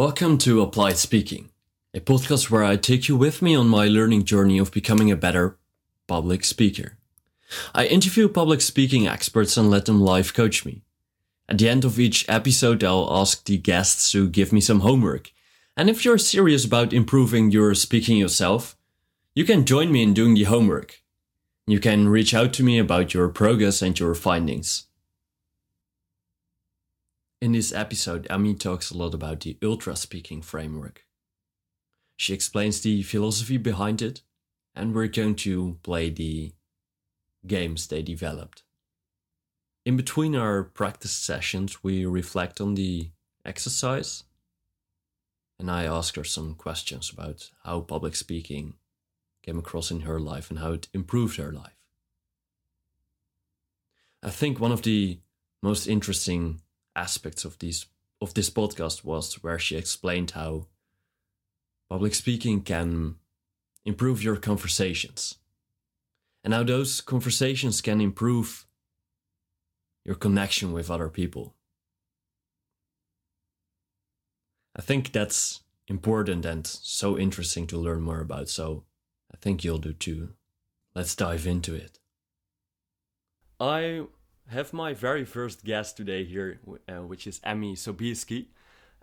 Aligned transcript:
Welcome 0.00 0.38
to 0.38 0.62
Applied 0.62 0.96
Speaking, 0.96 1.50
a 1.92 2.00
podcast 2.00 2.48
where 2.48 2.64
I 2.64 2.76
take 2.76 3.06
you 3.06 3.18
with 3.18 3.42
me 3.42 3.54
on 3.54 3.68
my 3.68 3.86
learning 3.86 4.24
journey 4.24 4.56
of 4.56 4.72
becoming 4.72 5.10
a 5.10 5.14
better 5.14 5.58
public 6.06 6.42
speaker. 6.42 6.96
I 7.74 7.84
interview 7.84 8.26
public 8.26 8.62
speaking 8.62 9.06
experts 9.06 9.58
and 9.58 9.68
let 9.68 9.84
them 9.84 10.00
live 10.00 10.32
coach 10.32 10.64
me. 10.64 10.84
At 11.50 11.58
the 11.58 11.68
end 11.68 11.84
of 11.84 12.00
each 12.00 12.24
episode, 12.30 12.82
I'll 12.82 13.12
ask 13.12 13.44
the 13.44 13.58
guests 13.58 14.10
to 14.12 14.26
give 14.26 14.54
me 14.54 14.62
some 14.62 14.80
homework. 14.80 15.32
And 15.76 15.90
if 15.90 16.02
you're 16.02 16.16
serious 16.16 16.64
about 16.64 16.94
improving 16.94 17.50
your 17.50 17.74
speaking 17.74 18.16
yourself, 18.16 18.78
you 19.34 19.44
can 19.44 19.66
join 19.66 19.92
me 19.92 20.02
in 20.02 20.14
doing 20.14 20.32
the 20.32 20.44
homework. 20.44 21.02
You 21.66 21.78
can 21.78 22.08
reach 22.08 22.32
out 22.32 22.54
to 22.54 22.62
me 22.62 22.78
about 22.78 23.12
your 23.12 23.28
progress 23.28 23.82
and 23.82 24.00
your 24.00 24.14
findings. 24.14 24.86
In 27.40 27.52
this 27.52 27.72
episode, 27.72 28.26
Emmy 28.28 28.54
talks 28.54 28.90
a 28.90 28.98
lot 28.98 29.14
about 29.14 29.40
the 29.40 29.56
ultra 29.62 29.96
speaking 29.96 30.42
framework. 30.42 31.06
She 32.18 32.34
explains 32.34 32.82
the 32.82 33.02
philosophy 33.02 33.56
behind 33.56 34.02
it, 34.02 34.20
and 34.74 34.94
we're 34.94 35.06
going 35.06 35.36
to 35.36 35.78
play 35.82 36.10
the 36.10 36.52
games 37.46 37.86
they 37.86 38.02
developed. 38.02 38.62
In 39.86 39.96
between 39.96 40.36
our 40.36 40.62
practice 40.62 41.12
sessions, 41.12 41.82
we 41.82 42.04
reflect 42.04 42.60
on 42.60 42.74
the 42.74 43.08
exercise, 43.46 44.24
and 45.58 45.70
I 45.70 45.84
ask 45.84 46.16
her 46.16 46.24
some 46.24 46.54
questions 46.54 47.10
about 47.10 47.50
how 47.64 47.80
public 47.80 48.16
speaking 48.16 48.74
came 49.42 49.58
across 49.58 49.90
in 49.90 50.00
her 50.00 50.20
life 50.20 50.50
and 50.50 50.58
how 50.58 50.72
it 50.72 50.88
improved 50.92 51.38
her 51.38 51.52
life. 51.52 51.78
I 54.22 54.28
think 54.28 54.60
one 54.60 54.72
of 54.72 54.82
the 54.82 55.20
most 55.62 55.86
interesting 55.86 56.60
aspects 56.96 57.44
of 57.44 57.58
these 57.58 57.86
of 58.20 58.34
this 58.34 58.50
podcast 58.50 59.04
was 59.04 59.42
where 59.42 59.58
she 59.58 59.76
explained 59.76 60.32
how 60.32 60.66
public 61.88 62.14
speaking 62.14 62.60
can 62.60 63.16
improve 63.84 64.22
your 64.22 64.36
conversations 64.36 65.36
and 66.44 66.52
how 66.52 66.62
those 66.62 67.00
conversations 67.00 67.80
can 67.80 68.00
improve 68.00 68.66
your 70.04 70.14
connection 70.14 70.72
with 70.72 70.90
other 70.90 71.08
people. 71.08 71.54
I 74.76 74.82
think 74.82 75.12
that's 75.12 75.60
important 75.88 76.44
and 76.44 76.66
so 76.66 77.18
interesting 77.18 77.66
to 77.68 77.78
learn 77.78 78.00
more 78.02 78.20
about, 78.20 78.48
so 78.48 78.84
I 79.32 79.36
think 79.36 79.64
you'll 79.64 79.78
do 79.78 79.92
too. 79.92 80.34
Let's 80.94 81.14
dive 81.14 81.46
into 81.46 81.74
it. 81.74 81.98
I 83.58 84.06
have 84.50 84.72
my 84.72 84.92
very 84.92 85.24
first 85.24 85.64
guest 85.64 85.96
today 85.96 86.24
here, 86.24 86.60
uh, 86.88 87.02
which 87.02 87.26
is 87.26 87.40
Emmy 87.44 87.74
Sobieski. 87.74 88.46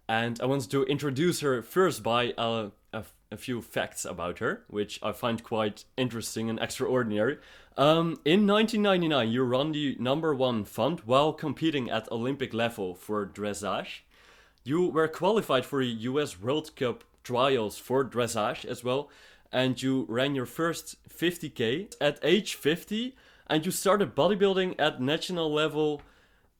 And 0.07 0.39
I 0.41 0.45
want 0.45 0.69
to 0.69 0.83
introduce 0.83 1.39
her 1.39 1.61
first 1.61 2.03
by 2.03 2.33
a, 2.37 2.71
a, 2.93 3.03
a, 3.31 3.37
few 3.37 3.61
facts 3.61 4.05
about 4.05 4.39
her, 4.39 4.63
which 4.67 4.99
I 5.01 5.11
find 5.11 5.43
quite 5.43 5.85
interesting 5.97 6.49
and 6.49 6.59
extraordinary. 6.59 7.37
Um, 7.77 8.19
in 8.23 8.47
1999, 8.47 9.29
you 9.29 9.43
run 9.43 9.71
the 9.71 9.95
number 9.99 10.33
one 10.33 10.63
fund 10.63 11.01
while 11.01 11.33
competing 11.33 11.89
at 11.89 12.11
Olympic 12.11 12.53
level 12.53 12.95
for 12.95 13.25
dressage. 13.25 14.01
You 14.63 14.87
were 14.87 15.07
qualified 15.07 15.65
for 15.65 15.83
the 15.83 15.91
US 16.11 16.39
World 16.39 16.75
Cup 16.75 17.03
trials 17.23 17.77
for 17.77 18.05
dressage 18.05 18.65
as 18.65 18.83
well, 18.83 19.09
and 19.51 19.81
you 19.81 20.05
ran 20.09 20.35
your 20.35 20.45
first 20.45 20.95
50k 21.09 21.93
at 22.01 22.19
age 22.21 22.55
50 22.55 23.15
and 23.49 23.65
you 23.65 23.71
started 23.71 24.15
bodybuilding 24.15 24.75
at 24.79 25.01
national 25.01 25.51
level 25.51 26.01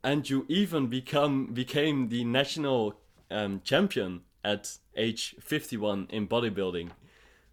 and 0.03 0.29
you 0.29 0.45
even 0.47 0.87
become 0.87 1.47
became 1.47 2.09
the 2.09 2.23
national 2.23 2.95
um, 3.29 3.61
champion 3.63 4.21
at 4.43 4.77
age 4.95 5.35
51 5.41 6.07
in 6.09 6.27
bodybuilding. 6.27 6.89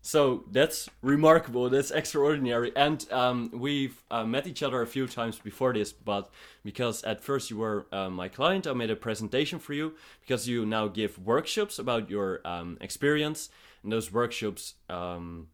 So 0.03 0.45
that's 0.53 0.89
remarkable 1.01 1.71
that's 1.71 1.91
extraordinary. 1.91 2.71
And 2.77 3.11
um, 3.11 3.51
we've 3.55 4.03
uh, 4.11 4.25
met 4.25 4.47
each 4.47 4.63
other 4.63 4.83
a 4.83 4.87
few 4.87 5.07
times 5.07 5.39
before 5.39 5.73
this 5.73 5.93
but 5.93 6.31
because 6.63 7.03
at 7.05 7.25
first 7.25 7.51
you 7.51 7.57
were 7.57 7.87
uh, 7.91 8.11
my 8.11 8.29
client 8.29 8.67
i 8.67 8.73
made 8.73 8.91
a 8.91 8.97
presentation 8.97 9.59
for 9.59 9.73
you 9.73 9.95
because 10.21 10.47
you 10.47 10.67
now 10.67 10.89
give 10.89 11.19
workshops 11.19 11.79
about 11.79 12.11
your 12.11 12.41
um, 12.45 12.79
experience. 12.81 13.49
And 13.83 13.91
those 13.91 14.13
workshops 14.13 14.75
um, 14.89 15.49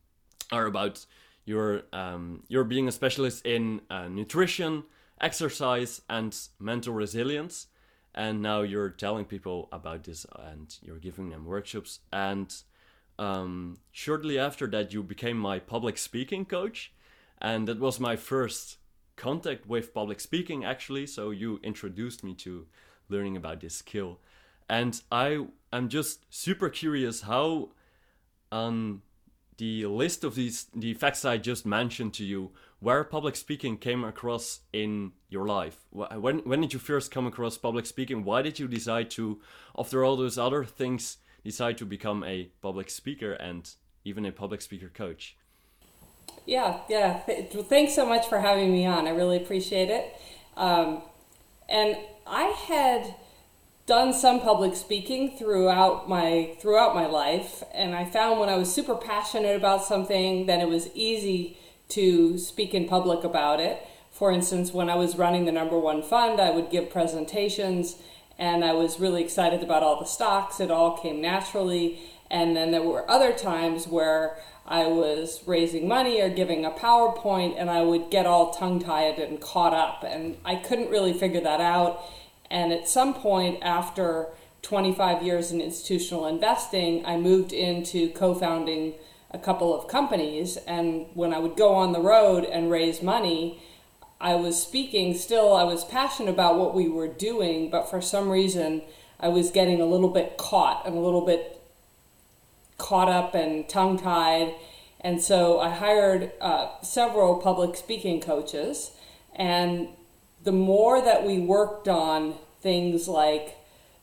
are 0.53 0.67
about 0.67 1.07
you're 1.45 1.83
um, 1.93 2.43
you're 2.49 2.65
being 2.65 2.89
a 2.89 2.93
specialist 2.93 3.45
in 3.45 3.81
uh, 3.91 4.09
nutrition, 4.09 4.85
exercise, 5.21 6.03
and 6.09 6.37
mental 6.59 6.95
resilience. 6.95 7.67
And 8.15 8.43
now 8.43 8.63
you're 8.63 8.91
telling 8.91 9.25
people 9.25 9.69
about 9.71 10.03
this, 10.05 10.27
and 10.37 10.77
you're 10.83 10.99
giving 10.99 11.31
them 11.31 11.45
workshops. 11.45 12.01
And 12.13 12.53
um, 13.19 13.79
shortly 13.93 14.39
after 14.39 14.67
that, 14.69 14.93
you 14.93 15.03
became 15.03 15.37
my 15.39 15.61
public 15.61 15.97
speaking 15.97 16.45
coach, 16.45 16.93
and 17.41 17.69
that 17.69 17.79
was 17.79 18.01
my 18.01 18.17
first 18.17 18.79
contact 19.17 19.67
with 19.67 19.95
public 19.95 20.21
speaking, 20.21 20.65
actually. 20.65 21.07
So 21.07 21.31
you 21.31 21.61
introduced 21.63 22.25
me 22.25 22.35
to 22.35 22.67
learning 23.09 23.37
about 23.37 23.61
this 23.61 23.77
skill, 23.77 24.19
and 24.69 25.01
I 25.13 25.47
am 25.73 25.89
just 25.89 26.25
super 26.31 26.69
curious 26.69 27.23
how 27.23 27.71
um 28.53 29.03
the 29.61 29.85
list 29.85 30.25
of 30.25 30.35
these 30.35 30.69
the 30.75 30.95
facts 30.95 31.23
I 31.23 31.37
just 31.37 31.67
mentioned 31.67 32.15
to 32.15 32.25
you, 32.25 32.51
where 32.81 33.05
public 33.05 33.37
speaking 33.37 33.77
came 33.77 34.03
across 34.05 34.61
in 34.73 35.13
your 35.29 35.47
life. 35.47 35.85
When 35.91 36.39
when 36.39 36.63
did 36.63 36.73
you 36.73 36.79
first 36.79 37.11
come 37.11 37.27
across 37.27 37.59
public 37.59 37.85
speaking? 37.85 38.25
Why 38.25 38.41
did 38.41 38.59
you 38.59 38.67
decide 38.67 39.11
to, 39.11 39.39
after 39.77 40.03
all 40.03 40.17
those 40.17 40.39
other 40.39 40.65
things, 40.65 41.19
decide 41.45 41.77
to 41.77 41.85
become 41.85 42.25
a 42.25 42.49
public 42.63 42.89
speaker 42.89 43.33
and 43.35 43.71
even 44.03 44.25
a 44.25 44.33
public 44.33 44.63
speaker 44.63 44.89
coach? 44.89 45.37
Yeah, 46.47 46.81
yeah. 46.89 47.19
Thanks 47.75 47.95
so 47.95 48.07
much 48.07 48.27
for 48.29 48.41
having 48.41 48.73
me 48.73 48.87
on. 48.87 49.07
I 49.07 49.11
really 49.11 49.37
appreciate 49.37 49.91
it. 49.91 50.19
Um, 50.57 51.03
and 51.69 51.99
I 52.27 52.45
had 52.45 53.15
done 53.91 54.15
some 54.15 54.41
public 54.41 54.77
speaking 54.77 55.37
throughout 55.37 56.09
my 56.09 56.55
throughout 56.61 56.95
my 56.95 57.07
life 57.07 57.65
and 57.75 57.93
I 57.93 58.05
found 58.05 58.39
when 58.39 58.49
I 58.49 58.57
was 58.57 58.73
super 58.73 58.95
passionate 58.95 59.57
about 59.57 59.83
something 59.83 60.47
then 60.47 60.61
it 60.61 60.69
was 60.69 60.89
easy 60.95 61.59
to 61.89 62.39
speak 62.39 62.73
in 62.73 62.87
public 62.87 63.25
about 63.25 63.59
it. 63.59 63.85
For 64.13 64.31
instance, 64.31 64.73
when 64.73 64.89
I 64.89 64.95
was 64.95 65.17
running 65.17 65.45
the 65.45 65.51
number 65.51 65.77
1 65.77 66.05
fund, 66.05 66.41
I 66.41 66.53
would 66.53 66.71
give 66.71 66.89
presentations 66.89 67.97
and 68.39 68.65
I 68.65 68.75
was 68.75 69.01
really 69.01 69.25
excited 69.25 69.61
about 69.61 69.83
all 69.83 69.99
the 69.99 70.07
stocks. 70.07 70.61
It 70.61 70.71
all 70.71 70.97
came 70.97 71.21
naturally. 71.21 71.99
And 72.31 72.57
then 72.57 72.71
there 72.71 72.85
were 72.85 73.11
other 73.11 73.33
times 73.33 73.89
where 73.89 74.39
I 74.65 74.87
was 74.87 75.43
raising 75.47 75.89
money 75.89 76.21
or 76.21 76.29
giving 76.29 76.65
a 76.65 76.71
PowerPoint 76.71 77.57
and 77.59 77.69
I 77.69 77.83
would 77.83 78.09
get 78.09 78.25
all 78.25 78.55
tongue 78.55 78.79
tied 78.79 79.19
and 79.19 79.41
caught 79.41 79.75
up. 79.75 80.05
And 80.05 80.37
I 80.45 80.55
couldn't 80.55 80.91
really 80.91 81.13
figure 81.13 81.41
that 81.41 81.61
out. 81.61 82.01
And 82.51 82.73
at 82.73 82.89
some 82.89 83.15
point 83.15 83.59
after 83.63 84.29
25 84.63 85.23
years 85.23 85.53
in 85.53 85.61
institutional 85.61 86.27
investing, 86.27 87.05
I 87.07 87.17
moved 87.17 87.53
into 87.53 88.11
co 88.11 88.35
founding 88.35 88.95
a 89.31 89.39
couple 89.39 89.79
of 89.79 89.89
companies. 89.89 90.57
And 90.67 91.07
when 91.15 91.33
I 91.33 91.39
would 91.39 91.57
go 91.57 91.75
on 91.75 91.93
the 91.93 92.01
road 92.01 92.45
and 92.45 92.71
raise 92.71 93.03
money, 93.03 93.63
I 94.21 94.35
was 94.35 94.61
speaking 94.61 95.17
still, 95.17 95.55
I 95.55 95.63
was 95.63 95.85
passionate 95.85 96.31
about 96.31 96.59
what 96.59 96.75
we 96.75 96.89
were 96.89 97.09
doing, 97.09 97.71
but 97.71 97.89
for 97.89 98.03
some 98.03 98.29
reason, 98.29 98.83
I 99.19 99.29
was 99.29 99.51
getting 99.51 99.81
a 99.81 99.87
little 99.87 100.09
bit 100.09 100.37
caught 100.37 100.87
and 100.87 100.97
a 100.97 101.01
little 101.01 101.25
bit 101.25 101.61
caught 102.77 103.09
up 103.09 103.35
and 103.35 103.69
tongue 103.69 103.99
tied. 103.99 104.55
And 105.01 105.23
so 105.23 105.61
I 105.61 105.71
hired 105.71 106.33
uh, 106.41 106.81
several 106.83 107.37
public 107.37 107.77
speaking 107.77 108.21
coaches. 108.21 108.91
And 109.35 109.89
the 110.43 110.53
more 110.53 111.03
that 111.03 111.27
we 111.27 111.39
worked 111.39 111.89
on 111.89 112.35
things 112.61 113.09
like 113.09 113.57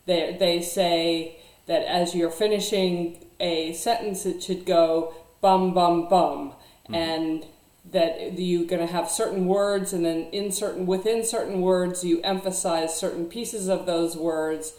they, 0.05 0.35
they 0.39 0.61
say 0.61 1.39
that 1.65 1.83
as 1.83 2.15
you're 2.15 2.31
finishing 2.31 3.25
a 3.39 3.73
sentence, 3.73 4.25
it 4.25 4.41
should 4.41 4.65
go 4.65 5.13
bum, 5.41 5.73
bum, 5.73 6.07
bum. 6.09 6.53
Mm-hmm. 6.85 6.95
And 6.95 7.45
that 7.91 8.37
you're 8.37 8.65
going 8.65 8.85
to 8.85 8.91
have 8.91 9.09
certain 9.09 9.45
words, 9.45 9.93
and 9.93 10.03
then 10.03 10.23
in 10.31 10.51
certain 10.51 10.85
within 10.85 11.23
certain 11.23 11.61
words, 11.61 12.03
you 12.03 12.21
emphasize 12.21 12.99
certain 12.99 13.25
pieces 13.25 13.69
of 13.69 13.85
those 13.85 14.17
words. 14.17 14.73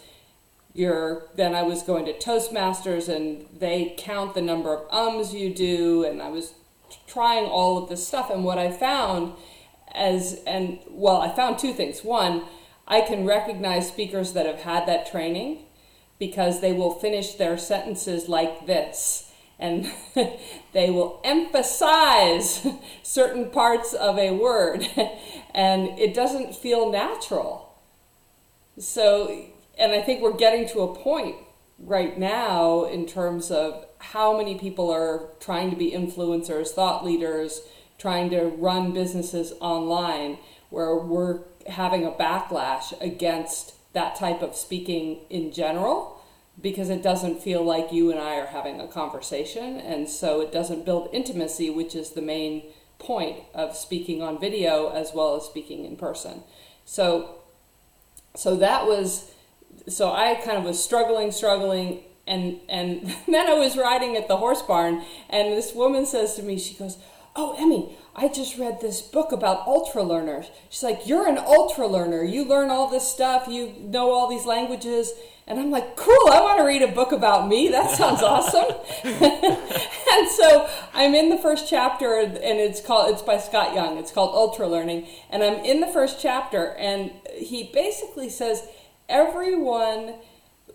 You're, 0.75 1.23
then 1.35 1.55
I 1.55 1.63
was 1.63 1.83
going 1.83 2.05
to 2.05 2.13
Toastmasters, 2.13 3.09
and 3.09 3.47
they 3.59 3.95
count 3.97 4.35
the 4.35 4.43
number 4.43 4.75
of 4.75 4.93
ums 4.93 5.33
you 5.33 5.55
do, 5.55 6.05
and 6.05 6.21
I 6.21 6.29
was 6.29 6.53
trying 7.07 7.47
all 7.47 7.83
of 7.83 7.89
this 7.89 8.07
stuff. 8.07 8.31
And 8.31 8.45
what 8.45 8.59
I 8.59 8.71
found 8.71 9.33
as 9.99 10.41
and 10.47 10.79
well, 10.89 11.21
I 11.21 11.35
found 11.35 11.59
two 11.59 11.75
things. 11.75 12.05
One, 12.05 12.45
I 12.87 13.03
can 13.03 13.27
recognize 13.27 13.89
speakers 13.89 14.33
that 14.33 14.47
have 14.47 14.61
had 14.61 14.87
that 14.87 15.11
training 15.11 15.65
because 16.19 16.61
they 16.61 16.73
will 16.73 16.95
finish 16.95 17.35
their 17.35 17.59
sentences 17.59 18.29
like 18.29 18.67
this 18.67 19.31
and 19.59 19.91
they 20.73 20.91
will 20.91 21.21
emphasize 21.25 22.67
certain 23.03 23.51
parts 23.51 23.93
of 23.93 24.19
a 24.19 24.31
word 24.31 24.87
and 25.55 25.99
it 25.99 26.15
doesn't 26.15 26.55
feel 26.55 26.91
natural. 26.91 27.79
So, 28.79 29.47
and 29.77 29.93
I 29.93 30.01
think 30.01 30.23
we're 30.23 30.37
getting 30.37 30.69
to 30.69 30.81
a 30.81 30.95
point 30.95 31.37
right 31.79 32.19
now 32.19 32.85
in 32.85 33.07
terms 33.07 33.51
of 33.51 33.87
how 33.99 34.37
many 34.37 34.57
people 34.57 34.91
are 34.91 35.31
trying 35.41 35.71
to 35.71 35.77
be 35.77 35.91
influencers, 35.91 36.69
thought 36.69 37.05
leaders, 37.05 37.63
trying 37.99 38.31
to 38.31 38.45
run 38.45 38.93
businesses 38.93 39.53
online, 39.61 40.39
where 40.71 40.97
we're 40.97 41.41
having 41.67 42.07
a 42.07 42.11
backlash 42.11 42.99
against 43.01 43.75
that 43.93 44.17
type 44.17 44.43
of 44.43 44.57
speaking 44.57 45.19
in 45.29 45.53
general 45.53 46.19
because 46.61 46.91
it 46.91 47.03
doesn't 47.03 47.41
feel 47.41 47.63
like 47.63 47.93
you 47.93 48.11
and 48.11 48.19
I 48.21 48.37
are 48.37 48.47
having 48.47 48.81
a 48.81 48.89
conversation, 48.89 49.79
and 49.79 50.09
so 50.09 50.41
it 50.41 50.53
doesn't 50.53 50.85
build 50.85 51.09
intimacy, 51.13 51.71
which 51.71 51.95
is 51.95 52.11
the 52.11 52.23
main 52.23 52.65
point 52.99 53.45
of 53.55 53.77
speaking 53.77 54.23
on 54.23 54.41
video 54.41 54.89
as 54.89 55.13
well 55.15 55.37
as 55.37 55.45
speaking 55.45 55.85
in 55.85 55.97
person. 55.97 56.43
So, 56.85 57.37
so 58.35 58.57
that 58.57 58.87
was, 58.87 59.31
so 59.87 60.11
I 60.11 60.35
kind 60.35 60.59
of 60.59 60.65
was 60.65 60.83
struggling, 60.83 61.31
struggling, 61.31 62.03
and 62.27 62.59
and 62.69 63.15
then 63.29 63.49
I 63.49 63.55
was 63.55 63.77
riding 63.77 64.17
at 64.17 64.27
the 64.27 64.39
horse 64.39 64.63
barn, 64.63 65.05
and 65.31 65.53
this 65.53 65.73
woman 65.75 66.07
says 66.07 66.35
to 66.37 66.43
me, 66.43 66.59
she 66.59 66.75
goes, 66.75 66.99
"Oh, 67.39 67.55
Emmy, 67.59 67.97
I 68.15 68.29
just 68.29 68.59
read 68.59 68.81
this 68.81 69.01
book 69.01 69.33
about 69.33 69.67
ultra 69.67 70.03
learners." 70.03 70.51
She's 70.69 70.83
like, 70.83 71.07
"You're 71.07 71.29
an 71.29 71.39
ultra 71.39 71.87
learner. 71.87 72.23
You 72.25 72.45
learn 72.45 72.71
all 72.71 72.89
this 72.89 73.07
stuff. 73.07 73.47
You 73.49 73.75
know 73.81 74.11
all 74.11 74.29
these 74.29 74.45
languages." 74.45 75.13
And 75.49 75.59
I'm 75.59 75.71
like, 75.71 75.97
cool, 75.97 76.29
I 76.31 76.43
want 76.43 76.59
to 76.59 76.65
read 76.65 76.83
a 76.83 76.89
book 76.89 77.11
about 77.11 77.49
me. 77.49 77.69
That 77.69 77.91
sounds 77.97 78.23
awesome. 78.23 78.67
and 79.03 80.29
so 80.29 80.69
I'm 80.93 81.15
in 81.15 81.31
the 81.31 81.39
first 81.39 81.67
chapter, 81.67 82.21
and 82.21 82.37
it's 82.37 82.83
called, 82.83 83.11
it's 83.15 83.23
by 83.23 83.39
Scott 83.39 83.75
Young. 83.75 83.97
It's 83.97 84.13
called 84.13 84.35
Ultra 84.35 84.69
Learning. 84.69 85.07
And 85.31 85.43
I'm 85.43 85.65
in 85.65 85.81
the 85.81 85.87
first 85.87 86.21
chapter, 86.21 86.75
and 86.75 87.13
he 87.35 87.71
basically 87.73 88.29
says 88.29 88.69
everyone, 89.09 90.17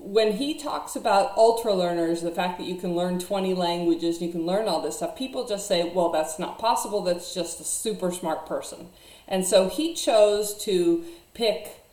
when 0.04 0.34
he 0.34 0.54
talks 0.54 0.98
about 0.98 1.36
ultra 1.38 1.74
learners, 1.74 2.22
the 2.22 2.32
fact 2.32 2.60
that 2.60 2.68
you 2.68 2.76
can 2.76 2.94
learn 2.94 3.20
20 3.20 3.54
languages, 3.54 4.22
you 4.22 4.30
can 4.30 4.46
learn 4.46 4.68
all 4.68 4.82
this 4.82 4.98
stuff, 4.98 5.16
people 5.16 5.48
just 5.48 5.66
say, 5.66 5.90
well, 5.94 6.10
that's 6.10 6.38
not 6.38 6.60
possible. 6.60 7.02
That's 7.02 7.34
just 7.34 7.62
a 7.62 7.64
super 7.64 8.12
smart 8.12 8.46
person. 8.46 8.90
And 9.30 9.46
so 9.46 9.70
he 9.70 9.94
chose 9.94 10.58
to 10.66 11.06
pick 11.34 11.84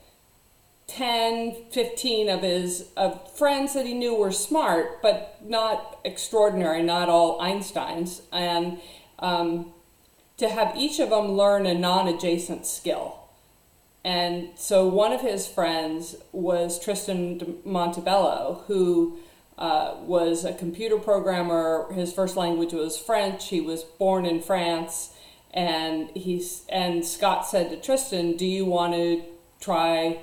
10, 0.88 1.54
15 1.70 2.28
of 2.28 2.42
his 2.42 2.88
of 2.96 3.30
friends 3.38 3.74
that 3.74 3.86
he 3.86 3.94
knew 3.94 4.12
were 4.12 4.32
smart, 4.32 5.00
but 5.02 5.38
not 5.44 6.00
extraordinary, 6.04 6.82
not 6.82 7.08
all 7.08 7.40
Einsteins, 7.40 8.22
and 8.32 8.80
um, 9.20 9.72
to 10.36 10.48
have 10.48 10.76
each 10.76 10.98
of 10.98 11.10
them 11.10 11.32
learn 11.32 11.64
a 11.64 11.74
non 11.74 12.08
adjacent 12.08 12.66
skill. 12.66 13.19
And 14.04 14.50
so 14.56 14.86
one 14.86 15.12
of 15.12 15.20
his 15.20 15.46
friends 15.46 16.16
was 16.32 16.82
Tristan 16.82 17.58
Montebello, 17.64 18.64
who 18.66 19.18
uh, 19.58 19.96
was 20.00 20.44
a 20.44 20.54
computer 20.54 20.98
programmer. 20.98 21.92
His 21.92 22.12
first 22.12 22.36
language 22.36 22.72
was 22.72 22.98
French. 22.98 23.48
He 23.48 23.60
was 23.60 23.82
born 23.82 24.24
in 24.24 24.40
France. 24.40 25.14
And 25.52 26.10
he's 26.10 26.64
and 26.68 27.04
Scott 27.04 27.46
said 27.46 27.70
to 27.70 27.76
Tristan, 27.76 28.36
"Do 28.36 28.46
you 28.46 28.64
want 28.64 28.94
to 28.94 29.22
try 29.60 30.20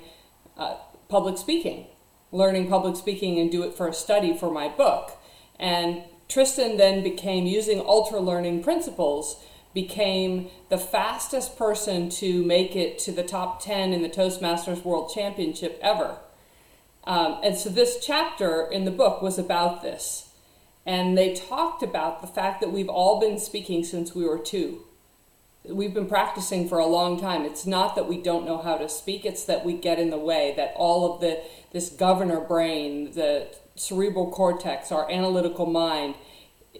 uh, 0.56 0.76
public 1.08 1.38
speaking, 1.38 1.86
learning 2.32 2.68
public 2.68 2.96
speaking 2.96 3.38
and 3.38 3.50
do 3.50 3.62
it 3.62 3.74
for 3.74 3.88
a 3.88 3.94
study 3.94 4.36
for 4.36 4.50
my 4.50 4.68
book. 4.68 5.12
And 5.58 6.02
Tristan 6.28 6.76
then 6.76 7.02
became, 7.02 7.46
using 7.46 7.80
ultra 7.80 8.20
learning 8.20 8.62
principles, 8.62 9.42
became 9.82 10.48
the 10.70 10.78
fastest 10.78 11.56
person 11.56 12.08
to 12.08 12.42
make 12.44 12.74
it 12.74 12.98
to 12.98 13.12
the 13.12 13.22
top 13.22 13.62
10 13.62 13.92
in 13.92 14.02
the 14.02 14.08
Toastmasters 14.08 14.82
World 14.84 15.12
Championship 15.14 15.78
ever. 15.80 16.16
Um, 17.04 17.38
and 17.44 17.56
so 17.56 17.68
this 17.68 18.04
chapter 18.04 18.66
in 18.66 18.84
the 18.84 18.90
book 18.90 19.22
was 19.22 19.38
about 19.38 19.82
this. 19.82 20.30
And 20.84 21.16
they 21.16 21.34
talked 21.34 21.82
about 21.82 22.20
the 22.20 22.26
fact 22.26 22.60
that 22.60 22.72
we've 22.72 22.88
all 22.88 23.20
been 23.20 23.38
speaking 23.38 23.84
since 23.84 24.14
we 24.14 24.24
were 24.24 24.38
two 24.38 24.82
we've 25.64 25.94
been 25.94 26.06
practicing 26.06 26.68
for 26.68 26.78
a 26.78 26.86
long 26.86 27.20
time. 27.20 27.44
It's 27.44 27.66
not 27.66 27.94
that 27.96 28.08
we 28.08 28.20
don't 28.20 28.46
know 28.46 28.58
how 28.58 28.76
to 28.78 28.88
speak, 28.88 29.24
it's 29.24 29.44
that 29.44 29.64
we 29.64 29.74
get 29.74 29.98
in 29.98 30.10
the 30.10 30.18
way, 30.18 30.54
that 30.56 30.72
all 30.76 31.12
of 31.12 31.20
the 31.20 31.42
this 31.72 31.90
governor 31.90 32.40
brain, 32.40 33.12
the 33.12 33.48
cerebral 33.74 34.30
cortex, 34.30 34.90
our 34.90 35.10
analytical 35.10 35.66
mind, 35.66 36.14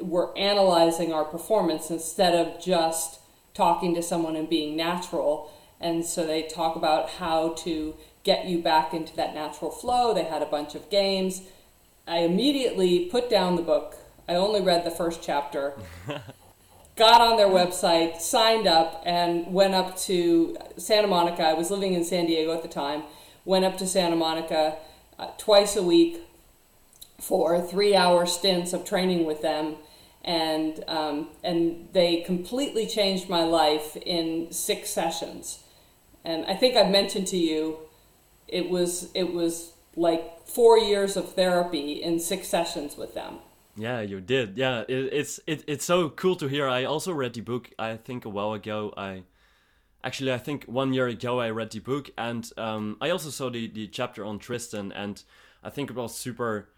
we're 0.01 0.37
analyzing 0.37 1.13
our 1.13 1.25
performance 1.25 1.91
instead 1.91 2.35
of 2.35 2.63
just 2.63 3.21
talking 3.55 3.95
to 3.95 4.03
someone 4.03 4.37
and 4.37 4.49
being 4.49 4.77
natural. 4.77 5.51
And 5.81 6.05
so 6.05 6.27
they 6.27 6.43
talk 6.43 6.77
about 6.77 7.11
how 7.11 7.55
to 7.59 7.95
get 8.25 8.47
you 8.47 8.59
back 8.59 8.93
into 8.93 9.15
that 9.17 9.35
natural 9.35 9.71
flow. 9.71 10.13
They 10.13 10.25
had 10.25 10.43
a 10.43 10.47
bunch 10.47 10.75
of 10.75 10.91
games. 10.91 11.43
I 12.07 12.19
immediately 12.19 13.07
put 13.07 13.31
down 13.31 13.57
the 13.57 13.63
book. 13.63 13.97
I 14.29 14.35
only 14.35 14.61
read 14.61 14.85
the 14.85 14.91
first 14.91 15.23
chapter. 15.23 15.75
got 16.99 17.21
on 17.21 17.37
their 17.37 17.47
website, 17.47 18.21
signed 18.21 18.67
up, 18.67 19.03
and 19.07 19.53
went 19.53 19.75
up 19.75 19.97
to 19.97 20.57
Santa 20.77 21.07
Monica. 21.07 21.43
I 21.43 21.53
was 21.55 21.71
living 21.71 21.95
in 21.95 22.05
San 22.05 22.27
Diego 22.27 22.53
at 22.53 22.63
the 22.63 22.69
time. 22.69 23.05
Went 23.45 23.65
up 23.65 23.79
to 23.79 23.87
Santa 23.87 24.17
Monica 24.17 24.77
uh, 25.19 25.29
twice 25.39 25.77
a 25.77 25.83
week 25.83 26.21
for 27.21 27.61
three-hour 27.63 28.27
stints 28.27 28.73
of 28.73 28.85
training 28.85 29.25
with 29.25 29.43
them, 29.43 29.77
and 30.25 30.85
um, 30.89 31.29
and 31.43 31.89
they 31.93 32.21
completely 32.21 32.87
changed 32.87 33.29
my 33.29 33.45
life 33.45 33.97
in 33.97 34.53
six 34.53 34.91
sessions. 34.91 35.65
And 36.25 36.45
I 36.47 36.55
think 36.55 36.77
I've 36.77 36.91
mentioned 36.91 37.27
to 37.29 37.37
you, 37.37 37.79
it 38.47 38.69
was 38.69 39.11
it 39.15 39.33
was 39.33 39.73
like 39.97 40.47
four 40.47 40.79
years 40.79 41.17
of 41.17 41.35
therapy 41.35 41.93
in 42.03 42.21
six 42.21 42.49
sessions 42.49 42.97
with 42.97 43.15
them. 43.15 43.39
Yeah, 43.77 44.01
you 44.01 44.21
did. 44.21 44.59
Yeah, 44.59 44.81
it, 44.89 45.13
it's 45.13 45.41
it, 45.47 45.65
it's 45.67 45.85
so 45.85 46.09
cool 46.11 46.37
to 46.37 46.49
hear. 46.49 46.69
I 46.69 46.85
also 46.85 47.13
read 47.13 47.35
the 47.35 47.41
book. 47.41 47.71
I 47.79 47.97
think 47.97 48.25
a 48.25 48.29
while 48.29 48.53
ago. 48.53 48.93
I 48.97 49.23
actually 50.03 50.33
I 50.33 50.39
think 50.39 50.65
one 50.65 50.93
year 50.93 51.07
ago 51.07 51.41
I 51.41 51.51
read 51.51 51.71
the 51.71 51.79
book, 51.79 52.11
and 52.19 52.51
um, 52.57 52.97
I 53.01 53.11
also 53.11 53.31
saw 53.31 53.51
the 53.51 53.69
the 53.69 53.87
chapter 53.87 54.25
on 54.25 54.39
Tristan, 54.41 54.93
and 54.93 55.23
I 55.63 55.71
think 55.71 55.91
it 55.91 55.97
was 55.97 56.15
super 56.15 56.69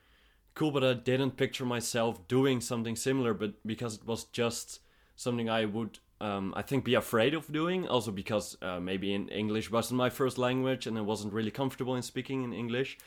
cool. 0.55 0.71
But 0.71 0.85
I 0.85 0.95
didn't 0.95 1.37
picture 1.37 1.65
myself 1.65 2.27
doing 2.29 2.61
something 2.61 2.97
similar, 2.97 3.35
but 3.35 3.55
because 3.67 3.97
it 3.97 4.07
was 4.07 4.25
just 4.25 4.81
something 5.17 5.49
I 5.49 5.65
would. 5.65 5.99
Um, 6.23 6.53
I 6.55 6.61
think 6.61 6.85
be 6.85 6.97
afraid 6.97 7.33
of 7.33 7.51
doing 7.51 7.89
also 7.89 8.11
because 8.11 8.55
uh, 8.61 8.79
maybe 8.79 9.15
in 9.15 9.29
English 9.29 9.71
wasn't 9.71 9.97
my 9.97 10.11
first 10.11 10.37
language 10.37 10.87
and 10.87 10.99
I 10.99 11.01
wasn't 11.01 11.33
really 11.33 11.51
comfortable 11.51 11.97
in 11.97 12.03
speaking 12.03 12.45
in 12.45 12.53
English. 12.53 12.99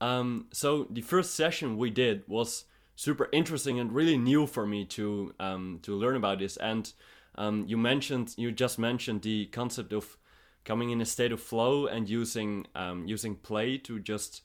Um, 0.00 0.46
so 0.52 0.86
the 0.88 1.00
first 1.00 1.34
session 1.34 1.76
we 1.76 1.90
did 1.90 2.22
was 2.28 2.64
super 2.96 3.28
interesting 3.32 3.80
and 3.80 3.92
really 3.92 4.16
new 4.16 4.46
for 4.46 4.66
me 4.66 4.84
to 4.84 5.34
um, 5.40 5.80
to 5.82 5.94
learn 5.94 6.16
about 6.16 6.38
this. 6.38 6.56
And 6.56 6.92
um, 7.36 7.64
you 7.66 7.76
mentioned 7.76 8.34
you 8.36 8.52
just 8.52 8.78
mentioned 8.78 9.22
the 9.22 9.46
concept 9.46 9.92
of 9.92 10.16
coming 10.64 10.90
in 10.90 11.00
a 11.00 11.04
state 11.04 11.32
of 11.32 11.40
flow 11.40 11.86
and 11.86 12.08
using 12.08 12.66
um, 12.74 13.06
using 13.06 13.34
play 13.36 13.78
to 13.78 13.98
just 13.98 14.42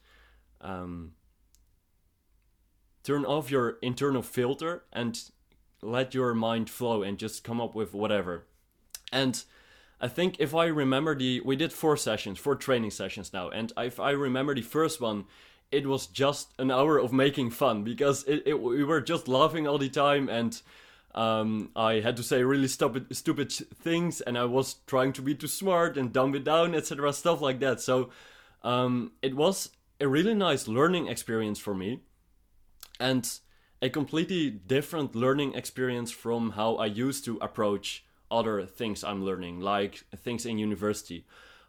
um, 0.61 1.13
turn 3.03 3.25
off 3.25 3.51
your 3.51 3.77
internal 3.81 4.21
filter 4.21 4.83
and 4.91 5.19
let 5.81 6.13
your 6.13 6.33
mind 6.33 6.69
flow 6.69 7.03
and 7.03 7.17
just 7.17 7.43
come 7.43 7.61
up 7.61 7.75
with 7.75 7.93
whatever. 7.93 8.45
And 9.11 9.41
I 10.01 10.07
think 10.07 10.35
if 10.39 10.53
I 10.55 10.65
remember 10.65 11.15
the 11.15 11.41
we 11.41 11.55
did 11.55 11.73
four 11.73 11.97
sessions, 11.97 12.39
four 12.39 12.55
training 12.55 12.91
sessions 12.91 13.33
now, 13.33 13.49
and 13.49 13.71
if 13.77 13.99
I 13.99 14.11
remember 14.11 14.55
the 14.55 14.61
first 14.61 15.01
one, 15.01 15.25
it 15.71 15.85
was 15.85 16.07
just 16.07 16.51
an 16.57 16.71
hour 16.71 16.97
of 16.97 17.13
making 17.13 17.51
fun 17.51 17.83
because 17.83 18.23
it, 18.25 18.43
it 18.45 18.61
we 18.61 18.83
were 18.83 19.01
just 19.01 19.27
laughing 19.27 19.67
all 19.67 19.77
the 19.77 19.89
time 19.89 20.29
and 20.29 20.61
um, 21.15 21.71
I 21.75 22.01
had 22.01 22.17
to 22.17 22.23
say 22.23 22.43
really 22.43 22.67
stupid 22.67 23.15
stupid 23.15 23.51
things 23.51 24.21
and 24.21 24.37
I 24.37 24.45
was 24.45 24.75
trying 24.87 25.13
to 25.13 25.21
be 25.21 25.35
too 25.35 25.47
smart 25.47 25.97
and 25.97 26.13
dumb 26.13 26.35
it 26.35 26.43
down 26.43 26.75
etc 26.75 27.11
stuff 27.13 27.41
like 27.41 27.59
that. 27.59 27.81
So 27.81 28.09
um, 28.63 29.11
it 29.21 29.35
was 29.35 29.69
a 29.99 30.07
really 30.07 30.33
nice 30.33 30.67
learning 30.67 31.07
experience 31.07 31.59
for 31.59 31.75
me 31.75 31.99
and 32.99 33.39
a 33.81 33.89
completely 33.89 34.49
different 34.49 35.15
learning 35.15 35.53
experience 35.53 36.11
from 36.11 36.51
how 36.51 36.75
I 36.75 36.87
used 36.87 37.23
to 37.25 37.37
approach 37.37 38.05
other 38.29 38.65
things 38.65 39.03
I'm 39.03 39.23
learning 39.23 39.59
like 39.59 40.03
things 40.15 40.45
in 40.45 40.57
university. 40.57 41.25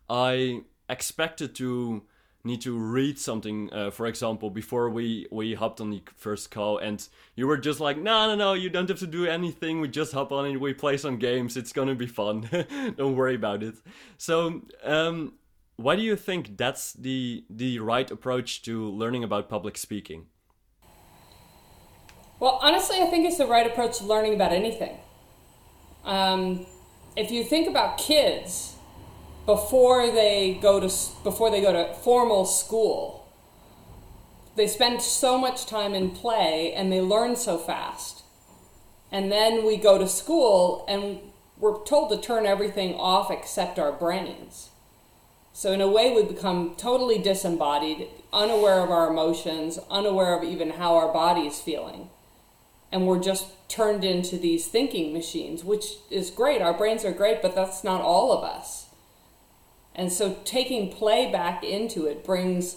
I 0.08 0.62
expected 0.88 1.54
to 1.56 2.02
need 2.42 2.60
to 2.62 2.76
read 2.76 3.18
something 3.18 3.70
uh, 3.72 3.90
for 3.90 4.06
example 4.06 4.48
before 4.48 4.88
we 4.88 5.26
we 5.30 5.54
hopped 5.54 5.80
on 5.80 5.90
the 5.90 6.02
first 6.16 6.50
call 6.50 6.78
and 6.78 7.06
you 7.36 7.46
were 7.46 7.58
just 7.58 7.80
like 7.80 7.98
no 7.98 8.28
no 8.28 8.34
no 8.34 8.54
you 8.54 8.70
don't 8.70 8.88
have 8.88 8.98
to 8.98 9.06
do 9.06 9.26
anything 9.26 9.78
we 9.80 9.88
just 9.88 10.12
hop 10.12 10.32
on 10.32 10.46
and 10.46 10.58
we 10.58 10.72
play 10.72 10.96
some 10.96 11.18
games 11.18 11.56
it's 11.56 11.72
gonna 11.72 11.94
be 11.94 12.06
fun 12.06 12.48
don't 12.96 13.14
worry 13.14 13.34
about 13.34 13.62
it. 13.62 13.74
So 14.16 14.62
um, 14.82 15.34
why 15.76 15.96
do 15.96 16.02
you 16.02 16.16
think 16.16 16.56
that's 16.56 16.94
the 16.94 17.44
the 17.50 17.78
right 17.78 18.10
approach 18.10 18.62
to 18.62 18.88
learning 18.88 19.22
about 19.22 19.48
public 19.48 19.76
speaking 19.76 20.26
well 22.40 22.58
honestly 22.62 22.96
i 23.00 23.06
think 23.06 23.24
it's 23.24 23.38
the 23.38 23.46
right 23.46 23.66
approach 23.66 23.98
to 23.98 24.04
learning 24.04 24.34
about 24.34 24.52
anything 24.52 24.96
um, 26.04 26.66
if 27.14 27.30
you 27.30 27.44
think 27.44 27.68
about 27.68 27.98
kids 27.98 28.74
before 29.46 30.10
they 30.10 30.58
go 30.60 30.80
to 30.80 30.92
before 31.22 31.50
they 31.50 31.60
go 31.60 31.72
to 31.72 31.94
formal 31.94 32.44
school 32.44 33.20
they 34.56 34.66
spend 34.66 35.00
so 35.00 35.38
much 35.38 35.66
time 35.66 35.94
in 35.94 36.10
play 36.10 36.72
and 36.74 36.92
they 36.92 37.00
learn 37.00 37.36
so 37.36 37.56
fast. 37.56 38.22
And 39.10 39.30
then 39.30 39.64
we 39.64 39.76
go 39.76 39.96
to 39.96 40.08
school 40.08 40.84
and 40.88 41.18
we're 41.58 41.82
told 41.84 42.10
to 42.10 42.20
turn 42.20 42.46
everything 42.46 42.94
off 42.94 43.30
except 43.30 43.78
our 43.78 43.90
brains. 43.92 44.70
So, 45.52 45.72
in 45.72 45.80
a 45.80 45.88
way, 45.88 46.14
we 46.14 46.22
become 46.22 46.74
totally 46.76 47.18
disembodied, 47.18 48.08
unaware 48.32 48.80
of 48.80 48.90
our 48.90 49.10
emotions, 49.10 49.78
unaware 49.90 50.36
of 50.36 50.44
even 50.44 50.70
how 50.70 50.94
our 50.96 51.12
body 51.12 51.46
is 51.46 51.60
feeling. 51.60 52.08
And 52.92 53.06
we're 53.06 53.22
just 53.22 53.46
turned 53.68 54.04
into 54.04 54.36
these 54.36 54.66
thinking 54.66 55.12
machines, 55.12 55.62
which 55.64 55.94
is 56.10 56.30
great. 56.30 56.60
Our 56.60 56.74
brains 56.74 57.04
are 57.04 57.12
great, 57.12 57.40
but 57.40 57.54
that's 57.54 57.84
not 57.84 58.00
all 58.00 58.32
of 58.32 58.42
us. 58.42 58.86
And 59.94 60.12
so, 60.12 60.36
taking 60.44 60.92
play 60.92 61.30
back 61.30 61.62
into 61.62 62.06
it 62.06 62.24
brings 62.24 62.76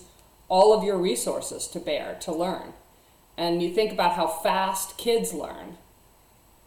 all 0.50 0.74
of 0.74 0.84
your 0.84 0.98
resources 0.98 1.68
to 1.70 1.80
bear 1.80 2.18
to 2.22 2.32
learn. 2.32 2.74
And 3.38 3.64
you 3.64 3.74
think 3.74 3.92
about 3.92 4.14
how 4.14 4.28
fast 4.28 4.98
kids 4.98 5.34
learn. 5.34 5.78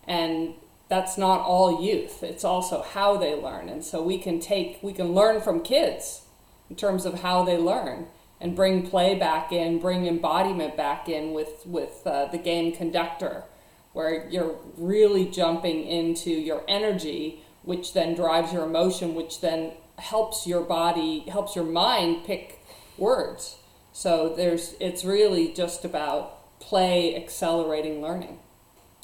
And 0.09 0.55
that's 0.89 1.19
not 1.19 1.41
all 1.41 1.85
youth, 1.85 2.23
it's 2.23 2.45
also 2.45 2.83
how 2.83 3.17
they 3.17 3.35
learn. 3.35 3.69
And 3.69 3.85
so 3.85 4.03
we 4.03 4.19
can 4.19 4.41
take, 4.41 4.79
we 4.83 4.93
can 4.93 5.13
learn 5.13 5.41
from 5.41 5.63
kids 5.63 6.23
in 6.71 6.77
terms 6.77 7.05
of 7.05 7.21
how 7.21 7.45
they 7.45 7.57
learn 7.57 8.07
and 8.41 8.55
bring 8.55 8.87
play 8.87 9.15
back 9.15 9.53
in, 9.53 9.79
bring 9.79 10.07
embodiment 10.07 10.77
back 10.77 11.09
in 11.09 11.33
with, 11.33 11.67
with 11.67 12.07
uh, 12.07 12.27
the 12.27 12.39
game 12.39 12.73
conductor, 12.73 13.45
where 13.93 14.29
you're 14.29 14.57
really 14.77 15.25
jumping 15.25 15.87
into 15.87 16.31
your 16.31 16.63
energy, 16.69 17.43
which 17.63 17.95
then 17.95 18.15
drives 18.15 18.53
your 18.53 18.65
emotion, 18.65 19.15
which 19.15 19.41
then 19.41 19.73
helps 19.99 20.47
your 20.47 20.63
body, 20.63 21.21
helps 21.21 21.57
your 21.57 21.65
mind 21.65 22.25
pick 22.25 22.61
words. 22.99 23.57
So 23.93 24.35
there's, 24.37 24.75
it's 24.81 25.05
really 25.05 25.53
just 25.53 25.85
about 25.85 26.59
play 26.61 27.17
accelerating 27.17 28.03
learning 28.03 28.39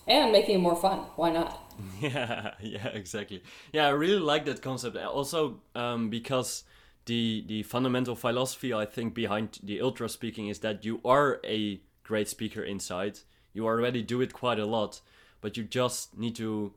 and 0.06 0.32
making 0.32 0.56
it 0.56 0.60
more 0.60 0.76
fun. 0.76 0.98
Why 1.16 1.30
not? 1.30 1.58
Yeah, 2.00 2.52
yeah, 2.60 2.88
exactly. 2.88 3.42
Yeah, 3.72 3.86
I 3.86 3.90
really 3.90 4.20
like 4.20 4.44
that 4.44 4.60
concept. 4.60 4.96
Also, 4.96 5.60
um, 5.74 6.10
because 6.10 6.64
the 7.06 7.44
the 7.46 7.62
fundamental 7.64 8.14
philosophy 8.14 8.72
I 8.72 8.86
think 8.86 9.14
behind 9.14 9.58
the 9.62 9.80
ultra 9.80 10.08
speaking 10.08 10.48
is 10.48 10.60
that 10.60 10.84
you 10.84 11.00
are 11.04 11.40
a 11.44 11.80
great 12.04 12.28
speaker 12.28 12.62
inside. 12.62 13.20
You 13.52 13.66
already 13.66 14.02
do 14.02 14.20
it 14.20 14.32
quite 14.32 14.58
a 14.58 14.66
lot, 14.66 15.00
but 15.40 15.56
you 15.56 15.64
just 15.64 16.16
need 16.16 16.36
to 16.36 16.74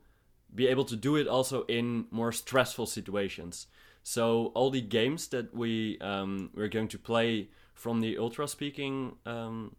be 0.54 0.66
able 0.66 0.84
to 0.84 0.96
do 0.96 1.16
it 1.16 1.26
also 1.28 1.64
in 1.64 2.06
more 2.10 2.32
stressful 2.32 2.86
situations. 2.86 3.66
So 4.02 4.52
all 4.54 4.70
the 4.70 4.80
games 4.80 5.28
that 5.28 5.54
we 5.54 5.98
um, 6.00 6.50
we're 6.54 6.68
going 6.68 6.88
to 6.88 6.98
play 6.98 7.48
from 7.74 8.00
the 8.00 8.18
ultra 8.18 8.48
speaking 8.48 9.16
um, 9.26 9.74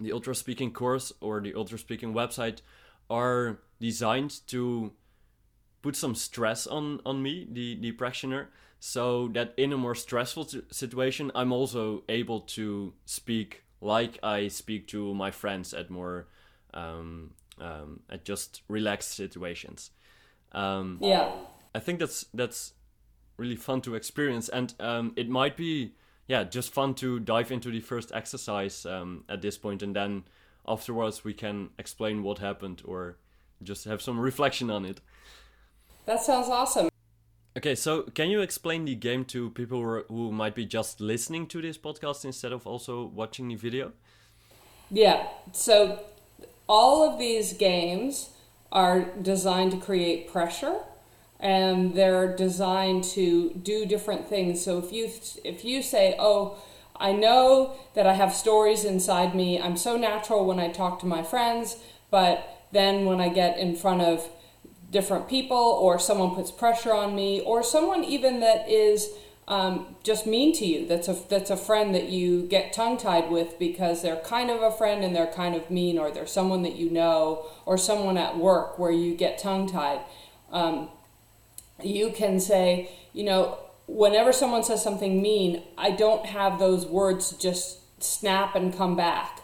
the 0.00 0.12
ultra 0.12 0.34
speaking 0.34 0.72
course 0.72 1.12
or 1.20 1.40
the 1.40 1.54
ultra 1.54 1.78
speaking 1.78 2.12
website 2.12 2.60
are 3.08 3.58
designed 3.80 4.46
to 4.48 4.92
put 5.82 5.96
some 5.96 6.14
stress 6.14 6.66
on 6.66 7.00
on 7.04 7.22
me 7.22 7.46
the 7.50 7.76
the 7.80 7.92
practitioner 7.92 8.50
so 8.86 9.28
that 9.28 9.54
in 9.56 9.72
a 9.72 9.78
more 9.78 9.94
stressful 9.94 10.46
situation 10.70 11.32
i'm 11.34 11.52
also 11.52 12.02
able 12.10 12.40
to 12.40 12.92
speak 13.06 13.64
like 13.80 14.18
i 14.22 14.46
speak 14.46 14.86
to 14.86 15.14
my 15.14 15.30
friends 15.30 15.72
at 15.72 15.88
more 15.88 16.26
um, 16.74 17.30
um, 17.58 18.00
at 18.10 18.26
just 18.26 18.60
relaxed 18.68 19.12
situations 19.12 19.90
um, 20.52 20.98
yeah 21.00 21.32
i 21.74 21.78
think 21.78 21.98
that's 21.98 22.26
that's 22.34 22.74
really 23.38 23.56
fun 23.56 23.80
to 23.80 23.94
experience 23.94 24.50
and 24.50 24.74
um, 24.80 25.14
it 25.16 25.30
might 25.30 25.56
be 25.56 25.94
yeah 26.28 26.44
just 26.44 26.70
fun 26.70 26.92
to 26.92 27.18
dive 27.18 27.50
into 27.50 27.70
the 27.70 27.80
first 27.80 28.12
exercise 28.12 28.84
um, 28.84 29.24
at 29.30 29.40
this 29.40 29.56
point 29.56 29.82
and 29.82 29.96
then 29.96 30.24
afterwards 30.68 31.24
we 31.24 31.32
can 31.32 31.70
explain 31.78 32.22
what 32.22 32.38
happened 32.38 32.82
or 32.84 33.16
just 33.62 33.86
have 33.86 34.02
some 34.02 34.18
reflection 34.18 34.70
on 34.70 34.84
it. 34.84 35.00
That 36.04 36.20
sounds 36.20 36.48
awesome. 36.48 36.90
Okay, 37.56 37.76
so 37.76 38.02
can 38.02 38.30
you 38.30 38.40
explain 38.40 38.84
the 38.84 38.96
game 38.96 39.24
to 39.26 39.50
people 39.50 40.02
who 40.08 40.32
might 40.32 40.56
be 40.56 40.66
just 40.66 41.00
listening 41.00 41.46
to 41.46 41.62
this 41.62 41.78
podcast 41.78 42.24
instead 42.24 42.52
of 42.52 42.66
also 42.66 43.04
watching 43.06 43.46
the 43.46 43.54
video? 43.54 43.92
Yeah, 44.90 45.28
so 45.52 46.00
all 46.68 47.08
of 47.08 47.16
these 47.18 47.52
games 47.52 48.30
are 48.72 49.02
designed 49.22 49.70
to 49.70 49.78
create 49.78 50.32
pressure 50.32 50.80
and 51.38 51.94
they're 51.94 52.34
designed 52.34 53.04
to 53.04 53.50
do 53.50 53.86
different 53.86 54.26
things. 54.28 54.64
So 54.64 54.78
if 54.78 54.92
you 54.92 55.10
if 55.44 55.64
you 55.64 55.82
say, 55.82 56.16
"Oh, 56.18 56.56
I 56.96 57.12
know 57.12 57.76
that 57.94 58.06
I 58.06 58.14
have 58.14 58.34
stories 58.34 58.84
inside 58.84 59.34
me. 59.34 59.60
I'm 59.60 59.76
so 59.76 59.96
natural 59.96 60.44
when 60.44 60.58
I 60.58 60.68
talk 60.70 60.98
to 61.00 61.06
my 61.06 61.22
friends, 61.22 61.76
but 62.10 62.66
then 62.72 63.04
when 63.04 63.20
I 63.20 63.28
get 63.28 63.58
in 63.58 63.76
front 63.76 64.02
of 64.02 64.28
different 64.94 65.28
people 65.28 65.56
or 65.56 65.98
someone 65.98 66.34
puts 66.34 66.50
pressure 66.50 66.94
on 66.94 67.14
me 67.14 67.40
or 67.42 67.62
someone 67.62 68.02
even 68.02 68.40
that 68.40 68.66
is 68.68 69.10
um, 69.46 69.94
just 70.02 70.26
mean 70.26 70.54
to 70.54 70.64
you 70.64 70.88
that's 70.88 71.08
a 71.08 71.16
that's 71.28 71.50
a 71.50 71.56
friend 71.56 71.94
that 71.94 72.08
you 72.08 72.46
get 72.46 72.72
tongue 72.72 72.96
tied 72.96 73.30
with 73.30 73.58
because 73.58 74.00
they're 74.00 74.22
kind 74.22 74.50
of 74.50 74.62
a 74.62 74.70
friend 74.70 75.04
and 75.04 75.14
they're 75.14 75.26
kind 75.26 75.54
of 75.54 75.70
mean 75.70 75.98
or 75.98 76.10
they're 76.10 76.26
someone 76.26 76.62
that 76.62 76.76
you 76.76 76.88
know 76.88 77.44
or 77.66 77.76
someone 77.76 78.16
at 78.16 78.38
work 78.38 78.78
where 78.78 78.92
you 78.92 79.14
get 79.14 79.36
tongue 79.36 79.68
tied 79.68 80.00
um, 80.50 80.88
you 81.82 82.10
can 82.10 82.40
say 82.40 82.88
you 83.12 83.24
know 83.24 83.58
whenever 83.86 84.32
someone 84.32 84.62
says 84.62 84.82
something 84.82 85.20
mean, 85.20 85.62
I 85.76 85.90
don't 85.90 86.26
have 86.26 86.58
those 86.58 86.86
words 86.86 87.32
just 87.32 88.02
snap 88.02 88.54
and 88.54 88.74
come 88.74 88.96
back. 88.96 89.40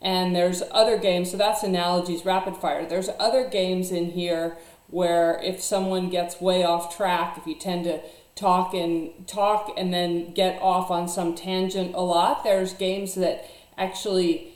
And 0.00 0.34
there's 0.34 0.62
other 0.72 0.98
games, 0.98 1.30
so 1.30 1.36
that's 1.36 1.62
analogies 1.62 2.24
rapid 2.24 2.56
fire. 2.56 2.84
There's 2.84 3.08
other 3.20 3.48
games 3.48 3.92
in 3.92 4.10
here 4.10 4.56
where 4.92 5.40
if 5.42 5.60
someone 5.60 6.10
gets 6.10 6.40
way 6.40 6.62
off 6.62 6.94
track, 6.94 7.36
if 7.38 7.46
you 7.46 7.54
tend 7.54 7.84
to 7.84 8.00
talk 8.34 8.74
and 8.74 9.26
talk 9.26 9.72
and 9.76 9.92
then 9.92 10.32
get 10.32 10.60
off 10.60 10.90
on 10.90 11.08
some 11.08 11.34
tangent 11.34 11.94
a 11.94 12.00
lot, 12.00 12.44
there's 12.44 12.74
games 12.74 13.14
that 13.14 13.44
actually 13.76 14.52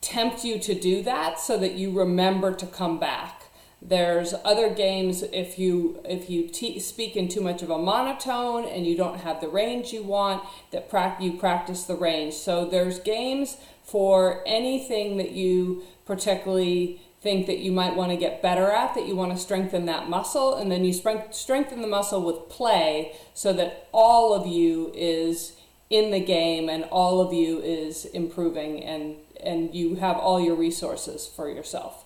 tempt 0.00 0.44
you 0.44 0.58
to 0.58 0.74
do 0.74 1.02
that 1.02 1.40
so 1.40 1.58
that 1.58 1.72
you 1.72 1.90
remember 1.90 2.54
to 2.54 2.66
come 2.66 2.98
back. 2.98 3.44
There's 3.80 4.34
other 4.44 4.70
games 4.70 5.22
if 5.22 5.58
you 5.58 6.00
if 6.04 6.28
you 6.28 6.48
te- 6.48 6.78
speak 6.78 7.16
in 7.16 7.28
too 7.28 7.40
much 7.40 7.62
of 7.62 7.70
a 7.70 7.78
monotone 7.78 8.64
and 8.64 8.86
you 8.86 8.96
don't 8.96 9.20
have 9.20 9.40
the 9.40 9.48
range 9.48 9.92
you 9.92 10.02
want 10.02 10.42
that 10.70 10.90
pra- 10.90 11.16
you 11.20 11.32
practice 11.32 11.84
the 11.84 11.94
range. 11.94 12.34
So 12.34 12.64
there's 12.64 12.98
games 12.98 13.56
for 13.84 14.42
anything 14.46 15.16
that 15.18 15.32
you 15.32 15.82
particularly 16.04 17.00
think 17.26 17.48
that 17.48 17.58
you 17.58 17.72
might 17.72 17.96
want 17.96 18.12
to 18.12 18.16
get 18.16 18.40
better 18.40 18.70
at, 18.70 18.94
that 18.94 19.08
you 19.08 19.16
want 19.16 19.32
to 19.32 19.36
strengthen 19.36 19.84
that 19.86 20.08
muscle, 20.08 20.54
and 20.54 20.70
then 20.70 20.84
you 20.84 20.92
strengthen 20.92 21.80
the 21.80 21.88
muscle 21.88 22.22
with 22.22 22.48
play 22.48 23.16
so 23.34 23.52
that 23.52 23.88
all 23.90 24.32
of 24.32 24.46
you 24.46 24.92
is 24.94 25.56
in 25.90 26.12
the 26.12 26.20
game 26.20 26.68
and 26.68 26.84
all 26.84 27.20
of 27.20 27.32
you 27.32 27.58
is 27.60 28.04
improving 28.06 28.82
and 28.82 29.16
and 29.42 29.74
you 29.74 29.96
have 29.96 30.16
all 30.16 30.40
your 30.40 30.54
resources 30.54 31.26
for 31.26 31.48
yourself. 31.50 32.04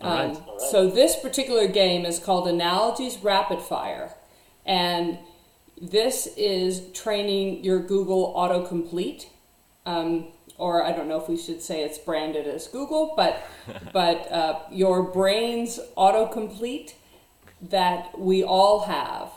Um, 0.00 0.42
so 0.70 0.88
this 0.90 1.14
particular 1.14 1.68
game 1.68 2.06
is 2.06 2.18
called 2.18 2.48
Analogies 2.48 3.18
Rapid 3.18 3.60
Fire, 3.60 4.14
and 4.64 5.18
this 5.80 6.26
is 6.38 6.90
training 6.92 7.62
your 7.62 7.80
Google 7.80 8.34
autocomplete. 8.34 9.26
Um, 9.84 10.28
or 10.58 10.84
I 10.84 10.92
don't 10.92 11.08
know 11.08 11.20
if 11.20 11.28
we 11.28 11.36
should 11.36 11.62
say 11.62 11.82
it's 11.82 11.98
branded 11.98 12.46
as 12.46 12.68
Google, 12.68 13.14
but 13.16 13.42
but 13.92 14.30
uh, 14.30 14.60
your 14.70 15.02
brain's 15.02 15.78
autocomplete 15.96 16.94
that 17.60 18.18
we 18.18 18.42
all 18.44 18.80
have, 18.80 19.30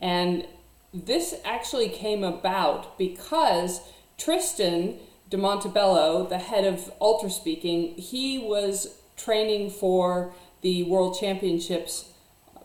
and 0.00 0.46
this 0.92 1.34
actually 1.44 1.88
came 1.88 2.24
about 2.24 2.98
because 2.98 3.80
Tristan 4.16 4.98
de 5.30 5.36
Montebello, 5.36 6.26
the 6.26 6.38
head 6.38 6.64
of 6.64 6.90
Ultra 7.00 7.30
Speaking, 7.30 7.94
he 7.96 8.38
was 8.38 8.98
training 9.16 9.70
for 9.70 10.32
the 10.62 10.82
World 10.84 11.18
Championships 11.18 12.12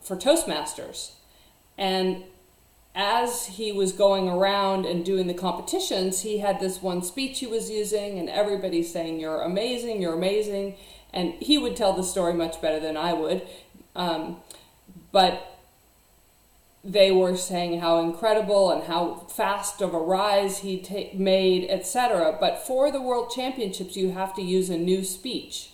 for 0.02 0.16
Toastmasters. 0.16 1.12
And 1.78 2.24
as 2.96 3.48
he 3.48 3.72
was 3.72 3.92
going 3.92 4.30
around 4.30 4.86
and 4.86 5.04
doing 5.04 5.28
the 5.28 5.34
competitions, 5.34 6.22
he 6.22 6.40
had 6.40 6.60
this 6.60 6.82
one 6.82 7.02
speech 7.02 7.40
he 7.40 7.48
was 7.48 7.70
using, 7.70 8.20
and 8.20 8.30
everybody 8.30 8.84
saying, 8.84 9.20
You're 9.20 9.42
amazing, 9.42 10.02
you're 10.02 10.14
amazing. 10.14 10.76
And 11.12 11.34
he 11.36 11.58
would 11.58 11.76
tell 11.76 11.94
the 11.94 12.04
story 12.04 12.34
much 12.34 12.62
better 12.62 12.80
than 12.80 12.98
I 12.98 13.14
would. 13.14 13.48
Um, 13.96 14.38
but 15.12 15.60
they 16.84 17.12
were 17.12 17.38
saying 17.38 17.80
how 17.80 18.00
incredible 18.00 18.72
and 18.72 18.84
how 18.84 19.16
fast 19.30 19.82
of 19.82 19.94
a 19.94 20.00
rise 20.00 20.60
he 20.60 20.82
ta- 20.82 21.16
made, 21.16 21.70
etc. 21.70 22.36
But 22.40 22.66
for 22.66 22.92
the 22.92 23.02
World 23.02 23.32
Championships, 23.34 23.96
you 23.96 24.12
have 24.12 24.36
to 24.36 24.42
use 24.42 24.70
a 24.70 24.78
new 24.78 25.04
speech. 25.04 25.72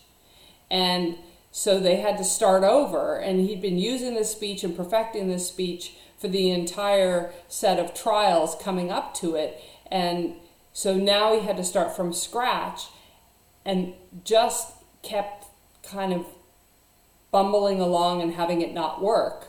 And 0.69 1.17
so 1.51 1.79
they 1.79 1.97
had 1.97 2.17
to 2.17 2.23
start 2.23 2.63
over. 2.63 3.17
And 3.17 3.39
he'd 3.41 3.61
been 3.61 3.79
using 3.79 4.13
this 4.13 4.31
speech 4.31 4.63
and 4.63 4.75
perfecting 4.75 5.29
this 5.29 5.47
speech 5.47 5.93
for 6.19 6.27
the 6.27 6.51
entire 6.51 7.31
set 7.47 7.79
of 7.79 7.93
trials 7.93 8.55
coming 8.61 8.91
up 8.91 9.13
to 9.15 9.35
it. 9.35 9.61
And 9.89 10.35
So 10.71 10.95
now 10.95 11.33
he 11.33 11.45
had 11.45 11.57
to 11.57 11.63
start 11.63 11.95
from 11.95 12.13
scratch 12.13 12.87
and 13.65 13.93
just 14.23 14.73
kept 15.01 15.45
kind 15.83 16.13
of 16.13 16.25
bumbling 17.31 17.79
along 17.79 18.21
and 18.21 18.33
having 18.33 18.61
it 18.61 18.73
not 18.73 19.01
work. 19.01 19.47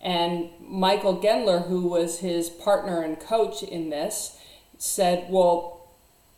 And 0.00 0.50
Michael 0.60 1.20
Gendler, 1.20 1.66
who 1.66 1.88
was 1.88 2.20
his 2.20 2.48
partner 2.48 3.02
and 3.02 3.18
coach 3.18 3.62
in 3.62 3.90
this, 3.90 4.38
said, 4.76 5.26
Well, 5.28 5.88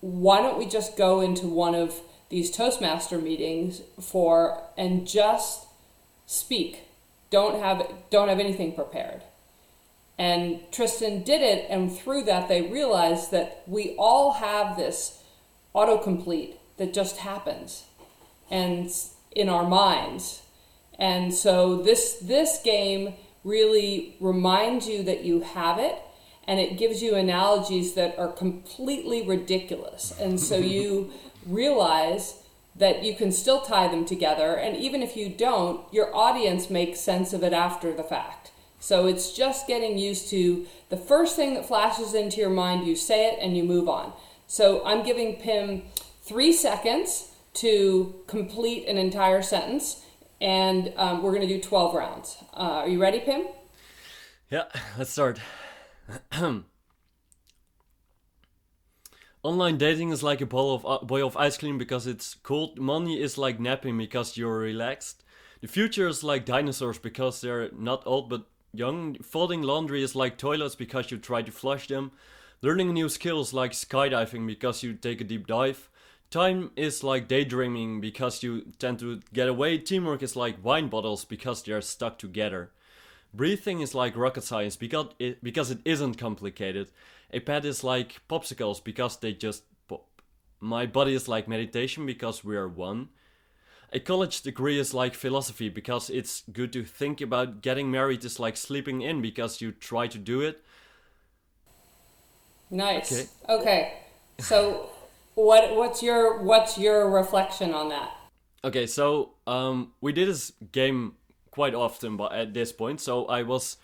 why 0.00 0.40
don't 0.40 0.58
we 0.58 0.66
just 0.66 0.96
go 0.96 1.20
into 1.20 1.46
one 1.46 1.74
of 1.74 2.00
these 2.30 2.50
Toastmaster 2.50 3.18
meetings 3.18 3.82
for 4.00 4.62
and 4.78 5.06
just 5.06 5.66
speak? 6.26 6.88
Don't 7.30 7.62
have 7.62 7.86
don't 8.10 8.28
have 8.28 8.40
anything 8.40 8.74
prepared. 8.74 9.22
And 10.20 10.60
Tristan 10.70 11.22
did 11.22 11.40
it, 11.40 11.66
and 11.70 11.90
through 11.90 12.24
that, 12.24 12.46
they 12.46 12.60
realized 12.60 13.30
that 13.30 13.62
we 13.66 13.94
all 13.98 14.32
have 14.32 14.76
this 14.76 15.22
autocomplete 15.74 16.56
that 16.76 16.92
just 16.92 17.16
happens 17.16 17.84
and 18.50 18.92
in 19.30 19.48
our 19.48 19.66
minds. 19.66 20.42
And 20.98 21.32
so 21.32 21.80
this 21.80 22.18
this 22.20 22.60
game 22.62 23.14
really 23.44 24.16
reminds 24.20 24.86
you 24.86 25.02
that 25.04 25.24
you 25.24 25.40
have 25.40 25.78
it 25.78 25.96
and 26.46 26.60
it 26.60 26.76
gives 26.76 27.02
you 27.02 27.14
analogies 27.14 27.94
that 27.94 28.18
are 28.18 28.30
completely 28.30 29.22
ridiculous. 29.22 30.12
And 30.20 30.38
so 30.38 30.58
you 30.76 31.12
realize 31.46 32.42
that 32.76 33.04
you 33.04 33.14
can 33.14 33.32
still 33.32 33.62
tie 33.62 33.88
them 33.88 34.04
together 34.04 34.54
and 34.54 34.76
even 34.76 35.02
if 35.02 35.16
you 35.16 35.30
don't, 35.30 35.80
your 35.94 36.14
audience 36.14 36.68
makes 36.68 37.00
sense 37.00 37.32
of 37.32 37.42
it 37.42 37.54
after 37.54 37.94
the 37.94 38.04
fact. 38.04 38.50
So 38.80 39.06
it's 39.06 39.32
just 39.32 39.66
getting 39.66 39.98
used 39.98 40.30
to 40.30 40.66
the 40.88 40.96
first 40.96 41.36
thing 41.36 41.54
that 41.54 41.66
flashes 41.66 42.14
into 42.14 42.40
your 42.40 42.50
mind, 42.50 42.86
you 42.86 42.96
say 42.96 43.28
it 43.28 43.38
and 43.40 43.56
you 43.56 43.62
move 43.62 43.88
on. 43.88 44.12
So 44.46 44.84
I'm 44.84 45.04
giving 45.04 45.36
Pim 45.36 45.82
3 46.22 46.52
seconds 46.52 47.30
to 47.54 48.14
complete 48.26 48.86
an 48.88 48.96
entire 48.96 49.42
sentence 49.42 50.04
and 50.40 50.92
um, 50.96 51.22
we're 51.22 51.32
going 51.32 51.46
to 51.46 51.54
do 51.54 51.60
12 51.60 51.94
rounds. 51.94 52.38
Uh, 52.54 52.80
are 52.82 52.88
you 52.88 53.00
ready, 53.00 53.20
Pim? 53.20 53.44
Yeah, 54.50 54.64
let's 54.98 55.10
start. 55.10 55.38
Online 59.42 59.78
dating 59.78 60.10
is 60.10 60.22
like 60.22 60.40
a 60.40 60.46
bowl 60.46 60.74
of 60.74 60.86
uh, 60.86 61.04
boy 61.04 61.24
of 61.24 61.36
ice 61.36 61.56
cream 61.56 61.78
because 61.78 62.06
it's 62.06 62.34
cold. 62.34 62.78
Money 62.78 63.20
is 63.20 63.38
like 63.38 63.60
napping 63.60 63.96
because 63.96 64.36
you're 64.36 64.58
relaxed. 64.58 65.24
The 65.60 65.68
future 65.68 66.08
is 66.08 66.24
like 66.24 66.44
dinosaurs 66.44 66.98
because 66.98 67.40
they're 67.40 67.70
not 67.72 68.02
old 68.06 68.28
but 68.28 68.46
young. 68.72 69.14
Folding 69.22 69.62
laundry 69.62 70.02
is 70.02 70.14
like 70.14 70.38
toilets 70.38 70.74
because 70.74 71.10
you 71.10 71.18
try 71.18 71.42
to 71.42 71.52
flush 71.52 71.88
them. 71.88 72.12
Learning 72.62 72.92
new 72.92 73.08
skills 73.08 73.52
like 73.52 73.72
skydiving 73.72 74.46
because 74.46 74.82
you 74.82 74.92
take 74.94 75.20
a 75.20 75.24
deep 75.24 75.46
dive. 75.46 75.88
Time 76.30 76.70
is 76.76 77.02
like 77.02 77.26
daydreaming 77.26 78.00
because 78.00 78.42
you 78.42 78.62
tend 78.78 78.98
to 79.00 79.20
get 79.32 79.48
away. 79.48 79.78
Teamwork 79.78 80.22
is 80.22 80.36
like 80.36 80.64
wine 80.64 80.88
bottles 80.88 81.24
because 81.24 81.62
they 81.62 81.72
are 81.72 81.80
stuck 81.80 82.18
together. 82.18 82.70
Breathing 83.32 83.80
is 83.80 83.94
like 83.94 84.16
rocket 84.16 84.44
science 84.44 84.76
because 84.76 85.06
it, 85.18 85.42
because 85.42 85.70
it 85.70 85.78
isn't 85.84 86.18
complicated. 86.18 86.90
A 87.32 87.40
pet 87.40 87.64
is 87.64 87.82
like 87.82 88.20
popsicles 88.28 88.82
because 88.82 89.16
they 89.16 89.32
just 89.32 89.64
pop. 89.88 90.06
My 90.60 90.86
body 90.86 91.14
is 91.14 91.28
like 91.28 91.48
meditation 91.48 92.06
because 92.06 92.44
we 92.44 92.56
are 92.56 92.68
one. 92.68 93.08
A 93.92 93.98
college 93.98 94.42
degree 94.42 94.78
is 94.78 94.94
like 94.94 95.14
philosophy 95.14 95.68
because 95.68 96.10
it's 96.10 96.44
good 96.52 96.72
to 96.74 96.84
think 96.84 97.20
about. 97.20 97.60
Getting 97.60 97.90
married 97.90 98.24
is 98.24 98.38
like 98.38 98.56
sleeping 98.56 99.02
in 99.02 99.20
because 99.20 99.60
you 99.60 99.72
try 99.72 100.06
to 100.06 100.18
do 100.18 100.40
it. 100.40 100.62
Nice. 102.70 103.12
Okay. 103.12 103.26
okay. 103.48 103.92
So 104.38 104.90
what 105.34 105.74
what's 105.74 106.02
your 106.02 106.42
what's 106.42 106.78
your 106.78 107.10
reflection 107.10 107.74
on 107.74 107.88
that? 107.88 108.10
Okay, 108.62 108.86
so 108.86 109.32
um, 109.46 109.92
we 110.00 110.12
did 110.12 110.28
this 110.28 110.52
game 110.70 111.14
quite 111.50 111.74
often, 111.74 112.16
but 112.16 112.32
at 112.32 112.54
this 112.54 112.72
point, 112.72 113.00
so 113.00 113.26
I 113.26 113.42
was 113.42 113.78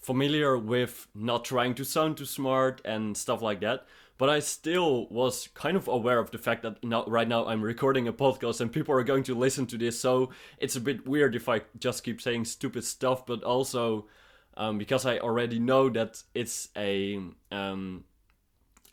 familiar 0.00 0.56
with 0.56 1.06
not 1.14 1.44
trying 1.44 1.74
to 1.74 1.84
sound 1.84 2.16
too 2.16 2.24
smart 2.24 2.80
and 2.84 3.16
stuff 3.16 3.42
like 3.42 3.60
that. 3.60 3.86
But 4.18 4.30
I 4.30 4.38
still 4.38 5.06
was 5.08 5.48
kind 5.54 5.76
of 5.76 5.88
aware 5.88 6.18
of 6.18 6.30
the 6.30 6.38
fact 6.38 6.62
that 6.62 6.82
now, 6.82 7.04
right 7.06 7.28
now 7.28 7.46
I'm 7.46 7.60
recording 7.60 8.08
a 8.08 8.12
podcast 8.12 8.60
and 8.60 8.72
people 8.72 8.94
are 8.94 9.04
going 9.04 9.24
to 9.24 9.34
listen 9.34 9.66
to 9.66 9.78
this. 9.78 10.00
So 10.00 10.30
it's 10.58 10.76
a 10.76 10.80
bit 10.80 11.06
weird 11.06 11.34
if 11.36 11.48
I 11.48 11.62
just 11.78 12.02
keep 12.02 12.22
saying 12.22 12.46
stupid 12.46 12.84
stuff. 12.84 13.26
But 13.26 13.42
also 13.42 14.06
um, 14.56 14.78
because 14.78 15.04
I 15.04 15.18
already 15.18 15.58
know 15.58 15.90
that 15.90 16.22
it's 16.34 16.68
a 16.76 17.20
um, 17.52 18.04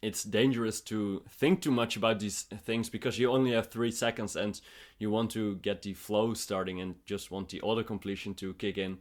it's 0.02 0.24
dangerous 0.26 0.82
to 0.82 1.24
think 1.30 1.62
too 1.62 1.72
much 1.72 1.96
about 1.96 2.20
these 2.20 2.42
things 2.42 2.90
because 2.90 3.18
you 3.18 3.32
only 3.32 3.54
have 3.54 3.68
three 3.68 3.92
seconds 3.92 4.36
and 4.36 4.60
you 5.00 5.10
want 5.10 5.32
to 5.32 5.56
get 5.56 5.82
the 5.82 5.94
flow 5.94 6.34
starting 6.34 6.82
and 6.82 6.96
just 7.06 7.32
want 7.32 7.48
the 7.50 7.62
auto 7.62 7.84
completion 7.84 8.34
to 8.36 8.54
kick 8.56 8.78
in. 8.78 8.98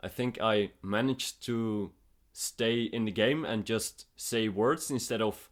I 0.00 0.08
think 0.08 0.40
I 0.40 0.70
managed 0.82 1.44
to 1.46 1.90
stay 2.32 2.82
in 2.82 3.06
the 3.06 3.10
game 3.10 3.44
and 3.44 3.64
just 3.64 4.06
say 4.14 4.48
words 4.48 4.90
instead 4.90 5.20
of 5.20 5.48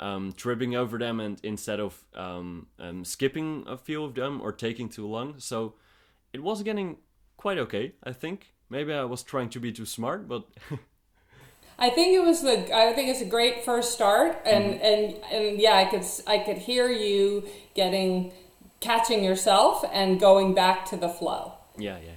um, 0.00 0.32
tripping 0.36 0.74
over 0.74 0.98
them 0.98 1.20
and 1.20 1.40
instead 1.42 1.80
of 1.80 2.04
um, 2.14 2.66
um, 2.78 3.04
skipping 3.04 3.64
a 3.66 3.76
few 3.76 4.04
of 4.04 4.14
them 4.14 4.40
or 4.40 4.52
taking 4.52 4.88
too 4.88 5.06
long. 5.06 5.34
So 5.38 5.74
it 6.32 6.42
was 6.42 6.62
getting 6.62 6.98
quite 7.36 7.58
okay, 7.58 7.92
I 8.02 8.12
think. 8.12 8.52
Maybe 8.68 8.92
I 8.92 9.04
was 9.04 9.22
trying 9.22 9.50
to 9.50 9.60
be 9.60 9.72
too 9.72 9.86
smart, 9.86 10.28
but 10.28 10.44
I 11.78 11.90
think 11.90 12.16
it 12.16 12.24
was 12.24 12.42
the. 12.42 12.74
I 12.74 12.92
think 12.94 13.08
it's 13.08 13.20
a 13.20 13.26
great 13.26 13.64
first 13.64 13.92
start, 13.92 14.38
and 14.44 14.74
mm-hmm. 14.74 14.84
and 14.84 15.14
and 15.30 15.60
yeah, 15.60 15.76
I 15.76 15.84
could 15.84 16.04
I 16.26 16.38
could 16.38 16.58
hear 16.58 16.88
you 16.88 17.44
getting 17.74 18.32
catching 18.80 19.22
yourself 19.22 19.84
and 19.92 20.18
going 20.18 20.54
back 20.54 20.86
to 20.86 20.96
the 20.96 21.08
flow. 21.08 21.52
Yeah, 21.78 21.98
yeah. 22.04 22.12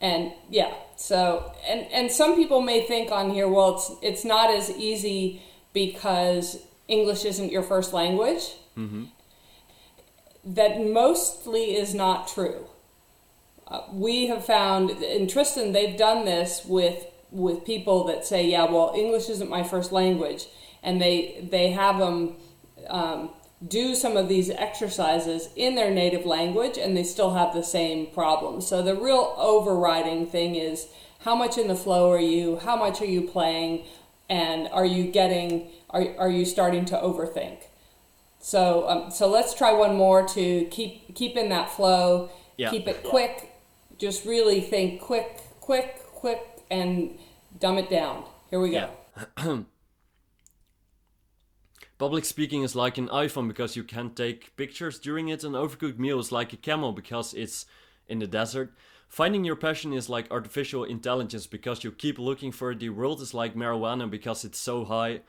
And 0.00 0.32
yeah, 0.48 0.72
so 0.96 1.52
and 1.68 1.86
and 1.92 2.10
some 2.10 2.36
people 2.36 2.62
may 2.62 2.86
think 2.86 3.12
on 3.12 3.30
here, 3.30 3.48
well, 3.48 3.74
it's 3.74 3.92
it's 4.02 4.24
not 4.24 4.50
as 4.50 4.70
easy 4.70 5.42
because 5.72 6.58
English 6.90 7.24
isn't 7.24 7.52
your 7.52 7.62
first 7.62 7.92
language. 7.92 8.54
Mm-hmm. 8.76 9.04
That 10.44 10.80
mostly 10.80 11.76
is 11.76 11.94
not 11.94 12.28
true. 12.28 12.66
Uh, 13.68 13.82
we 13.92 14.26
have 14.26 14.44
found 14.44 14.90
in 14.90 15.28
Tristan, 15.28 15.72
they've 15.72 15.96
done 15.96 16.24
this 16.24 16.64
with 16.66 17.06
with 17.30 17.64
people 17.64 18.04
that 18.04 18.26
say, 18.26 18.44
yeah, 18.44 18.64
well, 18.64 18.92
English 18.96 19.28
isn't 19.28 19.48
my 19.48 19.62
first 19.62 19.92
language, 19.92 20.46
and 20.82 21.00
they 21.00 21.46
they 21.48 21.70
have 21.70 21.98
them 21.98 22.34
um, 22.88 23.30
do 23.66 23.94
some 23.94 24.16
of 24.16 24.28
these 24.28 24.50
exercises 24.50 25.48
in 25.54 25.74
their 25.74 25.90
native 25.90 26.26
language, 26.26 26.78
and 26.78 26.96
they 26.96 27.04
still 27.04 27.34
have 27.34 27.54
the 27.54 27.62
same 27.62 28.06
problem. 28.06 28.60
So 28.60 28.82
the 28.82 28.96
real 28.96 29.34
overriding 29.36 30.26
thing 30.26 30.56
is 30.56 30.88
how 31.20 31.36
much 31.36 31.58
in 31.58 31.68
the 31.68 31.76
flow 31.76 32.10
are 32.10 32.20
you? 32.20 32.56
How 32.56 32.76
much 32.76 33.00
are 33.00 33.06
you 33.16 33.22
playing? 33.22 33.84
And 34.30 34.68
are 34.68 34.86
you 34.86 35.10
getting? 35.10 35.68
Are 35.90 36.06
are 36.16 36.30
you 36.30 36.46
starting 36.46 36.86
to 36.86 36.94
overthink? 36.94 37.64
So 38.38 38.88
um, 38.88 39.10
so 39.10 39.28
let's 39.28 39.52
try 39.54 39.72
one 39.72 39.96
more 39.96 40.26
to 40.28 40.64
keep 40.70 41.14
keep 41.14 41.36
in 41.36 41.48
that 41.50 41.68
flow. 41.68 42.30
Yeah. 42.56 42.70
Keep 42.70 42.88
it 42.88 43.02
quick. 43.02 43.50
Just 43.98 44.24
really 44.24 44.60
think 44.60 45.00
quick, 45.00 45.40
quick, 45.60 46.00
quick, 46.14 46.40
and 46.70 47.18
dumb 47.58 47.76
it 47.76 47.90
down. 47.90 48.24
Here 48.50 48.60
we 48.60 48.70
go. 48.70 48.88
Yeah. 49.36 49.58
Public 51.98 52.24
speaking 52.24 52.62
is 52.62 52.74
like 52.74 52.96
an 52.96 53.08
iPhone 53.08 53.46
because 53.46 53.76
you 53.76 53.84
can't 53.84 54.16
take 54.16 54.56
pictures 54.56 54.98
during 54.98 55.28
it. 55.28 55.44
An 55.44 55.52
overcooked 55.52 55.98
meal 55.98 56.18
is 56.18 56.32
like 56.32 56.52
a 56.54 56.56
camel 56.56 56.92
because 56.92 57.34
it's 57.34 57.66
in 58.08 58.20
the 58.20 58.26
desert. 58.26 58.72
Finding 59.10 59.44
your 59.44 59.56
passion 59.56 59.92
is 59.92 60.08
like 60.08 60.30
artificial 60.30 60.84
intelligence 60.84 61.48
because 61.48 61.82
you 61.82 61.90
keep 61.90 62.16
looking 62.16 62.52
for 62.52 62.70
it. 62.70 62.78
The 62.78 62.90
world 62.90 63.20
is 63.20 63.34
like 63.34 63.56
marijuana 63.56 64.08
because 64.08 64.44
it's 64.44 64.58
so 64.58 64.84
high. 64.84 65.22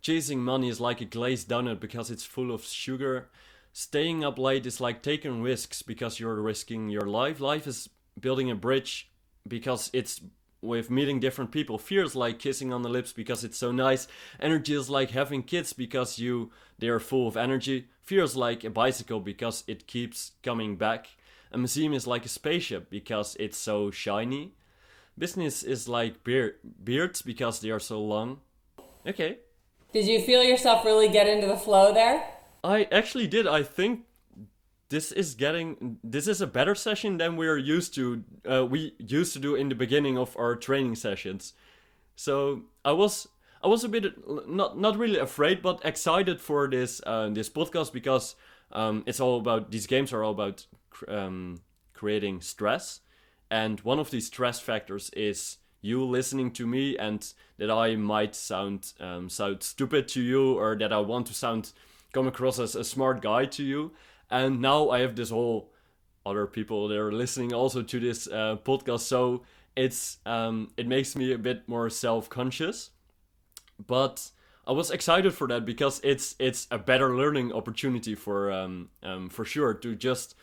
Chasing 0.00 0.38
money 0.38 0.68
is 0.68 0.80
like 0.80 1.00
a 1.00 1.04
glazed 1.04 1.48
donut 1.48 1.80
because 1.80 2.12
it's 2.12 2.22
full 2.22 2.52
of 2.52 2.62
sugar. 2.62 3.28
Staying 3.72 4.24
up 4.24 4.38
late 4.38 4.66
is 4.66 4.80
like 4.80 5.02
taking 5.02 5.42
risks 5.42 5.82
because 5.82 6.20
you're 6.20 6.40
risking 6.40 6.88
your 6.88 7.08
life. 7.08 7.40
Life 7.40 7.66
is 7.66 7.90
building 8.20 8.52
a 8.52 8.54
bridge 8.54 9.10
because 9.48 9.90
it's 9.92 10.20
with 10.62 10.88
meeting 10.88 11.18
different 11.18 11.50
people. 11.50 11.76
Fear 11.76 12.04
is 12.04 12.14
like 12.14 12.38
kissing 12.38 12.72
on 12.72 12.82
the 12.82 12.88
lips 12.88 13.12
because 13.12 13.42
it's 13.42 13.58
so 13.58 13.72
nice. 13.72 14.06
Energy 14.38 14.76
is 14.76 14.88
like 14.88 15.10
having 15.10 15.42
kids 15.42 15.72
because 15.72 16.20
you 16.20 16.52
they 16.78 16.86
are 16.86 17.00
full 17.00 17.26
of 17.26 17.36
energy. 17.36 17.88
Fear 18.00 18.22
is 18.22 18.36
like 18.36 18.62
a 18.62 18.70
bicycle 18.70 19.18
because 19.18 19.64
it 19.66 19.88
keeps 19.88 20.32
coming 20.44 20.76
back. 20.76 21.08
A 21.54 21.58
museum 21.58 21.92
is 21.94 22.06
like 22.06 22.24
a 22.24 22.28
spaceship 22.28 22.90
because 22.90 23.36
it's 23.38 23.56
so 23.56 23.90
shiny. 23.90 24.52
Business 25.16 25.62
is 25.62 25.88
like 25.88 26.24
beard 26.24 26.56
beards 26.82 27.22
because 27.22 27.60
they 27.60 27.70
are 27.70 27.80
so 27.80 28.00
long. 28.02 28.40
Okay. 29.06 29.38
Did 29.92 30.06
you 30.06 30.20
feel 30.20 30.42
yourself 30.42 30.84
really 30.84 31.08
get 31.08 31.28
into 31.28 31.46
the 31.46 31.56
flow 31.56 31.94
there? 31.94 32.24
I 32.64 32.88
actually 32.90 33.28
did. 33.28 33.46
I 33.46 33.62
think 33.62 34.00
this 34.88 35.12
is 35.12 35.34
getting 35.34 35.98
this 36.02 36.26
is 36.26 36.40
a 36.40 36.46
better 36.46 36.74
session 36.74 37.18
than 37.18 37.36
we're 37.36 37.56
used 37.56 37.94
to 37.94 38.24
uh, 38.50 38.66
we 38.66 38.94
used 38.98 39.32
to 39.32 39.38
do 39.38 39.54
in 39.54 39.68
the 39.68 39.74
beginning 39.74 40.18
of 40.18 40.36
our 40.36 40.54
training 40.54 40.94
sessions 40.94 41.54
so 42.16 42.62
i 42.84 42.92
was 42.92 43.26
I 43.64 43.66
was 43.66 43.82
a 43.82 43.88
bit 43.88 44.12
not 44.46 44.78
not 44.78 44.98
really 44.98 45.18
afraid, 45.18 45.62
but 45.62 45.80
excited 45.84 46.38
for 46.38 46.68
this 46.68 47.00
uh, 47.06 47.30
this 47.30 47.48
podcast 47.48 47.94
because 47.94 48.36
um, 48.72 49.02
it's 49.06 49.20
all 49.20 49.38
about 49.38 49.70
these 49.70 49.86
games 49.86 50.12
are 50.12 50.22
all 50.22 50.32
about 50.32 50.66
um, 51.08 51.60
creating 51.92 52.40
stress, 52.40 53.00
and 53.50 53.80
one 53.80 53.98
of 53.98 54.10
these 54.10 54.26
stress 54.26 54.60
factors 54.60 55.10
is 55.10 55.58
you 55.80 56.02
listening 56.02 56.50
to 56.50 56.66
me 56.66 56.96
and 56.96 57.34
that 57.58 57.70
I 57.70 57.94
might 57.96 58.34
sound 58.34 58.92
um, 59.00 59.28
sound 59.28 59.62
stupid 59.62 60.08
to 60.08 60.22
you 60.22 60.58
or 60.58 60.76
that 60.76 60.92
I 60.92 60.98
want 60.98 61.26
to 61.26 61.34
sound 61.34 61.72
come 62.14 62.26
across 62.26 62.58
as 62.58 62.74
a 62.74 62.84
smart 62.84 63.20
guy 63.20 63.44
to 63.44 63.62
you. 63.62 63.92
And 64.30 64.62
now 64.62 64.88
I 64.88 65.00
have 65.00 65.14
this 65.14 65.28
whole 65.30 65.72
other 66.24 66.46
people 66.46 66.88
that 66.88 66.98
are 66.98 67.12
listening 67.12 67.52
also 67.52 67.82
to 67.82 68.00
this 68.00 68.26
uh, 68.26 68.56
podcast, 68.64 69.00
so 69.00 69.42
it's 69.76 70.18
um, 70.24 70.70
it 70.76 70.86
makes 70.86 71.14
me 71.14 71.32
a 71.32 71.38
bit 71.38 71.68
more 71.68 71.90
self 71.90 72.30
conscious. 72.30 72.90
But 73.86 74.30
I 74.66 74.72
was 74.72 74.90
excited 74.90 75.34
for 75.34 75.46
that 75.48 75.66
because 75.66 76.00
it's 76.02 76.34
it's 76.38 76.66
a 76.70 76.78
better 76.78 77.14
learning 77.14 77.52
opportunity 77.52 78.14
for 78.14 78.50
um, 78.50 78.88
um, 79.02 79.28
for 79.28 79.44
sure 79.44 79.74
to 79.74 79.94
just 79.94 80.34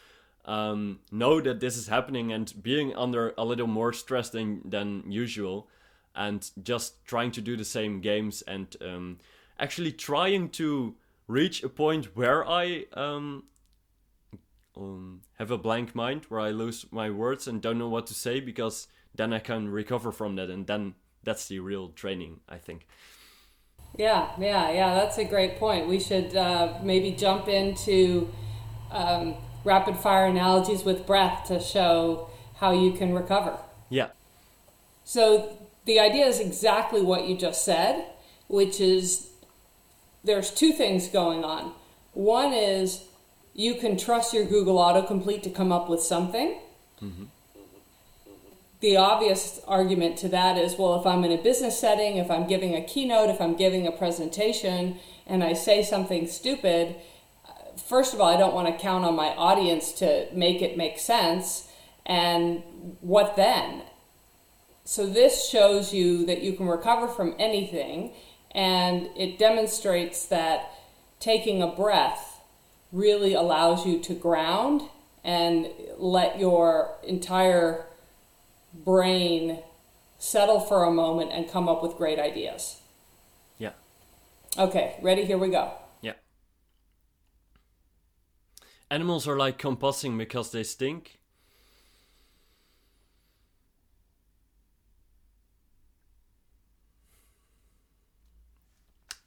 um, 0.46 1.00
know 1.12 1.42
that 1.42 1.60
this 1.60 1.78
is 1.78 1.88
happening 1.88 2.32
and 2.32 2.54
being 2.62 2.96
under 2.96 3.34
a 3.38 3.46
little 3.46 3.68
more 3.68 3.94
stress 3.94 4.30
than 4.30 4.62
than 4.70 5.04
usual, 5.12 5.68
and 6.16 6.50
just 6.64 7.06
trying 7.06 7.32
to 7.32 7.42
do 7.42 7.56
the 7.56 7.66
same 7.66 8.02
games 8.02 8.42
and 8.44 8.76
um, 8.82 9.20
actually 9.60 9.92
trying 9.92 10.50
to 10.50 10.96
reach 11.28 11.64
a 11.64 11.70
point 11.70 12.16
where 12.16 12.48
I 12.48 12.86
um, 12.94 13.44
um, 14.76 15.22
have 15.38 15.52
a 15.52 15.58
blank 15.58 15.96
mind, 15.96 16.26
where 16.26 16.42
I 16.42 16.50
lose 16.52 16.86
my 16.92 17.10
words 17.10 17.48
and 17.48 17.62
don't 17.62 17.78
know 17.78 17.90
what 17.90 18.08
to 18.08 18.14
say, 18.14 18.40
because 18.40 18.88
then 19.16 19.34
I 19.34 19.40
can 19.40 19.70
recover 19.70 20.12
from 20.12 20.36
that, 20.36 20.50
and 20.50 20.68
then 20.68 20.96
that's 21.24 21.48
the 21.48 21.60
real 21.60 21.90
training, 21.90 22.40
I 22.50 22.58
think. 22.58 22.88
Yeah, 23.98 24.32
yeah, 24.40 24.72
yeah. 24.72 24.94
That's 24.96 25.18
a 25.18 25.26
great 25.26 25.58
point. 25.58 25.88
We 25.88 26.00
should 26.00 26.36
uh, 26.36 26.80
maybe 26.82 27.12
jump 27.12 27.48
into 27.48 28.32
um, 28.90 29.36
rapid 29.64 29.98
fire 29.98 30.26
analogies 30.26 30.84
with 30.84 31.06
breath 31.06 31.48
to 31.48 31.60
show 31.60 32.30
how 32.56 32.72
you 32.72 32.92
can 32.92 33.14
recover. 33.14 33.58
Yeah. 33.90 34.10
So 35.04 35.58
the 35.86 36.00
idea 36.00 36.26
is 36.26 36.40
exactly 36.40 37.02
what 37.02 37.28
you 37.28 37.38
just 37.38 37.66
said, 37.66 38.06
which 38.48 38.80
is 38.80 39.30
there's 40.24 40.52
two 40.52 40.72
things 40.72 41.08
going 41.08 41.44
on. 41.44 41.74
One 42.14 42.54
is 42.54 43.04
you 43.54 43.76
can 43.76 43.98
trust 43.98 44.34
your 44.34 44.46
Google 44.46 44.78
autocomplete 44.78 45.44
to 45.44 45.50
come 45.50 45.72
up 45.72 45.90
with 45.90 46.02
something. 46.02 46.60
Mm-hmm. 47.02 47.24
The 48.80 48.98
obvious 48.98 49.62
argument 49.68 50.18
to 50.20 50.30
that 50.30 50.58
is 50.58 50.76
well, 50.78 51.00
if 51.00 51.06
I'm 51.06 51.24
in 51.24 51.32
a 51.32 51.42
business 51.42 51.80
setting, 51.80 52.18
if 52.18 52.32
I'm 52.32 52.48
giving 52.48 52.76
a 52.76 52.82
keynote, 52.82 53.30
if 53.30 53.40
I'm 53.40 53.56
giving 53.56 53.86
a 53.86 53.92
presentation, 53.92 55.00
and 55.28 55.44
I 55.44 55.54
say 55.54 55.84
something 55.84 56.28
stupid, 56.28 56.96
first 57.78 58.14
of 58.14 58.22
all, 58.22 58.28
I 58.34 58.38
don't 58.38 58.54
want 58.54 58.68
to 58.68 58.82
count 58.82 59.06
on 59.06 59.16
my 59.16 59.30
audience 59.36 59.92
to 59.94 60.28
make 60.34 60.62
it 60.62 60.78
make 60.78 61.00
sense. 61.00 61.68
And 62.06 62.64
what 63.02 63.36
then? 63.36 63.84
So, 64.84 65.06
this 65.06 65.48
shows 65.48 65.94
you 65.94 66.26
that 66.26 66.42
you 66.42 66.54
can 66.54 66.68
recover 66.68 67.08
from 67.08 67.36
anything, 67.38 68.14
and 68.52 69.10
it 69.16 69.38
demonstrates 69.38 70.26
that 70.26 70.72
taking 71.20 71.62
a 71.62 71.68
breath 71.68 72.42
really 72.92 73.34
allows 73.34 73.86
you 73.86 74.00
to 74.00 74.14
ground 74.14 74.82
and 75.24 75.68
let 75.98 76.40
your 76.40 76.96
entire 77.08 77.86
brain 78.74 79.60
settle 80.18 80.60
for 80.60 80.84
a 80.84 80.92
moment 80.92 81.32
and 81.32 81.50
come 81.50 81.70
up 81.70 81.82
with 81.82 81.96
great 81.96 82.20
ideas. 82.20 82.82
Yeah. 83.58 83.72
Okay, 84.58 84.96
ready? 85.02 85.26
Here 85.26 85.38
we 85.38 85.50
go. 85.50 85.72
Animals 88.92 89.26
are 89.26 89.38
like 89.38 89.58
composting 89.58 90.18
because 90.18 90.52
they 90.52 90.64
stink. 90.64 91.22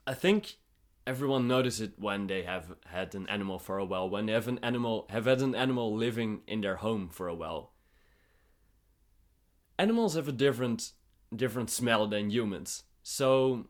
I 0.07 0.13
think 0.13 0.57
everyone 1.07 1.49
notices 1.49 1.81
it 1.81 1.93
when 1.99 2.27
they 2.27 2.43
have 2.43 2.75
had 2.85 3.15
an 3.15 3.27
animal 3.31 3.59
for 3.59 3.79
a 3.79 3.87
while, 3.87 4.11
when 4.11 4.27
they 4.27 4.35
have 4.35 4.49
an 4.49 4.59
animal 4.63 5.07
have 5.09 5.25
had 5.25 5.41
an 5.41 5.55
animal 5.55 5.97
living 5.97 6.43
in 6.47 6.61
their 6.61 6.77
home 6.77 7.09
for 7.09 7.27
a 7.27 7.35
while. 7.35 7.73
Animals 9.79 10.15
have 10.15 10.29
a 10.29 10.33
different 10.33 10.93
different 11.35 11.71
smell 11.71 12.07
than 12.07 12.29
humans. 12.29 12.83
So 13.03 13.69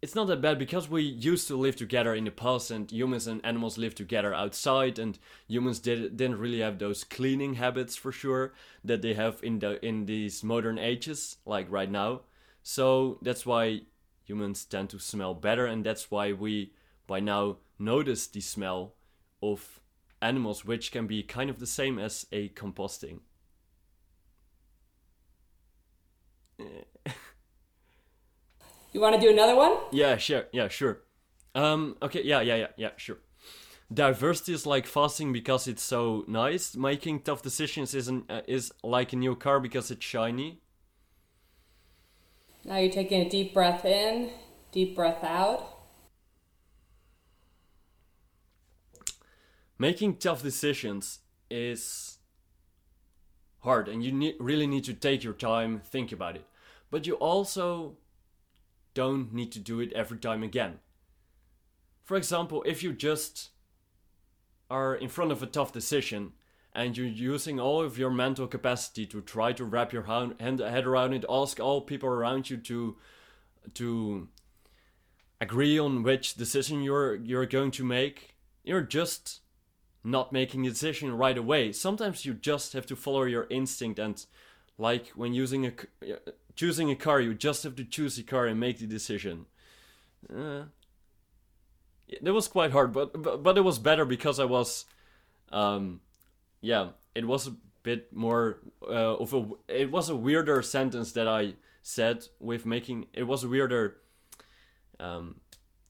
it's 0.00 0.14
not 0.14 0.28
that 0.28 0.40
bad 0.40 0.58
because 0.58 0.88
we 0.88 1.02
used 1.02 1.48
to 1.48 1.56
live 1.56 1.74
together 1.74 2.14
in 2.14 2.24
the 2.24 2.30
past 2.30 2.70
and 2.70 2.90
humans 2.92 3.26
and 3.26 3.44
animals 3.44 3.78
lived 3.78 3.96
together 3.96 4.32
outside 4.32 4.98
and 4.98 5.18
humans 5.48 5.80
did, 5.80 6.16
didn't 6.16 6.38
really 6.38 6.60
have 6.60 6.78
those 6.78 7.02
cleaning 7.04 7.54
habits 7.54 7.96
for 7.96 8.12
sure 8.12 8.52
that 8.84 9.02
they 9.02 9.14
have 9.14 9.40
in 9.42 9.58
the 9.58 9.84
in 9.84 10.06
these 10.06 10.44
modern 10.44 10.78
ages 10.78 11.38
like 11.44 11.66
right 11.70 11.90
now. 11.90 12.20
So 12.62 13.18
that's 13.22 13.44
why 13.44 13.82
humans 14.24 14.64
tend 14.64 14.90
to 14.90 14.98
smell 15.00 15.34
better 15.34 15.66
and 15.66 15.84
that's 15.84 16.10
why 16.10 16.32
we 16.32 16.72
by 17.08 17.18
now 17.18 17.56
notice 17.78 18.26
the 18.28 18.40
smell 18.40 18.94
of 19.42 19.80
animals 20.22 20.64
which 20.64 20.92
can 20.92 21.06
be 21.08 21.22
kind 21.24 21.50
of 21.50 21.58
the 21.58 21.66
same 21.66 21.98
as 21.98 22.26
a 22.30 22.48
composting 22.50 23.20
eh, 26.58 26.84
You 28.92 29.00
want 29.00 29.14
to 29.14 29.20
do 29.20 29.30
another 29.30 29.54
one? 29.54 29.76
Yeah, 29.90 30.16
sure. 30.16 30.44
Yeah, 30.52 30.68
sure. 30.68 31.02
Um, 31.54 31.96
okay, 32.02 32.22
yeah, 32.22 32.40
yeah, 32.40 32.56
yeah, 32.56 32.66
yeah, 32.76 32.90
sure. 32.96 33.18
Diversity 33.92 34.52
is 34.52 34.66
like 34.66 34.86
fasting 34.86 35.32
because 35.32 35.66
it's 35.66 35.82
so 35.82 36.24
nice. 36.26 36.76
Making 36.76 37.20
tough 37.20 37.42
decisions 37.42 37.94
isn't 37.94 38.30
uh, 38.30 38.42
is 38.46 38.72
like 38.82 39.12
a 39.12 39.16
new 39.16 39.34
car 39.34 39.60
because 39.60 39.90
it's 39.90 40.04
shiny. 40.04 40.60
Now 42.64 42.76
you're 42.76 42.92
taking 42.92 43.26
a 43.26 43.30
deep 43.30 43.54
breath 43.54 43.84
in, 43.84 44.30
deep 44.72 44.94
breath 44.94 45.24
out. 45.24 45.74
Making 49.78 50.16
tough 50.16 50.42
decisions 50.42 51.20
is 51.50 52.18
hard, 53.60 53.88
and 53.88 54.04
you 54.04 54.12
need, 54.12 54.34
really 54.38 54.66
need 54.66 54.84
to 54.84 54.94
take 54.94 55.24
your 55.24 55.32
time, 55.32 55.80
think 55.80 56.12
about 56.12 56.36
it. 56.36 56.44
But 56.90 57.06
you 57.06 57.14
also 57.14 57.96
don't 58.98 59.32
need 59.32 59.52
to 59.52 59.60
do 59.60 59.78
it 59.78 59.92
every 59.92 60.18
time 60.18 60.42
again. 60.42 60.80
For 62.02 62.16
example, 62.16 62.64
if 62.66 62.82
you 62.82 62.92
just 62.92 63.50
are 64.68 64.96
in 64.96 65.08
front 65.08 65.30
of 65.30 65.40
a 65.40 65.46
tough 65.46 65.72
decision 65.72 66.32
and 66.72 66.96
you're 66.96 67.06
using 67.06 67.60
all 67.60 67.80
of 67.80 67.96
your 67.96 68.10
mental 68.10 68.48
capacity 68.48 69.06
to 69.06 69.20
try 69.20 69.52
to 69.52 69.64
wrap 69.64 69.92
your 69.92 70.02
hand, 70.02 70.34
head 70.40 70.84
around 70.84 71.12
it, 71.12 71.24
ask 71.30 71.60
all 71.60 71.80
people 71.80 72.08
around 72.08 72.50
you 72.50 72.56
to 72.56 72.96
to 73.74 74.28
agree 75.40 75.78
on 75.78 76.02
which 76.02 76.34
decision 76.34 76.82
you're 76.82 77.14
you're 77.14 77.46
going 77.46 77.70
to 77.70 77.84
make, 77.84 78.34
you're 78.64 78.88
just 78.98 79.42
not 80.02 80.32
making 80.32 80.66
a 80.66 80.70
decision 80.70 81.16
right 81.16 81.38
away. 81.38 81.70
Sometimes 81.70 82.24
you 82.26 82.34
just 82.34 82.72
have 82.72 82.86
to 82.86 82.96
follow 82.96 83.22
your 83.22 83.46
instinct 83.48 84.00
and 84.00 84.26
like 84.76 85.08
when 85.14 85.34
using 85.34 85.66
a 85.66 85.72
choosing 86.58 86.90
a 86.90 86.96
car, 86.96 87.20
you 87.20 87.34
just 87.34 87.62
have 87.62 87.76
to 87.76 87.84
choose 87.84 88.18
a 88.18 88.22
car 88.24 88.46
and 88.46 88.58
make 88.58 88.78
the 88.80 88.86
decision. 88.86 89.46
Uh, 90.28 90.64
it 92.08 92.32
was 92.32 92.48
quite 92.48 92.72
hard, 92.72 92.92
but, 92.92 93.22
but 93.22 93.44
but 93.44 93.56
it 93.56 93.60
was 93.60 93.78
better 93.78 94.04
because 94.04 94.40
I 94.40 94.44
was, 94.44 94.84
um, 95.52 96.00
yeah, 96.60 96.88
it 97.14 97.26
was 97.26 97.46
a 97.46 97.54
bit 97.84 98.12
more 98.12 98.58
uh, 98.82 99.16
of 99.22 99.32
a. 99.34 99.46
It 99.68 99.92
was 99.92 100.08
a 100.08 100.16
weirder 100.16 100.62
sentence 100.62 101.12
that 101.12 101.28
I 101.28 101.54
said 101.82 102.26
with 102.40 102.66
making. 102.66 103.06
It 103.12 103.24
was 103.24 103.44
a 103.44 103.48
weirder, 103.48 103.98
um, 104.98 105.36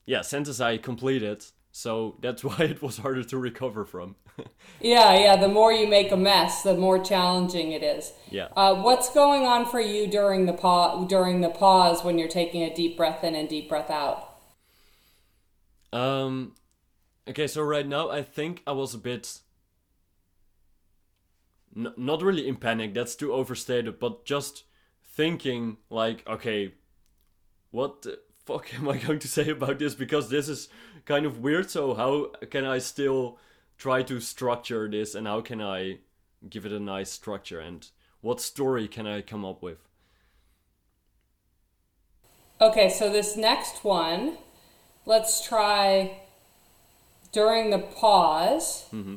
yeah, 0.04 0.20
sentence 0.20 0.60
I 0.60 0.76
completed. 0.76 1.46
So 1.78 2.16
that's 2.20 2.42
why 2.48 2.56
it 2.58 2.82
was 2.82 2.98
harder 2.98 3.22
to 3.22 3.38
recover 3.38 3.84
from. 3.84 4.16
yeah, 4.80 5.14
yeah. 5.16 5.36
The 5.36 5.46
more 5.46 5.72
you 5.72 5.86
make 5.86 6.10
a 6.10 6.16
mess, 6.16 6.62
the 6.64 6.74
more 6.74 6.98
challenging 6.98 7.70
it 7.70 7.84
is. 7.84 8.12
Yeah. 8.30 8.48
Uh, 8.56 8.82
what's 8.82 9.14
going 9.14 9.46
on 9.46 9.64
for 9.64 9.80
you 9.80 10.08
during 10.08 10.46
the 10.46 10.52
pause? 10.52 11.08
During 11.08 11.40
the 11.40 11.50
pause, 11.50 12.02
when 12.02 12.18
you're 12.18 12.28
taking 12.28 12.64
a 12.64 12.74
deep 12.74 12.96
breath 12.96 13.22
in 13.22 13.36
and 13.36 13.48
deep 13.48 13.68
breath 13.68 13.90
out. 13.90 14.38
Um. 15.92 16.56
Okay, 17.28 17.46
so 17.46 17.62
right 17.62 17.86
now 17.86 18.10
I 18.10 18.22
think 18.22 18.62
I 18.66 18.72
was 18.72 18.92
a 18.92 18.98
bit. 18.98 19.38
N- 21.76 21.94
not 21.96 22.22
really 22.22 22.48
in 22.48 22.56
panic. 22.56 22.92
That's 22.92 23.14
too 23.14 23.32
overstated. 23.32 24.00
But 24.00 24.24
just 24.24 24.64
thinking 25.14 25.76
like, 25.90 26.26
okay, 26.26 26.74
what 27.70 28.02
the 28.02 28.18
fuck 28.48 28.72
am 28.74 28.88
I 28.88 28.96
going 28.96 29.18
to 29.18 29.28
say 29.38 29.50
about 29.50 29.78
this? 29.78 29.94
Because 29.94 30.30
this 30.30 30.48
is 30.48 30.68
kind 31.04 31.26
of 31.26 31.38
weird. 31.38 31.70
So 31.70 31.94
how 31.94 32.28
can 32.50 32.64
I 32.64 32.78
still 32.78 33.38
try 33.76 34.02
to 34.04 34.20
structure 34.20 34.88
this 34.88 35.14
and 35.14 35.26
how 35.26 35.42
can 35.42 35.60
I 35.60 35.98
give 36.48 36.64
it 36.64 36.72
a 36.72 36.80
nice 36.80 37.10
structure 37.10 37.60
and 37.60 37.86
what 38.20 38.40
story 38.40 38.88
can 38.88 39.06
I 39.06 39.20
come 39.20 39.44
up 39.44 39.62
with? 39.62 39.78
Okay, 42.60 42.88
so 42.88 43.12
this 43.12 43.36
next 43.36 43.84
one, 43.84 44.38
let's 45.06 45.46
try 45.46 46.22
during 47.30 47.70
the 47.70 47.78
pause. 47.78 48.86
Mm-hmm. 48.92 49.16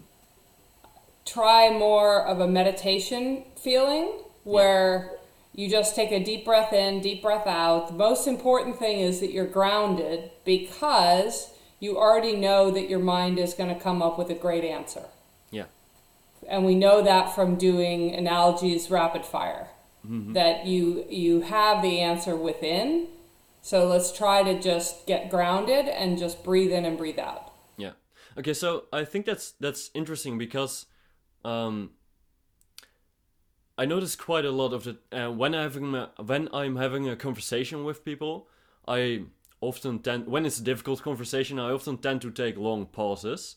Try 1.26 1.72
more 1.72 2.24
of 2.24 2.40
a 2.40 2.48
meditation 2.48 3.46
feeling 3.56 4.12
where 4.44 5.18
you 5.54 5.70
just 5.70 5.96
take 5.96 6.12
a 6.12 6.24
deep 6.24 6.46
breath 6.46 6.74
in, 6.74 7.02
deep 7.02 7.22
breath 7.22 7.48
out. 7.48 7.88
The 7.88 7.94
most 7.94 8.28
important 8.28 8.80
thing 8.80 9.00
is 9.00 9.20
that 9.20 9.32
you're 9.32 9.48
grounded 9.48 10.32
because 10.46 11.52
you 11.80 11.98
already 11.98 12.36
know 12.36 12.72
that 12.72 12.90
your 12.90 13.00
mind 13.00 13.40
is 13.40 13.54
going 13.54 13.74
to 13.74 13.80
come 13.80 14.02
up 14.02 14.18
with 14.18 14.30
a 14.30 14.36
great 14.36 14.64
answer. 14.64 15.06
Yeah. 15.50 15.66
And 16.48 16.66
we 16.66 16.76
know 16.76 17.02
that 17.02 17.36
from 17.36 17.56
doing 17.56 18.14
analogies 18.14 18.90
rapid 18.90 19.26
fire 19.26 19.68
that 20.04 20.66
you 20.66 21.06
you 21.10 21.42
have 21.42 21.82
the 21.82 22.00
answer 22.00 22.36
within. 22.36 23.08
So 23.62 23.88
let's 23.88 24.12
try 24.12 24.42
to 24.42 24.60
just 24.60 25.06
get 25.06 25.30
grounded 25.30 25.88
and 25.88 26.18
just 26.18 26.44
breathe 26.44 26.72
in 26.72 26.86
and 26.86 26.98
breathe 26.98 27.20
out. 27.20 27.54
Yeah. 27.78 27.92
Okay, 28.38 28.54
so 28.54 28.86
I 28.92 29.06
think 29.06 29.26
that's 29.26 29.52
that's 29.60 29.92
interesting 29.94 30.38
because 30.38 30.88
um 31.46 31.92
I 33.78 33.86
notice 33.86 34.16
quite 34.16 34.46
a 34.46 34.52
lot 34.52 34.74
of 34.74 34.84
the 34.84 34.98
uh, 35.12 35.32
when 35.32 35.56
I'm 35.56 35.64
having 35.64 35.96
a, 35.96 36.12
when 36.24 36.50
I'm 36.54 36.76
having 36.76 37.08
a 37.08 37.16
conversation 37.16 37.84
with 37.84 38.06
people, 38.06 38.48
I 38.88 39.24
often 39.62 40.00
tend 40.00 40.28
when 40.28 40.46
it's 40.46 40.60
a 40.60 40.64
difficult 40.64 41.02
conversation, 41.02 41.60
I 41.60 41.72
often 41.72 41.98
tend 41.98 42.22
to 42.22 42.32
take 42.32 42.58
long 42.58 42.86
pauses, 42.86 43.56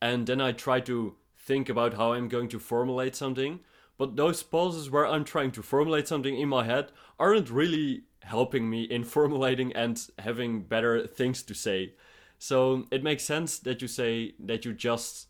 and 0.00 0.26
then 0.26 0.40
I 0.40 0.52
try 0.52 0.80
to 0.80 1.16
think 1.36 1.68
about 1.68 1.94
how 1.94 2.12
I'm 2.12 2.28
going 2.28 2.48
to 2.48 2.58
formulate 2.58 3.14
something. 3.14 3.60
But 3.96 4.16
those 4.16 4.42
pauses 4.42 4.90
where 4.90 5.06
I'm 5.06 5.24
trying 5.24 5.52
to 5.52 5.62
formulate 5.62 6.08
something 6.08 6.36
in 6.36 6.48
my 6.48 6.64
head 6.64 6.90
aren't 7.18 7.48
really 7.48 8.04
helping 8.22 8.68
me 8.68 8.82
in 8.82 9.04
formulating 9.16 9.72
and 9.74 10.04
having 10.18 10.62
better 10.62 11.06
things 11.06 11.42
to 11.44 11.54
say. 11.54 11.94
So 12.38 12.86
it 12.90 13.04
makes 13.04 13.22
sense 13.22 13.58
that 13.60 13.80
you 13.80 13.88
say 13.88 14.34
that 14.40 14.64
you 14.64 14.72
just 14.72 15.28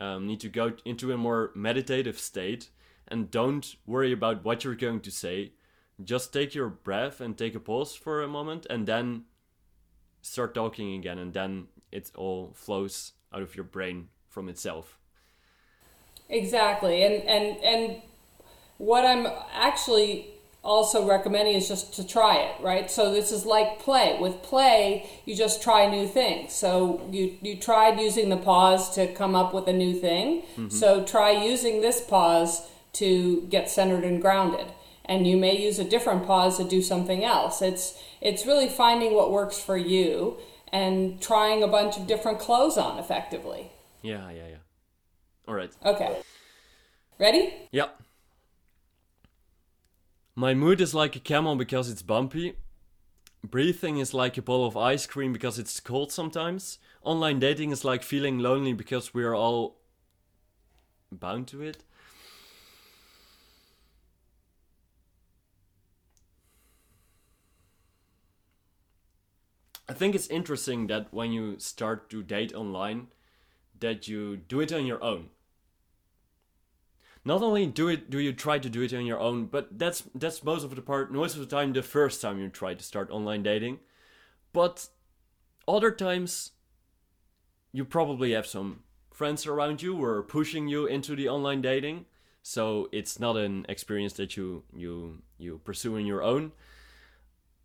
um, 0.00 0.26
need 0.26 0.40
to 0.40 0.48
go 0.48 0.72
into 0.84 1.12
a 1.12 1.18
more 1.18 1.52
meditative 1.54 2.18
state 2.18 2.70
and 3.12 3.30
don't 3.30 3.76
worry 3.86 4.10
about 4.10 4.44
what 4.44 4.64
you're 4.64 4.74
going 4.74 5.00
to 5.00 5.10
say. 5.10 5.52
Just 6.02 6.32
take 6.32 6.54
your 6.54 6.68
breath 6.68 7.20
and 7.20 7.36
take 7.36 7.54
a 7.54 7.60
pause 7.60 7.94
for 7.94 8.22
a 8.22 8.28
moment 8.28 8.66
and 8.70 8.86
then 8.86 9.24
start 10.22 10.54
talking 10.54 10.94
again, 10.94 11.18
and 11.18 11.32
then 11.34 11.66
it 11.92 12.10
all 12.16 12.52
flows 12.54 13.12
out 13.32 13.42
of 13.42 13.54
your 13.54 13.64
brain 13.64 14.08
from 14.28 14.48
itself. 14.48 14.98
Exactly. 16.28 17.02
And 17.02 17.22
and 17.24 17.56
and 17.62 18.02
what 18.78 19.04
I'm 19.04 19.26
actually 19.52 20.28
also 20.64 21.06
recommending 21.06 21.56
is 21.56 21.68
just 21.68 21.92
to 21.94 22.06
try 22.06 22.36
it, 22.36 22.54
right? 22.62 22.90
So 22.90 23.12
this 23.12 23.32
is 23.32 23.44
like 23.44 23.80
play. 23.80 24.16
With 24.20 24.42
play, 24.42 25.10
you 25.26 25.34
just 25.36 25.62
try 25.62 25.88
new 25.90 26.08
things. 26.08 26.52
So 26.52 27.06
you 27.10 27.36
you 27.42 27.56
tried 27.56 28.00
using 28.00 28.28
the 28.28 28.36
pause 28.36 28.94
to 28.94 29.12
come 29.12 29.34
up 29.34 29.52
with 29.52 29.68
a 29.68 29.72
new 29.72 29.94
thing. 29.94 30.42
Mm-hmm. 30.56 30.70
So 30.70 31.04
try 31.04 31.30
using 31.32 31.80
this 31.80 32.00
pause 32.00 32.62
to 32.94 33.42
get 33.48 33.70
centered 33.70 34.04
and 34.04 34.20
grounded. 34.20 34.72
And 35.04 35.26
you 35.26 35.36
may 35.36 35.58
use 35.58 35.78
a 35.78 35.84
different 35.84 36.26
pause 36.26 36.58
to 36.58 36.64
do 36.64 36.80
something 36.80 37.24
else. 37.24 37.60
It's 37.60 37.98
it's 38.20 38.46
really 38.46 38.68
finding 38.68 39.14
what 39.14 39.32
works 39.32 39.58
for 39.58 39.76
you 39.76 40.38
and 40.72 41.20
trying 41.20 41.62
a 41.62 41.68
bunch 41.68 41.96
of 41.96 42.06
different 42.06 42.38
clothes 42.38 42.78
on 42.78 42.98
effectively. 42.98 43.72
Yeah, 44.00 44.30
yeah, 44.30 44.48
yeah. 44.48 44.56
All 45.46 45.54
right. 45.54 45.72
Okay. 45.84 46.18
Ready? 47.18 47.52
Yep. 47.72 48.00
My 50.34 50.54
mood 50.54 50.80
is 50.80 50.94
like 50.94 51.14
a 51.14 51.20
camel 51.20 51.56
because 51.56 51.90
it's 51.90 52.02
bumpy. 52.02 52.54
Breathing 53.44 53.98
is 53.98 54.14
like 54.14 54.38
a 54.38 54.42
bowl 54.42 54.64
of 54.64 54.76
ice 54.76 55.06
cream 55.06 55.32
because 55.32 55.58
it's 55.58 55.78
cold 55.80 56.10
sometimes. 56.12 56.78
Online 57.02 57.38
dating 57.38 57.70
is 57.70 57.84
like 57.84 58.02
feeling 58.02 58.38
lonely 58.38 58.72
because 58.72 59.12
we're 59.12 59.34
all 59.34 59.80
bound 61.10 61.48
to 61.48 61.60
it. 61.60 61.84
I 69.92 69.94
think 69.94 70.14
it's 70.14 70.28
interesting 70.28 70.86
that 70.86 71.12
when 71.12 71.32
you 71.32 71.58
start 71.58 72.08
to 72.08 72.22
date 72.22 72.54
online, 72.54 73.08
that 73.78 74.08
you 74.08 74.38
do 74.38 74.60
it 74.60 74.72
on 74.72 74.86
your 74.86 75.04
own. 75.04 75.28
Not 77.26 77.42
only 77.42 77.66
do 77.66 77.88
it 77.88 78.08
do 78.08 78.18
you 78.18 78.32
try 78.32 78.58
to 78.58 78.70
do 78.70 78.80
it 78.80 78.94
on 78.94 79.04
your 79.04 79.20
own 79.20 79.48
but 79.48 79.78
that's 79.78 80.04
that's 80.14 80.42
most 80.42 80.64
of 80.64 80.74
the 80.74 80.80
part 80.80 81.12
most 81.12 81.34
of 81.34 81.40
the 81.40 81.56
time 81.56 81.74
the 81.74 81.82
first 81.82 82.22
time 82.22 82.40
you 82.40 82.48
try 82.48 82.72
to 82.72 82.82
start 82.82 83.10
online 83.10 83.42
dating. 83.42 83.80
But 84.54 84.88
other 85.68 85.90
times 85.90 86.52
you 87.70 87.84
probably 87.84 88.32
have 88.32 88.46
some 88.46 88.84
friends 89.12 89.46
around 89.46 89.82
you 89.82 89.98
who 89.98 90.04
are 90.04 90.22
pushing 90.22 90.68
you 90.68 90.86
into 90.86 91.14
the 91.14 91.28
online 91.28 91.60
dating. 91.60 92.06
So 92.42 92.88
it's 92.92 93.20
not 93.20 93.36
an 93.36 93.66
experience 93.68 94.14
that 94.14 94.38
you 94.38 94.62
you 94.74 95.20
you 95.36 95.60
pursue 95.62 95.96
on 95.96 96.06
your 96.06 96.22
own. 96.22 96.52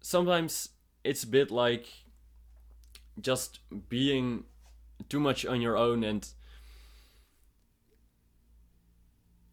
Sometimes 0.02 0.72
it's 1.06 1.24
a 1.24 1.28
bit 1.28 1.52
like 1.52 1.88
just 3.22 3.60
being 3.90 4.44
too 5.10 5.20
much 5.20 5.46
on 5.46 5.62
your 5.62 5.78
own 5.78 6.04
and 6.04 6.28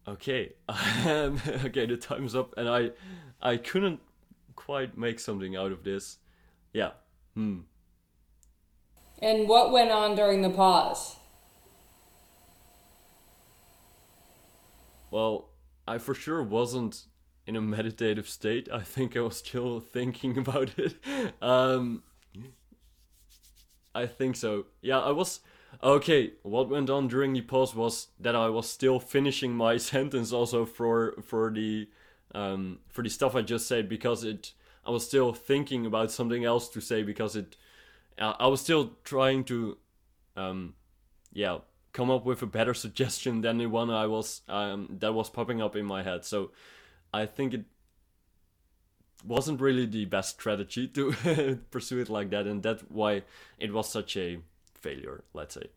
okay 0.07 0.53
um, 0.69 1.39
okay 1.65 1.85
the 1.85 1.97
time's 1.97 2.35
up 2.35 2.53
and 2.57 2.69
i 2.69 2.91
i 3.41 3.57
couldn't 3.57 3.99
quite 4.55 4.97
make 4.97 5.19
something 5.19 5.55
out 5.55 5.71
of 5.71 5.83
this. 5.83 6.17
Yeah 6.73 6.91
hmm. 7.35 7.59
And 9.21 9.47
what 9.47 9.71
went 9.71 9.91
on 9.91 10.15
during 10.15 10.41
the 10.41 10.49
pause? 10.49 11.17
well 15.11 15.49
i 15.87 15.97
for 15.97 16.13
sure 16.13 16.43
wasn't 16.43 17.05
in 17.47 17.55
a 17.55 17.61
meditative 17.61 18.27
state. 18.27 18.67
I 18.73 18.81
think 18.81 19.15
i 19.15 19.21
was 19.21 19.37
still 19.37 19.79
thinking 19.93 20.37
about 20.37 20.71
it. 20.77 20.95
Um 21.41 22.03
i 23.95 24.05
think 24.05 24.35
so. 24.35 24.65
Yeah 24.81 24.99
i 24.99 25.11
was 25.11 25.39
okay 25.83 26.33
what 26.43 26.69
went 26.69 26.89
on 26.89 27.07
during 27.07 27.33
the 27.33 27.41
pause 27.41 27.75
was 27.75 28.07
that 28.19 28.35
i 28.35 28.47
was 28.49 28.69
still 28.69 28.99
finishing 28.99 29.53
my 29.55 29.77
sentence 29.91 30.31
also 30.31 30.65
for 30.65 31.15
for 31.21 31.51
the 31.51 31.89
um 32.33 32.79
for 32.87 33.01
the 33.01 33.09
stuff 33.09 33.35
i 33.35 33.41
just 33.41 33.67
said 33.67 33.89
because 33.89 34.23
it 34.23 34.53
i 34.85 34.91
was 34.91 35.05
still 35.05 35.33
thinking 35.33 35.85
about 35.85 36.11
something 36.11 36.45
else 36.45 36.69
to 36.69 36.79
say 36.79 37.03
because 37.03 37.35
it 37.35 37.57
i 38.17 38.47
was 38.47 38.61
still 38.61 38.93
trying 39.03 39.43
to 39.43 39.77
um 40.37 40.73
yeah 41.33 41.57
come 41.91 42.09
up 42.09 42.25
with 42.25 42.41
a 42.41 42.45
better 42.45 42.73
suggestion 42.85 43.41
than 43.41 43.57
the 43.57 43.65
one 43.65 43.89
i 43.89 44.07
was 44.07 44.41
um 44.47 44.87
that 44.99 45.13
was 45.13 45.29
popping 45.29 45.61
up 45.61 45.75
in 45.75 45.85
my 45.85 46.03
head. 46.03 46.23
So 46.25 46.51
i 47.13 47.25
think 47.25 47.53
it 47.53 47.65
wasn't 49.27 49.59
really 49.61 49.85
the 49.85 50.05
best 50.05 50.29
strategy 50.39 50.87
to 50.87 51.11
pursue 51.71 51.99
it 51.99 52.09
like 52.09 52.29
that 52.29 52.45
and 52.47 52.61
that's 52.63 52.83
why 52.89 53.21
it 53.59 53.71
was 53.73 53.89
such 53.89 54.15
a 54.17 54.37
failure 54.73 55.23
let's 55.33 55.53
say 55.55 55.67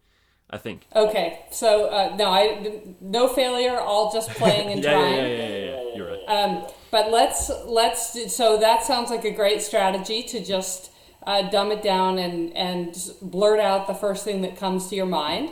i 0.51 0.59
think 0.59 0.87
Okay, 0.95 1.41
so 1.51 1.87
uh, 1.89 2.15
no, 2.17 2.27
I 2.31 2.83
no 3.01 3.29
failure, 3.29 3.79
all 3.79 4.13
just 4.13 4.29
playing 4.41 4.69
and 4.73 4.83
yeah, 4.85 4.93
trying. 4.93 5.15
yeah, 5.15 5.27
yeah, 5.27 5.49
yeah, 5.49 5.65
yeah, 5.83 5.95
you're 5.97 6.11
right 6.11 6.25
Um, 6.29 6.67
but 6.91 7.11
let's 7.11 7.51
let's 7.67 8.13
do- 8.15 8.29
so 8.29 8.57
that 8.59 8.85
sounds 8.85 9.11
like 9.11 9.25
a 9.25 9.31
great 9.43 9.61
strategy 9.63 10.23
to 10.33 10.45
just 10.45 10.91
uh, 11.27 11.43
dumb 11.51 11.71
it 11.73 11.83
down 11.83 12.19
and 12.19 12.57
and 12.57 12.95
blurt 13.21 13.61
out 13.61 13.87
the 13.87 13.95
first 13.95 14.25
thing 14.25 14.41
that 14.43 14.57
comes 14.57 14.89
to 14.89 14.95
your 14.97 15.07
mind. 15.23 15.51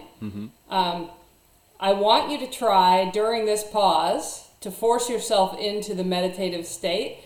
Um, 0.71 1.11
I 1.79 1.93
want 1.93 2.31
you 2.31 2.39
to 2.39 2.47
try 2.51 3.11
during 3.13 3.45
this 3.45 3.63
pause 3.65 4.49
to 4.63 4.71
force 4.71 5.11
yourself 5.11 5.59
into 5.59 5.95
the 5.95 6.05
meditative 6.05 6.67
state. 6.67 7.19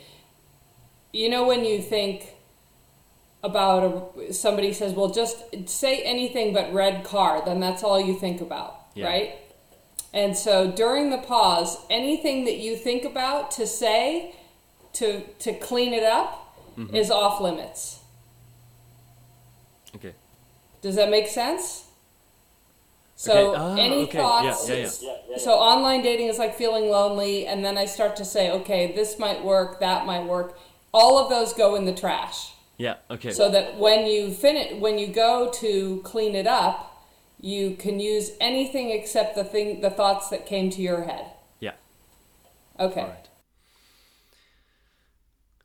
You 1.12 1.29
know 1.29 1.46
when 1.46 1.64
you 1.64 1.81
think 1.83 2.35
about 3.42 4.12
a, 4.18 4.33
somebody 4.33 4.73
says, 4.73 4.92
"Well, 4.92 5.09
just 5.11 5.37
say 5.68 6.03
anything 6.03 6.53
but 6.53 6.73
red 6.73 7.05
car," 7.05 7.42
then 7.44 7.59
that's 7.61 7.83
all 7.83 8.01
you 8.01 8.14
think 8.14 8.40
about, 8.40 8.75
Yeah. 8.94 9.07
right? 9.07 9.35
And 10.12 10.37
so 10.37 10.70
during 10.70 11.11
the 11.11 11.18
pause, 11.18 11.79
anything 11.88 12.44
that 12.44 12.57
you 12.59 12.77
think 12.77 13.05
about 13.05 13.51
to 13.53 13.66
say 13.66 14.35
to 14.94 15.23
to 15.40 15.53
clean 15.55 15.92
it 15.94 16.05
up 16.05 16.37
Mm-hmm. 16.79 16.94
is 16.94 17.11
off 17.11 17.40
limits. 17.40 17.99
okay 19.96 20.14
Does 20.83 20.94
that 20.94 21.11
make 21.11 21.27
sense? 21.27 21.85
So 23.16 23.51
Okay, 23.51 23.61
ah, 23.61 23.77
any 23.77 24.03
okay, 24.05 24.18
yeah, 24.18 24.25
thoughts? 24.53 24.68
yeah, 25.03 25.12
yeah. 25.29 25.37
So 25.38 25.53
online 25.55 26.01
dating 26.03 26.29
is 26.29 26.38
like 26.38 26.55
feeling 26.57 26.88
lonely, 26.88 27.46
and 27.46 27.62
then 27.64 27.77
I 27.77 27.85
start 27.85 28.16
to 28.16 28.25
say, 28.25 28.51
okay, 28.51 28.92
this 28.92 29.18
might 29.18 29.44
work, 29.44 29.81
that 29.81 30.07
might 30.07 30.25
work. 30.25 30.59
All 30.92 31.18
of 31.18 31.31
those 31.31 31.53
go 31.53 31.74
in 31.76 31.85
the 31.85 31.94
trash. 31.94 32.53
yeah 32.79 32.96
okay 33.11 33.31
So 33.33 33.50
that 33.50 33.79
when 33.79 34.07
you 34.07 34.33
finish, 34.33 34.81
when 34.81 34.98
you 34.98 35.07
go 35.09 35.50
to 35.62 36.00
clean 36.05 36.35
it 36.35 36.46
up, 36.46 37.07
you 37.40 37.74
can 37.76 38.00
use 38.00 38.33
anything 38.40 38.90
except 38.90 39.35
the 39.35 39.44
thing, 39.44 39.81
the 39.81 39.90
thoughts 39.90 40.29
that 40.31 40.46
came 40.46 40.70
to 40.70 40.83
your 40.83 41.05
head. 41.05 41.26
yeah 41.61 41.74
Okay. 42.79 43.00
all 43.03 43.09
right 43.09 43.29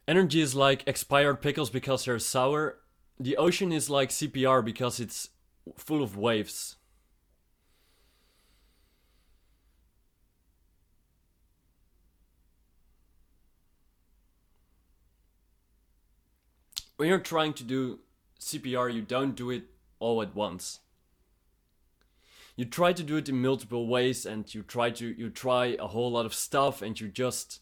energy 0.07 0.41
is 0.41 0.53
like 0.55 0.83
expired 0.87 1.41
pickles 1.41 1.69
because 1.69 2.05
they're 2.05 2.19
sour. 2.19 2.77
The 3.19 3.37
ocean 3.37 3.71
is 3.71 3.89
like 3.89 4.09
CPR 4.09 4.63
because 4.63 4.99
it's 4.99 5.29
full 5.77 6.03
of 6.03 6.15
waves. 6.17 6.75
When 16.97 17.09
you're 17.09 17.19
trying 17.19 17.53
to 17.53 17.63
do 17.63 17.99
CPR, 18.39 18.93
you 18.93 19.01
don't 19.01 19.35
do 19.35 19.49
it 19.49 19.63
all 19.99 20.21
at 20.21 20.35
once. 20.35 20.79
You 22.55 22.65
try 22.65 22.93
to 22.93 23.03
do 23.03 23.17
it 23.17 23.27
in 23.27 23.41
multiple 23.41 23.87
ways 23.87 24.25
and 24.25 24.53
you 24.53 24.63
try 24.63 24.89
to 24.91 25.07
you 25.07 25.29
try 25.29 25.75
a 25.77 25.87
whole 25.87 26.11
lot 26.11 26.25
of 26.25 26.33
stuff 26.33 26.81
and 26.81 26.99
you 26.99 27.09
just 27.09 27.59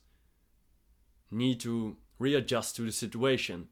need 1.31 1.59
to 1.61 1.97
readjust 2.19 2.75
to 2.75 2.83
the 2.83 2.91
situation. 2.91 3.69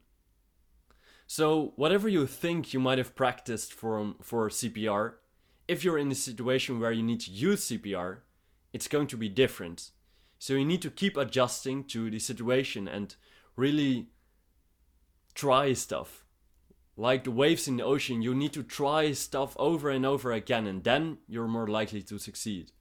So, 1.26 1.72
whatever 1.76 2.08
you 2.08 2.26
think 2.26 2.74
you 2.74 2.80
might 2.80 2.98
have 2.98 3.14
practiced 3.14 3.72
for, 3.72 4.14
for 4.20 4.50
CPR, 4.50 5.14
if 5.66 5.84
you're 5.84 5.96
in 5.96 6.12
a 6.12 6.16
situation 6.16 6.78
where 6.78 6.92
you 6.92 7.02
need 7.02 7.20
to 7.20 7.30
use 7.30 7.70
CPR, 7.70 8.18
it's 8.72 8.88
going 8.88 9.06
to 9.06 9.16
be 9.16 9.28
different. 9.28 9.92
So, 10.38 10.54
you 10.54 10.64
need 10.64 10.82
to 10.82 10.90
keep 10.90 11.16
adjusting 11.16 11.84
to 11.84 12.10
the 12.10 12.18
situation 12.18 12.86
and 12.86 13.14
really 13.56 14.08
try 15.34 15.72
stuff. 15.72 16.24
Like 16.96 17.24
the 17.24 17.30
waves 17.30 17.66
in 17.68 17.78
the 17.78 17.84
ocean, 17.84 18.22
you 18.22 18.34
need 18.34 18.52
to 18.52 18.62
try 18.62 19.12
stuff 19.12 19.56
over 19.58 19.88
and 19.88 20.04
over 20.04 20.30
again, 20.30 20.66
and 20.66 20.84
then 20.84 21.18
you're 21.26 21.48
more 21.48 21.66
likely 21.66 22.02
to 22.02 22.18
succeed. 22.18 22.72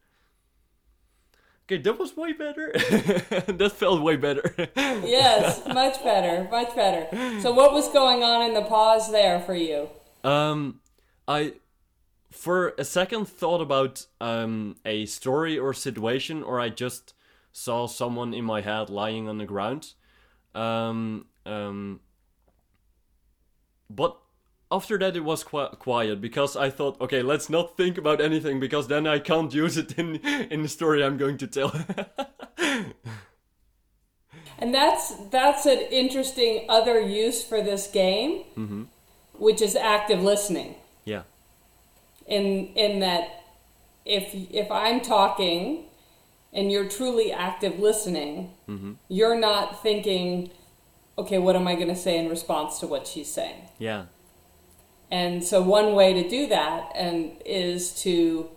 Okay, 1.65 1.81
that 1.81 1.97
was 1.97 2.17
way 2.17 2.33
better. 2.33 2.71
that 2.75 3.71
felt 3.73 4.01
way 4.01 4.17
better. 4.17 4.53
yes, 4.75 5.65
much 5.65 6.03
better, 6.03 6.49
much 6.51 6.75
better. 6.75 7.39
So, 7.39 7.53
what 7.53 7.71
was 7.71 7.87
going 7.89 8.23
on 8.23 8.41
in 8.49 8.53
the 8.53 8.63
pause 8.63 9.09
there 9.11 9.39
for 9.39 9.55
you? 9.55 9.89
Um, 10.25 10.81
I, 11.27 11.53
for 12.29 12.73
a 12.77 12.83
second, 12.83 13.29
thought 13.29 13.61
about 13.61 14.05
um 14.19 14.75
a 14.83 15.05
story 15.05 15.57
or 15.57 15.73
situation, 15.73 16.43
or 16.43 16.59
I 16.59 16.67
just 16.67 17.13
saw 17.53 17.87
someone 17.87 18.33
in 18.33 18.43
my 18.43 18.59
head 18.59 18.89
lying 18.89 19.29
on 19.29 19.37
the 19.37 19.45
ground. 19.45 19.93
Um, 20.53 21.27
um, 21.45 22.01
but 23.95 24.17
after 24.71 24.97
that 24.97 25.15
it 25.15 25.23
was 25.23 25.43
qu- 25.43 25.67
quiet 25.80 26.21
because 26.21 26.56
I 26.56 26.69
thought, 26.69 26.99
okay, 27.01 27.21
let's 27.21 27.49
not 27.49 27.75
think 27.75 27.97
about 27.97 28.21
anything 28.21 28.60
because 28.60 28.88
then 28.88 29.06
I 29.06 29.19
can't 29.19 29.54
use 29.63 29.77
it 29.77 29.97
in 29.99 30.15
in 30.49 30.63
the 30.63 30.69
story 30.69 31.04
I'm 31.04 31.17
going 31.17 31.38
to 31.38 31.47
tell. 31.47 31.71
and 34.58 34.73
that's 34.73 35.13
that's 35.30 35.65
an 35.65 35.80
interesting 35.91 36.65
other 36.69 36.99
use 36.99 37.43
for 37.43 37.62
this 37.62 37.88
game, 37.88 38.43
mm-hmm. 38.58 38.84
which 39.34 39.62
is 39.62 39.75
active 39.75 40.21
listening. 40.21 40.75
Yeah. 41.04 41.23
In 42.27 42.67
in 42.75 42.99
that, 43.01 43.43
if 44.06 44.34
if 44.34 44.71
I'm 44.71 45.01
talking, 45.01 45.86
and 46.54 46.71
you're 46.71 46.88
truly 46.88 47.32
active 47.34 47.80
listening, 47.80 48.51
mm-hmm. 48.69 48.93
you're 49.10 49.39
not 49.39 49.82
thinking, 49.82 50.51
okay, 51.17 51.38
what 51.38 51.56
am 51.56 51.67
I 51.67 51.76
going 51.76 51.88
to 51.88 51.95
say 51.95 52.17
in 52.17 52.30
response 52.30 52.80
to 52.80 52.88
what 52.88 53.08
she's 53.08 53.32
saying? 53.32 53.69
Yeah 53.80 54.06
and 55.12 55.43
so 55.43 55.62
one 55.62 55.93
way 55.93 56.13
to 56.13 56.28
do 56.28 56.47
that 56.47 56.89
and 56.95 57.34
is 57.45 57.91
to 58.02 58.50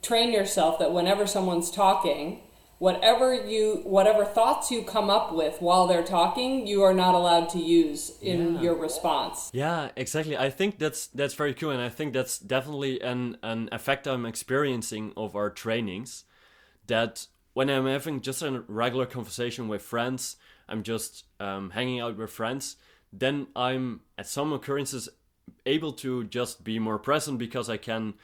train 0.00 0.32
yourself 0.32 0.78
that 0.78 0.92
whenever 0.92 1.26
someone's 1.26 1.70
talking, 1.70 2.40
whatever 2.78 3.34
you 3.34 3.80
whatever 3.84 4.24
thoughts 4.24 4.70
you 4.70 4.82
come 4.82 5.10
up 5.10 5.34
with 5.34 5.60
while 5.60 5.88
they're 5.88 6.04
talking, 6.04 6.64
you 6.68 6.84
are 6.84 6.94
not 6.94 7.16
allowed 7.16 7.48
to 7.48 7.58
use 7.58 8.16
in 8.22 8.54
yeah. 8.54 8.60
your 8.60 8.76
response. 8.76 9.50
Yeah, 9.52 9.90
exactly. 9.96 10.36
I 10.36 10.48
think 10.48 10.78
that's 10.78 11.08
that's 11.08 11.34
very 11.34 11.54
cool 11.54 11.70
and 11.70 11.82
I 11.82 11.88
think 11.88 12.12
that's 12.12 12.38
definitely 12.38 13.00
an 13.00 13.36
an 13.42 13.68
effect 13.72 14.06
I'm 14.06 14.26
experiencing 14.26 15.12
of 15.16 15.34
our 15.34 15.50
trainings 15.50 16.22
that 16.86 17.26
when 17.52 17.68
I'm 17.68 17.86
having 17.86 18.20
just 18.20 18.42
a 18.42 18.62
regular 18.68 19.06
conversation 19.06 19.66
with 19.66 19.82
friends, 19.82 20.36
I'm 20.68 20.82
just 20.82 21.24
um, 21.40 21.70
hanging 21.70 22.00
out 22.00 22.16
with 22.16 22.30
friends, 22.30 22.76
then 23.12 23.48
I'm 23.56 24.00
at 24.16 24.26
some 24.26 24.52
occurrences 24.52 25.08
able 25.64 25.92
to 25.92 26.24
just 26.24 26.64
be 26.64 26.78
more 26.78 26.98
present 26.98 27.38
because 27.38 27.70
I 27.70 27.76
can 27.76 28.14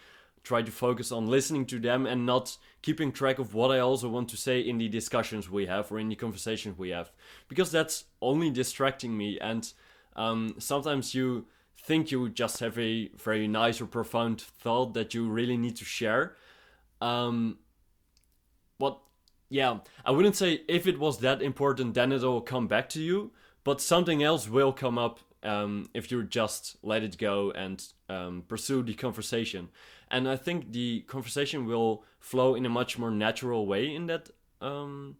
try 0.42 0.60
to 0.60 0.70
focus 0.70 1.10
on 1.10 1.26
listening 1.26 1.64
to 1.64 1.78
them 1.78 2.06
and 2.06 2.26
not 2.26 2.58
keeping 2.82 3.10
track 3.10 3.38
of 3.38 3.54
what 3.54 3.70
I 3.70 3.78
also 3.78 4.10
want 4.10 4.28
to 4.28 4.36
say 4.36 4.60
in 4.60 4.76
the 4.76 4.88
discussions 4.88 5.48
we 5.48 5.66
have 5.66 5.90
or 5.90 5.98
in 5.98 6.10
the 6.10 6.16
conversations 6.16 6.76
we 6.76 6.90
have. 6.90 7.10
Because 7.48 7.72
that's 7.72 8.04
only 8.20 8.50
distracting 8.50 9.16
me 9.16 9.38
and 9.40 9.72
um, 10.16 10.54
sometimes 10.58 11.14
you 11.14 11.46
think 11.78 12.10
you 12.10 12.28
just 12.28 12.60
have 12.60 12.78
a 12.78 13.08
very 13.16 13.48
nice 13.48 13.80
or 13.80 13.86
profound 13.86 14.40
thought 14.40 14.94
that 14.94 15.14
you 15.14 15.28
really 15.28 15.56
need 15.56 15.76
to 15.76 15.84
share. 15.84 16.36
Um, 17.00 17.58
but 18.78 19.00
yeah 19.48 19.78
I 20.04 20.10
wouldn't 20.10 20.36
say 20.36 20.62
if 20.68 20.86
it 20.86 20.98
was 20.98 21.18
that 21.18 21.42
important 21.42 21.94
then 21.94 22.12
it'll 22.12 22.40
come 22.40 22.66
back 22.66 22.88
to 22.90 23.02
you 23.02 23.32
but 23.64 23.80
something 23.80 24.22
else 24.22 24.48
will 24.48 24.72
come 24.72 24.98
up 24.98 25.20
um, 25.44 25.90
if 25.94 26.10
you 26.10 26.22
just 26.24 26.76
let 26.82 27.02
it 27.02 27.18
go 27.18 27.50
and 27.52 27.86
um, 28.08 28.44
pursue 28.48 28.82
the 28.82 28.94
conversation. 28.94 29.68
And 30.10 30.28
I 30.28 30.36
think 30.36 30.72
the 30.72 31.00
conversation 31.02 31.66
will 31.66 32.04
flow 32.18 32.54
in 32.54 32.66
a 32.66 32.70
much 32.70 32.98
more 32.98 33.10
natural 33.10 33.66
way 33.66 33.94
in 33.94 34.06
that 34.06 34.30
um, 34.60 35.16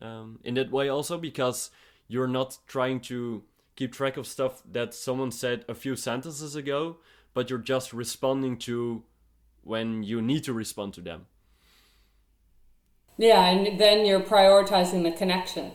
um, 0.00 0.38
in 0.44 0.54
that 0.54 0.70
way 0.70 0.88
also 0.88 1.18
because 1.18 1.70
you're 2.06 2.28
not 2.28 2.58
trying 2.66 3.00
to 3.00 3.42
keep 3.74 3.92
track 3.92 4.16
of 4.16 4.26
stuff 4.26 4.62
that 4.70 4.94
someone 4.94 5.32
said 5.32 5.64
a 5.68 5.74
few 5.74 5.96
sentences 5.96 6.54
ago, 6.54 6.98
but 7.34 7.50
you're 7.50 7.58
just 7.58 7.92
responding 7.92 8.56
to 8.56 9.02
when 9.62 10.02
you 10.02 10.22
need 10.22 10.44
to 10.44 10.52
respond 10.52 10.94
to 10.94 11.00
them. 11.00 11.26
Yeah, 13.18 13.46
and 13.48 13.80
then 13.80 14.04
you're 14.04 14.20
prioritizing 14.20 15.02
the 15.02 15.12
connection. 15.12 15.72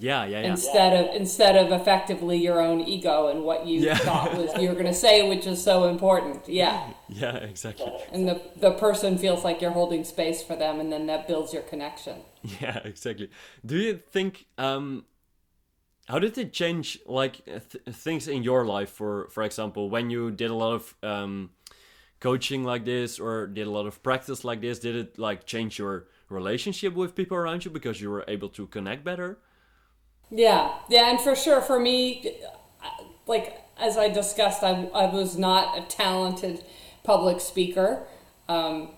Yeah, 0.00 0.24
yeah, 0.24 0.40
yeah. 0.40 0.50
Instead 0.50 0.92
of 0.92 1.14
instead 1.14 1.56
of 1.56 1.78
effectively 1.78 2.38
your 2.38 2.60
own 2.60 2.80
ego 2.80 3.28
and 3.28 3.44
what 3.44 3.66
you 3.66 3.80
yeah. 3.80 3.96
thought 3.96 4.34
was 4.36 4.50
you 4.60 4.68
were 4.68 4.74
going 4.74 4.86
to 4.86 4.94
say, 4.94 5.28
which 5.28 5.46
is 5.46 5.62
so 5.62 5.88
important. 5.88 6.48
Yeah. 6.48 6.92
Yeah, 7.12 7.38
exactly. 7.38 7.92
And 8.12 8.28
the 8.28 8.40
the 8.56 8.70
person 8.70 9.18
feels 9.18 9.42
like 9.42 9.60
you're 9.60 9.72
holding 9.72 10.04
space 10.04 10.44
for 10.44 10.54
them, 10.54 10.78
and 10.78 10.92
then 10.92 11.06
that 11.06 11.26
builds 11.26 11.52
your 11.52 11.62
connection. 11.62 12.20
Yeah, 12.60 12.78
exactly. 12.84 13.30
Do 13.66 13.76
you 13.76 14.00
think? 14.12 14.46
Um, 14.56 15.04
how 16.06 16.20
did 16.20 16.38
it 16.38 16.52
change, 16.52 16.98
like 17.06 17.44
th- 17.44 17.84
things 17.96 18.28
in 18.28 18.44
your 18.44 18.64
life? 18.64 18.90
For 18.90 19.28
for 19.30 19.42
example, 19.42 19.90
when 19.90 20.08
you 20.08 20.30
did 20.30 20.50
a 20.50 20.54
lot 20.54 20.72
of 20.72 20.94
um, 21.02 21.50
coaching 22.20 22.62
like 22.62 22.84
this, 22.84 23.18
or 23.18 23.48
did 23.48 23.66
a 23.66 23.70
lot 23.70 23.86
of 23.86 24.00
practice 24.04 24.44
like 24.44 24.60
this, 24.60 24.78
did 24.78 24.94
it 24.94 25.18
like 25.18 25.46
change 25.46 25.80
your 25.80 26.06
relationship 26.30 26.94
with 26.94 27.14
people 27.14 27.36
around 27.36 27.64
you 27.64 27.70
because 27.70 28.00
you 28.00 28.10
were 28.10 28.24
able 28.26 28.48
to 28.50 28.66
connect 28.66 29.04
better? 29.04 29.38
Yeah, 30.30 30.72
yeah, 30.88 31.10
and 31.10 31.20
for 31.20 31.34
sure, 31.34 31.60
for 31.60 31.78
me, 31.78 32.38
like 33.26 33.60
as 33.78 33.96
I 33.96 34.08
discussed, 34.08 34.62
I, 34.62 34.88
I 34.94 35.12
was 35.12 35.36
not 35.36 35.76
a 35.76 35.82
talented 35.82 36.64
public 37.02 37.40
speaker, 37.40 38.04
um, 38.48 38.90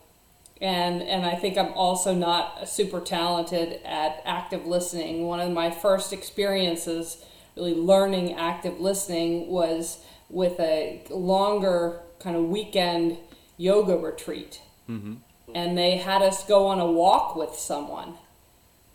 and 0.60 1.02
and 1.02 1.24
I 1.24 1.34
think 1.34 1.56
I'm 1.56 1.72
also 1.72 2.14
not 2.14 2.68
super 2.68 3.00
talented 3.00 3.80
at 3.84 4.22
active 4.24 4.66
listening. 4.66 5.26
One 5.26 5.40
of 5.40 5.50
my 5.52 5.70
first 5.70 6.12
experiences 6.12 7.24
really 7.56 7.74
learning 7.74 8.34
active 8.34 8.80
listening 8.80 9.48
was 9.48 9.98
with 10.28 10.58
a 10.60 11.02
longer 11.10 12.00
kind 12.18 12.36
of 12.36 12.44
weekend 12.44 13.18
yoga 13.56 13.96
retreat, 13.96 14.60
mm-hmm. 14.88 15.14
And 15.54 15.76
they 15.76 15.96
had 15.96 16.22
us 16.22 16.44
go 16.44 16.66
on 16.66 16.80
a 16.80 16.90
walk 16.90 17.36
with 17.36 17.54
someone, 17.54 18.14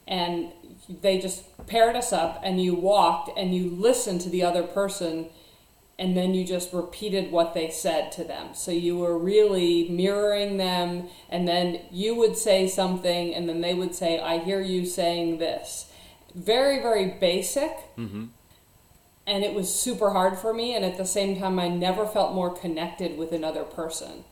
and 0.07 0.51
they 1.01 1.19
just 1.19 1.43
paired 1.67 1.95
us 1.95 2.13
up 2.13 2.39
and 2.43 2.63
you 2.63 2.73
walked 2.73 3.29
and 3.37 3.53
you 3.53 3.69
listened 3.69 4.21
to 4.21 4.29
the 4.29 4.41
other 4.41 4.63
person 4.63 5.27
and 5.99 6.15
then 6.15 6.33
you 6.33 6.45
just 6.45 6.71
repeated 6.73 7.31
what 7.31 7.53
they 7.53 7.69
said 7.69 8.11
to 8.11 8.23
them. 8.23 8.53
So 8.53 8.71
you 8.71 8.97
were 8.97 9.17
really 9.17 9.89
mirroring 9.89 10.57
them, 10.57 11.09
and 11.29 11.47
then 11.47 11.81
you 11.91 12.13
would 12.15 12.37
say 12.37 12.67
something, 12.67 13.33
and 13.33 13.49
then 13.49 13.61
they 13.61 13.73
would 13.73 13.95
say, 13.95 14.19
I 14.19 14.37
hear 14.37 14.61
you 14.61 14.85
saying 14.85 15.39
this. 15.39 15.91
Very, 16.35 16.81
very 16.81 17.07
basic. 17.19 17.71
Mm-hmm. 17.97 18.25
And 19.25 19.43
it 19.43 19.55
was 19.55 19.73
super 19.73 20.11
hard 20.11 20.37
for 20.37 20.53
me, 20.53 20.75
and 20.75 20.85
at 20.85 20.97
the 20.97 21.05
same 21.05 21.39
time, 21.39 21.57
I 21.57 21.67
never 21.67 22.05
felt 22.05 22.35
more 22.35 22.55
connected 22.55 23.17
with 23.17 23.31
another 23.31 23.63
person. 23.63 24.23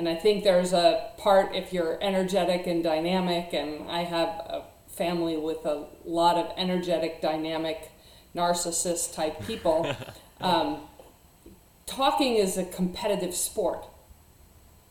And 0.00 0.08
I 0.08 0.14
think 0.14 0.44
there's 0.44 0.72
a 0.72 1.10
part 1.18 1.54
if 1.54 1.74
you're 1.74 1.98
energetic 2.02 2.66
and 2.66 2.82
dynamic, 2.82 3.52
and 3.52 3.86
I 3.86 4.04
have 4.04 4.28
a 4.28 4.64
family 4.88 5.36
with 5.36 5.66
a 5.66 5.88
lot 6.06 6.38
of 6.38 6.50
energetic, 6.56 7.20
dynamic, 7.20 7.90
narcissist 8.34 9.14
type 9.14 9.46
people. 9.46 9.94
um, 10.40 10.80
talking 11.84 12.36
is 12.36 12.56
a 12.56 12.64
competitive 12.64 13.34
sport. 13.34 13.84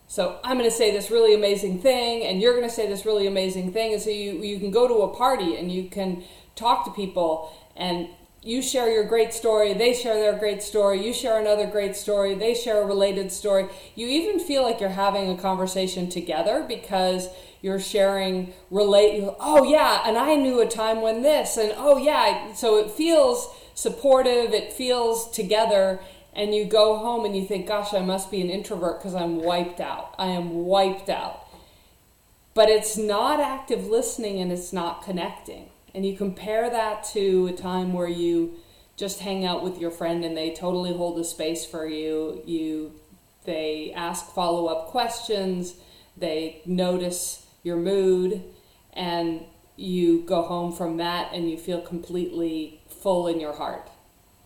So 0.07 0.39
I'm 0.43 0.60
going 0.60 0.70
to 0.70 0.76
say 0.76 0.91
this 0.91 1.10
really 1.10 1.34
amazing 1.34 1.82
thing, 1.82 2.22
and 2.28 2.39
you're 2.39 2.53
going 2.53 2.70
to 2.70 2.76
say 2.76 2.88
this 2.88 3.03
really 3.03 3.26
amazing 3.26 3.74
thing, 3.74 3.93
and 3.93 4.01
so 4.03 4.12
you 4.12 4.34
you 4.43 4.60
can 4.60 4.70
go 4.70 4.88
to 4.88 4.93
a 5.12 5.16
party 5.16 5.55
and 5.55 5.72
you 5.72 5.89
can 5.89 6.24
talk 6.55 6.86
to 6.86 6.91
people, 6.91 7.51
and 7.76 8.10
you 8.42 8.62
share 8.62 8.90
your 8.90 9.04
great 9.04 9.34
story, 9.34 9.74
they 9.74 9.94
share 9.94 10.16
their 10.16 10.38
great 10.38 10.64
story, 10.64 11.06
you 11.06 11.14
share 11.14 11.40
another 11.40 11.68
great 11.68 11.96
story, 11.96 12.36
they 12.36 12.54
share 12.54 12.82
a 12.82 12.86
related 12.86 13.32
story. 13.32 13.68
You 13.96 14.08
even 14.08 14.40
feel 14.40 14.64
like 14.64 14.80
you're 14.80 14.90
having 14.90 15.30
a 15.30 15.38
conversation 15.38 16.10
together 16.10 16.64
because 16.68 17.28
you're 17.62 17.80
sharing 17.80 18.54
relate 18.72 19.30
oh 19.40 19.64
yeah, 19.64 20.04
and 20.06 20.18
I 20.18 20.36
knew 20.36 20.62
a 20.62 20.68
time 20.68 21.02
when 21.02 21.22
this 21.22 21.58
and 21.58 21.74
oh 21.76 21.98
yeah, 21.98 22.54
so 22.54 22.78
it 22.78 22.92
feels 22.92 23.54
supportive, 23.74 24.54
it 24.54 24.72
feels 24.72 25.30
together 25.32 26.00
and 26.34 26.56
you 26.56 26.64
go 26.64 26.98
home 26.98 27.26
and 27.26 27.36
you 27.36 27.46
think 27.46 27.68
gosh, 27.68 27.94
I 27.94 28.00
must 28.00 28.32
be 28.32 28.40
an 28.40 28.50
introvert 28.50 29.00
because 29.00 29.16
I'm 29.16 29.42
wiped 29.42 29.82
out. 29.82 30.16
I 30.18 30.28
am 30.28 30.64
wiped 30.66 31.10
out. 31.10 31.46
But 32.54 32.70
it's 32.70 32.98
not 32.98 33.42
active 33.42 33.88
listening 33.88 34.40
and 34.40 34.52
it's 34.52 34.72
not 34.72 35.04
connecting 35.04 35.70
and 35.94 36.06
you 36.06 36.16
compare 36.18 36.70
that 36.70 37.04
to 37.14 37.48
a 37.48 37.54
time 37.54 37.94
where 37.94 38.08
you 38.08 38.56
just 38.96 39.20
hang 39.20 39.46
out 39.46 39.64
with 39.64 39.80
your 39.80 39.92
friend 39.92 40.26
and 40.26 40.36
they 40.36 40.54
totally 40.54 40.94
hold 40.94 41.18
a 41.20 41.24
space 41.24 41.66
for 41.66 41.88
you. 41.88 42.42
You 42.46 42.94
they 43.46 43.94
ask 43.96 44.34
follow-up 44.34 44.88
questions. 44.88 45.76
They 46.18 46.62
notice 46.66 47.48
your 47.64 47.78
mood. 47.78 48.44
And 48.94 49.46
you 49.78 50.22
go 50.22 50.42
home 50.42 50.74
from 50.74 50.98
that 50.98 51.32
and 51.34 51.50
you 51.50 51.58
feel 51.58 51.80
completely 51.80 52.82
full 52.90 53.28
in 53.28 53.40
your 53.40 53.54
heart. 53.54 53.90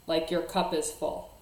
Like 0.06 0.30
your 0.30 0.44
cup 0.44 0.74
is 0.74 0.92
full. 0.92 1.34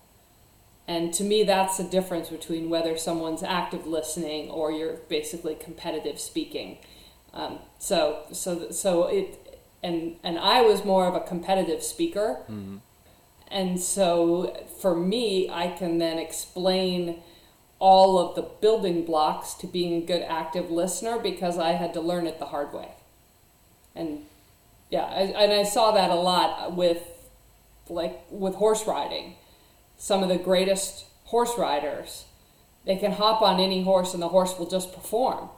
And 0.87 1.13
to 1.15 1.23
me 1.23 1.43
that's 1.43 1.77
the 1.77 1.83
difference 1.83 2.29
between 2.29 2.69
whether 2.69 2.97
someone's 2.97 3.43
active 3.43 3.85
listening 3.85 4.49
or 4.49 4.71
you're 4.71 4.95
basically 5.09 5.55
competitive 5.55 6.19
speaking. 6.19 6.77
Um, 7.33 7.59
so 7.79 8.23
so 8.31 8.71
so 8.71 9.07
it 9.07 9.40
and 9.83 10.15
and 10.23 10.37
I 10.39 10.61
was 10.61 10.85
more 10.85 11.07
of 11.07 11.15
a 11.15 11.19
competitive 11.19 11.83
speaker. 11.83 12.39
Mm-hmm. 12.43 12.77
And 13.47 13.79
so 13.79 14.65
for 14.79 14.95
me, 14.95 15.49
I 15.49 15.67
can 15.67 15.97
then 15.97 16.17
explain 16.17 17.21
all 17.79 18.17
of 18.17 18.35
the 18.35 18.43
building 18.43 19.03
blocks 19.03 19.53
to 19.55 19.67
being 19.67 20.01
a 20.01 20.05
good 20.05 20.21
active 20.21 20.71
listener 20.71 21.19
because 21.19 21.57
I 21.57 21.71
had 21.71 21.93
to 21.95 22.01
learn 22.01 22.27
it 22.27 22.39
the 22.39 22.45
hard 22.45 22.71
way. 22.71 22.89
And 23.95 24.25
yeah, 24.89 25.03
I, 25.03 25.21
and 25.21 25.51
I 25.51 25.63
saw 25.63 25.91
that 25.91 26.11
a 26.11 26.15
lot 26.15 26.75
with 26.75 27.03
like 27.89 28.21
with 28.29 28.55
horse 28.55 28.87
riding. 28.87 29.35
Some 29.97 30.23
of 30.23 30.29
the 30.29 30.37
greatest 30.37 31.05
horse 31.25 31.57
riders, 31.57 32.25
they 32.85 32.97
can 32.97 33.13
hop 33.13 33.41
on 33.41 33.59
any 33.59 33.83
horse 33.83 34.13
and 34.13 34.23
the 34.23 34.29
horse 34.29 34.57
will 34.57 34.69
just 34.69 34.93
perform. 34.93 35.49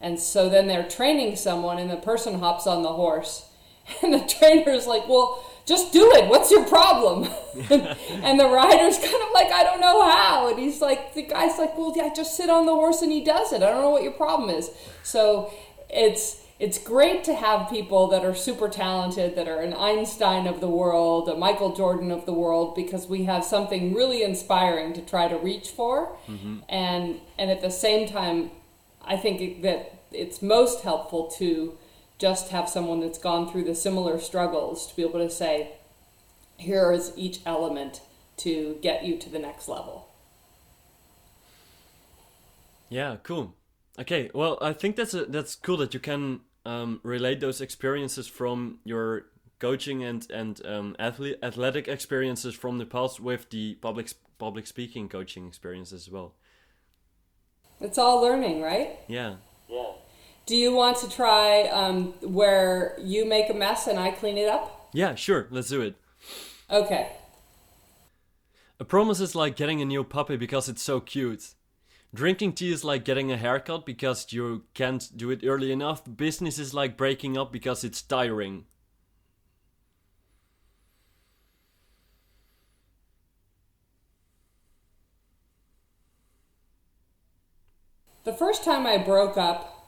And 0.00 0.18
so 0.18 0.48
then 0.48 0.66
they're 0.66 0.88
training 0.88 1.36
someone 1.36 1.78
and 1.78 1.90
the 1.90 1.96
person 1.96 2.40
hops 2.40 2.66
on 2.66 2.82
the 2.82 2.92
horse 2.92 3.49
And 4.02 4.14
the 4.14 4.20
trainer's 4.20 4.86
like, 4.86 5.08
well, 5.08 5.44
just 5.66 5.92
do 5.92 6.10
it. 6.14 6.28
What's 6.28 6.50
your 6.50 6.66
problem? 6.66 7.24
and 7.70 8.40
the 8.40 8.48
rider's 8.48 8.98
kind 8.98 9.22
of 9.22 9.28
like, 9.34 9.52
I 9.52 9.62
don't 9.62 9.80
know 9.80 10.02
how. 10.02 10.48
And 10.50 10.58
he's 10.58 10.80
like, 10.80 11.14
the 11.14 11.22
guy's 11.22 11.58
like, 11.58 11.76
well, 11.76 11.92
yeah, 11.94 12.12
just 12.14 12.36
sit 12.36 12.50
on 12.50 12.66
the 12.66 12.74
horse 12.74 13.02
and 13.02 13.12
he 13.12 13.22
does 13.22 13.52
it. 13.52 13.62
I 13.62 13.70
don't 13.70 13.82
know 13.82 13.90
what 13.90 14.02
your 14.02 14.12
problem 14.12 14.50
is. 14.50 14.70
So 15.02 15.52
it's 15.88 16.40
it's 16.58 16.76
great 16.76 17.24
to 17.24 17.34
have 17.34 17.70
people 17.70 18.08
that 18.08 18.22
are 18.22 18.34
super 18.34 18.68
talented, 18.68 19.34
that 19.34 19.48
are 19.48 19.60
an 19.60 19.72
Einstein 19.72 20.46
of 20.46 20.60
the 20.60 20.68
world, 20.68 21.26
a 21.30 21.34
Michael 21.34 21.74
Jordan 21.74 22.10
of 22.10 22.26
the 22.26 22.34
world, 22.34 22.74
because 22.74 23.06
we 23.06 23.24
have 23.24 23.44
something 23.44 23.94
really 23.94 24.22
inspiring 24.22 24.92
to 24.92 25.00
try 25.00 25.26
to 25.26 25.38
reach 25.38 25.70
for. 25.70 26.16
Mm-hmm. 26.28 26.58
And 26.68 27.20
and 27.38 27.50
at 27.50 27.62
the 27.62 27.70
same 27.70 28.06
time, 28.06 28.50
I 29.02 29.16
think 29.16 29.62
that 29.62 30.02
it's 30.12 30.42
most 30.42 30.82
helpful 30.82 31.28
to 31.38 31.78
just 32.20 32.50
have 32.50 32.68
someone 32.68 33.00
that's 33.00 33.18
gone 33.18 33.50
through 33.50 33.64
the 33.64 33.74
similar 33.74 34.20
struggles 34.20 34.86
to 34.86 34.94
be 34.94 35.02
able 35.02 35.18
to 35.18 35.30
say, 35.30 35.72
here 36.58 36.92
is 36.92 37.12
each 37.16 37.40
element 37.46 38.02
to 38.36 38.78
get 38.82 39.04
you 39.04 39.16
to 39.16 39.30
the 39.30 39.38
next 39.38 39.68
level. 39.68 40.08
Yeah, 42.90 43.16
cool. 43.22 43.54
Okay, 43.98 44.30
well, 44.34 44.58
I 44.60 44.74
think 44.74 44.96
that's 44.96 45.14
a, 45.14 45.24
that's 45.24 45.54
cool 45.54 45.78
that 45.78 45.94
you 45.94 46.00
can 46.00 46.40
um, 46.66 47.00
relate 47.02 47.40
those 47.40 47.60
experiences 47.60 48.28
from 48.28 48.80
your 48.84 49.26
coaching 49.58 50.02
and 50.04 50.30
and 50.30 50.64
um, 50.66 50.96
athlete, 50.98 51.38
athletic 51.42 51.88
experiences 51.88 52.54
from 52.54 52.78
the 52.78 52.86
past 52.86 53.20
with 53.20 53.48
the 53.50 53.74
public 53.76 54.12
public 54.38 54.66
speaking 54.66 55.08
coaching 55.08 55.46
experience 55.46 55.92
as 55.92 56.10
well. 56.10 56.34
It's 57.80 57.98
all 57.98 58.20
learning, 58.20 58.60
right? 58.60 58.98
Yeah. 59.08 59.36
Do 60.46 60.56
you 60.56 60.74
want 60.74 60.96
to 60.98 61.08
try 61.08 61.68
um, 61.68 62.14
where 62.22 62.96
you 63.00 63.24
make 63.24 63.50
a 63.50 63.54
mess 63.54 63.86
and 63.86 63.98
I 63.98 64.10
clean 64.10 64.36
it 64.36 64.48
up? 64.48 64.88
Yeah, 64.92 65.14
sure. 65.14 65.46
Let's 65.50 65.68
do 65.68 65.80
it. 65.80 65.94
Okay. 66.70 67.12
A 68.80 68.84
promise 68.84 69.20
is 69.20 69.34
like 69.34 69.56
getting 69.56 69.80
a 69.80 69.84
new 69.84 70.02
puppy 70.02 70.36
because 70.36 70.68
it's 70.68 70.82
so 70.82 71.00
cute. 71.00 71.54
Drinking 72.12 72.54
tea 72.54 72.72
is 72.72 72.82
like 72.82 73.04
getting 73.04 73.30
a 73.30 73.36
haircut 73.36 73.86
because 73.86 74.32
you 74.32 74.64
can't 74.74 75.16
do 75.16 75.30
it 75.30 75.44
early 75.44 75.70
enough. 75.70 76.02
Business 76.16 76.58
is 76.58 76.74
like 76.74 76.96
breaking 76.96 77.36
up 77.36 77.52
because 77.52 77.84
it's 77.84 78.02
tiring. 78.02 78.64
The 88.24 88.32
first 88.32 88.64
time 88.64 88.86
I 88.86 88.98
broke 88.98 89.36
up, 89.36 89.79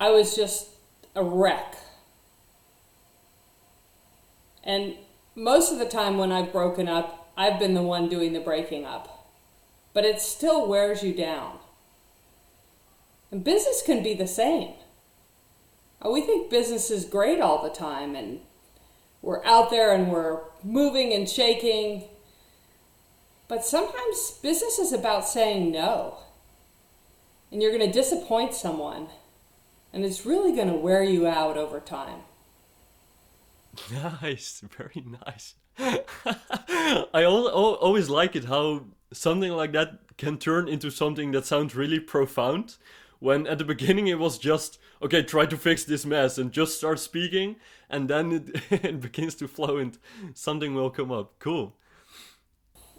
I 0.00 0.10
was 0.10 0.34
just 0.34 0.70
a 1.14 1.22
wreck. 1.22 1.76
And 4.64 4.94
most 5.34 5.70
of 5.70 5.78
the 5.78 5.84
time 5.84 6.16
when 6.16 6.32
I've 6.32 6.52
broken 6.52 6.88
up, 6.88 7.30
I've 7.36 7.58
been 7.58 7.74
the 7.74 7.82
one 7.82 8.08
doing 8.08 8.32
the 8.32 8.40
breaking 8.40 8.86
up. 8.86 9.28
But 9.92 10.06
it 10.06 10.22
still 10.22 10.66
wears 10.66 11.02
you 11.02 11.12
down. 11.12 11.58
And 13.30 13.44
business 13.44 13.82
can 13.84 14.02
be 14.02 14.14
the 14.14 14.26
same. 14.26 14.72
Uh, 16.04 16.10
we 16.10 16.22
think 16.22 16.50
business 16.50 16.90
is 16.90 17.04
great 17.04 17.40
all 17.40 17.62
the 17.62 17.70
time 17.70 18.16
and 18.16 18.40
we're 19.20 19.44
out 19.44 19.70
there 19.70 19.94
and 19.94 20.10
we're 20.10 20.40
moving 20.64 21.12
and 21.12 21.28
shaking. 21.28 22.04
But 23.48 23.66
sometimes 23.66 24.38
business 24.42 24.78
is 24.78 24.92
about 24.92 25.28
saying 25.28 25.70
no. 25.70 26.16
And 27.52 27.60
you're 27.60 27.76
going 27.76 27.86
to 27.86 27.92
disappoint 27.92 28.54
someone 28.54 29.08
and 29.92 30.04
it's 30.04 30.24
really 30.24 30.54
going 30.54 30.68
to 30.68 30.74
wear 30.74 31.02
you 31.02 31.26
out 31.26 31.56
over 31.56 31.80
time. 31.80 32.20
Nice, 34.22 34.62
very 34.76 35.04
nice. 35.26 35.54
I 37.14 37.24
always 37.24 38.08
like 38.08 38.36
it 38.36 38.44
how 38.44 38.84
something 39.12 39.52
like 39.52 39.72
that 39.72 40.00
can 40.18 40.38
turn 40.38 40.68
into 40.68 40.90
something 40.90 41.30
that 41.32 41.46
sounds 41.46 41.74
really 41.74 42.00
profound. 42.00 42.76
When 43.20 43.46
at 43.46 43.58
the 43.58 43.64
beginning 43.64 44.06
it 44.06 44.18
was 44.18 44.38
just, 44.38 44.78
okay, 45.02 45.22
try 45.22 45.46
to 45.46 45.56
fix 45.56 45.84
this 45.84 46.06
mess 46.06 46.38
and 46.38 46.52
just 46.52 46.78
start 46.78 46.98
speaking, 46.98 47.56
and 47.88 48.08
then 48.08 48.32
it, 48.32 48.62
it 48.84 49.00
begins 49.00 49.34
to 49.36 49.48
flow 49.48 49.76
and 49.76 49.98
something 50.34 50.74
will 50.74 50.90
come 50.90 51.12
up. 51.12 51.38
Cool. 51.38 51.74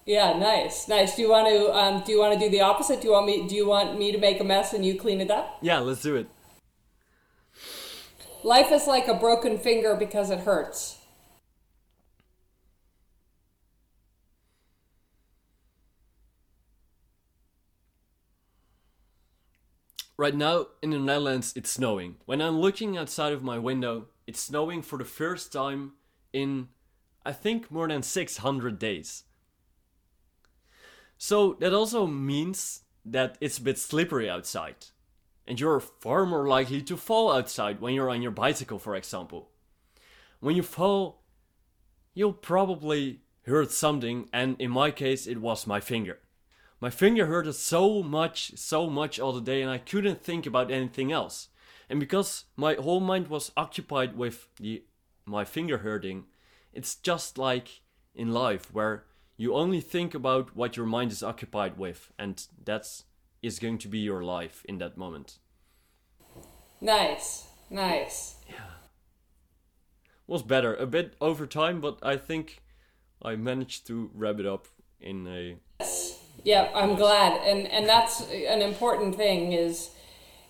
Yeah, 0.06 0.38
nice, 0.38 0.88
nice. 0.88 1.16
Do 1.16 1.22
you 1.22 1.30
want 1.30 1.48
to 1.48 1.72
um, 1.76 2.04
do 2.04 2.12
you 2.12 2.20
want 2.20 2.34
to 2.34 2.40
do 2.40 2.50
the 2.50 2.62
opposite? 2.62 3.02
Do 3.02 3.08
you 3.08 3.14
want 3.14 3.28
me 3.28 3.48
do 3.48 3.56
you 3.56 3.68
want 3.68 3.98
me 4.00 4.12
to 4.12 4.18
make 4.18 4.40
a 4.40 4.44
mess 4.44 4.74
and 4.74 4.86
you 4.86 4.96
clean 4.96 5.22
it 5.22 5.30
up? 5.30 5.58
Yeah, 5.62 5.80
let's 5.80 6.02
do 6.02 6.16
it. 6.16 6.28
Life 8.44 8.72
is 8.72 8.88
like 8.88 9.08
a 9.08 9.14
broken 9.14 9.60
finger 9.60 9.96
because 9.96 10.32
it 10.32 10.40
hurts. 10.40 10.98
Right 20.18 20.36
now 20.36 20.68
in 20.82 20.92
the 20.92 21.00
Netherlands, 21.00 21.54
it's 21.56 21.70
snowing. 21.70 22.16
When 22.26 22.42
I'm 22.42 22.60
looking 22.60 22.98
outside 22.98 23.34
of 23.34 23.44
my 23.44 23.58
window, 23.60 24.08
it's 24.26 24.40
snowing 24.40 24.82
for 24.82 24.98
the 24.98 25.06
first 25.06 25.54
time 25.54 25.94
in, 26.34 26.70
I 27.26 27.34
think, 27.34 27.72
more 27.72 27.88
than 27.88 28.02
600 28.04 28.80
days. 28.80 29.24
So 31.18 31.58
that 31.60 31.74
also 31.74 32.08
means 32.08 32.82
that 33.06 33.38
it's 33.40 33.58
a 33.60 33.64
bit 33.64 33.78
slippery 33.78 34.30
outside 34.30 34.88
and 35.52 35.60
you're 35.60 35.82
far 35.82 36.26
more 36.26 36.48
likely 36.48 36.82
to 36.82 36.96
fall 36.96 37.30
outside 37.30 37.82
when 37.82 37.94
you're 37.94 38.10
on 38.10 38.22
your 38.22 38.32
bicycle, 38.32 38.80
for 38.80 38.96
example. 38.96 39.50
When 40.40 40.56
you 40.56 40.64
fall, 40.64 41.24
you'll 42.14 42.32
probably 42.32 43.20
hurt 43.46 43.70
something, 43.70 44.30
and 44.32 44.56
in 44.62 44.72
my 44.72 44.92
case, 44.92 45.28
it 45.28 45.42
was 45.42 45.68
my 45.68 45.82
finger. 45.82 46.20
My 46.80 46.90
finger 46.90 47.26
hurted 47.26 47.56
so 47.56 48.02
much, 48.02 48.54
so 48.56 48.90
much 48.90 49.20
all 49.20 49.34
the 49.34 49.42
day, 49.42 49.62
and 49.62 49.70
I 49.70 49.78
couldn't 49.78 50.24
think 50.24 50.46
about 50.46 50.72
anything 50.72 51.12
else. 51.12 51.50
And 51.90 52.00
because 52.00 52.46
my 52.56 52.76
whole 52.76 53.02
mind 53.02 53.28
was 53.28 53.52
occupied 53.58 54.16
with 54.16 54.48
the 54.56 54.86
my 55.26 55.44
finger 55.44 55.80
hurting, 55.80 56.28
it's 56.72 56.96
just 56.96 57.38
like 57.38 57.82
in 58.16 58.32
life 58.32 58.74
where 58.74 59.04
you 59.36 59.54
only 59.54 59.82
think 59.82 60.14
about 60.14 60.56
what 60.56 60.78
your 60.78 60.86
mind 60.86 61.12
is 61.12 61.22
occupied 61.22 61.78
with, 61.78 62.10
and 62.18 62.48
that's 62.64 63.04
is 63.42 63.60
going 63.60 63.78
to 63.80 63.88
be 63.88 64.00
your 64.00 64.24
life 64.24 64.64
in 64.68 64.78
that 64.80 64.98
moment. 64.98 65.40
Nice, 66.80 67.48
nice. 67.70 68.36
Yeah. 68.50 68.56
was 70.28 70.44
better, 70.44 70.76
a 70.76 70.86
bit 70.86 71.16
over 71.22 71.46
time, 71.46 71.82
but 71.82 72.00
I 72.02 72.18
think 72.18 72.62
I 73.22 73.36
managed 73.36 73.86
to 73.88 74.10
wrap 74.14 74.40
it 74.40 74.46
up 74.46 74.68
in 75.00 75.28
a. 75.28 75.58
Yeah, 76.44 76.72
I'm 76.74 76.96
glad, 76.96 77.40
and 77.46 77.68
and 77.68 77.88
that's 77.88 78.22
an 78.32 78.62
important 78.62 79.16
thing 79.16 79.52
is 79.52 79.92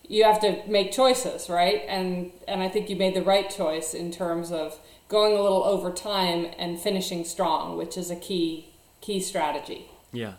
you 0.08 0.24
have 0.24 0.40
to 0.42 0.62
make 0.68 0.92
choices, 0.92 1.50
right? 1.50 1.84
And 1.88 2.32
and 2.48 2.62
I 2.62 2.70
think 2.70 2.90
you 2.90 2.96
made 2.96 3.14
the 3.14 3.24
right 3.24 3.50
choice 3.50 3.94
in 3.94 4.12
terms 4.12 4.52
of 4.52 4.80
going 5.10 5.38
a 5.38 5.42
little 5.42 5.64
over 5.64 5.92
time 5.92 6.48
and 6.58 6.80
finishing 6.80 7.26
strong, 7.26 7.78
which 7.78 7.98
is 7.98 8.10
a 8.10 8.16
key 8.16 8.70
key 9.02 9.20
strategy. 9.20 9.90
Yeah. 10.14 10.34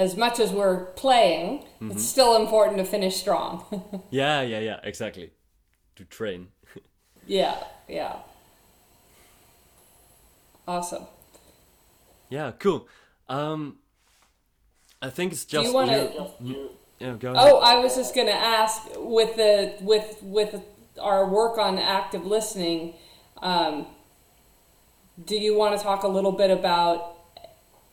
As 0.00 0.16
much 0.16 0.40
as 0.40 0.50
we're 0.50 0.86
playing, 0.94 1.58
mm-hmm. 1.58 1.90
it's 1.90 2.02
still 2.02 2.34
important 2.40 2.78
to 2.78 2.84
finish 2.84 3.16
strong. 3.16 4.02
yeah, 4.10 4.40
yeah, 4.40 4.60
yeah, 4.60 4.80
exactly. 4.82 5.30
To 5.96 6.06
train. 6.06 6.48
yeah, 7.26 7.62
yeah. 7.86 8.16
Awesome. 10.66 11.02
Yeah, 12.30 12.52
cool. 12.58 12.88
Um, 13.28 13.76
I 15.02 15.10
think 15.10 15.32
it's 15.32 15.44
just. 15.44 15.64
Do 15.64 15.68
you 15.68 15.74
want 15.74 15.90
to? 15.90 16.70
Yeah, 16.98 17.16
go 17.18 17.32
ahead. 17.32 17.52
Oh, 17.52 17.58
I 17.58 17.78
was 17.80 17.94
just 17.94 18.14
going 18.14 18.28
to 18.28 18.32
ask 18.32 18.80
with 18.96 19.36
the 19.36 19.74
with 19.82 20.22
with 20.22 20.62
our 20.98 21.28
work 21.28 21.58
on 21.58 21.76
active 21.76 22.24
listening. 22.24 22.94
Um, 23.42 23.86
do 25.22 25.36
you 25.36 25.54
want 25.54 25.76
to 25.76 25.82
talk 25.84 26.04
a 26.04 26.08
little 26.08 26.32
bit 26.32 26.50
about 26.50 27.09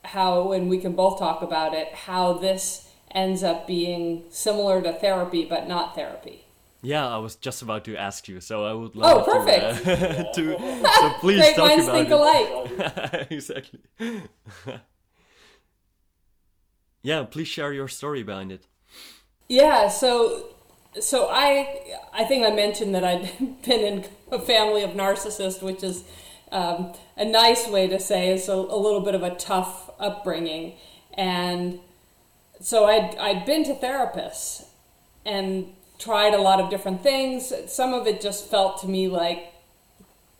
how, 0.08 0.52
and 0.52 0.68
we 0.68 0.78
can 0.78 0.92
both 0.92 1.18
talk 1.18 1.42
about 1.42 1.74
it, 1.74 1.92
how 1.94 2.32
this 2.32 2.88
ends 3.10 3.42
up 3.42 3.66
being 3.66 4.24
similar 4.30 4.82
to 4.82 4.92
therapy 4.92 5.44
but 5.44 5.68
not 5.68 5.94
therapy? 5.94 6.44
Yeah, 6.80 7.08
I 7.08 7.18
was 7.18 7.34
just 7.34 7.62
about 7.62 7.84
to 7.84 7.96
ask 7.96 8.28
you, 8.28 8.40
so 8.40 8.64
I 8.64 8.72
would 8.72 8.94
love 8.94 9.26
oh, 9.26 9.32
perfect. 9.32 9.84
to, 9.84 9.92
uh, 9.92 10.32
to 10.34 10.58
so 10.58 11.10
please 11.20 11.40
Great 11.40 11.56
talk 11.56 11.68
minds 11.68 11.84
about 11.84 11.96
think 11.96 12.08
it. 12.08 12.12
alike. 12.12 13.26
exactly. 13.30 13.80
yeah, 17.02 17.24
please 17.24 17.48
share 17.48 17.72
your 17.72 17.88
story 17.88 18.22
behind 18.22 18.52
it. 18.52 18.66
Yeah, 19.48 19.88
so 19.88 20.50
so 21.00 21.28
I 21.30 21.96
I 22.12 22.24
think 22.24 22.46
I 22.46 22.50
mentioned 22.50 22.94
that 22.94 23.04
I'd 23.04 23.62
been 23.62 23.80
in 23.80 24.04
a 24.30 24.38
family 24.38 24.82
of 24.82 24.90
narcissists, 24.90 25.62
which 25.62 25.82
is 25.82 26.04
um, 26.52 26.92
a 27.16 27.24
nice 27.24 27.68
way 27.68 27.86
to 27.86 27.98
say 27.98 28.30
is 28.30 28.48
a, 28.48 28.54
a 28.54 28.78
little 28.78 29.00
bit 29.00 29.14
of 29.14 29.22
a 29.22 29.34
tough 29.34 29.90
upbringing, 29.98 30.74
and 31.14 31.80
so 32.60 32.86
I'd 32.86 33.16
I'd 33.16 33.44
been 33.44 33.64
to 33.64 33.74
therapists 33.74 34.66
and 35.24 35.72
tried 35.98 36.34
a 36.34 36.40
lot 36.40 36.60
of 36.60 36.70
different 36.70 37.02
things. 37.02 37.52
Some 37.66 37.92
of 37.92 38.06
it 38.06 38.20
just 38.20 38.48
felt 38.48 38.80
to 38.82 38.88
me 38.88 39.08
like 39.08 39.52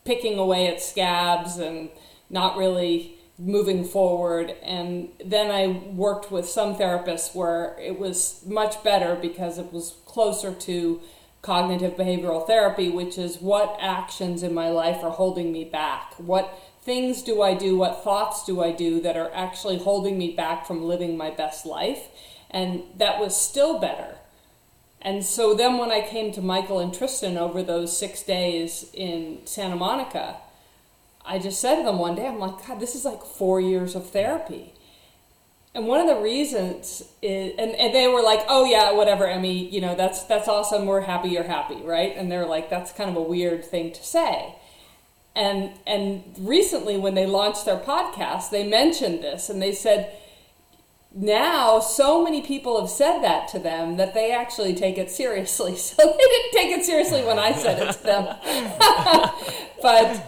picking 0.05 0.39
away 0.39 0.69
at 0.69 0.81
scabs 0.81 1.59
and 1.59 1.91
not 2.31 2.57
really 2.57 3.19
moving 3.39 3.85
forward. 3.85 4.55
And 4.63 5.11
then 5.25 5.51
I 5.51 5.69
worked 5.91 6.31
with 6.31 6.49
some 6.49 6.77
therapists 6.77 7.35
where 7.35 7.77
it 7.79 7.99
was 7.99 8.43
much 8.47 8.83
better 8.83 9.15
because 9.15 9.59
it 9.59 9.73
was 9.73 9.97
closer 10.07 10.53
to 10.53 11.01
cognitive 11.43 11.97
behavioral 11.97 12.47
therapy, 12.47 12.91
which 12.91 13.19
is 13.19 13.41
what 13.41 13.77
actions 13.81 14.43
in 14.43 14.53
my 14.55 14.69
life 14.71 15.03
are 15.03 15.11
holding 15.11 15.53
me 15.53 15.65
back? 15.65 16.15
What 16.19 16.59
things 16.83 17.23
do 17.23 17.43
I 17.43 17.55
do? 17.55 17.77
What 17.77 18.03
thoughts 18.03 18.45
do 18.45 18.63
I 18.63 18.73
do 18.73 19.01
that 19.03 19.17
are 19.17 19.31
actually 19.35 19.79
holding 19.79 20.19
me 20.19 20.35
back 20.35 20.67
from 20.67 20.83
living 20.83 21.17
my 21.17 21.31
best 21.31 21.65
life? 21.65 22.09
And 22.51 22.83
that 22.97 23.21
was 23.21 23.37
still 23.37 23.79
better 23.79 24.19
and 25.01 25.25
so 25.25 25.55
then 25.55 25.79
when 25.79 25.93
I 25.93 26.01
came 26.01 26.33
to 26.33 26.43
Michael 26.43 26.81
and 26.81 26.93
Tristan 26.93 27.37
over 27.37 27.63
those 27.63 27.97
six 27.97 28.23
days 28.23 28.91
in 28.93 29.39
Santa 29.45 29.77
Monica, 29.77 30.37
I 31.25 31.39
just 31.39 31.61
said 31.61 31.77
to 31.77 31.83
them 31.85 31.99
one 31.99 32.15
day, 32.15 32.27
I'm 32.27 32.39
like, 32.39 32.67
God, 32.67 32.81
this 32.81 32.95
is 32.95 33.05
like 33.05 33.23
four 33.23 33.61
years 33.61 33.95
of 33.95 34.11
therapy. 34.11 34.73
And 35.79 35.87
one 35.87 36.01
of 36.01 36.09
the 36.09 36.21
reasons 36.21 37.05
is, 37.23 37.55
and, 37.57 37.71
and 37.77 37.95
they 37.95 38.09
were 38.09 38.21
like, 38.21 38.41
oh 38.49 38.65
yeah, 38.65 38.91
whatever, 38.91 39.29
Emmy, 39.29 39.69
you 39.69 39.81
know, 39.81 39.95
that's, 39.95 40.25
that's 40.25 40.49
awesome. 40.49 40.87
We're 40.87 41.03
happy 41.03 41.29
you're 41.29 41.45
happy, 41.45 41.77
right? 41.77 42.17
And 42.17 42.33
they're 42.33 42.47
like, 42.47 42.69
that's 42.69 42.91
kind 42.91 43.09
of 43.09 43.15
a 43.15 43.23
weird 43.23 43.65
thing 43.65 43.93
to 43.93 44.03
say. 44.03 44.57
And, 45.37 45.71
and 45.87 46.35
recently 46.37 46.97
when 46.97 47.15
they 47.15 47.27
launched 47.27 47.65
their 47.65 47.77
podcast, 47.77 48.51
they 48.51 48.67
mentioned 48.67 49.23
this 49.23 49.49
and 49.51 49.63
they 49.63 49.71
said, 49.71 50.13
now 51.15 51.79
so 51.79 52.25
many 52.25 52.43
people 52.43 52.81
have 52.81 52.91
said 52.91 53.21
that 53.21 53.47
to 53.51 53.61
them 53.61 53.99
that 53.99 54.15
they 54.15 54.33
actually 54.33 54.75
take 54.75 54.99
it 54.99 55.13
seriously. 55.13 55.77
So 55.77 56.03
they 56.03 56.25
didn't 56.25 56.53
take 56.55 56.77
it 56.77 56.85
seriously 56.85 57.23
when 57.23 57.39
I 57.39 57.53
said 57.53 57.81
it 57.81 57.93
to 57.93 58.03
them. 58.03 58.37
but 59.81 60.25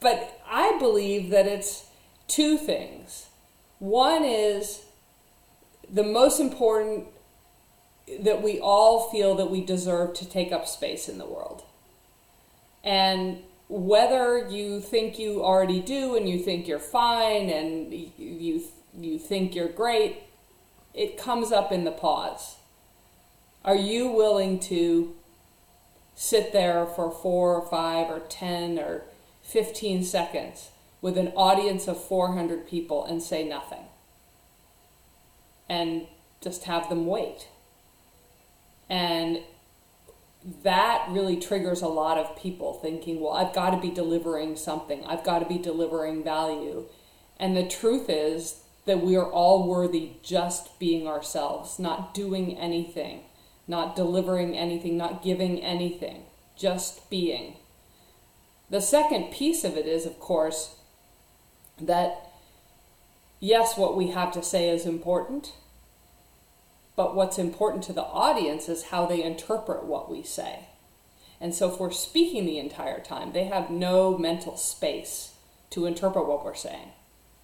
but 0.00 0.40
I 0.48 0.78
believe 0.78 1.28
that 1.28 1.46
it's 1.46 1.84
two 2.26 2.56
things. 2.56 3.25
One 3.78 4.24
is 4.24 4.84
the 5.92 6.02
most 6.02 6.40
important 6.40 7.06
that 8.20 8.42
we 8.42 8.58
all 8.60 9.10
feel 9.10 9.34
that 9.34 9.50
we 9.50 9.64
deserve 9.64 10.14
to 10.14 10.28
take 10.28 10.52
up 10.52 10.66
space 10.66 11.08
in 11.08 11.18
the 11.18 11.26
world. 11.26 11.64
And 12.84 13.42
whether 13.68 14.48
you 14.48 14.80
think 14.80 15.18
you 15.18 15.42
already 15.42 15.80
do 15.80 16.16
and 16.16 16.28
you 16.28 16.38
think 16.38 16.68
you're 16.68 16.78
fine 16.78 17.50
and 17.50 17.92
you 17.92 18.62
you 18.98 19.18
think 19.18 19.54
you're 19.54 19.68
great, 19.68 20.22
it 20.94 21.18
comes 21.18 21.52
up 21.52 21.70
in 21.70 21.84
the 21.84 21.90
pause. 21.90 22.56
Are 23.64 23.76
you 23.76 24.08
willing 24.08 24.58
to 24.60 25.14
sit 26.14 26.52
there 26.52 26.86
for 26.86 27.10
four 27.10 27.56
or 27.56 27.68
five 27.68 28.08
or 28.08 28.20
10 28.20 28.78
or 28.78 29.02
15 29.42 30.02
seconds 30.02 30.70
with 31.00 31.16
an 31.18 31.28
audience 31.36 31.88
of 31.88 32.02
400 32.02 32.66
people 32.66 33.04
and 33.04 33.22
say 33.22 33.46
nothing? 33.46 33.84
And 35.68 36.06
just 36.40 36.64
have 36.64 36.88
them 36.88 37.06
wait. 37.06 37.48
And 38.88 39.40
that 40.62 41.06
really 41.10 41.36
triggers 41.36 41.82
a 41.82 41.88
lot 41.88 42.18
of 42.18 42.40
people 42.40 42.74
thinking, 42.74 43.20
well, 43.20 43.32
I've 43.32 43.52
got 43.52 43.70
to 43.70 43.80
be 43.80 43.90
delivering 43.90 44.56
something, 44.56 45.04
I've 45.04 45.24
got 45.24 45.40
to 45.40 45.46
be 45.46 45.58
delivering 45.58 46.22
value. 46.22 46.84
And 47.38 47.56
the 47.56 47.66
truth 47.66 48.08
is, 48.08 48.60
that 48.86 49.04
we 49.04 49.16
are 49.16 49.30
all 49.30 49.68
worthy 49.68 50.12
just 50.22 50.78
being 50.78 51.06
ourselves, 51.06 51.78
not 51.78 52.14
doing 52.14 52.56
anything, 52.56 53.20
not 53.68 53.96
delivering 53.96 54.56
anything, 54.56 54.96
not 54.96 55.22
giving 55.22 55.60
anything, 55.60 56.22
just 56.56 57.10
being. 57.10 57.56
The 58.70 58.80
second 58.80 59.32
piece 59.32 59.64
of 59.64 59.76
it 59.76 59.86
is, 59.86 60.06
of 60.06 60.18
course, 60.18 60.76
that 61.80 62.30
yes, 63.40 63.76
what 63.76 63.96
we 63.96 64.08
have 64.08 64.32
to 64.32 64.42
say 64.42 64.68
is 64.68 64.86
important, 64.86 65.52
but 66.94 67.14
what's 67.14 67.38
important 67.38 67.84
to 67.84 67.92
the 67.92 68.04
audience 68.04 68.68
is 68.68 68.84
how 68.84 69.06
they 69.06 69.22
interpret 69.22 69.84
what 69.84 70.10
we 70.10 70.22
say. 70.22 70.68
And 71.40 71.54
so 71.54 71.70
if 71.72 71.78
we're 71.78 71.90
speaking 71.90 72.46
the 72.46 72.58
entire 72.58 73.00
time, 73.00 73.32
they 73.32 73.44
have 73.44 73.70
no 73.70 74.16
mental 74.16 74.56
space 74.56 75.34
to 75.70 75.84
interpret 75.84 76.26
what 76.26 76.44
we're 76.44 76.54
saying. 76.54 76.92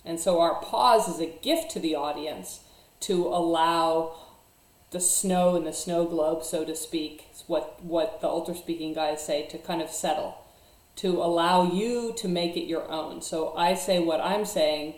And 0.04 0.18
so 0.18 0.40
our 0.40 0.60
pause 0.62 1.08
is 1.08 1.20
a 1.20 1.26
gift 1.26 1.70
to 1.72 1.78
the 1.78 1.94
audience 1.94 2.60
to 3.00 3.26
allow 3.26 4.16
the 4.90 5.00
snow 5.00 5.56
and 5.56 5.66
the 5.66 5.72
snow 5.72 6.04
globe, 6.04 6.42
so 6.44 6.64
to 6.64 6.74
speak, 6.74 7.28
what, 7.46 7.82
what 7.82 8.20
the 8.20 8.28
Ultraspeaking 8.28 8.94
guys 8.94 9.24
say, 9.24 9.46
to 9.46 9.58
kind 9.58 9.80
of 9.82 9.90
settle, 9.90 10.41
to 10.97 11.22
allow 11.22 11.72
you 11.72 12.14
to 12.18 12.28
make 12.28 12.57
it 12.57 12.66
your 12.66 12.90
own. 12.90 13.22
So 13.22 13.55
I 13.57 13.74
say 13.74 13.99
what 13.99 14.20
I'm 14.20 14.45
saying, 14.45 14.95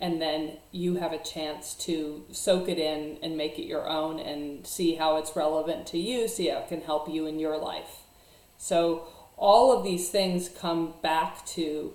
and 0.00 0.20
then 0.20 0.58
you 0.72 0.96
have 0.96 1.12
a 1.12 1.18
chance 1.18 1.74
to 1.74 2.24
soak 2.30 2.68
it 2.68 2.78
in 2.78 3.18
and 3.22 3.36
make 3.36 3.58
it 3.58 3.66
your 3.66 3.88
own 3.88 4.18
and 4.18 4.66
see 4.66 4.94
how 4.94 5.16
it's 5.16 5.36
relevant 5.36 5.86
to 5.88 5.98
you, 5.98 6.28
see 6.28 6.48
how 6.48 6.58
it 6.58 6.68
can 6.68 6.82
help 6.82 7.08
you 7.08 7.26
in 7.26 7.38
your 7.38 7.56
life. 7.58 8.02
So 8.56 9.06
all 9.36 9.76
of 9.76 9.84
these 9.84 10.10
things 10.10 10.48
come 10.48 10.94
back 11.02 11.46
to 11.46 11.94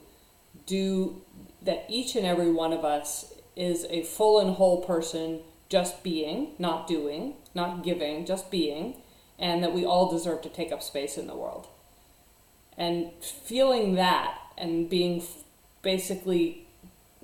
do 0.65 1.21
that 1.61 1.85
each 1.89 2.15
and 2.15 2.25
every 2.25 2.51
one 2.51 2.73
of 2.73 2.83
us 2.85 3.33
is 3.55 3.85
a 3.89 4.03
full 4.03 4.39
and 4.39 4.55
whole 4.55 4.81
person 4.81 5.41
just 5.69 6.03
being, 6.03 6.49
not 6.59 6.87
doing, 6.87 7.35
not 7.55 7.83
giving, 7.83 8.25
just 8.25 8.51
being, 8.51 8.95
and 9.39 9.63
that 9.63 9.73
we 9.73 9.85
all 9.85 10.11
deserve 10.11 10.41
to 10.41 10.49
take 10.49 10.71
up 10.71 10.83
space 10.83 11.17
in 11.17 11.27
the 11.27 11.35
world. 11.35 11.67
And 12.77 13.11
feeling 13.21 13.95
that 13.95 14.37
and 14.57 14.89
being 14.89 15.23
basically 15.81 16.67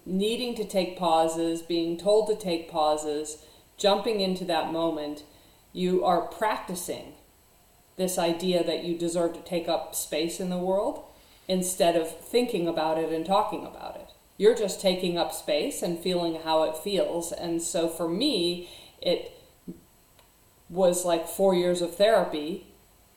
needing 0.06 0.56
to 0.56 0.66
take 0.66 0.97
pauses, 0.97 1.62
being 1.62 1.97
told 1.97 2.28
to 2.28 2.36
take 2.36 2.70
pauses, 2.70 3.43
jumping 3.78 4.20
into 4.20 4.45
that 4.45 4.72
moment, 4.72 5.24
you 5.74 6.04
are 6.04 6.22
practicing 6.22 7.14
this 7.95 8.18
idea 8.18 8.64
that 8.64 8.84
you 8.84 8.97
deserve 8.97 9.34
to 9.34 9.41
take 9.41 9.68
up 9.68 9.93
space 9.93 10.39
in 10.39 10.50
the 10.50 10.58
world 10.58 11.04
instead 11.47 11.95
of 11.95 12.10
thinking 12.20 12.68
about 12.68 12.97
it 12.97 13.12
and 13.12 13.26
talking 13.26 13.66
about 13.66 13.95
it 13.95 14.10
you're 14.39 14.56
just 14.56 14.80
taking 14.80 15.18
up 15.18 15.34
space 15.34 15.84
and 15.84 16.00
feeling 16.00 16.39
how 16.45 16.64
it 16.64 16.78
feels. 16.78 17.34
And 17.34 17.62
so 17.62 17.89
for 17.89 18.08
me, 18.08 18.70
it 19.02 19.34
was 20.70 21.04
like 21.04 21.28
four 21.28 21.54
years 21.54 21.82
of 21.82 21.95
therapy 21.95 22.66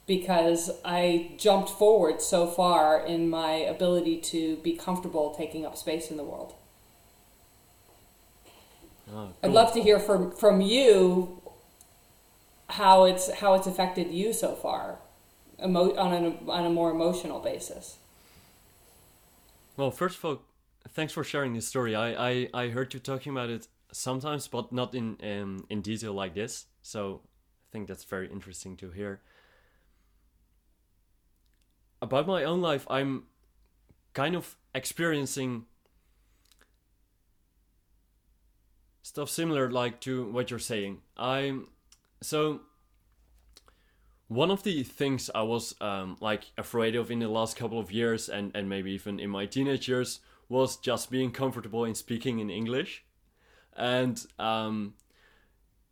because 0.07 0.71
I 0.85 1.33
jumped 1.37 1.71
forward 1.71 2.21
so 2.21 2.47
far 2.47 3.05
in 3.05 3.31
my 3.31 3.53
ability 3.53 4.19
to 4.33 4.57
be 4.57 4.73
comfortable 4.73 5.35
taking 5.35 5.65
up 5.65 5.77
space 5.77 6.11
in 6.11 6.17
the 6.17 6.25
world. 6.25 6.55
Oh, 9.15 9.29
I'd 9.43 9.51
love 9.51 9.73
to 9.75 9.83
hear 9.83 9.99
from 9.99 10.31
from 10.33 10.61
you 10.61 11.43
how 12.71 13.05
it's 13.05 13.31
how 13.31 13.55
it's 13.55 13.67
affected 13.67 14.11
you 14.11 14.33
so 14.33 14.55
far, 14.55 14.99
emo- 15.63 15.95
on 15.97 16.13
an, 16.15 16.39
on 16.49 16.65
a 16.65 16.71
more 16.71 16.91
emotional 16.91 17.41
basis. 17.41 17.99
Well, 19.77 19.91
first 19.91 20.19
of 20.19 20.25
all, 20.25 20.43
thanks 20.91 21.13
for 21.13 21.25
sharing 21.25 21.55
this 21.55 21.69
story. 21.69 21.95
I, 21.95 22.31
I, 22.31 22.49
I 22.55 22.69
heard 22.69 22.95
you 22.95 23.01
talking 23.01 23.33
about 23.33 23.51
it 23.51 23.69
sometimes, 23.93 24.49
but 24.49 24.73
not 24.73 24.95
in 24.95 25.17
um, 25.23 25.67
in 25.69 25.83
detail 25.83 26.15
like 26.15 26.35
this. 26.35 26.67
So 26.83 27.21
I 27.25 27.69
think 27.73 27.89
that's 27.89 28.05
very 28.05 28.29
interesting 28.31 28.77
to 28.79 28.91
hear. 28.91 29.21
About 32.03 32.27
my 32.27 32.43
own 32.43 32.61
life, 32.61 32.85
I'm 32.91 33.23
kind 34.13 34.35
of 34.35 34.57
experiencing 34.75 35.67
stuff 39.03 39.31
similar 39.31 39.71
like 39.71 40.01
to 40.01 40.25
what 40.31 40.51
you're 40.51 40.59
saying. 40.59 40.99
I'm 41.17 41.69
so 42.21 42.63
one 44.27 44.51
of 44.51 44.65
the 44.65 44.83
things 44.83 45.31
I 45.33 45.43
was 45.43 45.75
um, 45.81 46.17
like 46.21 46.51
afraid 46.59 46.97
of 46.97 47.11
in 47.11 47.21
the 47.21 47.29
last 47.29 47.57
couple 47.57 47.79
of 47.79 47.93
years 47.93 48.29
and, 48.29 48.51
and 48.55 48.69
maybe 48.69 48.91
even 48.93 49.21
in 49.21 49.31
my 49.31 49.47
teenage 49.47 49.89
years 49.89 50.21
was 50.49 50.77
just 50.79 51.11
being 51.11 51.31
comfortable 51.31 51.85
in 51.85 51.95
speaking 51.95 52.41
in 52.41 52.51
English. 52.51 53.05
And 53.77 54.25
um, 54.39 54.95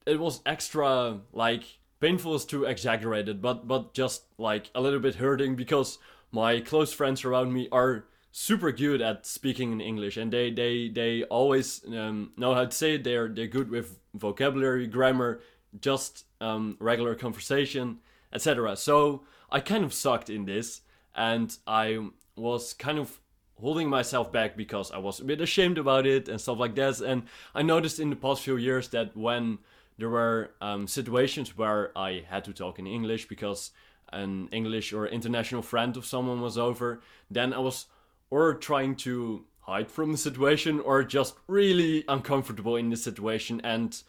it 0.07 0.19
was 0.19 0.41
extra 0.45 1.21
like 1.33 1.65
painful 2.01 2.35
is 2.35 2.45
too 2.45 2.65
exaggerated, 2.65 3.41
but 3.41 3.69
but 3.69 3.95
just 3.95 4.25
like 4.39 4.71
a 4.75 4.81
little 4.81 5.01
bit 5.01 5.17
hurting 5.17 5.55
because 5.55 5.99
my 6.33 6.61
close 6.61 6.93
friends 6.93 7.25
around 7.25 7.53
me 7.53 7.69
are 7.71 8.07
super 8.33 8.71
good 8.73 9.03
at 9.03 9.27
speaking 9.27 9.73
in 9.73 9.81
English 9.81 10.17
and 10.17 10.33
they 10.33 10.51
they 10.51 10.89
they 10.89 11.25
always 11.25 11.83
um, 11.89 12.33
know 12.37 12.55
how 12.55 12.65
to 12.65 12.71
say 12.71 12.95
it. 12.95 13.05
They're 13.05 13.29
they're 13.29 13.47
good 13.47 13.71
with 13.71 13.99
vocabulary, 14.15 14.87
grammar, 14.87 15.41
just 15.81 16.25
um, 16.41 16.77
regular 16.81 17.15
conversation, 17.15 17.99
etc. 18.33 18.77
So 18.77 19.25
I 19.51 19.61
kind 19.61 19.85
of 19.85 19.93
sucked 19.93 20.31
in 20.31 20.45
this, 20.45 20.81
and 21.15 21.57
I 21.67 22.09
was 22.37 22.73
kind 22.73 22.99
of 22.99 23.21
holding 23.61 23.89
myself 23.89 24.33
back 24.33 24.57
because 24.57 24.91
I 24.91 24.99
was 24.99 25.21
a 25.21 25.25
bit 25.25 25.41
ashamed 25.41 25.77
about 25.77 26.07
it 26.07 26.29
and 26.29 26.41
stuff 26.41 26.59
like 26.59 26.75
that. 26.77 27.01
And 27.01 27.25
I 27.55 27.63
noticed 27.63 28.01
in 28.01 28.09
the 28.09 28.17
past 28.17 28.43
few 28.43 28.57
years 28.57 28.89
that 28.89 29.15
when 29.17 29.59
there 30.01 30.09
were 30.09 30.53
um, 30.63 30.87
situations 30.87 31.57
where 31.59 31.97
I 31.97 32.25
had 32.27 32.45
to 32.45 32.55
talk 32.55 32.79
in 32.79 32.87
English 32.87 33.29
because 33.29 33.71
an 34.13 34.49
English 34.51 34.93
or 34.95 35.07
international 35.07 35.63
friend 35.63 35.97
of 35.97 36.07
someone 36.07 36.41
was 36.41 36.57
over, 36.57 37.03
then 37.31 37.53
I 37.53 37.59
was 37.59 37.87
or 38.31 38.55
trying 38.55 38.97
to 38.97 39.45
hide 39.61 39.91
from 39.91 40.13
the 40.13 40.19
situation 40.19 40.81
or 40.81 41.05
just 41.05 41.35
really 41.47 42.05
uncomfortable 42.09 42.77
in 42.77 42.89
the 42.89 42.97
situation 42.97 43.61
and 43.63 44.03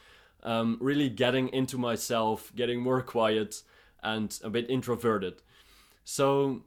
um, 0.44 0.78
really 0.80 1.10
getting 1.10 1.50
into 1.50 1.78
myself, 1.78 2.52
getting 2.56 2.80
more 2.80 3.02
quiet 3.02 3.62
and 4.02 4.40
a 4.44 4.50
bit 4.50 4.70
introverted. 4.70 5.42
So 6.06 6.64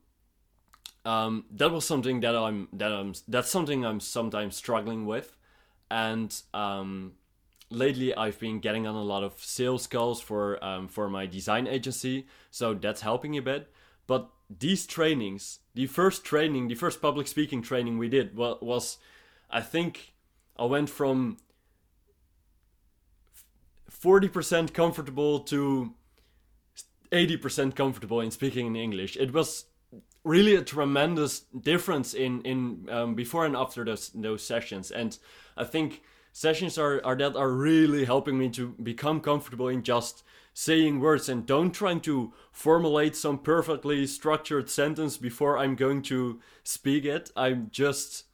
um, 1.06 1.46
that 1.50 1.70
was 1.70 1.86
something 1.86 2.20
that 2.20 2.36
I'm 2.36 2.68
that 2.74 2.92
I'm 2.92 3.14
that's 3.26 3.50
something 3.50 3.86
I'm 3.86 4.00
sometimes 4.00 4.54
struggling 4.54 5.06
with, 5.06 5.34
and 5.90 6.34
um, 6.52 7.12
lately 7.70 8.14
I've 8.14 8.38
been 8.38 8.60
getting 8.60 8.86
on 8.86 8.94
a 8.94 9.02
lot 9.02 9.24
of 9.24 9.34
sales 9.38 9.86
calls 9.86 10.20
for 10.20 10.62
um, 10.64 10.88
for 10.88 11.08
my 11.08 11.26
design 11.26 11.66
agency, 11.66 12.26
so 12.50 12.74
that's 12.74 13.02
helping 13.02 13.36
a 13.36 13.42
bit. 13.42 13.72
But 14.06 14.30
these 14.50 14.86
trainings, 14.86 15.60
the 15.74 15.86
first 15.86 16.24
training, 16.24 16.68
the 16.68 16.74
first 16.74 17.00
public 17.00 17.26
speaking 17.26 17.62
training 17.62 17.98
we 17.98 18.08
did 18.08 18.36
was, 18.36 18.98
I 19.50 19.60
think 19.60 20.14
I 20.58 20.64
went 20.64 20.90
from 20.90 21.38
forty 23.88 24.28
percent 24.28 24.74
comfortable 24.74 25.40
to 25.40 25.94
eighty 27.12 27.36
percent 27.36 27.76
comfortable 27.76 28.20
in 28.20 28.30
speaking 28.30 28.66
in 28.66 28.76
English. 28.76 29.16
It 29.16 29.32
was 29.32 29.66
really 30.24 30.54
a 30.54 30.62
tremendous 30.62 31.40
difference 31.40 32.14
in 32.14 32.40
in 32.42 32.88
um, 32.90 33.14
before 33.14 33.44
and 33.44 33.54
after 33.54 33.84
those 33.84 34.08
those 34.10 34.42
sessions 34.42 34.90
and 34.90 35.18
i 35.56 35.64
think 35.64 36.02
sessions 36.34 36.76
are, 36.76 37.00
are 37.02 37.16
that 37.16 37.36
are 37.36 37.50
really 37.50 38.04
helping 38.04 38.36
me 38.36 38.50
to 38.50 38.74
become 38.82 39.20
comfortable 39.20 39.68
in 39.68 39.82
just 39.82 40.22
saying 40.52 41.00
words 41.00 41.28
and 41.28 41.46
don't 41.46 41.72
trying 41.72 42.00
to 42.00 42.32
formulate 42.52 43.16
some 43.16 43.38
perfectly 43.38 44.06
structured 44.06 44.68
sentence 44.68 45.16
before 45.16 45.56
i'm 45.56 45.74
going 45.74 46.02
to 46.02 46.38
speak 46.62 47.06
it. 47.06 47.30
I'm 47.34 47.68
just 47.72 48.24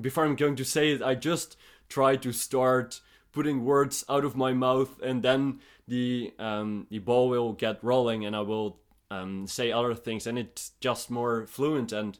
before 0.00 0.24
i'm 0.24 0.36
going 0.36 0.56
to 0.56 0.64
say 0.64 0.92
it 0.92 1.02
i 1.02 1.14
just 1.14 1.56
try 1.88 2.16
to 2.16 2.32
start 2.32 3.00
putting 3.32 3.64
words 3.64 4.04
out 4.08 4.24
of 4.24 4.36
my 4.36 4.52
mouth 4.52 5.00
and 5.02 5.22
then 5.22 5.60
the 5.88 6.32
um, 6.38 6.86
the 6.90 7.00
ball 7.00 7.28
will 7.28 7.52
get 7.52 7.82
rolling 7.82 8.24
and 8.24 8.36
i 8.36 8.40
will 8.40 8.78
um, 9.10 9.46
say 9.46 9.72
other 9.72 9.94
things, 9.94 10.26
and 10.26 10.38
it's 10.38 10.72
just 10.80 11.10
more 11.10 11.46
fluent 11.46 11.92
and 11.92 12.18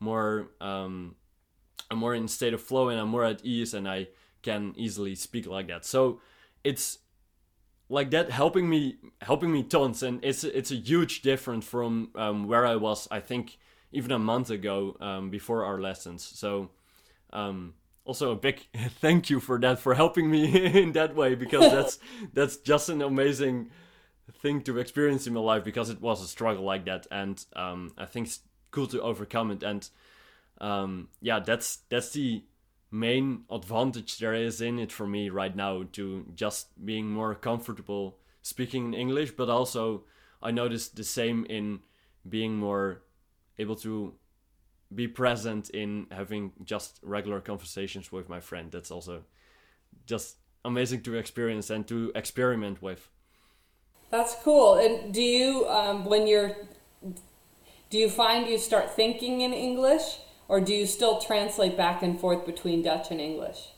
more 0.00 0.50
um, 0.60 1.16
I'm 1.90 1.98
more 1.98 2.14
in 2.14 2.28
state 2.28 2.54
of 2.54 2.62
flow, 2.62 2.88
and 2.88 2.98
I'm 2.98 3.08
more 3.08 3.24
at 3.24 3.44
ease, 3.44 3.74
and 3.74 3.88
I 3.88 4.08
can 4.42 4.74
easily 4.76 5.14
speak 5.14 5.46
like 5.46 5.68
that. 5.68 5.84
So 5.84 6.20
it's 6.64 6.98
like 7.88 8.10
that 8.10 8.30
helping 8.30 8.68
me 8.68 8.96
helping 9.20 9.52
me 9.52 9.62
tons, 9.62 10.02
and 10.02 10.24
it's 10.24 10.44
it's 10.44 10.70
a 10.70 10.76
huge 10.76 11.22
difference 11.22 11.64
from 11.64 12.10
um, 12.14 12.48
where 12.48 12.66
I 12.66 12.76
was. 12.76 13.08
I 13.10 13.20
think 13.20 13.58
even 13.92 14.10
a 14.10 14.18
month 14.18 14.50
ago 14.50 14.96
um, 15.00 15.30
before 15.30 15.64
our 15.64 15.80
lessons. 15.80 16.24
So. 16.24 16.70
Um, 17.32 17.74
also 18.04 18.32
a 18.32 18.36
big 18.36 18.66
thank 19.00 19.30
you 19.30 19.40
for 19.40 19.58
that 19.60 19.78
for 19.78 19.94
helping 19.94 20.28
me 20.28 20.44
in 20.82 20.92
that 20.92 21.14
way 21.14 21.34
because 21.34 21.70
that's 21.72 21.98
that's 22.34 22.56
just 22.56 22.88
an 22.88 23.00
amazing 23.00 23.70
thing 24.40 24.62
to 24.62 24.78
experience 24.78 25.26
in 25.26 25.34
my 25.34 25.40
life 25.40 25.64
because 25.64 25.90
it 25.90 26.00
was 26.00 26.22
a 26.22 26.26
struggle 26.26 26.64
like 26.64 26.84
that, 26.84 27.06
and 27.10 27.44
um, 27.54 27.92
I 27.98 28.06
think 28.06 28.26
it's 28.26 28.40
cool 28.70 28.86
to 28.88 29.00
overcome 29.00 29.50
it. 29.50 29.62
And 29.62 29.88
um, 30.60 31.08
yeah, 31.20 31.40
that's 31.40 31.78
that's 31.88 32.10
the 32.10 32.44
main 32.92 33.44
advantage 33.50 34.18
there 34.18 34.34
is 34.34 34.60
in 34.60 34.78
it 34.78 34.92
for 34.92 35.06
me 35.06 35.30
right 35.30 35.56
now 35.56 35.84
to 35.92 36.26
just 36.34 36.84
being 36.84 37.10
more 37.10 37.34
comfortable 37.34 38.18
speaking 38.42 38.86
in 38.86 38.94
English, 38.94 39.32
but 39.32 39.48
also 39.48 40.04
I 40.42 40.50
noticed 40.50 40.94
the 40.96 41.04
same 41.04 41.46
in 41.46 41.80
being 42.28 42.56
more 42.56 43.02
able 43.58 43.76
to 43.76 44.14
be 44.94 45.08
present 45.08 45.70
in 45.70 46.06
having 46.10 46.52
just 46.64 47.00
regular 47.02 47.40
conversations 47.40 48.12
with 48.12 48.28
my 48.28 48.40
friend. 48.40 48.70
That's 48.70 48.90
also 48.90 49.22
just 50.06 50.36
amazing 50.64 51.02
to 51.02 51.14
experience 51.14 51.70
and 51.70 51.86
to 51.88 52.12
experiment 52.14 52.82
with. 52.82 53.08
That's 54.10 54.34
cool. 54.42 54.74
And 54.74 55.14
do 55.14 55.22
you, 55.22 55.66
um, 55.68 56.04
when 56.04 56.26
you're, 56.26 56.54
do 57.88 57.96
you 57.96 58.10
find 58.10 58.46
you 58.46 58.58
start 58.58 58.94
thinking 58.94 59.40
in 59.40 59.54
English, 59.54 60.18
or 60.48 60.60
do 60.60 60.72
you 60.72 60.86
still 60.86 61.20
translate 61.20 61.76
back 61.76 62.02
and 62.02 62.18
forth 62.18 62.44
between 62.46 62.82
Dutch 62.82 63.10
and 63.10 63.20
English? 63.20 63.68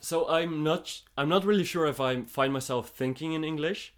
So 0.00 0.28
I'm 0.28 0.62
not, 0.62 1.02
I'm 1.16 1.28
not 1.28 1.44
really 1.44 1.64
sure 1.64 1.86
if 1.86 2.00
I 2.00 2.22
find 2.22 2.52
myself 2.52 2.88
thinking 2.88 3.32
in 3.32 3.44
English, 3.44 3.94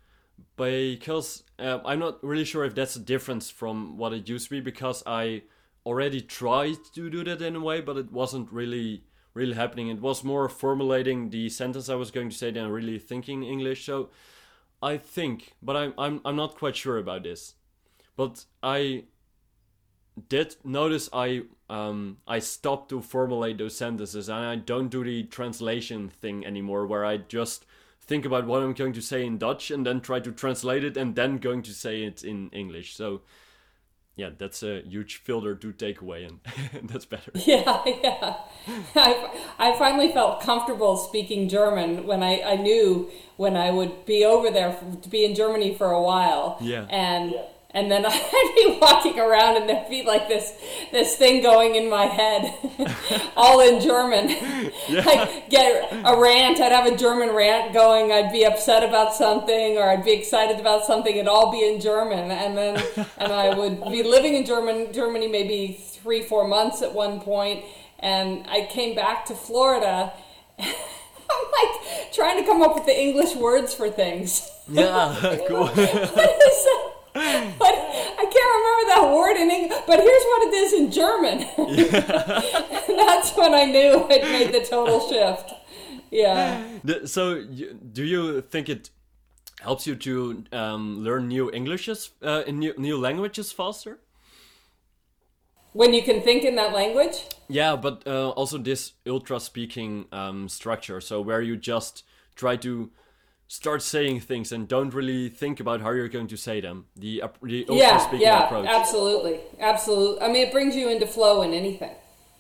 because 0.57 1.45
uh, 1.59 1.79
I'm 1.85 2.01
not 2.01 2.23
really 2.23 2.45
sure 2.45 2.65
if 2.65 2.75
that's 2.75 2.97
a 2.97 3.01
difference 3.01 3.51
from 3.51 3.97
what 3.97 4.13
it 4.13 4.29
used 4.29 4.49
to 4.49 4.51
be. 4.51 4.61
Because 4.61 5.03
I 5.07 5.43
already 5.87 6.21
tried 6.21 6.79
to 6.95 7.09
do 7.11 7.25
that 7.25 7.43
in 7.43 7.57
a 7.57 7.61
way, 7.61 7.81
but 7.81 7.97
it 7.97 8.13
wasn't 8.13 8.53
really 8.53 9.05
really 9.35 9.55
happening. 9.55 9.89
It 9.89 10.01
was 10.01 10.23
more 10.23 10.49
formulating 10.49 11.31
the 11.31 11.49
sentence 11.49 11.89
I 11.89 11.95
was 11.95 12.11
going 12.11 12.29
to 12.29 12.37
say 12.37 12.51
than 12.51 12.69
really 12.69 12.99
thinking 12.99 13.43
in 13.43 13.51
English. 13.51 13.87
So 13.87 14.11
I 14.83 14.97
think, 14.97 15.55
but 15.63 15.77
I'm 15.77 15.95
I'm 15.97 16.21
I'm 16.25 16.37
not 16.37 16.57
quite 16.57 16.77
sure 16.77 16.99
about 16.99 17.23
this. 17.23 17.55
But 18.17 18.45
I 18.63 19.05
did 20.29 20.57
notice 20.65 21.09
I 21.13 21.43
um 21.71 22.19
I 22.27 22.39
stopped 22.39 22.91
to 22.91 23.01
formulate 23.01 23.59
those 23.59 23.77
sentences 23.77 24.29
and 24.29 24.45
I 24.45 24.57
don't 24.57 24.89
do 24.89 25.05
the 25.05 25.25
translation 25.25 26.09
thing 26.09 26.45
anymore 26.45 26.87
where 26.87 27.05
I 27.05 27.17
just 27.17 27.65
think 28.01 28.25
about 28.25 28.47
what 28.47 28.63
I'm 28.63 28.75
going 28.75 28.93
to 28.95 29.03
say 29.03 29.25
in 29.25 29.39
Dutch 29.39 29.71
and 29.71 29.87
then 29.87 30.01
try 30.01 30.21
to 30.21 30.33
translate 30.33 30.85
it 30.85 30.97
and 30.97 31.15
then 31.15 31.39
going 31.39 31.63
to 31.63 31.73
say 31.73 32.03
it 32.03 32.25
in 32.25 32.51
English. 32.51 32.95
So 32.97 33.23
yeah, 34.15 34.29
that's 34.37 34.63
a 34.63 34.83
huge 34.83 35.17
filter 35.17 35.55
to 35.55 35.73
take 35.73 36.03
away, 36.03 36.25
and 36.25 36.41
that's 36.89 37.07
better. 37.07 37.33
Yeah, 37.47 37.83
yeah. 37.87 38.37
I, 38.95 39.31
I 39.59 39.79
finally 39.79 40.13
felt 40.13 40.43
comfortable 40.43 40.97
speaking 40.97 41.49
German 41.49 42.07
when 42.07 42.23
I, 42.23 42.43
I 42.43 42.57
knew 42.57 43.11
when 43.37 43.57
I 43.57 43.71
would 43.71 44.05
be 44.05 44.25
over 44.25 44.51
there 44.51 44.79
to 45.01 45.09
be 45.09 45.25
in 45.25 45.35
Germany 45.35 45.75
for 45.75 45.91
a 45.91 46.03
while. 46.03 46.59
Yeah. 46.61 46.85
And 46.91 47.35
and 47.75 47.91
then 47.91 48.05
I'd 48.09 48.53
be 48.57 48.79
walking 48.81 49.19
around 49.19 49.57
and 49.57 49.69
there'd 49.69 49.89
be 49.89 50.03
like 50.03 50.29
this 50.29 50.53
this 50.91 51.17
thing 51.17 51.43
going 51.43 51.75
in 51.75 51.89
my 51.89 52.05
head, 52.07 52.55
all 53.37 53.61
in 53.61 53.81
German. 53.81 54.71
Yeah. 54.89 55.05
I'd 55.07 55.45
get 55.49 55.93
a 56.05 56.19
rant. 56.19 56.61
I'd 56.61 56.73
have 56.73 56.87
a 56.87 56.97
German 56.97 57.31
rant 57.31 57.73
going. 57.73 58.11
I'd 58.11 58.33
be 58.33 58.45
upset 58.45 58.83
about 58.83 59.15
something, 59.15 59.79
or 59.79 59.89
I'd 59.89 60.05
be 60.05 60.13
excited 60.13 60.59
about 60.59 60.85
something. 60.85 61.15
It'd 61.15 61.29
all 61.29 61.53
be 61.53 61.67
in 61.67 61.81
German, 61.81 62.31
and 62.31 62.59
then 62.59 62.83
and 63.17 63.33
I 63.33 63.55
would 63.55 63.83
be 63.85 64.03
living 64.03 64.35
in 64.35 64.45
German 64.45 64.93
Germany 64.93 65.29
maybe 65.29 65.81
three 65.81 66.23
four 66.23 66.49
months 66.49 66.83
at 66.83 66.93
one 66.93 67.21
point, 67.21 67.65
and 68.01 68.45
I 68.49 68.67
came 68.71 68.95
back 68.97 69.25
to 69.27 69.35
Florida. 69.35 70.13
I'm 70.59 70.67
like 70.67 72.13
trying 72.13 72.39
to 72.39 72.45
come 72.45 72.61
up 72.61 72.75
with 72.75 72.87
the 72.87 72.99
English 72.99 73.37
words 73.37 73.73
for 73.73 73.89
things. 73.89 74.51
Yeah, 74.69 75.39
cool 75.49 75.71
but 77.15 77.75
I 77.75 78.25
can't 78.35 78.53
remember 78.59 78.85
that 78.95 79.13
word 79.15 79.37
in 79.37 79.51
English. 79.51 79.81
But 79.87 80.01
here's 80.01 80.25
what 80.25 80.49
it 80.49 80.55
is 80.55 80.73
in 80.73 80.91
German. 80.91 81.39
Yeah. 81.59 82.41
that's 83.07 83.37
when 83.37 83.55
I 83.55 83.65
knew 83.65 84.07
I'd 84.09 84.23
made 84.23 84.53
the 84.53 84.65
total 84.65 85.01
shift. 85.09 85.53
Yeah. 86.11 86.63
So, 87.07 87.43
do 87.45 88.05
you 88.05 88.43
think 88.43 88.69
it 88.69 88.91
helps 89.61 89.87
you 89.87 89.95
to 89.97 90.45
um, 90.53 91.03
learn 91.05 91.29
new 91.29 91.49
Englishes, 91.51 92.11
uh, 92.23 92.43
in 92.47 92.59
new, 92.59 92.75
new 92.77 92.99
languages 92.99 93.53
faster? 93.53 93.99
When 95.73 95.95
you 95.95 96.03
can 96.03 96.21
think 96.21 96.45
in 96.45 96.57
that 96.57 96.75
language? 96.75 97.25
Yeah, 97.49 97.77
but 97.77 98.03
uh, 98.07 98.31
also 98.31 98.59
this 98.59 98.93
Ultraspeaking 99.07 100.13
um, 100.13 100.49
structure. 100.49 101.01
So 101.01 101.21
where 101.21 101.41
you 101.41 101.57
just 101.57 102.05
try 102.35 102.57
to 102.57 102.91
start 103.53 103.83
saying 103.83 104.19
things 104.19 104.51
and 104.51 104.67
don't 104.67 104.95
really 104.95 105.29
think 105.29 105.61
about 105.61 105.83
how 105.83 105.91
you're 105.91 106.09
going 106.09 106.27
to 106.27 106.39
say 106.39 106.59
them. 106.63 106.87
The 106.97 107.23
the 107.43 107.67
yeah, 107.69 107.99
speaking 107.99 108.23
yeah, 108.23 108.47
approach. 108.47 108.67
absolutely, 108.67 109.41
absolutely. 109.61 110.23
I 110.23 110.29
mean, 110.29 110.47
it 110.47 110.53
brings 110.53 110.75
you 110.75 110.89
into 110.89 111.07
flow 111.07 111.43
in 111.43 111.53
anything. 111.53 111.95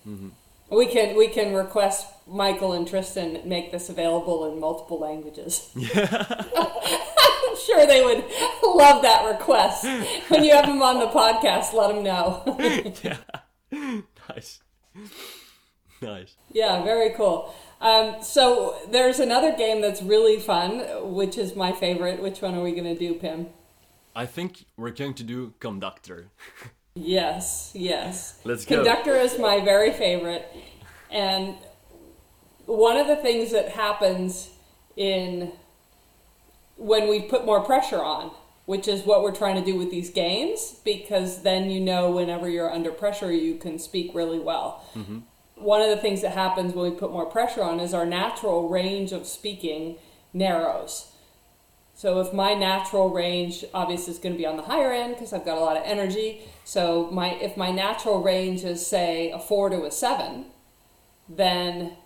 Mm-hmm. 0.08 0.30
We 0.74 0.86
can 0.86 1.14
we 1.14 1.28
can 1.28 1.52
request 1.52 2.06
Michael 2.26 2.72
and 2.72 2.88
Tristan 2.88 3.42
make 3.44 3.72
this 3.72 3.90
available 3.90 4.50
in 4.50 4.58
multiple 4.58 4.98
languages. 4.98 5.70
Yeah. 5.76 6.24
I'm 6.56 7.56
sure 7.66 7.86
they 7.86 8.02
would 8.02 8.24
love 8.64 9.02
that 9.02 9.26
request. 9.30 9.84
When 10.28 10.42
you 10.42 10.52
have 10.52 10.66
them 10.66 10.80
on 10.80 10.98
the 10.98 11.08
podcast, 11.08 11.74
let 11.74 11.88
them 11.88 12.02
know. 12.02 12.42
yeah. 13.02 14.00
Nice. 14.28 14.60
Nice. 16.00 16.36
Yeah, 16.52 16.82
very 16.84 17.10
cool. 17.10 17.52
Um, 17.82 18.22
so 18.22 18.76
there's 18.90 19.18
another 19.18 19.54
game 19.54 19.80
that's 19.80 20.02
really 20.02 20.38
fun, 20.38 20.78
which 21.14 21.36
is 21.36 21.56
my 21.56 21.72
favorite. 21.72 22.22
Which 22.22 22.40
one 22.40 22.54
are 22.54 22.62
we 22.62 22.70
going 22.70 22.84
to 22.84 22.98
do, 22.98 23.14
Pim? 23.14 23.48
I 24.14 24.24
think 24.24 24.66
we're 24.76 24.90
going 24.90 25.14
to 25.14 25.24
do 25.24 25.52
Conductor. 25.58 26.30
yes, 26.94 27.72
yes. 27.74 28.38
Let's 28.44 28.64
go. 28.64 28.76
Conductor 28.76 29.16
is 29.16 29.36
my 29.36 29.60
very 29.60 29.90
favorite. 29.92 30.46
And 31.10 31.56
one 32.66 32.96
of 32.96 33.08
the 33.08 33.16
things 33.16 33.50
that 33.50 33.70
happens 33.70 34.50
in 34.96 35.50
when 36.76 37.08
we 37.08 37.22
put 37.22 37.44
more 37.44 37.64
pressure 37.64 38.02
on, 38.02 38.30
which 38.66 38.86
is 38.86 39.02
what 39.02 39.24
we're 39.24 39.34
trying 39.34 39.56
to 39.56 39.64
do 39.64 39.76
with 39.76 39.90
these 39.90 40.10
games, 40.10 40.76
because 40.84 41.42
then 41.42 41.68
you 41.68 41.80
know 41.80 42.12
whenever 42.12 42.48
you're 42.48 42.72
under 42.72 42.92
pressure, 42.92 43.32
you 43.32 43.56
can 43.56 43.76
speak 43.80 44.14
really 44.14 44.38
well. 44.38 44.84
Mm-hmm 44.94 45.18
one 45.62 45.82
of 45.82 45.90
the 45.90 45.96
things 45.96 46.22
that 46.22 46.32
happens 46.32 46.74
when 46.74 46.90
we 46.90 46.96
put 46.96 47.12
more 47.12 47.26
pressure 47.26 47.62
on 47.62 47.80
is 47.80 47.94
our 47.94 48.06
natural 48.06 48.68
range 48.68 49.12
of 49.12 49.26
speaking 49.26 49.96
narrows. 50.32 51.12
So 51.94 52.20
if 52.20 52.32
my 52.32 52.54
natural 52.54 53.10
range 53.10 53.64
obviously 53.74 54.14
is 54.14 54.18
going 54.18 54.34
to 54.34 54.38
be 54.38 54.46
on 54.46 54.56
the 54.56 54.64
higher 54.64 54.92
end 54.92 55.14
because 55.14 55.32
I've 55.32 55.44
got 55.44 55.58
a 55.58 55.60
lot 55.60 55.76
of 55.76 55.82
energy. 55.84 56.42
So 56.64 57.08
my 57.12 57.34
if 57.34 57.56
my 57.56 57.70
natural 57.70 58.22
range 58.22 58.64
is 58.64 58.84
say 58.86 59.30
a 59.30 59.38
4 59.38 59.70
to 59.70 59.84
a 59.84 59.90
7, 59.90 60.46
then 61.28 61.96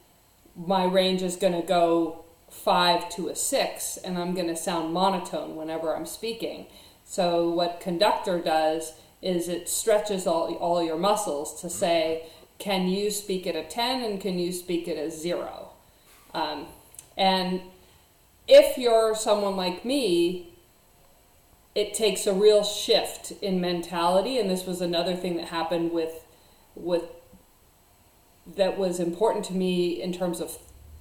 my 0.56 0.84
range 0.84 1.22
is 1.22 1.36
going 1.36 1.58
to 1.58 1.66
go 1.66 2.24
5 2.50 3.08
to 3.10 3.28
a 3.28 3.36
6 3.36 3.96
and 3.98 4.18
I'm 4.18 4.34
going 4.34 4.48
to 4.48 4.56
sound 4.56 4.92
monotone 4.92 5.56
whenever 5.56 5.94
I'm 5.94 6.06
speaking. 6.06 6.66
So 7.04 7.48
what 7.48 7.80
conductor 7.80 8.40
does 8.40 8.92
is 9.22 9.48
it 9.48 9.68
stretches 9.68 10.26
all 10.26 10.54
all 10.56 10.82
your 10.82 10.98
muscles 10.98 11.60
to 11.60 11.70
say 11.70 12.26
can 12.58 12.88
you 12.88 13.10
speak 13.10 13.46
at 13.46 13.54
a 13.54 13.64
10 13.64 14.02
and 14.02 14.20
can 14.20 14.38
you 14.38 14.52
speak 14.52 14.88
at 14.88 14.96
a 14.96 15.10
0? 15.10 15.70
Um, 16.34 16.66
and 17.16 17.60
if 18.48 18.78
you're 18.78 19.14
someone 19.14 19.56
like 19.56 19.84
me, 19.84 20.52
it 21.74 21.92
takes 21.92 22.26
a 22.26 22.32
real 22.32 22.64
shift 22.64 23.32
in 23.42 23.60
mentality, 23.60 24.38
and 24.38 24.48
this 24.48 24.64
was 24.64 24.80
another 24.80 25.14
thing 25.14 25.36
that 25.36 25.48
happened 25.48 25.92
with 25.92 26.24
with 26.74 27.04
that 28.56 28.78
was 28.78 29.00
important 29.00 29.44
to 29.44 29.52
me 29.52 30.00
in 30.00 30.12
terms 30.12 30.40
of 30.40 30.58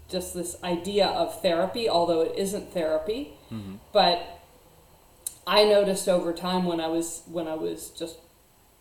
just 0.09 0.33
this 0.33 0.57
idea 0.63 1.05
of 1.05 1.41
therapy, 1.41 1.87
although 1.87 2.21
it 2.21 2.33
isn't 2.37 2.73
therapy. 2.73 3.33
Mm-hmm. 3.51 3.75
But 3.93 4.41
I 5.47 5.63
noticed 5.63 6.07
over 6.07 6.33
time 6.33 6.65
when 6.65 6.79
I 6.79 6.87
was 6.87 7.23
when 7.25 7.47
I 7.47 7.55
was 7.55 7.89
just 7.89 8.17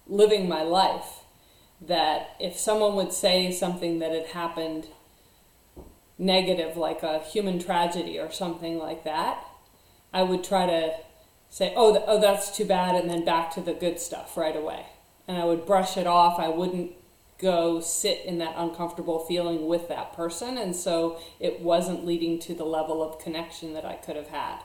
living 0.07 0.49
my 0.49 0.63
life 0.63 1.24
that 1.87 2.37
if 2.41 2.57
someone 2.57 2.95
would 2.97 3.13
say 3.13 3.51
something 3.51 3.99
that 3.99 4.13
had 4.13 4.27
happened 4.27 4.87
negative, 6.19 6.77
like 6.77 7.03
a 7.03 7.19
human 7.19 7.59
tragedy 7.59 8.19
or 8.19 8.31
something 8.31 8.79
like 8.79 9.05
that, 9.05 9.45
I 10.13 10.23
would 10.23 10.45
try 10.45 10.67
to 10.67 10.95
say, 11.51 11.73
oh, 11.77 11.93
th- 11.93 12.05
oh, 12.07 12.21
that's 12.21 12.57
too 12.57 12.65
bad, 12.65 12.95
and 12.95 13.09
then 13.09 13.25
back 13.25 13.53
to 13.55 13.61
the 13.61 13.75
good 13.75 13.99
stuff 13.99 14.37
right 14.37 14.57
away. 14.57 14.87
And 15.27 15.39
I 15.39 15.45
would 15.45 15.67
brush 15.67 15.97
it 15.97 16.07
off. 16.07 16.39
I 16.39 16.49
wouldn't 16.49 16.93
go 17.39 17.81
sit 17.81 18.25
in 18.25 18.39
that 18.39 18.55
uncomfortable 18.57 19.21
feeling 19.21 19.67
with 19.67 19.89
that 19.89 20.13
person. 20.13 20.57
And 20.57 20.75
so 20.75 21.19
it 21.41 21.61
wasn't 21.61 22.07
leading 22.07 22.39
to 22.41 22.55
the 22.55 22.65
level 22.65 23.03
of 23.03 23.19
connection 23.19 23.75
that 23.75 23.85
I 23.85 23.95
could 23.95 24.17
have 24.17 24.29
had. 24.29 24.61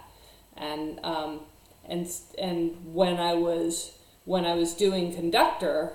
And, 0.56 1.00
um, 1.04 1.42
and, 1.88 2.10
and 2.38 2.94
when 2.94 3.18
I 3.18 3.34
was, 3.34 3.94
when 4.26 4.46
I 4.46 4.54
was 4.54 4.74
doing 4.74 5.14
conductor, 5.14 5.94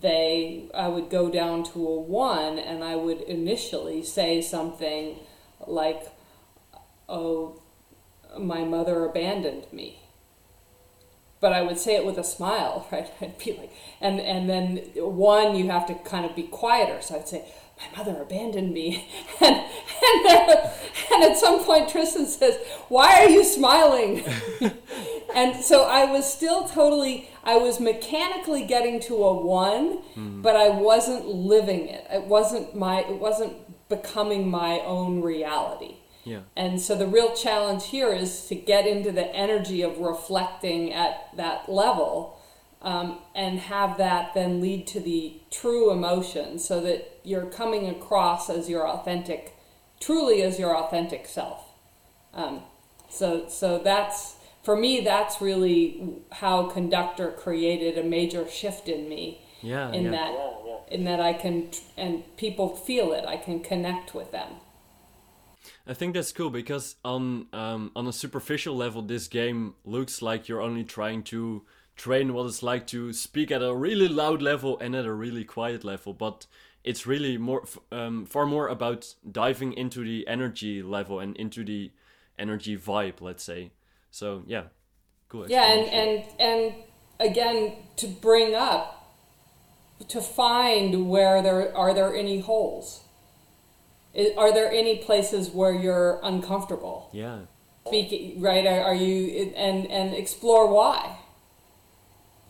they 0.00 0.68
I 0.74 0.88
would 0.88 1.10
go 1.10 1.30
down 1.30 1.64
to 1.64 1.86
a 1.86 2.00
one 2.00 2.58
and 2.58 2.84
I 2.84 2.96
would 2.96 3.20
initially 3.22 4.02
say 4.02 4.40
something 4.40 5.18
like, 5.66 6.02
"Oh, 7.08 7.60
my 8.38 8.64
mother 8.64 9.04
abandoned 9.04 9.66
me." 9.72 10.00
But 11.40 11.52
I 11.52 11.62
would 11.62 11.78
say 11.78 11.94
it 11.94 12.04
with 12.04 12.18
a 12.18 12.24
smile, 12.24 12.86
right? 12.92 13.08
I'd 13.20 13.38
be 13.38 13.52
like, 13.52 13.72
and 14.00 14.20
and 14.20 14.48
then 14.48 14.78
one 14.96 15.56
you 15.56 15.70
have 15.70 15.86
to 15.86 15.94
kind 15.94 16.24
of 16.24 16.34
be 16.36 16.44
quieter. 16.44 17.00
So 17.00 17.16
I'd 17.16 17.28
say, 17.28 17.44
"My 17.80 17.98
mother 17.98 18.20
abandoned 18.22 18.72
me," 18.72 19.08
and 19.40 19.56
and, 19.56 20.26
and 21.12 21.24
at 21.24 21.38
some 21.38 21.64
point 21.64 21.88
Tristan 21.88 22.26
says, 22.26 22.56
"Why 22.88 23.24
are 23.24 23.30
you 23.30 23.44
smiling?" 23.44 24.24
And 25.34 25.62
so 25.62 25.84
I 25.84 26.04
was 26.04 26.30
still 26.30 26.68
totally 26.68 27.28
I 27.44 27.56
was 27.56 27.80
mechanically 27.80 28.64
getting 28.66 29.00
to 29.00 29.14
a 29.24 29.34
one, 29.34 30.02
mm. 30.16 30.42
but 30.42 30.56
I 30.56 30.68
wasn't 30.68 31.26
living 31.26 31.88
it. 31.88 32.06
It 32.10 32.24
wasn't 32.24 32.74
my 32.74 33.00
it 33.00 33.18
wasn't 33.18 33.54
becoming 33.88 34.50
my 34.50 34.80
own 34.80 35.22
reality. 35.22 35.96
Yeah. 36.24 36.40
And 36.56 36.80
so 36.80 36.94
the 36.94 37.06
real 37.06 37.34
challenge 37.34 37.86
here 37.86 38.12
is 38.12 38.46
to 38.48 38.54
get 38.54 38.86
into 38.86 39.10
the 39.12 39.34
energy 39.34 39.80
of 39.82 39.98
reflecting 39.98 40.92
at 40.92 41.28
that 41.36 41.70
level 41.70 42.38
um, 42.82 43.18
and 43.34 43.58
have 43.58 43.96
that 43.98 44.34
then 44.34 44.60
lead 44.60 44.86
to 44.88 45.00
the 45.00 45.40
true 45.50 45.90
emotion 45.90 46.58
so 46.58 46.80
that 46.82 47.20
you're 47.24 47.46
coming 47.46 47.88
across 47.88 48.50
as 48.50 48.68
your 48.68 48.86
authentic, 48.86 49.56
truly 50.00 50.42
as 50.42 50.58
your 50.58 50.76
authentic 50.76 51.26
self. 51.26 51.64
Um, 52.34 52.62
so, 53.08 53.48
so 53.48 53.78
that's 53.78 54.36
for 54.62 54.76
me, 54.76 55.00
that's 55.00 55.40
really 55.40 56.22
how 56.32 56.68
conductor 56.68 57.30
created 57.30 57.96
a 57.98 58.02
major 58.02 58.48
shift 58.48 58.88
in 58.88 59.08
me. 59.08 59.42
Yeah. 59.62 59.90
In 59.92 60.04
yeah. 60.04 60.10
that, 60.10 60.32
yeah, 60.32 60.50
yeah. 60.66 60.94
in 60.94 61.04
that 61.04 61.20
I 61.20 61.32
can, 61.32 61.70
and 61.96 62.24
people 62.36 62.76
feel 62.76 63.12
it. 63.12 63.24
I 63.26 63.36
can 63.36 63.60
connect 63.60 64.14
with 64.14 64.30
them. 64.30 64.48
I 65.86 65.94
think 65.94 66.14
that's 66.14 66.32
cool 66.32 66.50
because 66.50 66.96
on 67.04 67.46
um, 67.52 67.90
on 67.96 68.06
a 68.06 68.12
superficial 68.12 68.76
level, 68.76 69.02
this 69.02 69.26
game 69.26 69.74
looks 69.84 70.22
like 70.22 70.48
you're 70.48 70.60
only 70.60 70.84
trying 70.84 71.22
to 71.24 71.64
train 71.96 72.32
what 72.32 72.46
it's 72.46 72.62
like 72.62 72.86
to 72.86 73.12
speak 73.12 73.50
at 73.50 73.62
a 73.62 73.74
really 73.74 74.08
loud 74.08 74.40
level 74.40 74.78
and 74.78 74.94
at 74.94 75.04
a 75.04 75.12
really 75.12 75.44
quiet 75.44 75.84
level, 75.84 76.14
but 76.14 76.46
it's 76.84 77.06
really 77.06 77.36
more 77.36 77.64
um, 77.90 78.24
far 78.24 78.46
more 78.46 78.68
about 78.68 79.14
diving 79.30 79.72
into 79.72 80.04
the 80.04 80.26
energy 80.28 80.82
level 80.82 81.20
and 81.20 81.36
into 81.36 81.64
the 81.64 81.90
energy 82.38 82.76
vibe, 82.76 83.20
let's 83.20 83.42
say. 83.42 83.72
So 84.18 84.42
yeah, 84.48 84.64
cool. 85.28 85.48
Yeah, 85.48 85.62
and 85.62 85.88
and 85.88 86.24
and 86.40 86.74
again 87.20 87.76
to 87.98 88.08
bring 88.08 88.52
up 88.52 89.14
to 90.08 90.20
find 90.20 91.08
where 91.08 91.40
there 91.40 91.74
are 91.76 91.94
there 91.94 92.16
any 92.16 92.40
holes. 92.40 93.02
Are 94.36 94.52
there 94.52 94.72
any 94.72 94.96
places 94.96 95.50
where 95.50 95.72
you're 95.72 96.18
uncomfortable? 96.24 97.10
Yeah. 97.12 97.42
Speaking 97.86 98.40
right? 98.40 98.66
Are, 98.66 98.80
are 98.86 98.94
you 98.94 99.52
and 99.54 99.86
and 99.86 100.14
explore 100.14 100.66
why? 100.66 101.18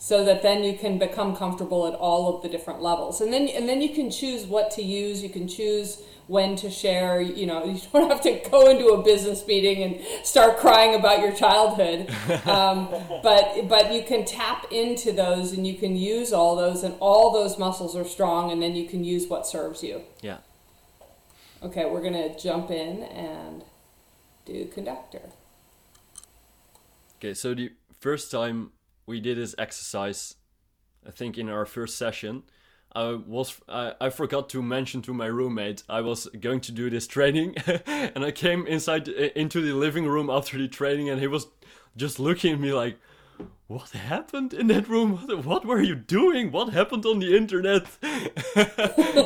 so 0.00 0.24
that 0.24 0.42
then 0.42 0.62
you 0.62 0.78
can 0.78 0.96
become 0.96 1.34
comfortable 1.34 1.84
at 1.88 1.92
all 1.92 2.32
of 2.32 2.40
the 2.40 2.48
different 2.48 2.80
levels 2.80 3.20
and 3.20 3.32
then 3.32 3.48
and 3.48 3.68
then 3.68 3.82
you 3.82 3.88
can 3.88 4.12
choose 4.12 4.46
what 4.46 4.70
to 4.70 4.80
use 4.80 5.24
you 5.24 5.28
can 5.28 5.48
choose 5.48 6.00
when 6.28 6.54
to 6.54 6.70
share 6.70 7.20
you 7.20 7.46
know 7.46 7.64
you 7.72 7.80
don't 7.92 8.10
have 8.10 8.20
to 8.20 8.40
go 8.50 8.70
into 8.70 8.88
a 8.88 9.02
business 9.02 9.44
meeting 9.46 9.82
and 9.82 10.26
start 10.26 10.58
crying 10.58 10.94
about 10.94 11.20
your 11.20 11.32
childhood. 11.32 12.08
Um, 12.48 12.88
but 13.22 13.68
but 13.68 13.92
you 13.92 14.02
can 14.02 14.24
tap 14.24 14.70
into 14.70 15.12
those 15.12 15.52
and 15.52 15.66
you 15.66 15.74
can 15.74 15.96
use 15.96 16.32
all 16.32 16.56
those 16.56 16.82
and 16.82 16.94
all 17.00 17.32
those 17.32 17.58
muscles 17.58 17.96
are 17.96 18.04
strong 18.04 18.50
and 18.50 18.62
then 18.62 18.74
you 18.74 18.86
can 18.86 19.04
use 19.04 19.26
what 19.26 19.46
serves 19.46 19.82
you. 19.82 20.02
Yeah. 20.22 20.38
Okay 21.62 21.84
we're 21.86 22.02
gonna 22.02 22.38
jump 22.38 22.70
in 22.70 23.02
and 23.02 23.64
do 24.44 24.66
conductor. 24.66 25.22
Okay 27.18 27.34
so 27.34 27.54
the 27.54 27.72
first 28.00 28.30
time 28.30 28.72
we 29.06 29.20
did 29.20 29.38
this 29.38 29.54
exercise, 29.58 30.34
I 31.06 31.10
think 31.10 31.38
in 31.38 31.48
our 31.48 31.66
first 31.66 31.96
session. 31.96 32.44
I 32.98 33.12
was 33.14 33.60
I, 33.68 33.94
I 34.00 34.10
forgot 34.10 34.48
to 34.50 34.62
mention 34.62 35.02
to 35.02 35.14
my 35.14 35.26
roommate 35.26 35.84
I 35.88 36.00
was 36.00 36.26
going 36.40 36.60
to 36.62 36.72
do 36.72 36.90
this 36.90 37.06
training, 37.06 37.54
and 37.86 38.24
I 38.24 38.32
came 38.32 38.66
inside 38.66 39.08
uh, 39.08 39.28
into 39.36 39.60
the 39.60 39.72
living 39.72 40.06
room 40.06 40.28
after 40.28 40.58
the 40.58 40.66
training, 40.66 41.08
and 41.08 41.20
he 41.20 41.28
was 41.28 41.46
just 41.96 42.18
looking 42.18 42.54
at 42.54 42.60
me 42.60 42.72
like, 42.72 42.98
"What 43.68 43.90
happened 43.90 44.52
in 44.52 44.66
that 44.66 44.88
room? 44.88 45.16
What, 45.28 45.44
what 45.44 45.64
were 45.64 45.80
you 45.80 45.94
doing? 45.94 46.50
What 46.50 46.70
happened 46.70 47.06
on 47.06 47.20
the 47.20 47.36
internet?" 47.36 47.86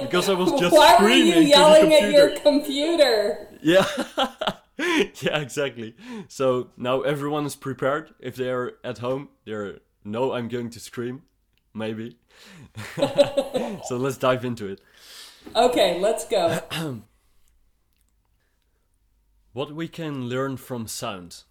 because 0.03 0.29
I 0.29 0.35
was 0.35 0.53
just 0.61 0.77
Why 0.77 0.97
screaming. 0.97 1.31
Why 1.31 1.37
were 1.37 1.41
you 1.41 1.49
yelling 1.49 1.93
at 1.95 2.13
your 2.13 2.39
computer? 2.41 3.49
Yeah. 3.63 3.87
yeah, 5.23 5.39
exactly. 5.39 5.97
So 6.29 6.69
now 6.77 7.01
everyone 7.01 7.47
is 7.47 7.57
prepared. 7.57 8.13
If 8.21 8.37
they're 8.37 8.73
at 8.85 8.99
home, 8.99 9.31
they're 9.47 9.79
no, 10.05 10.33
I'm 10.33 10.49
going 10.49 10.69
to 10.71 10.81
scream, 10.81 11.23
maybe. 11.75 12.17
so 12.97 13.97
let's 13.97 14.17
dive 14.17 14.45
into 14.45 14.67
it. 14.69 14.81
Okay, 15.55 15.99
let's 16.01 16.27
go. 16.27 16.61
what 19.53 19.73
we 19.75 19.89
can 19.89 20.29
learn 20.29 20.57
from 20.57 20.87
sound. 20.87 21.45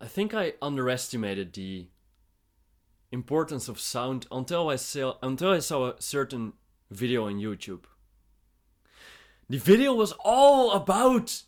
I 0.00 0.06
think 0.06 0.34
I 0.34 0.54
underestimated 0.62 1.52
the 1.52 1.88
importance 3.12 3.68
of 3.68 3.78
sound 3.78 4.26
until 4.30 4.68
I 4.68 4.76
saw 4.76 5.14
until 5.22 5.50
I 5.50 5.58
saw 5.58 5.90
a 5.90 6.00
certain 6.00 6.54
video 6.90 7.26
on 7.26 7.34
YouTube. 7.34 7.84
The 9.48 9.58
video 9.58 9.94
was 9.94 10.12
all 10.24 10.72
about 10.72 11.42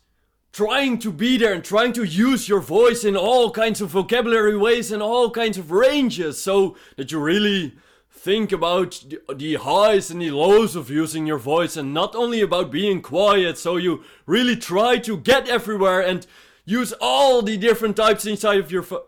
trying 0.53 0.99
to 0.99 1.11
be 1.11 1.37
there 1.37 1.53
and 1.53 1.65
trying 1.65 1.91
to 1.91 2.03
use 2.03 2.47
your 2.47 2.61
voice 2.61 3.03
in 3.03 3.17
all 3.17 3.51
kinds 3.51 3.81
of 3.81 3.89
vocabulary 3.89 4.55
ways 4.55 4.91
and 4.91 5.01
all 5.01 5.29
kinds 5.31 5.57
of 5.57 5.71
ranges 5.71 6.41
so 6.41 6.77
that 6.95 7.11
you 7.11 7.19
really 7.19 7.73
think 8.11 8.51
about 8.51 9.03
the, 9.35 9.55
highs 9.55 10.09
and 10.09 10.21
the 10.21 10.31
lows 10.31 10.75
of 10.75 10.89
using 10.89 11.27
your 11.27 11.39
voice 11.39 11.75
and 11.75 11.93
not 11.93 12.15
only 12.15 12.39
about 12.39 12.71
being 12.71 13.01
quiet. 13.01 13.57
So 13.57 13.75
you 13.77 14.03
really 14.25 14.55
try 14.55 14.97
to 14.99 15.17
get 15.17 15.49
everywhere 15.49 15.99
and 15.99 16.25
use 16.65 16.93
all 17.01 17.41
the 17.41 17.57
different 17.57 17.97
types 17.97 18.25
inside 18.25 18.59
of 18.59 18.71
your 18.71 18.83
vo- 18.83 19.07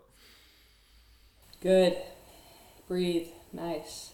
good. 1.62 1.96
Breathe. 2.88 3.28
Nice. 3.52 4.12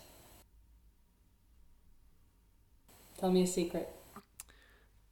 Tell 3.19 3.31
me 3.31 3.43
a 3.43 3.47
secret. 3.47 3.89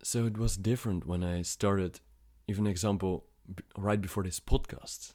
So 0.03 0.27
it 0.27 0.39
was 0.39 0.57
different 0.57 1.07
when 1.07 1.23
I 1.23 1.43
started, 1.43 2.01
even 2.51 2.67
example, 2.67 3.25
right 3.77 4.01
before 4.01 4.25
this 4.25 4.41
podcast. 4.41 5.15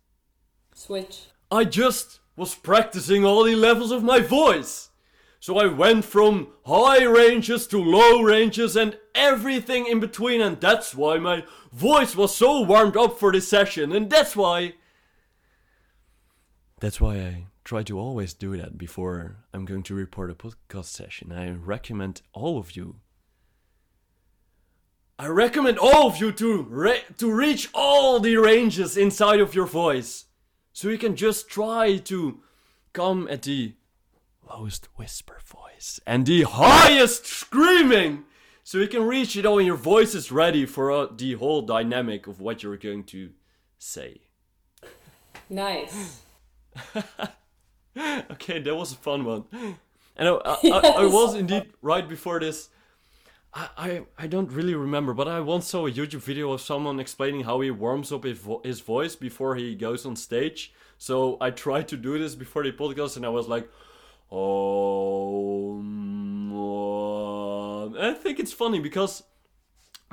Switch. 0.74 1.26
I 1.52 1.66
just 1.66 2.20
was 2.36 2.56
practicing 2.56 3.24
all 3.24 3.44
the 3.44 3.56
levels 3.56 3.92
of 3.92 4.04
my 4.04 4.20
voice. 4.20 4.90
So 5.40 5.58
I 5.60 5.68
went 5.68 6.06
from 6.06 6.48
high 6.66 7.04
ranges 7.04 7.68
to 7.68 7.78
low 7.78 8.22
ranges 8.24 8.76
and 8.76 8.98
everything 9.14 9.86
in 9.86 10.00
between, 10.00 10.42
and 10.42 10.60
that's 10.60 10.96
why 10.96 11.20
my 11.20 11.44
voice 11.72 12.16
was 12.16 12.36
so 12.36 12.62
warmed 12.62 12.98
up 12.98 13.20
for 13.20 13.32
this 13.32 13.48
session, 13.48 13.92
and 13.92 14.10
that's 14.10 14.36
why. 14.36 14.74
That's 16.80 17.00
why 17.00 17.18
I 17.18 17.48
try 17.64 17.84
to 17.84 18.00
always 18.00 18.34
do 18.34 18.58
that 18.58 18.78
before 18.78 19.38
I'm 19.54 19.66
going 19.66 19.84
to 19.84 19.94
report 19.94 20.32
a 20.32 20.36
podcast 20.36 20.86
session. 20.86 21.32
I 21.32 21.52
recommend 21.52 22.22
all 22.34 22.58
of 22.58 22.76
you 22.76 23.02
I 25.18 25.28
recommend 25.28 25.80
all 25.80 26.08
of 26.08 26.18
you 26.18 26.34
to 26.34 26.64
re- 26.64 27.04
to 27.18 27.32
reach 27.32 27.70
all 27.74 28.20
the 28.20 28.36
ranges 28.36 28.98
inside 28.98 29.40
of 29.40 29.56
your 29.56 29.66
voice, 29.66 30.26
so 30.74 30.90
you 30.90 30.98
can 30.98 31.16
just 31.16 31.48
try 31.48 31.98
to 31.98 32.42
come 32.92 33.28
at 33.30 33.44
the 33.44 33.76
lowest 34.50 34.90
whisper 34.98 35.40
voice 35.46 36.02
and 36.06 36.26
the 36.26 36.44
highest 36.44 37.26
screaming, 37.26 38.26
so 38.64 38.78
you 38.78 38.90
can 38.90 39.04
reach 39.04 39.38
it 39.38 39.46
all. 39.46 39.58
And 39.58 39.68
your 39.68 39.78
voice 39.78 40.16
is 40.16 40.34
ready 40.34 40.66
for 40.66 40.92
uh, 40.92 41.08
the 41.16 41.34
whole 41.36 41.62
dynamic 41.62 42.28
of 42.28 42.42
what 42.42 42.62
you're 42.62 42.76
going 42.76 43.06
to 43.06 43.30
say. 43.78 44.20
Nice. 45.50 46.24
okay, 47.98 48.60
that 48.60 48.76
was 48.76 48.92
a 48.92 48.98
fun 48.98 49.24
one. 49.24 49.46
And 50.18 50.28
I, 50.28 50.32
I, 50.32 50.58
yes. 50.62 50.84
I, 50.84 50.90
I 50.90 51.06
was 51.20 51.36
indeed 51.36 51.72
right 51.82 52.08
before 52.08 52.42
this 52.42 52.70
I, 53.56 54.06
I 54.18 54.28
don't 54.28 54.52
really 54.52 54.76
remember, 54.76 55.14
but 55.14 55.30
I 55.30 55.40
once 55.40 55.68
saw 55.68 55.88
a 55.88 55.92
YouTube 55.92 56.20
video 56.20 56.52
of 56.52 56.60
someone 56.60 57.00
explaining 57.00 57.46
how 57.46 57.62
he 57.62 57.72
warms 57.72 58.12
up 58.12 58.26
his, 58.26 58.38
vo- 58.38 58.62
his 58.66 58.82
voice 58.82 59.16
before 59.16 59.56
he 59.56 59.76
goes 59.76 60.06
on 60.06 60.18
stage. 60.18 60.74
So 60.98 61.38
I 61.40 61.52
tried 61.52 61.88
to 61.90 61.98
do 61.98 62.20
this 62.20 62.36
before 62.36 62.64
the 62.64 62.74
podcast, 62.74 63.16
and 63.16 63.26
I 63.26 63.30
was 63.30 63.48
like, 63.48 63.70
"Oh." 64.32 65.82
I 67.98 68.14
think 68.14 68.40
it's 68.40 68.54
funny 68.54 68.80
because 68.80 69.24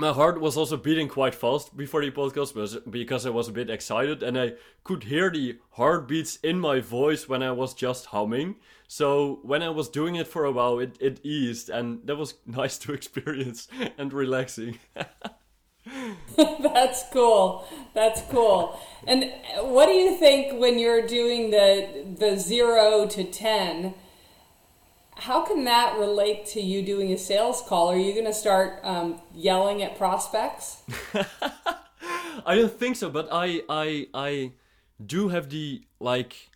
my 0.03 0.13
heart 0.13 0.41
was 0.41 0.57
also 0.57 0.77
beating 0.77 1.09
quite 1.09 1.33
fast 1.33 1.77
before 1.77 2.01
the 2.01 2.11
podcast 2.11 2.91
because 2.91 3.25
I 3.25 3.31
was 3.31 3.47
a 3.47 3.53
bit 3.53 3.71
excited 3.71 4.21
and 4.21 4.37
I 4.37 4.55
could 4.83 5.05
hear 5.05 5.31
the 5.31 5.59
heartbeats 5.71 6.37
in 6.43 6.59
my 6.59 6.81
voice 6.81 7.29
when 7.29 7.41
I 7.41 7.53
was 7.53 7.73
just 7.73 8.07
humming. 8.07 8.57
So 8.89 9.39
when 9.45 9.63
I 9.63 9.69
was 9.69 9.89
doing 9.89 10.17
it 10.17 10.27
for 10.27 10.45
a 10.45 10.51
while, 10.51 10.81
it, 10.81 10.97
it 11.01 11.21
eased 11.23 11.71
and 11.71 12.05
that 12.07 12.17
was 12.17 12.35
nice 12.47 12.79
to 12.79 12.93
experience 12.93 13.69
and 13.97 14.13
relaxing. 14.13 14.81
That's 16.37 17.05
cool. 17.13 17.65
That's 17.95 18.23
cool. 18.23 18.81
And 19.07 19.33
what 19.61 19.87
do 19.87 19.93
you 19.93 20.17
think 20.17 20.61
when 20.61 20.81
you're 20.81 21.07
doing 21.07 21.51
the 21.51 22.17
the 22.19 22.37
0 22.37 23.07
to 23.07 23.23
10? 23.23 23.95
How 25.17 25.45
can 25.45 25.65
that 25.65 25.99
relate 25.99 26.47
to 26.47 26.61
you 26.61 26.83
doing 26.83 27.13
a 27.13 27.19
sales 27.19 27.63
call? 27.67 27.89
Are 27.89 27.97
you 27.97 28.13
going 28.13 28.27
to 28.27 28.35
start 28.35 28.81
um, 28.83 29.21
yelling 29.35 29.83
at 29.83 29.97
prospects? 29.97 30.83
I 32.45 32.55
don't 32.57 32.73
think 32.73 32.97
so, 32.97 33.11
but 33.11 33.29
I 33.31 33.63
I 33.69 34.07
I 34.15 34.53
do 35.05 35.29
have 35.29 35.51
the 35.51 35.83
like. 36.01 36.51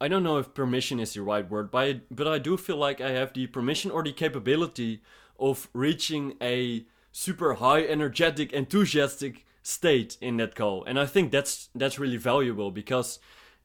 I 0.00 0.08
don't 0.08 0.24
know 0.24 0.38
if 0.38 0.52
permission 0.52 0.98
is 0.98 1.14
the 1.14 1.22
right 1.22 1.48
word, 1.48 1.70
but 1.70 1.84
I, 1.84 2.00
but 2.10 2.26
I 2.26 2.38
do 2.38 2.56
feel 2.56 2.76
like 2.76 3.00
I 3.00 3.10
have 3.12 3.32
the 3.34 3.46
permission 3.46 3.92
or 3.92 4.02
the 4.02 4.12
capability 4.12 5.00
of 5.38 5.68
reaching 5.72 6.34
a 6.42 6.84
super 7.12 7.54
high 7.54 7.82
energetic 7.84 8.52
enthusiastic 8.52 9.44
state 9.62 10.16
in 10.20 10.38
that 10.38 10.56
call 10.56 10.82
and 10.84 10.98
i 10.98 11.06
think 11.06 11.30
that's 11.30 11.68
that's 11.74 11.98
really 11.98 12.16
valuable 12.16 12.70
because 12.70 13.20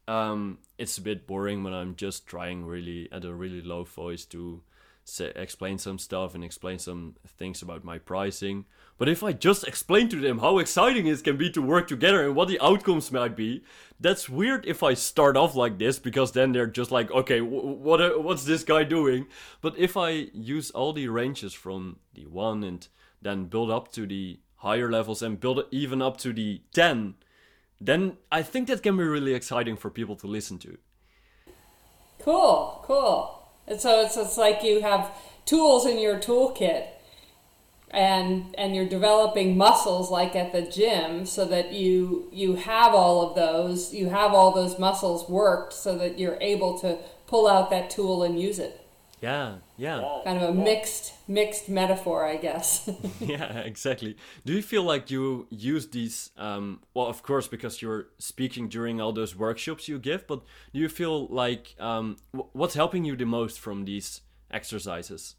um, 0.08 0.60
it's 0.78 0.98
a 0.98 1.02
bit 1.02 1.28
boring 1.28 1.64
when 1.64 1.74
I'm 1.74 1.96
just 1.96 2.28
trying 2.28 2.66
really 2.66 3.10
at 3.12 3.26
a 3.26 3.34
really 3.34 3.62
low 3.62 3.84
voice 3.84 4.26
to 4.26 4.62
say, 5.04 5.32
explain 5.36 5.78
some 5.78 5.98
stuff 5.98 6.36
and 6.36 6.44
explain 6.44 6.80
some 6.80 7.16
things 7.26 7.62
about 7.62 7.84
my 7.84 7.98
pricing. 7.98 8.66
But 8.98 9.10
if 9.10 9.24
I 9.24 9.32
just 9.32 9.68
explain 9.68 10.10
to 10.10 10.20
them 10.20 10.40
how 10.40 10.58
exciting 10.58 11.08
it 11.08 11.24
can 11.24 11.38
be 11.38 11.50
to 11.52 11.62
work 11.62 11.88
together 11.88 12.26
and 12.26 12.36
what 12.36 12.48
the 12.48 12.60
outcomes 12.60 13.12
might 13.12 13.36
be, 13.36 13.64
that's 14.00 14.30
weird 14.30 14.66
if 14.66 14.84
I 14.84 14.94
start 14.96 15.38
off 15.38 15.56
like 15.56 15.78
this 15.78 16.00
because 16.00 16.32
then 16.32 16.52
they're 16.52 16.68
just 16.68 16.92
like, 16.92 17.12
okay, 17.12 17.42
what 17.42 18.02
uh, 18.02 18.12
what's 18.12 18.46
this 18.46 18.64
guy 18.64 18.84
doing? 18.84 19.28
But 19.62 19.78
if 19.78 19.96
I 19.96 20.10
use 20.34 20.72
all 20.72 20.94
the 20.94 21.08
ranges 21.10 21.54
from 21.54 21.98
the 22.14 22.26
one 22.26 22.64
and 22.64 22.88
then 23.22 23.46
build 23.46 23.72
up 23.72 23.92
to 23.94 24.06
the 24.06 24.40
higher 24.58 24.92
levels 24.92 25.22
and 25.22 25.40
build 25.40 25.64
even 25.72 26.02
up 26.02 26.18
to 26.18 26.34
the 26.34 26.62
ten 26.74 27.16
then 27.80 28.18
I 28.32 28.44
think 28.44 28.68
that 28.68 28.84
can 28.84 28.98
be 28.98 29.04
really 29.04 29.34
exciting 29.34 29.78
for 29.78 29.90
people 29.90 30.16
to 30.18 30.28
listen 30.28 30.58
to. 30.60 30.78
Cool, 32.20 32.82
cool. 32.84 33.50
And 33.68 33.80
so 33.80 34.02
it's, 34.02 34.18
it's 34.18 34.38
like 34.38 34.64
you 34.64 34.82
have 34.82 35.12
tools 35.46 35.86
in 35.86 36.00
your 36.00 36.18
toolkit 36.18 36.88
and 37.90 38.54
and 38.58 38.76
you're 38.76 38.88
developing 38.88 39.58
muscles 39.58 40.12
like 40.12 40.36
at 40.36 40.52
the 40.52 40.62
gym 40.62 41.26
so 41.26 41.46
that 41.46 41.72
you 41.72 42.28
you 42.34 42.56
have 42.56 42.94
all 42.94 43.30
of 43.30 43.36
those 43.36 43.94
you 43.94 44.10
have 44.10 44.34
all 44.34 44.52
those 44.52 44.78
muscles 44.78 45.30
worked 45.30 45.72
so 45.72 45.98
that 45.98 46.20
you're 46.20 46.38
able 46.42 46.78
to 46.78 46.98
pull 47.28 47.48
out 47.48 47.70
that 47.70 47.90
tool 47.90 48.24
and 48.24 48.40
use 48.42 48.60
it 48.60 48.87
Yeah, 49.22 49.56
yeah. 49.78 50.20
Kind 50.24 50.44
of 50.44 50.50
a 50.50 50.54
mixed 50.54 51.14
mixed 51.28 51.70
metaphor, 51.70 52.26
I 52.26 52.38
guess. 52.38 52.88
yeah, 53.20 53.60
exactly. 53.60 54.16
Do 54.46 54.54
you 54.54 54.62
feel 54.62 54.84
like 54.84 55.10
you 55.10 55.48
use 55.50 55.88
these? 55.88 56.32
Um, 56.38 56.82
well, 56.94 57.08
of 57.08 57.24
course, 57.24 57.48
because 57.48 57.82
you're 57.82 58.08
speaking 58.20 58.70
during 58.70 59.02
all 59.02 59.12
those 59.12 59.36
workshops 59.36 59.88
you 59.88 59.98
give. 59.98 60.28
But 60.28 60.42
do 60.72 60.80
you 60.80 60.90
feel 60.90 61.28
like 61.28 61.76
um, 61.80 62.18
what's 62.32 62.76
helping 62.76 63.06
you 63.06 63.16
the 63.16 63.26
most 63.26 63.60
from 63.60 63.86
these 63.86 64.22
exercises? 64.52 65.36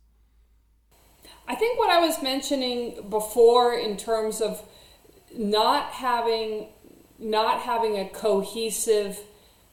I 1.46 1.54
think 1.54 1.78
what 1.78 1.90
I 1.90 2.00
was 2.00 2.20
mentioning 2.20 3.08
before, 3.08 3.74
in 3.74 3.96
terms 3.96 4.40
of 4.40 4.62
not 5.36 5.92
having 5.92 6.68
not 7.20 7.60
having 7.60 7.96
a 7.96 8.08
cohesive 8.08 9.20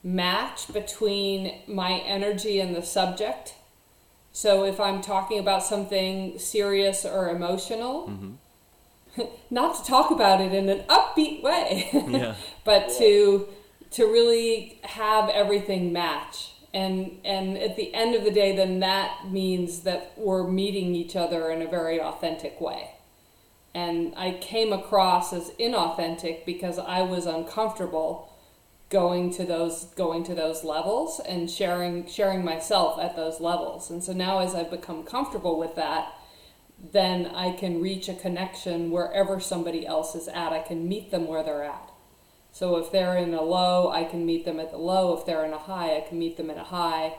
match 0.03 0.71
between 0.71 1.61
my 1.67 1.93
energy 1.99 2.59
and 2.59 2.75
the 2.75 2.81
subject 2.81 3.55
so 4.35 4.65
if 4.65 4.81
I'm 4.81 5.01
talking 5.01 5.39
about 5.39 5.63
something 5.63 6.37
serious 6.39 7.05
or 7.05 7.29
emotional, 7.29 8.09
mm-hmm. 8.09 9.23
not 9.49 9.77
to 9.77 9.89
talk 9.89 10.11
about 10.11 10.41
it 10.41 10.53
in 10.53 10.67
an 10.67 10.83
upbeat 10.89 11.41
way, 11.41 11.87
yeah. 11.93 12.35
but 12.65 12.89
to 12.97 13.47
to 13.91 14.03
really 14.03 14.81
have 14.83 15.29
everything 15.29 15.93
match. 15.93 16.51
And 16.73 17.17
and 17.23 17.57
at 17.57 17.77
the 17.77 17.93
end 17.93 18.13
of 18.13 18.25
the 18.25 18.29
day, 18.29 18.53
then 18.53 18.81
that 18.81 19.31
means 19.31 19.83
that 19.83 20.11
we're 20.17 20.45
meeting 20.45 20.93
each 20.95 21.15
other 21.15 21.49
in 21.49 21.61
a 21.61 21.67
very 21.69 22.01
authentic 22.01 22.59
way. 22.59 22.89
And 23.73 24.13
I 24.17 24.31
came 24.31 24.73
across 24.73 25.31
as 25.31 25.51
inauthentic 25.51 26.45
because 26.45 26.77
I 26.77 27.03
was 27.03 27.25
uncomfortable 27.25 28.29
going 28.95 29.29
to 29.29 29.43
those 29.43 29.83
going 29.97 30.23
to 30.23 30.33
those 30.33 30.63
levels 30.63 31.19
and 31.27 31.51
sharing 31.51 32.07
sharing 32.07 32.45
myself 32.45 32.97
at 32.97 33.13
those 33.17 33.41
levels. 33.41 33.91
And 33.91 34.01
so 34.01 34.13
now 34.13 34.39
as 34.39 34.55
i've 34.55 34.71
become 34.71 35.03
comfortable 35.03 35.59
with 35.59 35.75
that 35.75 36.13
then 36.93 37.25
i 37.35 37.51
can 37.51 37.81
reach 37.81 38.07
a 38.07 38.13
connection 38.13 38.91
wherever 38.91 39.37
somebody 39.41 39.85
else 39.85 40.15
is 40.15 40.29
at. 40.29 40.53
I 40.53 40.61
can 40.61 40.87
meet 40.87 41.11
them 41.11 41.27
where 41.27 41.43
they're 41.43 41.65
at. 41.65 41.91
So 42.53 42.77
if 42.77 42.89
they're 42.93 43.17
in 43.17 43.33
a 43.33 43.41
low 43.41 43.91
i 43.91 44.05
can 44.05 44.25
meet 44.25 44.45
them 44.45 44.61
at 44.61 44.71
the 44.71 44.77
low. 44.77 45.17
If 45.17 45.25
they're 45.25 45.43
in 45.43 45.51
a 45.51 45.65
high 45.71 45.97
i 45.97 46.01
can 46.07 46.17
meet 46.17 46.37
them 46.37 46.49
in 46.49 46.57
a 46.57 46.63
high 46.63 47.15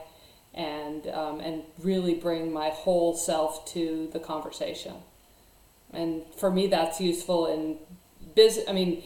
and 0.55 1.05
um, 1.09 1.39
and 1.39 1.61
really 1.83 2.15
bring 2.15 2.51
my 2.51 2.69
whole 2.69 3.15
self 3.15 3.71
to 3.73 4.09
the 4.13 4.19
conversation. 4.19 4.95
And 5.93 6.23
for 6.39 6.49
me 6.49 6.65
that's 6.65 6.99
useful 6.99 7.45
in 7.45 7.77
business 8.33 8.65
i 8.67 8.73
mean 8.73 9.03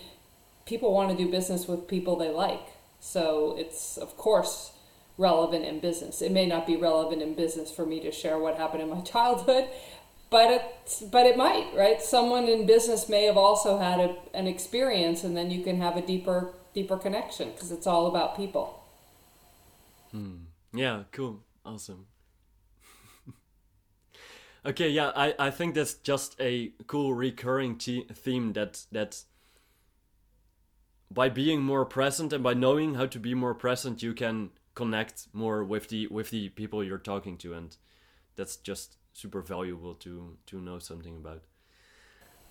people 0.72 0.94
want 0.94 1.10
to 1.12 1.18
do 1.22 1.30
business 1.30 1.68
with 1.68 1.86
people 1.86 2.16
they 2.16 2.30
like. 2.30 2.68
So 3.02 3.58
it's, 3.60 3.98
of 3.98 4.16
course, 4.16 4.72
relevant 5.18 5.66
in 5.66 5.82
business. 5.82 6.22
It 6.22 6.32
may 6.32 6.46
not 6.46 6.66
be 6.66 6.78
relevant 6.78 7.22
in 7.22 7.34
business 7.36 7.70
for 7.70 7.86
me 7.86 8.00
to 8.00 8.10
share 8.10 8.40
what 8.40 8.56
happened 8.56 8.82
in 8.82 8.90
my 8.90 9.02
childhood, 9.16 9.66
but 10.30 10.50
it, 10.50 10.62
but 11.12 11.26
it 11.26 11.36
might, 11.36 11.68
right? 11.76 12.02
Someone 12.02 12.46
in 12.48 12.66
business 12.66 13.10
may 13.10 13.26
have 13.26 13.36
also 13.36 13.80
had 13.80 14.00
a, 14.00 14.16
an 14.34 14.48
experience, 14.48 15.26
and 15.26 15.36
then 15.36 15.52
you 15.52 15.62
can 15.62 15.82
have 15.82 15.98
a 15.98 16.02
deeper 16.02 16.54
deeper 16.74 16.96
connection 16.96 17.52
because 17.52 17.70
it's 17.70 17.86
all 17.86 18.08
about 18.08 18.38
people. 18.38 18.82
Hmm. 20.12 20.36
Yeah. 20.74 21.04
Cool. 21.12 21.44
Awesome. 21.66 22.06
okay. 24.66 24.90
Yeah. 24.90 25.12
I 25.18 25.36
I 25.38 25.52
think 25.52 25.76
that's 25.76 25.96
just 25.96 26.40
a 26.40 26.72
cool 26.88 27.14
recurring 27.14 27.76
theme 27.78 28.54
that 28.54 28.86
that 28.94 29.26
by 31.14 31.30
being 31.30 31.62
more 31.62 31.86
present 31.86 32.32
and 32.34 32.44
by 32.44 32.54
knowing 32.54 32.96
how 32.96 33.06
to 33.06 33.20
be 33.20 33.34
more 33.34 33.54
present 33.54 34.02
you 34.02 34.14
can 34.14 34.50
connect 34.76 35.28
more 35.34 35.64
with 35.64 35.90
the 35.90 36.08
with 36.08 36.30
the 36.30 36.50
people 36.50 36.84
you're 36.84 36.98
talking 36.98 37.38
to 37.38 37.54
and 37.54 37.78
that's 38.36 38.56
just 38.56 38.98
super 39.14 39.42
valuable 39.42 39.94
to 39.94 40.38
to 40.46 40.60
know 40.60 40.80
something 40.80 41.18
about. 41.18 41.42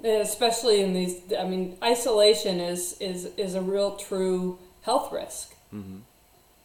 Especially 0.04 0.80
in 0.80 0.92
these 0.92 1.20
i 1.38 1.44
mean 1.44 1.76
isolation 1.82 2.60
is 2.60 2.96
is 3.00 3.26
is 3.36 3.54
a 3.54 3.62
real 3.62 3.96
true 3.96 4.58
health 4.82 5.12
risk. 5.12 5.54
Mm-hmm. 5.72 5.98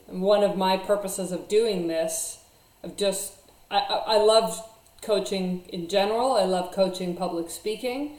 and 0.07 0.21
one 0.21 0.43
of 0.43 0.57
my 0.57 0.77
purposes 0.77 1.31
of 1.31 1.47
doing 1.47 1.87
this 1.87 2.39
of 2.83 2.97
just 2.97 3.33
I, 3.69 3.79
I 3.79 4.17
love 4.17 4.63
coaching 5.01 5.65
in 5.69 5.87
general. 5.87 6.33
I 6.33 6.45
love 6.45 6.71
coaching 6.71 7.15
public 7.15 7.49
speaking 7.49 8.17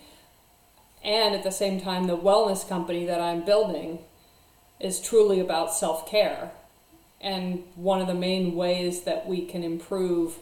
and 1.04 1.34
at 1.34 1.42
the 1.42 1.50
same 1.50 1.80
time 1.80 2.06
the 2.06 2.16
wellness 2.16 2.68
company 2.68 3.04
that 3.04 3.20
i'm 3.20 3.44
building 3.44 3.98
is 4.80 5.00
truly 5.00 5.40
about 5.40 5.74
self-care. 5.74 6.50
And 7.20 7.64
one 7.74 8.00
of 8.00 8.06
the 8.06 8.14
main 8.14 8.54
ways 8.54 9.02
that 9.02 9.26
we 9.26 9.46
can 9.46 9.64
improve 9.64 10.36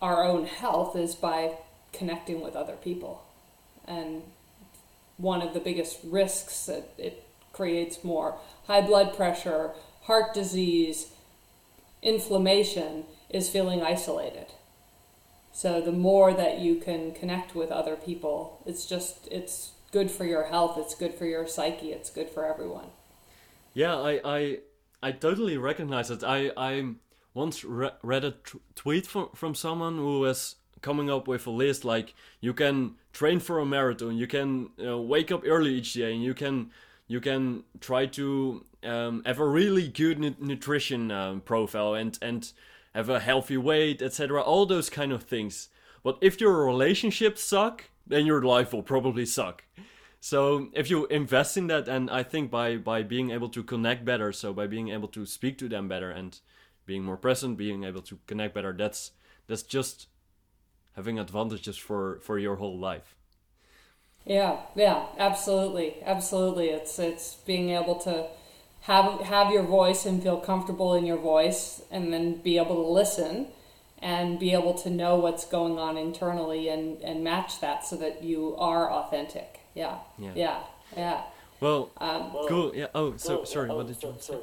our 0.00 0.24
own 0.24 0.46
health 0.46 0.96
is 0.96 1.14
by 1.14 1.56
connecting 1.92 2.40
with 2.40 2.56
other 2.56 2.74
people. 2.74 3.22
And 3.86 4.22
one 5.16 5.42
of 5.42 5.54
the 5.54 5.60
biggest 5.60 5.98
risks 6.04 6.66
that 6.66 6.92
it 6.98 7.26
creates 7.52 8.02
more 8.02 8.36
high 8.66 8.80
blood 8.80 9.14
pressure 9.16 9.70
heart 10.02 10.34
disease 10.34 11.10
inflammation 12.02 13.04
is 13.30 13.48
feeling 13.48 13.82
isolated 13.82 14.46
so 15.54 15.80
the 15.80 15.92
more 15.92 16.34
that 16.34 16.58
you 16.58 16.74
can 16.74 17.12
connect 17.12 17.54
with 17.54 17.70
other 17.70 17.94
people, 17.94 18.60
it's 18.66 18.86
just 18.86 19.28
it's 19.30 19.70
good 19.92 20.10
for 20.10 20.24
your 20.24 20.44
health, 20.46 20.76
it's 20.76 20.96
good 20.96 21.14
for 21.14 21.26
your 21.26 21.46
psyche, 21.46 21.92
it's 21.92 22.10
good 22.10 22.28
for 22.28 22.44
everyone. 22.44 22.88
Yeah, 23.72 23.94
I 23.96 24.20
I, 24.24 24.58
I 25.00 25.12
totally 25.12 25.56
recognize 25.56 26.10
it. 26.10 26.24
I 26.24 26.50
I 26.56 26.94
once 27.34 27.64
re- 27.64 27.96
read 28.02 28.24
a 28.24 28.32
t- 28.32 28.58
tweet 28.74 29.06
from 29.06 29.28
from 29.36 29.54
someone 29.54 29.96
who 29.96 30.18
was 30.20 30.56
coming 30.82 31.08
up 31.08 31.28
with 31.28 31.46
a 31.46 31.50
list 31.50 31.84
like 31.84 32.14
you 32.40 32.52
can 32.52 32.96
train 33.12 33.38
for 33.38 33.60
a 33.60 33.64
marathon, 33.64 34.16
you 34.16 34.26
can 34.26 34.70
wake 34.76 35.30
up 35.30 35.44
early 35.46 35.74
each 35.74 35.92
day, 35.94 36.12
and 36.12 36.22
you 36.24 36.34
can 36.34 36.70
you 37.06 37.20
can 37.20 37.62
try 37.80 38.06
to 38.06 38.64
um, 38.82 39.22
have 39.24 39.38
a 39.38 39.46
really 39.46 39.86
good 39.86 40.18
nu- 40.18 40.34
nutrition 40.40 41.12
um, 41.12 41.40
profile 41.42 41.94
and 41.94 42.18
and 42.20 42.52
have 42.94 43.08
a 43.08 43.20
healthy 43.20 43.56
weight, 43.56 44.00
etc. 44.00 44.40
All 44.42 44.66
those 44.66 44.88
kind 44.88 45.12
of 45.12 45.24
things. 45.24 45.68
But 46.02 46.18
if 46.20 46.40
your 46.40 46.64
relationships 46.64 47.42
suck, 47.42 47.84
then 48.06 48.26
your 48.26 48.42
life 48.42 48.72
will 48.72 48.82
probably 48.82 49.26
suck. 49.26 49.64
So 50.20 50.68
if 50.72 50.88
you 50.88 51.06
invest 51.06 51.56
in 51.56 51.66
that, 51.66 51.88
and 51.88 52.08
I 52.10 52.22
think 52.22 52.50
by 52.50 52.76
by 52.76 53.02
being 53.02 53.30
able 53.30 53.48
to 53.50 53.62
connect 53.62 54.04
better, 54.04 54.32
so 54.32 54.52
by 54.52 54.66
being 54.66 54.88
able 54.88 55.08
to 55.08 55.26
speak 55.26 55.58
to 55.58 55.68
them 55.68 55.88
better 55.88 56.10
and 56.10 56.38
being 56.86 57.04
more 57.04 57.16
present, 57.16 57.58
being 57.58 57.84
able 57.84 58.02
to 58.02 58.18
connect 58.26 58.54
better, 58.54 58.72
that's 58.72 59.12
that's 59.46 59.62
just 59.62 60.08
having 60.96 61.18
advantages 61.18 61.76
for 61.76 62.20
for 62.20 62.38
your 62.38 62.56
whole 62.56 62.78
life. 62.78 63.16
Yeah, 64.24 64.60
yeah, 64.74 65.06
absolutely, 65.18 66.02
absolutely. 66.04 66.68
It's 66.70 66.98
it's 66.98 67.34
being 67.34 67.70
able 67.70 67.96
to 67.96 68.26
have 68.84 69.20
have 69.20 69.50
your 69.50 69.62
voice 69.62 70.06
and 70.06 70.22
feel 70.22 70.38
comfortable 70.38 70.94
in 70.94 71.04
your 71.06 71.16
voice 71.16 71.82
and 71.90 72.12
then 72.12 72.40
be 72.42 72.56
able 72.58 72.76
to 72.76 72.88
listen 72.90 73.48
and 73.98 74.38
be 74.38 74.52
able 74.52 74.74
to 74.74 74.90
know 74.90 75.16
what's 75.16 75.46
going 75.46 75.78
on 75.78 75.96
internally 75.96 76.68
and 76.68 77.00
and 77.02 77.24
match 77.24 77.60
that 77.60 77.84
so 77.86 77.96
that 77.96 78.22
you 78.22 78.54
are 78.56 78.90
authentic 78.90 79.60
yeah 79.74 79.98
yeah 80.18 80.32
yeah, 80.34 80.60
yeah. 80.96 81.22
Well, 81.60 81.90
um, 81.98 82.30
cool. 82.48 82.72
Yeah. 82.74 82.88
Oh, 82.94 83.16
so 83.16 83.44
sorry. 83.44 83.70
What 83.70 83.86
did 83.86 84.02
you 84.02 84.14
say? 84.18 84.36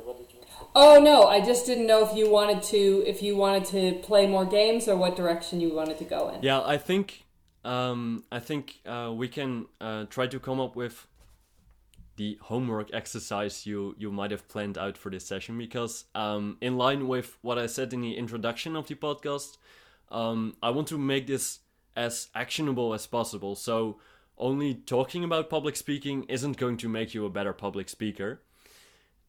Oh 0.74 1.00
no, 1.00 1.28
I 1.28 1.42
just 1.42 1.66
didn't 1.66 1.86
know 1.86 2.08
if 2.08 2.16
you 2.16 2.30
wanted 2.30 2.64
to 2.64 3.04
if 3.06 3.22
you 3.22 3.36
wanted 3.36 3.66
to 3.66 4.00
play 4.02 4.26
more 4.26 4.46
games 4.46 4.88
or 4.88 4.96
what 4.96 5.16
direction 5.16 5.62
you 5.62 5.74
wanted 5.74 5.98
to 6.00 6.04
go 6.04 6.30
in. 6.30 6.42
Yeah, 6.42 6.62
I 6.62 6.78
think 6.78 7.26
um, 7.64 8.24
I 8.32 8.40
think 8.40 8.80
uh, 8.86 9.12
we 9.14 9.28
can 9.28 9.68
uh, 9.80 10.06
try 10.06 10.28
to 10.28 10.40
come 10.40 10.60
up 10.60 10.76
with 10.76 11.06
the 12.18 12.38
homework 12.42 12.90
exercise 12.94 13.66
you 13.66 13.96
you 13.98 14.12
might 14.12 14.32
have 14.32 14.48
planned 14.48 14.78
out 14.78 14.98
for 14.98 15.10
this 15.10 15.26
session 15.26 15.58
because 15.58 16.06
um, 16.14 16.58
in 16.62 16.78
line 16.78 17.08
with 17.08 17.38
what 17.42 17.58
I 17.58 17.68
said 17.68 17.94
in 17.94 18.02
the 18.02 18.18
introduction 18.18 18.76
of 18.76 18.88
the 18.88 18.96
podcast, 18.96 19.58
um, 20.10 20.56
I 20.62 20.70
want 20.70 20.88
to 20.90 20.98
make 20.98 21.28
this 21.28 21.60
as 21.96 22.30
actionable 22.36 22.94
as 22.94 23.08
possible. 23.08 23.56
So 23.56 24.00
only 24.38 24.74
talking 24.74 25.24
about 25.24 25.50
public 25.50 25.76
speaking 25.76 26.24
isn't 26.24 26.58
going 26.58 26.78
to 26.78 26.90
make 26.90 27.14
you 27.14 27.26
a 27.26 27.30
better 27.30 27.54
public 27.54 27.90
speaker. 27.90 28.42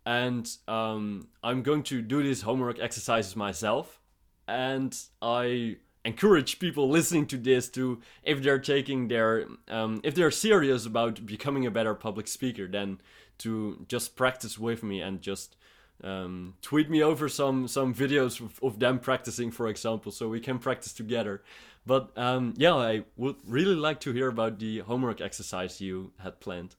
And 0.05 0.51
um, 0.66 1.28
I'm 1.45 1.62
going 1.62 1.85
to 1.85 2.03
do 2.03 2.22
these 2.22 2.43
homework 2.43 2.80
exercises 2.80 3.37
myself. 3.37 4.01
And 4.49 4.97
I 5.20 5.76
encourage 6.05 6.59
people 6.59 6.88
listening 6.88 7.26
to 7.26 7.36
this 7.36 7.68
to 7.68 8.00
if 8.24 8.42
they're 8.42 8.59
taking 8.59 9.09
their 9.09 9.46
um, 9.68 10.00
if 10.03 10.14
they're 10.14 10.30
serious 10.30 10.84
about 10.86 11.24
becoming 11.24 11.66
a 11.66 11.70
better 11.70 11.94
public 11.94 12.26
speaker 12.26 12.66
then 12.66 13.00
to 13.38 13.84
just 13.88 14.16
practice 14.16 14.59
with 14.59 14.82
me 14.82 15.00
and 15.00 15.20
just 15.20 15.57
um, 16.03 16.55
tweet 16.62 16.90
me 16.90 17.03
over 17.03 17.28
some 17.28 17.68
some 17.68 17.94
videos 17.94 18.40
of, 18.40 18.59
of, 18.62 18.78
them 18.80 18.98
practicing 18.98 19.50
for 19.50 19.68
example 19.68 20.11
so 20.11 20.28
we 20.28 20.40
can 20.40 20.59
practice 20.59 20.92
together. 20.92 21.42
But 21.86 22.16
um, 22.16 22.55
yeah 22.57 22.74
i 22.74 23.03
would 23.16 23.36
really 23.46 23.74
like 23.74 24.00
to 24.00 24.12
hear 24.12 24.28
about 24.28 24.59
the 24.59 24.80
homework 24.80 25.20
exercise 25.20 25.80
you 25.80 26.12
had 26.18 26.40
planned. 26.40 26.74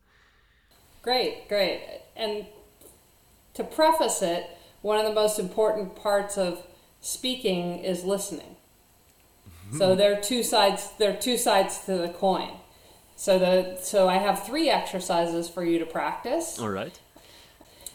Great 1.02 1.48
great. 1.48 2.02
And 2.16 2.48
to 3.54 3.64
preface 3.64 4.22
it 4.22 4.50
one 4.82 5.00
of 5.00 5.06
the 5.06 5.14
most 5.14 5.40
important 5.40 5.96
parts 5.96 6.38
of 6.38 6.68
speaking 7.00 7.80
is 7.80 8.04
listening. 8.04 8.58
Mm-hmm. 9.74 9.80
So 9.80 9.96
there 9.96 10.14
are 10.14 10.22
two 10.22 10.44
sides. 10.44 10.90
There 11.00 11.12
are 11.12 11.20
two 11.20 11.38
sides 11.38 11.80
to 11.86 11.98
the 11.98 12.10
coin. 12.10 12.52
So 13.16 13.40
the 13.40 13.80
so 13.82 14.08
I 14.08 14.18
have 14.18 14.46
three 14.46 14.70
exercises 14.70 15.50
for 15.50 15.64
you 15.64 15.80
to 15.80 15.86
practice. 15.86 16.60
All 16.60 16.70
right. 16.70 16.98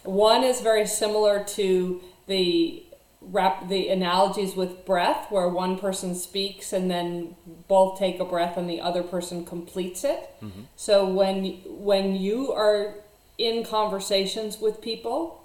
One 0.03 0.43
is 0.43 0.61
very 0.61 0.87
similar 0.87 1.45
to 1.45 2.01
the 2.27 2.85
wrap 3.21 3.69
the 3.69 3.89
analogies 3.89 4.57
with 4.57 4.85
breath, 4.85 5.31
where 5.31 5.49
one 5.49 5.79
person 5.79 6.15
speaks 6.15 6.73
and 6.73 6.91
then 6.91 7.37
both 7.69 7.99
take 7.99 8.19
a 8.19 8.25
breath 8.25 8.57
and 8.57 8.69
the 8.69 8.81
other 8.81 9.03
person 9.03 9.45
completes 9.45 10.03
it. 10.03 10.31
Mm-hmm. 10.43 10.63
So 10.75 11.07
when 11.07 11.45
when 11.67 12.17
you 12.17 12.53
are 12.53 12.95
in 13.37 13.65
conversations 13.65 14.59
with 14.61 14.81
people, 14.81 15.45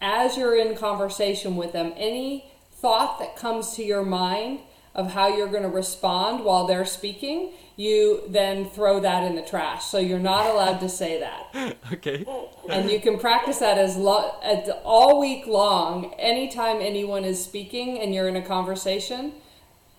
as 0.00 0.38
you're 0.38 0.56
in 0.56 0.74
conversation 0.74 1.56
with 1.56 1.72
them, 1.72 1.92
any 1.96 2.50
thought 2.72 3.18
that 3.18 3.36
comes 3.36 3.74
to 3.74 3.84
your 3.84 4.04
mind 4.04 4.60
of 4.98 5.12
how 5.12 5.28
you're 5.28 5.48
going 5.48 5.62
to 5.62 5.68
respond 5.68 6.44
while 6.44 6.66
they're 6.66 6.84
speaking, 6.84 7.52
you 7.76 8.20
then 8.28 8.68
throw 8.68 8.98
that 8.98 9.22
in 9.22 9.36
the 9.36 9.42
trash. 9.42 9.84
So 9.84 9.98
you're 9.98 10.18
not 10.18 10.46
allowed 10.46 10.80
to 10.80 10.88
say 10.88 11.20
that. 11.20 11.76
Okay. 11.92 12.26
And 12.68 12.90
you 12.90 13.00
can 13.00 13.18
practice 13.18 13.58
that 13.58 13.78
as, 13.78 13.96
lo- 13.96 14.38
as 14.42 14.68
all 14.84 15.18
week 15.20 15.46
long. 15.46 16.12
Anytime 16.18 16.82
anyone 16.82 17.24
is 17.24 17.42
speaking 17.42 17.98
and 17.98 18.14
you're 18.14 18.28
in 18.28 18.36
a 18.36 18.42
conversation, 18.42 19.32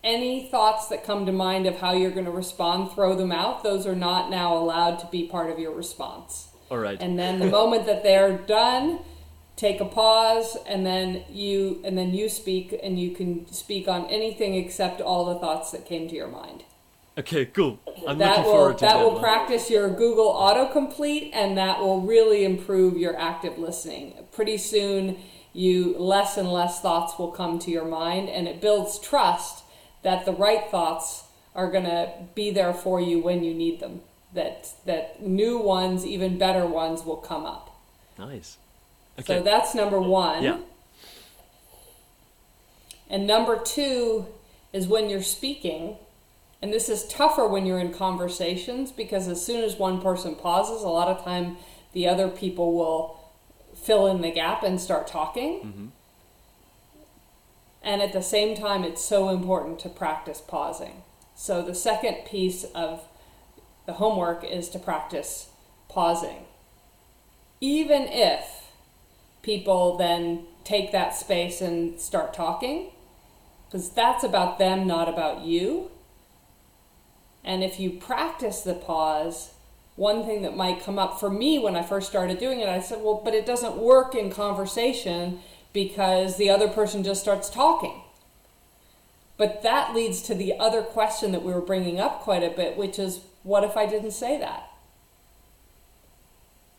any 0.04 0.48
thoughts 0.50 0.88
that 0.90 1.04
come 1.04 1.26
to 1.26 1.32
mind 1.32 1.66
of 1.66 1.80
how 1.80 1.94
you're 1.94 2.12
going 2.12 2.26
to 2.26 2.32
respond, 2.32 2.92
throw 2.92 3.16
them 3.16 3.32
out. 3.32 3.64
Those 3.64 3.88
are 3.88 3.96
not 3.96 4.30
now 4.30 4.56
allowed 4.56 5.00
to 5.00 5.08
be 5.08 5.26
part 5.26 5.50
of 5.50 5.58
your 5.58 5.74
response. 5.74 6.50
All 6.70 6.78
right. 6.78 7.02
And 7.02 7.18
then 7.18 7.40
the 7.40 7.48
moment 7.48 7.88
that 7.88 8.04
they're 8.04 8.38
done, 8.38 9.00
take 9.60 9.82
a 9.82 9.86
pause 9.86 10.56
and 10.66 10.86
then 10.86 11.22
you 11.30 11.82
and 11.84 11.98
then 11.98 12.14
you 12.14 12.30
speak 12.30 12.80
and 12.82 12.98
you 12.98 13.12
can 13.12 13.46
speak 13.52 13.90
on 13.90 14.06
anything 14.06 14.56
except 14.56 15.02
all 15.02 15.26
the 15.26 15.38
thoughts 15.38 15.72
that 15.72 15.86
came 15.86 16.08
to 16.08 16.16
your 16.16 16.30
mind. 16.30 16.64
Okay, 17.18 17.46
cool. 17.48 17.78
I'm 18.08 18.18
that 18.20 18.30
looking 18.30 18.44
will 18.46 18.52
forward 18.52 18.78
to 18.78 18.86
that 18.86 18.94
that. 18.94 19.04
will 19.04 19.20
practice 19.20 19.70
your 19.70 19.90
Google 19.90 20.34
autocomplete 20.34 21.32
and 21.34 21.58
that 21.58 21.80
will 21.80 22.00
really 22.00 22.46
improve 22.46 22.98
your 22.98 23.20
active 23.20 23.58
listening. 23.58 24.14
Pretty 24.32 24.58
soon 24.58 25.18
you 25.52 25.94
less 25.98 26.38
and 26.38 26.50
less 26.50 26.80
thoughts 26.80 27.20
will 27.20 27.32
come 27.32 27.60
to 27.60 27.70
your 27.70 27.84
mind 27.84 28.30
and 28.30 28.48
it 28.48 28.62
builds 28.62 28.98
trust 28.98 29.66
that 30.04 30.24
the 30.24 30.32
right 30.32 30.72
thoughts 30.72 31.26
are 31.54 31.70
going 31.70 31.84
to 31.84 32.14
be 32.34 32.50
there 32.50 32.74
for 32.74 33.02
you 33.02 33.20
when 33.20 33.44
you 33.44 33.54
need 33.54 33.82
them. 33.82 34.00
That 34.34 34.70
that 34.86 35.22
new 35.22 35.58
ones, 35.58 36.06
even 36.06 36.38
better 36.38 36.66
ones 36.66 37.04
will 37.04 37.18
come 37.18 37.46
up. 37.46 37.76
Nice. 38.18 38.58
So 39.26 39.42
that's 39.42 39.76
number 39.76 40.00
1. 40.00 40.44
yeah. 40.44 40.58
And 43.10 43.26
number 43.26 43.58
two 43.58 44.28
is 44.72 44.88
when 44.88 45.10
you're 45.10 45.24
speaking, 45.24 45.98
and 46.62 46.72
this 46.72 46.90
is 46.90 47.08
tougher 47.08 47.48
when 47.48 47.66
you're 47.66 47.80
in 47.80 47.92
conversations 47.92 48.92
because 48.92 49.28
as 49.28 49.44
soon 49.44 49.64
as 49.64 49.78
one 49.78 50.00
person 50.00 50.36
pauses, 50.36 50.84
a 50.84 50.90
lot 50.90 51.08
of 51.08 51.24
time 51.24 51.58
the 51.94 52.08
other 52.08 52.28
people 52.28 52.74
will 52.74 53.20
fill 53.76 54.06
in 54.08 54.22
the 54.22 54.32
gap 54.32 54.62
and 54.62 54.80
start 54.80 55.08
talking. 55.08 55.60
Mm-hmm. 55.60 55.86
And 57.82 58.02
at 58.02 58.14
the 58.14 58.22
same 58.22 58.56
time, 58.56 58.84
it's 58.84 59.04
so 59.04 59.30
important 59.30 59.80
to 59.80 59.90
practice 59.90 60.42
pausing. 60.42 61.02
So 61.34 61.62
the 61.62 61.74
second 61.74 62.26
piece 62.26 62.66
of 62.76 63.08
the 63.86 63.94
homework 63.94 64.44
is 64.44 64.70
to 64.70 64.80
practice 64.80 65.50
pausing. 65.88 66.46
Even 67.62 68.04
if 68.04 68.59
people 69.42 69.98
then 69.98 70.46
take 70.64 70.92
that 70.92 71.16
space 71.16 71.62
and 71.62 72.00
start 72.00 72.34
talking, 72.34 72.92
because 73.66 73.90
that's 73.90 74.24
about 74.24 74.60
them, 74.60 74.86
not 74.88 75.08
about 75.08 75.42
you. 75.42 75.92
And 77.44 77.64
if 77.64 77.80
you 77.80 77.92
practice 77.92 78.62
the 78.62 78.74
pause, 78.74 79.52
one 79.96 80.26
thing 80.26 80.44
that 80.44 80.56
might 80.56 80.84
come 80.84 81.00
up 81.00 81.20
for 81.20 81.30
me 81.30 81.60
when 81.60 81.76
I 81.76 81.84
first 81.84 82.10
started 82.10 82.40
doing 82.40 82.60
it, 82.60 82.70
I 82.70 82.80
said, 82.80 83.02
well, 83.02 83.22
but 83.24 83.34
it 83.34 83.46
doesn't 83.46 83.78
work 83.78 84.16
in 84.16 84.30
conversation 84.30 85.40
because 85.74 86.38
the 86.38 86.50
other 86.50 86.68
person 86.68 87.04
just 87.04 87.22
starts 87.22 87.50
talking. 87.50 88.02
But 89.38 89.64
that 89.64 89.96
leads 89.96 90.22
to 90.24 90.36
the 90.36 90.58
other 90.58 90.82
question 90.82 91.32
that 91.32 91.44
we 91.44 91.54
were 91.54 91.62
bringing 91.62 92.00
up 92.00 92.22
quite 92.22 92.44
a 92.44 92.50
bit, 92.50 92.76
which 92.78 93.00
is, 93.00 93.22
what 93.44 93.64
if 93.64 93.78
I 93.78 93.86
didn't 93.86 94.12
say 94.12 94.38
that? 94.40 94.69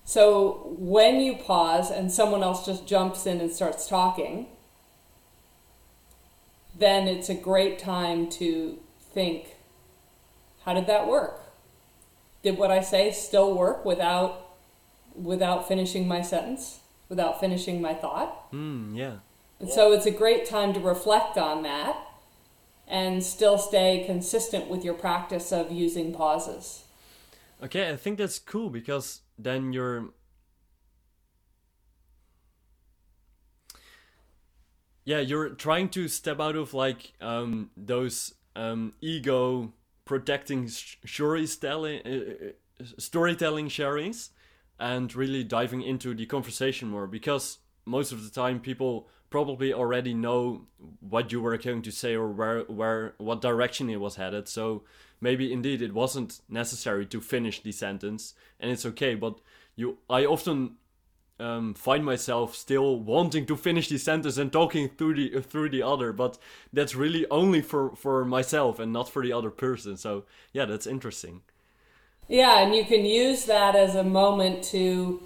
So 0.04 0.74
when 0.78 1.20
you 1.20 1.36
pause 1.36 1.90
and 1.90 2.10
someone 2.10 2.42
else 2.42 2.66
just 2.66 2.86
jumps 2.86 3.26
in 3.26 3.40
and 3.40 3.50
starts 3.52 3.86
talking, 3.88 4.46
then 6.76 7.06
it's 7.08 7.28
a 7.28 7.34
great 7.34 7.78
time 7.78 8.28
to 8.30 8.78
think 9.12 9.56
how 10.64 10.72
did 10.72 10.86
that 10.86 11.06
work 11.08 11.40
did 12.42 12.56
what 12.56 12.70
i 12.70 12.80
say 12.80 13.10
still 13.10 13.54
work 13.56 13.84
without 13.84 14.50
without 15.14 15.66
finishing 15.66 16.06
my 16.06 16.22
sentence 16.22 16.78
without 17.08 17.40
finishing 17.40 17.82
my 17.82 17.92
thought 17.92 18.46
Hmm. 18.52 18.94
Yeah. 18.94 19.14
and 19.58 19.68
so 19.68 19.92
it's 19.92 20.06
a 20.06 20.10
great 20.12 20.46
time 20.46 20.72
to 20.74 20.80
reflect 20.80 21.36
on 21.36 21.64
that 21.64 21.96
and 22.86 23.22
still 23.22 23.58
stay 23.58 24.04
consistent 24.06 24.68
with 24.68 24.84
your 24.84 24.94
practice 24.94 25.52
of 25.52 25.72
using 25.72 26.14
pauses 26.14 26.84
Okay, 27.62 27.90
I 27.90 27.96
think 27.96 28.18
that's 28.18 28.38
cool 28.38 28.70
because 28.70 29.20
then 29.38 29.72
you're 29.72 30.10
yeah 35.04 35.20
you're 35.20 35.50
trying 35.50 35.88
to 35.90 36.08
step 36.08 36.40
out 36.40 36.56
of 36.56 36.72
like 36.72 37.12
um, 37.20 37.70
those 37.76 38.34
um, 38.56 38.94
ego 39.00 39.72
protecting 40.06 40.68
storytelling 40.68 42.00
uh, 42.06 42.84
storytelling 42.98 43.68
sharings 43.68 44.30
and 44.78 45.14
really 45.14 45.44
diving 45.44 45.82
into 45.82 46.14
the 46.14 46.24
conversation 46.24 46.88
more 46.88 47.06
because 47.06 47.58
most 47.84 48.10
of 48.10 48.24
the 48.24 48.30
time 48.30 48.58
people 48.58 49.06
probably 49.28 49.72
already 49.72 50.14
know 50.14 50.66
what 51.00 51.30
you 51.30 51.40
were 51.40 51.56
going 51.56 51.82
to 51.82 51.92
say 51.92 52.14
or 52.14 52.28
where 52.28 52.60
where 52.62 53.14
what 53.18 53.40
direction 53.40 53.90
it 53.90 54.00
was 54.00 54.16
headed. 54.16 54.48
So 54.48 54.82
maybe 55.20 55.52
indeed 55.52 55.82
it 55.82 55.94
wasn't 55.94 56.40
necessary 56.48 57.06
to 57.06 57.20
finish 57.20 57.62
the 57.62 57.72
sentence 57.72 58.34
and 58.58 58.70
it's 58.70 58.86
okay 58.86 59.14
but 59.14 59.40
you 59.76 59.98
i 60.08 60.24
often 60.24 60.76
um, 61.40 61.72
find 61.74 62.04
myself 62.04 62.54
still 62.54 63.00
wanting 63.00 63.46
to 63.46 63.56
finish 63.56 63.88
the 63.88 63.98
sentence 63.98 64.36
and 64.36 64.52
talking 64.52 64.90
through 64.90 65.14
the 65.14 65.38
uh, 65.38 65.40
through 65.40 65.70
the 65.70 65.82
other, 65.82 66.12
but 66.12 66.38
that's 66.72 66.94
really 66.94 67.26
only 67.30 67.62
for 67.62 67.96
for 67.96 68.24
myself 68.24 68.78
and 68.78 68.92
not 68.92 69.08
for 69.08 69.22
the 69.22 69.32
other 69.32 69.50
person. 69.50 69.96
So 69.96 70.24
yeah, 70.52 70.66
that's 70.66 70.86
interesting. 70.86 71.40
Yeah, 72.28 72.60
and 72.60 72.74
you 72.74 72.84
can 72.84 73.04
use 73.04 73.46
that 73.46 73.74
as 73.74 73.96
a 73.96 74.04
moment 74.04 74.62
to, 74.66 75.20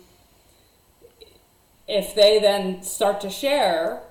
if 1.87 2.15
they 2.15 2.39
then 2.39 2.83
start 2.83 3.21
to 3.21 3.29
share, 3.29 4.05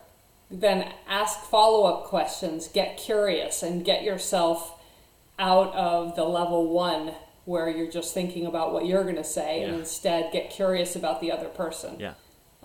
then 0.51 0.93
ask 1.07 1.39
follow 1.39 1.85
up 1.85 2.03
questions, 2.03 2.67
get 2.67 2.97
curious, 2.97 3.63
and 3.63 3.83
get 3.83 4.03
yourself 4.03 4.72
out 5.39 5.73
of 5.75 6.15
the 6.15 6.23
level 6.23 6.69
one 6.69 7.13
where 7.45 7.69
you're 7.69 7.91
just 7.91 8.13
thinking 8.13 8.45
about 8.45 8.71
what 8.71 8.85
you're 8.85 9.03
going 9.03 9.15
to 9.15 9.23
say 9.23 9.63
and 9.63 9.75
instead 9.75 10.31
get 10.31 10.49
curious 10.49 10.95
about 10.95 11.19
the 11.19 11.31
other 11.31 11.49
person. 11.49 11.99
Yeah. 11.99 12.13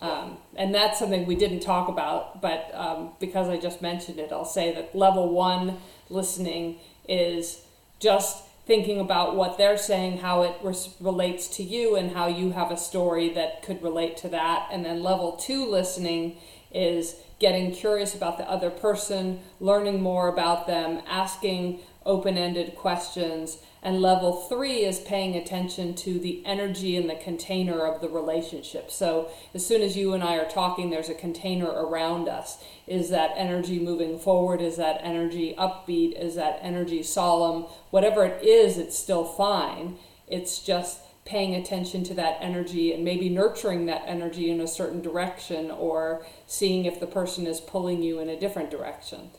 Um, 0.01 0.39
and 0.55 0.73
that's 0.73 0.99
something 1.01 1.27
we 1.27 1.35
didn't 1.35 1.61
talk 1.61 1.89
about, 1.89 2.41
but 2.41 2.71
um, 2.73 3.13
because 3.19 3.49
I 3.49 3.57
just 3.57 3.83
mentioned 3.83 4.21
it, 4.21 4.31
I'll 4.31 4.45
say 4.45 4.73
that 4.75 4.95
level 4.95 5.33
one 5.33 5.79
listening 6.09 6.79
is 7.09 7.63
just 7.99 8.45
thinking 8.65 9.01
about 9.01 9.35
what 9.35 9.59
they're 9.59 9.79
saying, 9.79 10.19
how 10.19 10.43
it 10.43 10.55
res- 10.63 10.95
relates 11.01 11.49
to 11.57 11.65
you, 11.65 11.97
and 11.97 12.13
how 12.13 12.29
you 12.29 12.53
have 12.53 12.71
a 12.71 12.77
story 12.77 13.31
that 13.31 13.63
could 13.63 13.83
relate 13.83 14.17
to 14.19 14.29
that. 14.29 14.69
And 14.71 14.85
then 14.85 15.03
level 15.03 15.33
two 15.33 15.69
listening 15.69 16.37
is 16.71 17.17
getting 17.41 17.73
curious 17.73 18.15
about 18.15 18.39
the 18.39 18.49
other 18.49 18.71
person, 18.71 19.41
learning 19.59 20.01
more 20.01 20.29
about 20.29 20.67
them, 20.67 21.03
asking 21.09 21.81
open 22.09 22.37
ended 22.37 22.75
questions. 22.75 23.59
And 23.81 24.03
level 24.03 24.33
three 24.33 24.85
is 24.85 24.99
paying 24.99 25.37
attention 25.37 25.95
to 25.97 26.19
the 26.19 26.43
energy 26.45 26.97
in 26.97 27.07
the 27.07 27.15
container 27.15 27.87
of 27.87 28.01
the 28.01 28.09
relationship. 28.09 28.91
So, 28.91 29.31
as 29.55 29.65
soon 29.65 29.83
as 29.83 29.97
you 29.97 30.15
and 30.15 30.25
I 30.25 30.37
are 30.37 30.51
talking, 30.51 30.91
there's 30.91 31.09
a 31.09 31.15
container 31.15 31.69
around 31.69 32.29
us. 32.29 32.59
Is 32.89 33.11
that 33.11 33.35
energy 33.37 33.79
moving 33.79 34.19
forward? 34.19 34.61
Is 34.61 34.77
that 34.79 35.01
energy 35.05 35.55
upbeat? 35.57 36.21
Is 36.21 36.35
that 36.35 36.59
energy 36.61 37.05
solemn? 37.05 37.67
Whatever 37.91 38.25
it 38.25 38.43
is, 38.43 38.79
it's 38.79 38.99
still 38.99 39.25
fine. 39.25 39.97
It's 40.27 40.59
just 40.61 40.99
paying 41.25 41.55
attention 41.55 42.03
to 42.03 42.15
that 42.15 42.39
energy 42.41 42.93
and 42.93 43.05
maybe 43.05 43.29
nurturing 43.29 43.87
that 43.87 44.03
energy 44.07 44.51
in 44.51 44.61
a 44.61 44.67
certain 44.67 45.03
direction 45.03 45.71
or 45.71 46.25
seeing 46.47 46.87
if 46.87 46.99
the 46.99 47.07
person 47.07 47.47
is 47.47 47.61
pulling 47.61 48.03
you 48.03 48.19
in 48.19 48.31
a 48.31 48.41
different 48.41 48.71
direction. 48.71 49.31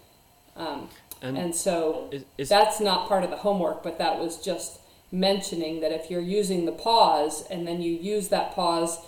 Um, 0.56 0.90
And, 1.22 1.38
and 1.38 1.56
so 1.56 2.10
is, 2.12 2.24
is 2.38 2.50
that's 2.50 2.80
not 2.80 3.08
part 3.08 3.24
of 3.24 3.30
the 3.30 3.38
homework, 3.38 3.84
but 3.84 3.98
that 3.98 4.20
was 4.20 4.38
just 4.38 4.80
mentioning 5.12 5.82
that 5.82 5.92
if 5.92 6.10
you're 6.10 6.22
using 6.22 6.66
the 6.66 6.72
pause 6.72 7.46
and 7.50 7.68
then 7.68 7.82
you 7.82 7.92
use 7.92 8.30
that 8.30 8.54
pause, 8.54 9.00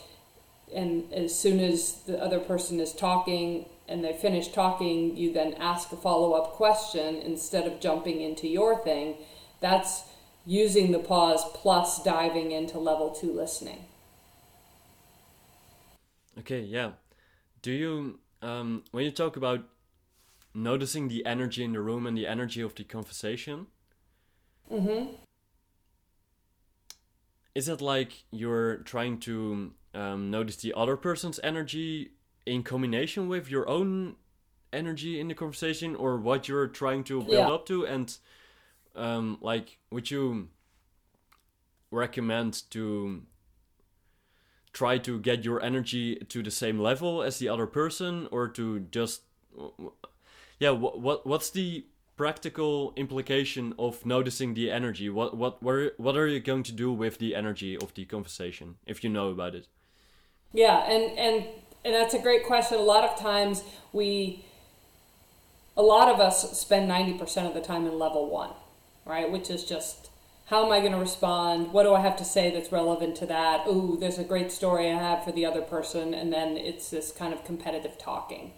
and 0.74 1.12
as 1.14 1.38
soon 1.38 1.60
as 1.60 2.02
the 2.06 2.22
other 2.22 2.40
person 2.40 2.80
is 2.80 2.94
talking 2.94 3.66
and 3.88 4.04
they 4.04 4.14
finish 4.14 4.48
talking, 4.50 5.16
you 5.18 5.34
then 5.34 5.54
ask 5.56 5.92
a 5.92 5.98
follow 5.98 6.34
up 6.34 6.54
question 6.54 7.16
instead 7.18 7.68
of 7.68 7.80
jumping 7.80 8.22
into 8.22 8.48
your 8.48 8.78
thing. 8.84 9.16
That's 9.60 10.04
using 10.46 10.92
the 10.92 11.00
pause 11.00 11.44
plus 11.54 12.04
diving 12.04 12.52
into 12.52 12.80
level 12.80 13.12
two 13.12 13.34
listening. 13.34 13.86
Okay, 16.40 16.62
yeah. 16.62 16.92
Do 17.62 17.72
you, 17.72 18.20
um, 18.42 18.84
when 18.92 19.04
you 19.04 19.12
talk 19.12 19.36
about 19.36 19.66
noticing 20.54 21.08
the 21.08 21.26
energy 21.26 21.64
in 21.64 21.74
the 21.74 21.82
room 21.82 22.06
and 22.06 22.18
the 22.18 22.28
energy 22.28 22.62
of 22.62 22.76
the 22.76 22.84
conversation, 22.84 23.68
mm-hmm. 24.72 25.14
is 27.56 27.70
it 27.70 27.82
like 27.82 28.24
you're 28.32 28.78
trying 28.78 29.20
to 29.20 29.72
um, 29.94 30.32
notice 30.32 30.58
the 30.58 30.74
other 30.76 30.98
person's 30.98 31.40
energy 31.44 32.12
in 32.46 32.64
combination 32.64 33.28
with 33.28 33.50
your 33.50 33.68
own 33.70 34.16
energy 34.74 35.20
in 35.20 35.28
the 35.28 35.34
conversation 35.34 35.96
or 35.96 36.18
what 36.18 36.48
you're 36.48 36.68
trying 36.68 37.04
to 37.04 37.22
build 37.22 37.32
yeah. 37.32 37.50
up 37.50 37.66
to 37.66 37.86
and 37.86 38.18
um, 38.96 39.38
like 39.42 39.78
would 39.92 40.10
you 40.10 40.48
recommend 41.92 42.64
to 42.72 43.22
try 44.74 44.98
to 44.98 45.20
get 45.20 45.44
your 45.44 45.62
energy 45.62 46.16
to 46.16 46.42
the 46.42 46.52
same 46.52 46.80
level 46.80 47.22
as 47.22 47.40
the 47.40 47.50
other 47.50 47.68
person 47.68 48.28
or 48.32 48.48
to 48.48 48.80
just 48.92 49.24
yeah 50.62 50.70
what, 50.70 51.00
what 51.00 51.26
what's 51.26 51.50
the 51.50 51.84
practical 52.16 52.94
implication 52.96 53.74
of 53.80 54.06
noticing 54.06 54.54
the 54.54 54.70
energy 54.72 55.10
what 55.10 55.36
what 55.36 55.58
are, 55.66 55.92
what 55.98 56.16
are 56.16 56.28
you 56.28 56.40
going 56.40 56.64
to 56.64 56.72
do 56.72 56.94
with 56.94 57.18
the 57.18 57.36
energy 57.36 57.76
of 57.76 57.94
the 57.96 58.06
conversation 58.06 58.76
if 58.86 59.04
you 59.04 59.10
know 59.10 59.30
about 59.30 59.56
it 59.56 59.66
yeah 60.54 60.78
and 60.90 61.18
and 61.18 61.46
and 61.84 61.96
that's 61.96 62.14
a 62.14 62.20
great 62.20 62.46
question 62.46 62.78
a 62.78 62.82
lot 62.82 63.04
of 63.04 63.20
times 63.20 63.64
we 63.92 64.46
a 65.76 65.82
lot 65.82 66.10
of 66.10 66.20
us 66.20 66.60
spend 66.60 66.92
90% 66.92 67.48
of 67.48 67.54
the 67.54 67.62
time 67.62 67.88
in 67.88 67.98
level 67.98 68.30
1 68.30 68.52
right 69.06 69.32
which 69.32 69.50
is 69.50 69.64
just 69.64 70.12
how 70.46 70.66
am 70.66 70.72
I 70.74 70.82
going 70.82 70.92
to 70.92 70.98
respond? 70.98 71.72
What 71.72 71.84
do 71.84 71.94
I 71.94 72.02
have 72.02 72.18
to 72.18 72.26
say 72.26 72.52
that's 72.52 72.74
relevant 72.74 73.16
to 73.18 73.26
that? 73.28 73.66
Ooh, 73.68 73.96
there's 73.98 74.18
a 74.18 74.24
great 74.26 74.52
story 74.52 74.92
I 74.92 74.98
have 75.00 75.24
for 75.24 75.32
the 75.32 75.46
other 75.46 75.62
person. 75.62 76.14
And 76.14 76.34
then 76.34 76.58
it's 76.58 76.90
this 76.90 77.14
kind 77.14 77.34
of 77.34 77.46
competitive 77.46 77.98
talking. 77.98 78.52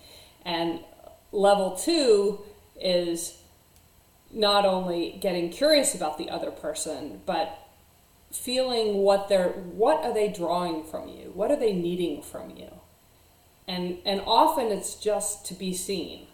And 0.44 0.80
level 1.34 1.72
two 1.72 2.40
is 2.80 3.38
not 4.32 4.66
only 4.66 5.18
getting 5.20 5.50
curious 5.50 5.94
about 5.94 6.18
the 6.18 6.30
other 6.30 6.52
person, 6.52 7.22
but 7.26 7.60
feeling 8.32 8.98
what 8.98 9.30
they're 9.30 9.50
what 9.50 10.04
are 10.04 10.14
they 10.14 10.30
drawing 10.30 10.84
from 10.84 11.10
you? 11.10 11.32
What 11.34 11.52
are 11.52 11.60
they 11.60 11.74
needing 11.74 12.22
from 12.22 12.52
you? 12.52 12.70
And 13.68 13.98
and 14.06 14.22
often 14.26 14.68
it's 14.68 14.96
just 14.96 15.46
to 15.48 15.54
be 15.54 15.74
seen. 15.74 16.28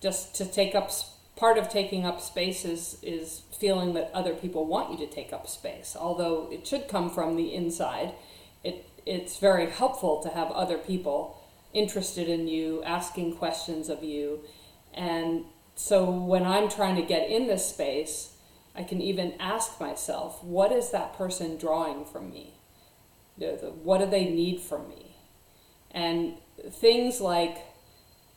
Just 0.00 0.34
to 0.36 0.44
take 0.44 0.74
up 0.74 0.90
part 1.36 1.58
of 1.58 1.68
taking 1.68 2.04
up 2.04 2.20
space 2.20 2.64
is, 2.64 2.98
is 3.02 3.42
feeling 3.52 3.94
that 3.94 4.10
other 4.12 4.34
people 4.34 4.66
want 4.66 4.90
you 4.90 5.06
to 5.06 5.12
take 5.12 5.32
up 5.32 5.48
space. 5.48 5.96
Although 5.98 6.48
it 6.52 6.66
should 6.66 6.88
come 6.88 7.10
from 7.10 7.36
the 7.36 7.54
inside, 7.54 8.12
it, 8.62 8.88
it's 9.06 9.38
very 9.38 9.70
helpful 9.70 10.22
to 10.22 10.28
have 10.28 10.50
other 10.52 10.78
people 10.78 11.41
interested 11.72 12.28
in 12.28 12.48
you, 12.48 12.82
asking 12.84 13.36
questions 13.36 13.88
of 13.88 14.02
you. 14.04 14.40
And 14.94 15.44
so 15.74 16.10
when 16.10 16.44
I'm 16.44 16.68
trying 16.68 16.96
to 16.96 17.02
get 17.02 17.30
in 17.30 17.46
this 17.46 17.68
space, 17.68 18.36
I 18.74 18.82
can 18.82 19.00
even 19.00 19.34
ask 19.40 19.80
myself, 19.80 20.42
what 20.42 20.72
is 20.72 20.90
that 20.90 21.16
person 21.16 21.56
drawing 21.56 22.04
from 22.04 22.30
me? 22.30 22.54
What 23.36 23.98
do 23.98 24.06
they 24.06 24.26
need 24.26 24.60
from 24.60 24.88
me? 24.88 25.16
And 25.90 26.34
things 26.70 27.20
like 27.20 27.58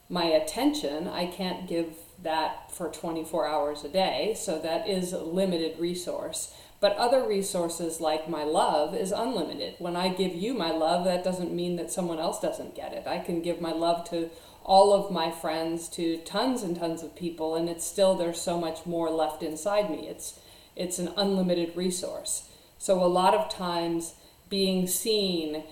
my 0.09 0.25
attention, 0.25 1.07
I 1.07 1.25
can't 1.25 1.67
give 1.67 1.93
that 2.23 2.71
for 2.71 2.89
24 2.89 3.47
hours 3.47 3.83
a 3.83 3.89
day, 3.89 4.35
so 4.37 4.59
that 4.59 4.87
is 4.87 5.13
a 5.13 5.23
limited 5.23 5.79
resource. 5.79 6.53
But 6.85 6.97
other 6.97 7.27
resources 7.27 7.99
like 7.99 8.29
my 8.29 8.43
love 8.43 8.93
is 8.93 9.11
unlimited. 9.11 9.73
When 9.79 9.95
I 9.95 10.09
give 10.09 10.35
you 10.35 10.53
my 10.53 10.69
love, 10.69 11.03
that 11.05 11.23
doesn't 11.23 11.51
mean 11.51 11.77
that 11.77 11.89
someone 11.89 12.19
else 12.19 12.39
doesn't 12.39 12.75
get 12.75 12.93
it. 12.93 13.07
I 13.07 13.17
can 13.17 13.41
give 13.41 13.59
my 13.59 13.71
love 13.71 14.07
to 14.11 14.29
all 14.63 14.93
of 14.93 15.11
my 15.11 15.31
friends, 15.31 15.89
to 15.97 16.17
tons 16.17 16.61
and 16.61 16.77
tons 16.77 17.01
of 17.01 17.15
people, 17.15 17.55
and 17.55 17.67
it's 17.69 17.83
still 17.83 18.13
there's 18.13 18.39
so 18.39 18.59
much 18.59 18.85
more 18.85 19.09
left 19.09 19.41
inside 19.41 19.89
me. 19.89 20.07
It's 20.07 20.39
it's 20.75 20.99
an 20.99 21.09
unlimited 21.17 21.75
resource. 21.75 22.49
So 22.77 23.03
a 23.03 23.07
lot 23.07 23.33
of 23.33 23.49
times 23.49 24.13
being 24.51 24.85
seen, 24.85 25.63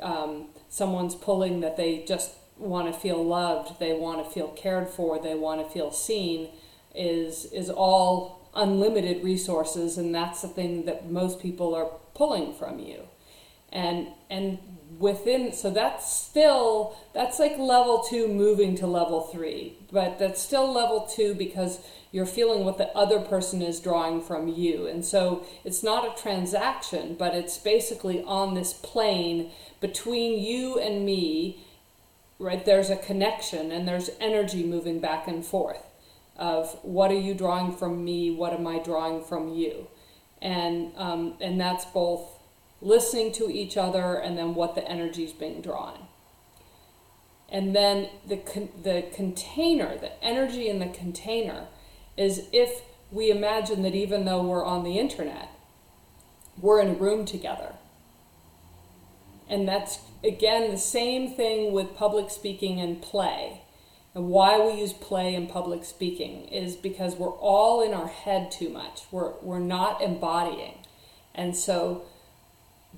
um, 0.00 0.46
someone's 0.70 1.14
pulling 1.14 1.60
that 1.60 1.76
they 1.76 2.02
just 2.08 2.30
want 2.56 2.90
to 2.90 2.98
feel 2.98 3.22
loved, 3.22 3.78
they 3.78 3.92
want 3.92 4.24
to 4.24 4.32
feel 4.32 4.48
cared 4.48 4.88
for, 4.88 5.20
they 5.20 5.34
want 5.34 5.62
to 5.62 5.70
feel 5.70 5.92
seen 5.92 6.48
is 6.94 7.44
is 7.52 7.68
all 7.68 8.41
unlimited 8.54 9.24
resources 9.24 9.96
and 9.96 10.14
that's 10.14 10.42
the 10.42 10.48
thing 10.48 10.84
that 10.84 11.10
most 11.10 11.40
people 11.40 11.74
are 11.74 11.90
pulling 12.14 12.52
from 12.52 12.78
you. 12.78 13.02
And 13.72 14.08
and 14.28 14.58
within 14.98 15.52
so 15.52 15.70
that's 15.70 16.12
still 16.12 16.96
that's 17.14 17.38
like 17.38 17.58
level 17.58 18.04
2 18.08 18.28
moving 18.28 18.76
to 18.76 18.86
level 18.86 19.22
3, 19.22 19.74
but 19.90 20.18
that's 20.18 20.42
still 20.42 20.70
level 20.72 21.06
2 21.06 21.34
because 21.34 21.80
you're 22.10 22.26
feeling 22.26 22.64
what 22.64 22.76
the 22.76 22.94
other 22.94 23.20
person 23.20 23.62
is 23.62 23.80
drawing 23.80 24.20
from 24.20 24.46
you. 24.46 24.86
And 24.86 25.02
so 25.02 25.46
it's 25.64 25.82
not 25.82 26.04
a 26.04 26.20
transaction, 26.20 27.16
but 27.18 27.34
it's 27.34 27.56
basically 27.56 28.22
on 28.24 28.52
this 28.52 28.74
plane 28.74 29.50
between 29.80 30.38
you 30.38 30.78
and 30.78 31.06
me 31.06 31.64
right? 32.38 32.64
There's 32.64 32.90
a 32.90 32.96
connection 32.96 33.70
and 33.70 33.86
there's 33.86 34.10
energy 34.20 34.64
moving 34.64 34.98
back 34.98 35.28
and 35.28 35.44
forth 35.44 35.86
of 36.36 36.78
what 36.82 37.10
are 37.10 37.18
you 37.18 37.34
drawing 37.34 37.76
from 37.76 38.04
me? 38.04 38.30
What 38.30 38.52
am 38.52 38.66
I 38.66 38.78
drawing 38.78 39.22
from 39.22 39.52
you? 39.54 39.88
And, 40.40 40.92
um, 40.96 41.34
and 41.40 41.60
that's 41.60 41.84
both 41.84 42.38
listening 42.80 43.32
to 43.32 43.48
each 43.50 43.76
other 43.76 44.14
and 44.14 44.36
then 44.36 44.54
what 44.54 44.74
the 44.74 44.86
energy 44.88 45.24
is 45.24 45.32
being 45.32 45.60
drawn. 45.60 46.06
And 47.48 47.76
then 47.76 48.08
the, 48.26 48.38
con- 48.38 48.70
the 48.82 49.04
container, 49.14 49.96
the 49.98 50.22
energy 50.24 50.68
in 50.68 50.78
the 50.78 50.88
container, 50.88 51.66
is 52.16 52.48
if 52.52 52.82
we 53.10 53.30
imagine 53.30 53.82
that 53.82 53.94
even 53.94 54.24
though 54.24 54.42
we're 54.42 54.64
on 54.64 54.84
the 54.84 54.98
internet, 54.98 55.50
we're 56.58 56.80
in 56.80 56.88
a 56.88 56.94
room 56.94 57.24
together 57.24 57.74
and 59.52 59.68
that's, 59.68 59.98
again, 60.24 60.70
the 60.70 60.78
same 60.78 61.30
thing 61.30 61.72
with 61.72 61.94
public 61.94 62.30
speaking 62.30 62.80
and 62.80 63.02
play. 63.02 63.61
And 64.14 64.28
why 64.28 64.58
we 64.60 64.80
use 64.80 64.92
play 64.92 65.34
in 65.34 65.46
public 65.46 65.84
speaking 65.84 66.46
is 66.48 66.76
because 66.76 67.16
we're 67.16 67.30
all 67.30 67.82
in 67.82 67.94
our 67.94 68.08
head 68.08 68.50
too 68.50 68.68
much. 68.68 69.02
We're, 69.10 69.32
we're 69.40 69.58
not 69.58 70.02
embodying. 70.02 70.78
And 71.34 71.56
so 71.56 72.02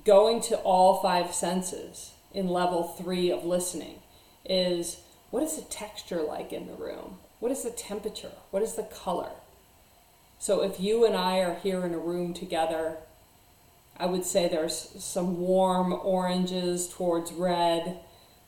going 0.03 0.41
to 0.41 0.57
all 0.57 1.01
five 1.01 1.33
senses 1.33 2.11
in 2.33 2.49
level 2.49 2.83
three 2.83 3.31
of 3.31 3.45
listening 3.45 3.99
is 4.43 4.97
what 5.31 5.41
is 5.41 5.55
the 5.55 5.63
texture 5.63 6.21
like 6.21 6.51
in 6.51 6.67
the 6.67 6.73
room? 6.73 7.17
What 7.39 7.51
is 7.51 7.63
the 7.63 7.71
temperature? 7.71 8.33
What 8.51 8.61
is 8.61 8.75
the 8.75 8.83
color? 8.83 9.31
So 10.37 10.61
if 10.63 10.79
you 10.79 11.05
and 11.05 11.15
I 11.15 11.39
are 11.39 11.55
here 11.55 11.85
in 11.85 11.93
a 11.93 11.97
room 11.97 12.33
together 12.33 12.97
I 13.97 14.05
would 14.07 14.25
say 14.25 14.47
there's 14.47 14.89
some 14.99 15.39
warm 15.39 15.93
oranges 15.93 16.89
towards 16.89 17.31
red. 17.31 17.99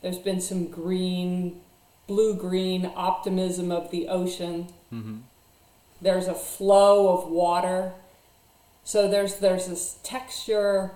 There's 0.02 0.18
been 0.18 0.40
some 0.40 0.66
green, 0.66 1.60
blue 2.08 2.34
green 2.34 2.90
optimism 2.96 3.70
of 3.70 3.92
the 3.92 4.08
ocean. 4.08 4.66
Mm-hmm. 4.92 5.18
There's 6.02 6.26
a 6.26 6.34
flow 6.34 7.16
of 7.16 7.30
water. 7.30 7.92
So 8.82 9.06
there's 9.06 9.36
there's 9.36 9.66
this 9.66 9.98
texture, 10.02 10.92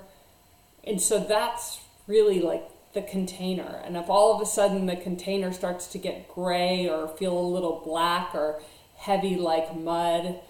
and 0.82 1.00
so 1.00 1.20
that's 1.20 1.80
really 2.06 2.40
like 2.40 2.64
the 2.94 3.02
container. 3.02 3.82
And 3.84 3.96
if 3.96 4.08
all 4.08 4.34
of 4.34 4.40
a 4.40 4.46
sudden 4.46 4.86
the 4.86 4.96
container 4.96 5.52
starts 5.52 5.86
to 5.88 5.98
get 5.98 6.28
gray 6.28 6.88
or 6.88 7.08
feel 7.08 7.38
a 7.38 7.54
little 7.54 7.82
black 7.84 8.34
or 8.34 8.62
heavy 8.96 9.36
like 9.36 9.76
mud, 9.76 10.40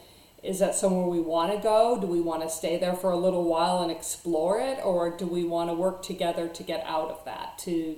is 0.43 0.59
that 0.59 0.75
somewhere 0.75 1.07
we 1.07 1.21
want 1.21 1.53
to 1.53 1.63
go? 1.63 2.01
Do 2.01 2.07
we 2.07 2.21
want 2.21 2.43
to 2.43 2.49
stay 2.49 2.79
there 2.79 2.95
for 2.95 3.11
a 3.11 3.17
little 3.17 3.45
while 3.45 3.83
and 3.83 3.91
explore 3.91 4.61
it, 4.61 4.79
or 4.85 5.11
do 5.11 5.27
we 5.27 5.45
want 5.45 5.71
to 5.71 5.75
work 5.75 6.03
together 6.03 6.49
to 6.49 6.63
get 6.63 6.85
out 6.85 7.11
of 7.11 7.25
that? 7.25 7.59
To, 7.61 7.97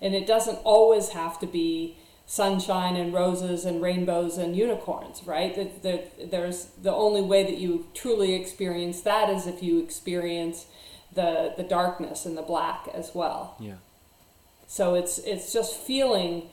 and 0.00 0.14
it 0.14 0.26
doesn't 0.26 0.58
always 0.64 1.10
have 1.10 1.38
to 1.40 1.46
be 1.46 1.96
sunshine 2.32 2.96
and 2.96 3.12
roses 3.12 3.66
and 3.66 3.82
rainbows 3.82 4.38
and 4.38 4.56
unicorns, 4.56 5.22
right? 5.26 5.54
The, 5.54 5.68
the, 5.82 6.26
there's 6.30 6.64
the 6.82 6.90
only 6.90 7.20
way 7.20 7.44
that 7.44 7.58
you 7.58 7.88
truly 7.92 8.32
experience 8.32 9.02
that 9.02 9.28
is 9.28 9.46
if 9.46 9.62
you 9.62 9.78
experience 9.80 10.64
the 11.14 11.52
the 11.58 11.62
darkness 11.62 12.24
and 12.24 12.34
the 12.34 12.42
black 12.42 12.88
as 12.94 13.10
well. 13.14 13.54
Yeah. 13.60 13.74
So 14.66 14.94
it's 14.94 15.18
it's 15.18 15.52
just 15.52 15.76
feeling 15.76 16.48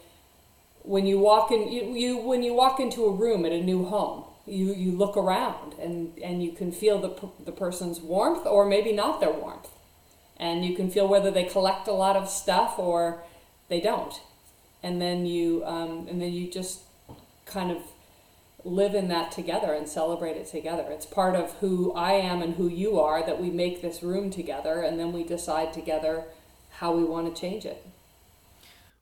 when 0.84 1.06
you 1.06 1.18
walk 1.18 1.50
in 1.50 1.72
you, 1.72 1.94
you 1.94 2.18
when 2.18 2.44
you 2.44 2.54
walk 2.54 2.82
into 2.82 3.06
a 3.06 3.12
room 3.12 3.46
at 3.46 3.54
a 3.54 3.64
new 3.64 3.86
home 3.86 4.26
you 4.46 4.74
you 4.74 4.92
look 4.92 5.16
around 5.16 5.76
and 5.80 6.12
and 6.22 6.44
you 6.44 6.52
can 6.52 6.74
feel 6.74 7.00
the 7.00 7.14
the 7.46 7.54
person's 7.54 8.02
warmth 8.02 8.46
or 8.46 8.66
maybe 8.66 8.92
not 8.92 9.22
their 9.22 9.32
warmth 9.32 9.70
and 10.36 10.66
you 10.66 10.76
can 10.76 10.92
feel 10.92 11.08
whether 11.08 11.32
they 11.32 11.46
collect 11.46 11.88
a 11.88 11.94
lot 11.94 12.18
of 12.18 12.28
stuff 12.28 12.78
or 12.78 13.24
they 13.70 13.80
don't 13.80 14.20
and 14.84 15.02
then 15.02 15.26
you 15.26 15.64
um, 15.66 16.08
and 16.10 16.22
then 16.22 16.34
you 16.34 16.50
just 16.50 16.82
kind 17.46 17.72
of 17.72 17.82
live 18.66 18.94
in 18.94 19.08
that 19.08 19.32
together 19.32 19.74
and 19.74 19.88
celebrate 19.88 20.36
it 20.36 20.48
together. 20.48 20.86
It's 20.90 21.06
part 21.06 21.36
of 21.36 21.54
who 21.60 21.94
I 21.94 22.14
am 22.14 22.42
and 22.42 22.56
who 22.56 22.68
you 22.68 23.00
are 23.00 23.26
that 23.26 23.40
we 23.42 23.50
make 23.50 23.82
this 23.82 24.04
room 24.04 24.30
together, 24.30 24.82
and 24.82 25.00
then 25.00 25.14
we 25.14 25.24
decide 25.24 25.74
together 25.74 26.26
how 26.72 26.94
we 26.94 27.04
want 27.04 27.34
to 27.34 27.42
change 27.42 27.66
it. 27.66 27.86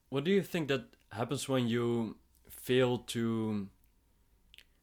What 0.09 0.23
do 0.23 0.31
you 0.31 0.41
think 0.41 0.67
that 0.69 0.85
happens 1.11 1.49
when 1.49 1.67
you 1.67 2.15
fail 2.49 2.99
to 2.99 3.67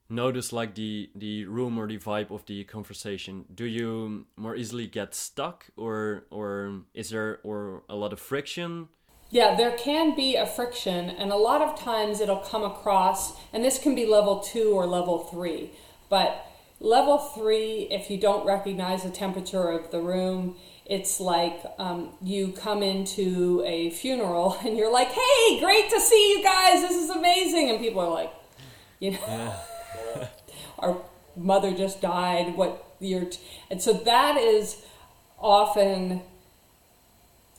notice 0.08 0.52
like 0.52 0.74
the 0.74 1.10
the 1.14 1.44
room 1.46 1.78
or 1.78 1.86
the 1.86 1.98
vibe 1.98 2.30
of 2.30 2.44
the 2.46 2.62
conversation 2.64 3.44
do 3.54 3.64
you 3.64 4.26
more 4.36 4.54
easily 4.54 4.86
get 4.86 5.14
stuck 5.14 5.66
or 5.76 6.24
or 6.30 6.82
is 6.92 7.10
there 7.10 7.40
or 7.42 7.82
a 7.88 7.96
lot 7.96 8.12
of 8.12 8.20
friction 8.20 8.88
yeah 9.30 9.54
there 9.54 9.72
can 9.72 10.14
be 10.14 10.36
a 10.36 10.46
friction 10.46 11.10
and 11.10 11.30
a 11.30 11.36
lot 11.36 11.60
of 11.60 11.78
times 11.78 12.20
it'll 12.20 12.36
come 12.36 12.62
across 12.62 13.34
and 13.52 13.64
this 13.64 13.78
can 13.78 13.94
be 13.94 14.06
level 14.06 14.40
2 14.40 14.72
or 14.72 14.86
level 14.86 15.18
3 15.18 15.70
but 16.08 16.46
level 16.80 17.18
3 17.18 17.88
if 17.90 18.10
you 18.10 18.18
don't 18.18 18.46
recognize 18.46 19.02
the 19.02 19.10
temperature 19.10 19.68
of 19.68 19.90
the 19.90 20.00
room 20.00 20.56
it's 20.86 21.18
like 21.18 21.62
um, 21.78 22.10
you 22.20 22.48
come 22.52 22.82
into 22.82 23.62
a 23.64 23.90
funeral 23.90 24.58
and 24.64 24.76
you're 24.76 24.92
like 24.92 25.08
hey 25.08 25.60
great 25.60 25.90
to 25.90 26.00
see 26.00 26.36
you 26.36 26.42
guys. 26.44 26.82
This 26.82 27.02
is 27.02 27.10
amazing. 27.10 27.70
And 27.70 27.78
people 27.78 28.00
are 28.00 28.10
like 28.10 28.32
you 29.00 29.12
know 29.12 29.18
yeah. 29.26 30.28
Our 30.78 30.98
mother 31.36 31.72
just 31.72 32.00
died, 32.00 32.56
what 32.56 32.84
you're, 33.00 33.24
t-. 33.24 33.40
and 33.70 33.80
so 33.80 33.92
that 33.92 34.36
is 34.36 34.84
often 35.38 36.20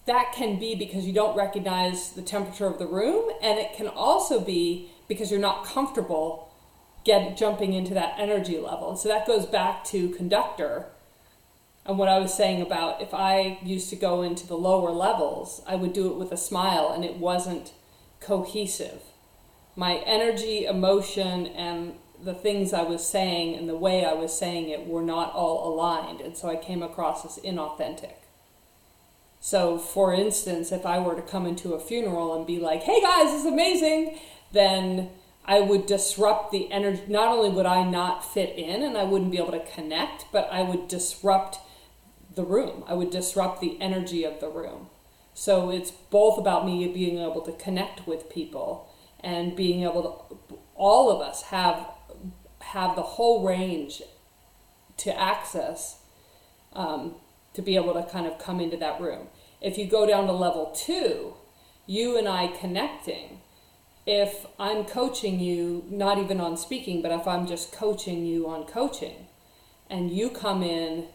that 0.05 0.33
can 0.33 0.59
be 0.59 0.75
because 0.75 1.05
you 1.05 1.13
don't 1.13 1.35
recognize 1.35 2.11
the 2.11 2.21
temperature 2.21 2.67
of 2.67 2.77
the 2.77 2.85
room 2.85 3.29
and 3.41 3.59
it 3.59 3.73
can 3.75 3.87
also 3.87 4.39
be 4.39 4.89
because 5.07 5.31
you're 5.31 5.39
not 5.39 5.65
comfortable 5.65 6.51
get 7.03 7.37
jumping 7.37 7.73
into 7.73 7.93
that 7.93 8.15
energy 8.17 8.57
level 8.57 8.95
so 8.95 9.09
that 9.09 9.27
goes 9.27 9.45
back 9.45 9.83
to 9.83 10.09
conductor 10.09 10.87
and 11.85 11.97
what 11.97 12.09
i 12.09 12.17
was 12.17 12.33
saying 12.33 12.61
about 12.61 13.01
if 13.01 13.13
i 13.13 13.59
used 13.63 13.89
to 13.89 13.95
go 13.95 14.21
into 14.21 14.47
the 14.47 14.57
lower 14.57 14.91
levels 14.91 15.61
i 15.67 15.75
would 15.75 15.93
do 15.93 16.11
it 16.11 16.17
with 16.17 16.31
a 16.31 16.37
smile 16.37 16.91
and 16.93 17.05
it 17.05 17.17
wasn't 17.17 17.73
cohesive 18.19 19.01
my 19.75 19.95
energy 20.05 20.65
emotion 20.65 21.47
and 21.47 21.93
the 22.23 22.33
things 22.33 22.73
I 22.73 22.81
was 22.81 23.05
saying 23.05 23.55
and 23.55 23.67
the 23.67 23.75
way 23.75 24.05
I 24.05 24.13
was 24.13 24.35
saying 24.37 24.69
it 24.69 24.87
were 24.87 25.03
not 25.03 25.33
all 25.33 25.73
aligned, 25.73 26.21
and 26.21 26.35
so 26.35 26.49
I 26.49 26.55
came 26.55 26.81
across 26.81 27.25
as 27.25 27.43
inauthentic. 27.43 28.15
So, 29.45 29.77
for 29.77 30.11
instance, 30.11 30.71
if 30.71 30.87
I 30.87 30.97
were 30.97 31.13
to 31.13 31.21
come 31.21 31.45
into 31.45 31.75
a 31.75 31.79
funeral 31.79 32.35
and 32.35 32.47
be 32.47 32.57
like, 32.59 32.81
hey 32.81 32.99
guys, 32.99 33.27
this 33.27 33.41
is 33.41 33.45
amazing, 33.45 34.17
then 34.51 35.11
I 35.45 35.59
would 35.59 35.85
disrupt 35.85 36.51
the 36.51 36.71
energy. 36.71 37.03
Not 37.07 37.27
only 37.27 37.49
would 37.49 37.67
I 37.67 37.87
not 37.87 38.25
fit 38.25 38.57
in 38.57 38.81
and 38.81 38.97
I 38.97 39.03
wouldn't 39.03 39.29
be 39.29 39.37
able 39.37 39.51
to 39.51 39.63
connect, 39.71 40.25
but 40.31 40.49
I 40.51 40.63
would 40.63 40.87
disrupt 40.87 41.59
the 42.33 42.43
room. 42.43 42.83
I 42.87 42.95
would 42.95 43.11
disrupt 43.11 43.61
the 43.61 43.79
energy 43.79 44.23
of 44.23 44.39
the 44.39 44.49
room. 44.49 44.87
So, 45.35 45.69
it's 45.69 45.91
both 45.91 46.39
about 46.39 46.65
me 46.65 46.87
being 46.87 47.19
able 47.19 47.41
to 47.41 47.51
connect 47.51 48.07
with 48.07 48.31
people 48.31 48.89
and 49.19 49.55
being 49.55 49.83
able 49.83 50.27
to, 50.49 50.57
all 50.73 51.11
of 51.11 51.21
us 51.21 51.43
have 51.43 51.85
have 52.61 52.95
the 52.95 53.03
whole 53.03 53.45
range 53.45 54.01
to 54.97 55.15
access 55.15 55.99
um, 56.73 57.17
to 57.55 57.61
be 57.61 57.75
able 57.75 57.93
to 57.93 58.03
kind 58.03 58.27
of 58.27 58.37
come 58.37 58.59
into 58.59 58.77
that 58.77 58.99
room. 58.99 59.27
If 59.61 59.77
you 59.77 59.87
go 59.87 60.05
down 60.05 60.27
to 60.27 60.33
level 60.33 60.73
two, 60.75 61.35
you 61.87 62.17
and 62.17 62.27
I 62.27 62.47
connecting, 62.47 63.41
if 64.05 64.45
I'm 64.59 64.85
coaching 64.85 65.39
you, 65.39 65.85
not 65.89 66.17
even 66.17 66.39
on 66.39 66.57
speaking, 66.57 67.01
but 67.01 67.11
if 67.11 67.27
I'm 67.27 67.47
just 67.47 67.71
coaching 67.71 68.25
you 68.25 68.47
on 68.47 68.65
coaching, 68.65 69.27
and 69.89 70.11
you 70.11 70.29
come 70.29 70.63
in 70.63 71.05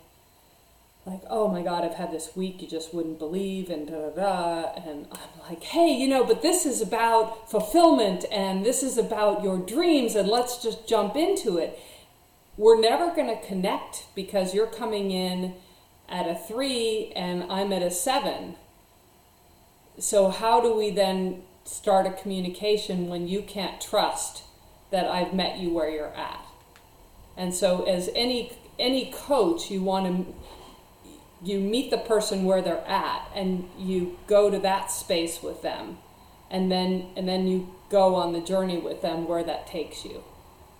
like, 1.07 1.23
oh 1.29 1.49
my 1.49 1.63
God, 1.63 1.85
I've 1.85 1.95
had 1.95 2.13
this 2.13 2.37
week 2.37 2.61
you 2.61 2.69
just 2.69 2.93
wouldn't 2.93 3.19
believe, 3.19 3.71
and 3.71 3.87
da 3.87 4.11
da 4.11 4.11
da. 4.11 4.73
And 4.85 5.07
I'm 5.11 5.49
like, 5.49 5.63
hey, 5.63 5.91
you 5.91 6.07
know, 6.07 6.25
but 6.25 6.43
this 6.43 6.67
is 6.67 6.83
about 6.83 7.51
fulfillment 7.51 8.27
and 8.31 8.65
this 8.65 8.83
is 8.83 8.99
about 8.99 9.43
your 9.43 9.59
dreams, 9.59 10.15
and 10.15 10.29
let's 10.29 10.63
just 10.63 10.87
jump 10.87 11.17
into 11.17 11.59
it. 11.59 11.79
We're 12.57 12.81
never 12.81 13.15
going 13.15 13.29
to 13.29 13.47
connect 13.47 14.05
because 14.15 14.53
you're 14.53 14.67
coming 14.67 15.11
in 15.11 15.55
at 16.11 16.29
a 16.29 16.35
three 16.35 17.13
and 17.15 17.45
I'm 17.45 17.73
at 17.73 17.83
a 17.83 17.91
seven. 17.91 18.57
So, 19.99 20.31
how 20.31 20.61
do 20.61 20.75
we 20.75 20.91
then 20.91 21.43
start 21.65 22.07
a 22.07 22.11
communication 22.11 23.09
when 23.09 23.29
you 23.29 23.43
can't 23.43 23.81
trust 23.81 24.43
that 24.91 25.07
I've 25.07 25.33
met 25.33 25.59
you 25.59 25.73
where 25.73 25.91
you're 25.91 26.15
at? 26.15 26.45
And 27.37 27.55
so, 27.55 27.85
as 27.85 28.11
any 28.15 28.53
any 28.79 29.13
coach, 29.13 29.71
you 29.71 29.83
want 29.83 30.07
to 30.07 30.35
you 31.43 31.59
meet 31.59 31.91
the 31.91 31.99
person 31.99 32.45
where 32.45 32.61
they're 32.61 32.87
at 32.87 33.29
and 33.35 33.69
you 33.79 34.19
go 34.27 34.51
to 34.51 34.59
that 34.59 34.91
space 34.91 35.43
with 35.43 35.63
them 35.63 35.99
and 36.51 36.71
then 36.71 37.07
and 37.17 37.27
then 37.29 37.47
you 37.47 37.75
go 37.89 38.15
on 38.15 38.33
the 38.33 38.41
journey 38.41 38.79
with 38.79 39.01
them 39.03 39.27
where 39.27 39.43
that 39.43 39.67
takes 39.67 40.05
you 40.05 40.23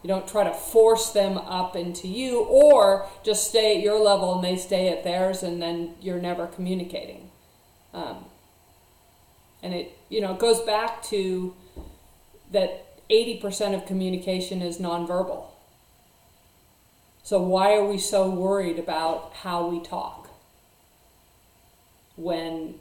you 0.03 0.09
don't 0.09 0.27
try 0.27 0.45
to 0.45 0.53
force 0.53 1.11
them 1.11 1.37
up 1.37 1.77
into 1.77 2.09
you 2.09 2.41
or 2.41 3.07
just 3.23 3.49
stay 3.49 3.77
at 3.77 3.83
your 3.83 3.99
level 4.03 4.35
and 4.35 4.45
they 4.45 4.57
stay 4.57 4.89
at 4.89 5.05
theirs 5.05 5.43
and 5.43 5.61
then 5.61 5.95
you're 6.01 6.21
never 6.21 6.47
communicating. 6.47 7.31
Um, 7.93 8.25
and 9.63 9.75
it 9.75 9.99
you 10.09 10.21
know 10.21 10.33
it 10.33 10.39
goes 10.39 10.61
back 10.61 11.03
to 11.05 11.55
that 12.51 12.87
80% 13.11 13.75
of 13.75 13.87
communication 13.87 14.63
is 14.63 14.79
nonverbal. 14.79 15.47
So 17.23 17.41
why 17.43 17.75
are 17.75 17.85
we 17.85 17.99
so 17.99 18.31
worried 18.31 18.79
about 18.79 19.33
how 19.43 19.67
we 19.67 19.81
talk 19.81 20.31
when 22.17 22.77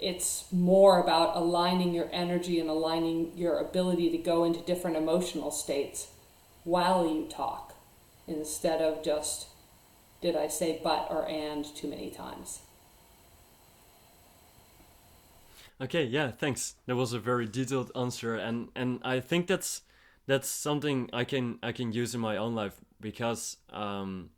it's 0.00 0.44
more 0.52 1.00
about 1.00 1.36
aligning 1.36 1.94
your 1.94 2.08
energy 2.12 2.58
and 2.58 2.68
aligning 2.68 3.32
your 3.36 3.58
ability 3.58 4.10
to 4.10 4.18
go 4.18 4.44
into 4.44 4.60
different 4.60 4.96
emotional 4.96 5.50
states 5.50 6.08
while 6.64 7.06
you 7.06 7.26
talk 7.28 7.74
instead 8.26 8.80
of 8.80 9.02
just 9.02 9.48
did 10.20 10.34
I 10.36 10.48
say 10.48 10.80
but 10.82 11.08
or 11.10 11.28
and 11.28 11.64
too 11.76 11.88
many 11.88 12.10
times. 12.10 12.60
Okay, 15.80 16.04
yeah, 16.04 16.30
thanks. 16.30 16.76
That 16.86 16.96
was 16.96 17.12
a 17.12 17.18
very 17.18 17.46
detailed 17.46 17.92
answer 17.94 18.36
and 18.36 18.68
and 18.74 19.00
I 19.02 19.20
think 19.20 19.46
that's 19.46 19.82
that's 20.26 20.48
something 20.48 21.10
I 21.12 21.24
can 21.24 21.58
I 21.62 21.72
can 21.72 21.92
use 21.92 22.14
in 22.14 22.20
my 22.20 22.36
own 22.36 22.54
life 22.54 22.80
because 23.00 23.58
um 23.70 24.30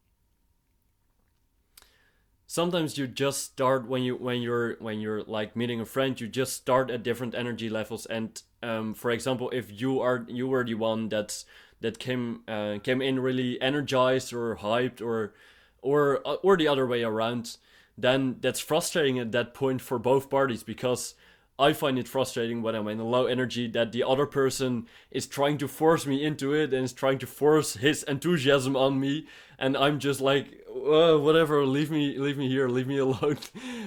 sometimes 2.46 2.96
you 2.96 3.06
just 3.06 3.44
start 3.44 3.86
when 3.86 4.02
you 4.02 4.16
when 4.16 4.40
you're 4.40 4.76
when 4.78 5.00
you're 5.00 5.22
like 5.24 5.56
meeting 5.56 5.80
a 5.80 5.84
friend 5.84 6.20
you 6.20 6.28
just 6.28 6.52
start 6.54 6.90
at 6.90 7.02
different 7.02 7.34
energy 7.34 7.68
levels 7.68 8.06
and 8.06 8.42
um, 8.62 8.94
for 8.94 9.10
example 9.10 9.50
if 9.50 9.80
you 9.80 10.00
are 10.00 10.24
you 10.28 10.46
were 10.46 10.64
the 10.64 10.74
one 10.74 11.08
that's 11.08 11.44
that 11.80 11.98
came 11.98 12.40
uh, 12.48 12.78
came 12.82 13.02
in 13.02 13.20
really 13.20 13.60
energized 13.60 14.32
or 14.32 14.56
hyped 14.56 15.00
or 15.00 15.34
or 15.82 16.20
or 16.42 16.56
the 16.56 16.68
other 16.68 16.86
way 16.86 17.02
around 17.02 17.56
then 17.98 18.36
that's 18.40 18.60
frustrating 18.60 19.18
at 19.18 19.32
that 19.32 19.54
point 19.54 19.80
for 19.80 19.98
both 19.98 20.28
parties 20.28 20.62
because 20.62 21.14
I 21.58 21.72
find 21.72 21.98
it 21.98 22.06
frustrating 22.06 22.60
when 22.60 22.74
I'm 22.74 22.88
in 22.88 23.00
a 23.00 23.04
low 23.04 23.24
energy 23.24 23.66
that 23.68 23.92
the 23.92 24.02
other 24.02 24.26
person 24.26 24.86
is 25.10 25.26
trying 25.26 25.56
to 25.58 25.68
force 25.68 26.04
me 26.04 26.22
into 26.22 26.52
it 26.52 26.74
and 26.74 26.84
is 26.84 26.92
trying 26.92 27.18
to 27.20 27.26
force 27.26 27.74
his 27.74 28.02
enthusiasm 28.02 28.76
on 28.76 29.00
me 29.00 29.26
and 29.58 29.74
I'm 29.76 29.98
just 29.98 30.20
like 30.20 30.66
uh, 30.76 31.16
whatever, 31.16 31.64
leave 31.64 31.90
me, 31.90 32.18
leave 32.18 32.36
me 32.36 32.48
here, 32.48 32.68
leave 32.68 32.86
me 32.86 32.98
alone. 33.06 33.38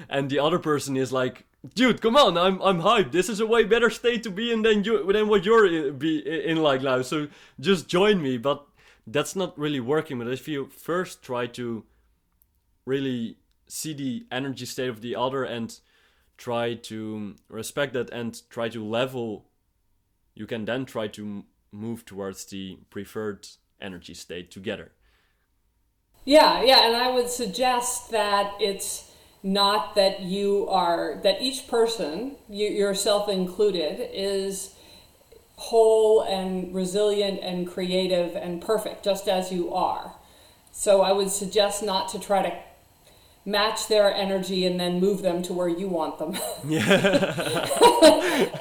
And 0.10 0.30
the 0.30 0.40
other 0.40 0.60
person 0.60 0.98
is 0.98 1.12
like, 1.12 1.46
dude, 1.76 2.02
come 2.02 2.16
on, 2.16 2.38
I'm, 2.38 2.62
I'm 2.62 2.82
hyped. 2.82 3.12
This 3.12 3.30
is 3.30 3.40
a 3.40 3.48
way 3.48 3.64
better 3.64 3.90
state 3.90 4.24
to 4.24 4.32
be 4.32 4.52
in 4.52 4.62
than 4.62 4.84
you, 4.84 5.12
than 5.12 5.28
what 5.28 5.46
you're 5.46 5.66
in, 5.66 5.98
be 5.98 6.20
in 6.20 6.58
like 6.58 6.82
now. 6.82 7.02
So 7.02 7.28
just 7.60 7.88
join 7.88 8.22
me. 8.22 8.38
But 8.38 8.66
that's 9.06 9.36
not 9.36 9.58
really 9.58 9.80
working. 9.80 10.20
But 10.20 10.28
if 10.28 10.48
you 10.48 10.68
first 10.68 11.22
try 11.22 11.48
to 11.48 11.84
really 12.86 13.38
see 13.68 13.94
the 13.94 14.26
energy 14.32 14.66
state 14.66 14.90
of 14.90 15.02
the 15.02 15.16
other 15.16 15.44
and 15.44 15.80
try 16.38 16.74
to 16.74 17.36
respect 17.50 17.94
that 17.94 18.10
and 18.12 18.42
try 18.50 18.70
to 18.70 18.84
level, 18.84 19.46
you 20.34 20.48
can 20.48 20.66
then 20.66 20.86
try 20.86 21.08
to 21.08 21.44
move 21.72 22.06
towards 22.06 22.46
the 22.46 22.80
preferred 22.90 23.48
energy 23.82 24.14
state 24.14 24.50
together. 24.50 24.92
Yeah, 26.26 26.62
yeah, 26.64 26.88
and 26.88 26.96
I 26.96 27.10
would 27.10 27.30
suggest 27.30 28.12
that 28.12 28.54
it's 28.60 29.09
not 29.42 29.96
that 29.96 30.22
you 30.22 30.68
are 30.70 31.20
that 31.24 31.42
each 31.42 31.68
person, 31.68 32.36
you, 32.50 32.68
yourself 32.68 33.30
included, 33.30 34.10
is 34.14 34.76
whole 35.56 36.22
and 36.22 36.74
resilient 36.74 37.40
and 37.42 37.68
creative 37.68 38.36
and 38.36 38.62
perfect, 38.62 39.04
just 39.04 39.28
as 39.28 39.52
you 39.52 39.74
are. 39.74 40.16
So 40.72 41.02
I 41.02 41.12
would 41.12 41.30
suggest 41.30 41.84
not 41.84 42.10
to 42.10 42.20
try 42.20 42.42
to 42.44 42.58
match 43.46 43.88
their 43.88 44.14
energy 44.14 44.66
and 44.66 44.80
then 44.80 45.00
move 45.00 45.22
them 45.22 45.42
to 45.44 45.54
where 45.54 45.68
you 45.68 45.88
want 45.88 46.20
them. 46.20 46.38
Yeah. 46.68 47.00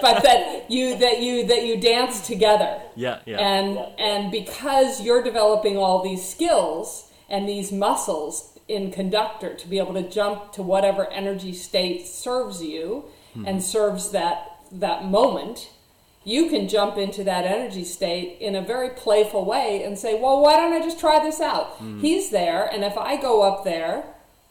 but 0.01 0.23
that 0.23 0.71
you 0.71 0.97
that 0.99 1.21
you 1.21 1.47
that 1.47 1.65
you 1.67 1.81
dance 1.81 2.27
together. 2.27 2.81
yeah. 2.97 3.21
Yeah. 3.27 3.39
And 3.39 3.79
and 3.99 4.31
because 4.33 5.01
you're 5.01 5.23
developing 5.23 5.77
all 5.77 6.03
these 6.03 6.27
skills 6.27 7.11
and 7.29 7.49
these 7.49 7.71
muscles 7.71 8.57
in 8.69 8.93
conductor 8.93 9.55
to 9.55 9.66
be 9.66 9.78
able 9.78 9.95
to 9.95 10.09
jump 10.09 10.53
to 10.53 10.62
whatever 10.62 11.11
energy 11.11 11.53
state 11.53 12.07
serves 12.07 12.62
you 12.62 13.07
hmm. 13.35 13.47
and 13.47 13.62
serves 13.62 14.11
that 14.11 14.61
that 14.70 15.07
moment, 15.07 15.70
you 16.24 16.51
can 16.51 16.69
jump 16.69 16.99
into 16.99 17.24
that 17.24 17.47
energy 17.47 17.85
state 17.85 18.36
in 18.39 18.55
a 18.55 18.61
very 18.61 18.90
playful 18.90 19.45
way 19.45 19.82
and 19.82 19.99
say, 19.99 20.20
"Well, 20.20 20.40
why 20.40 20.57
don't 20.57 20.74
I 20.74 20.81
just 20.81 21.01
try 21.01 21.19
this 21.19 21.40
out?" 21.40 21.77
Hmm. 21.77 22.01
He's 22.01 22.31
there, 22.31 22.66
and 22.66 22.85
if 22.85 22.97
I 22.99 23.16
go 23.16 23.43
up 23.43 23.65
there, 23.65 24.05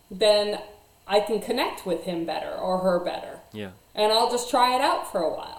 then 0.09 0.59
I 1.07 1.19
can 1.21 1.39
connect 1.39 1.85
with 1.85 2.03
him 2.03 2.25
better 2.25 2.51
or 2.51 2.79
her 2.79 2.99
better. 2.99 3.39
yeah. 3.53 3.71
And 3.95 4.11
I'll 4.11 4.29
just 4.29 4.51
try 4.51 4.75
it 4.75 4.81
out 4.81 5.11
for 5.11 5.21
a 5.21 5.33
while. 5.33 5.56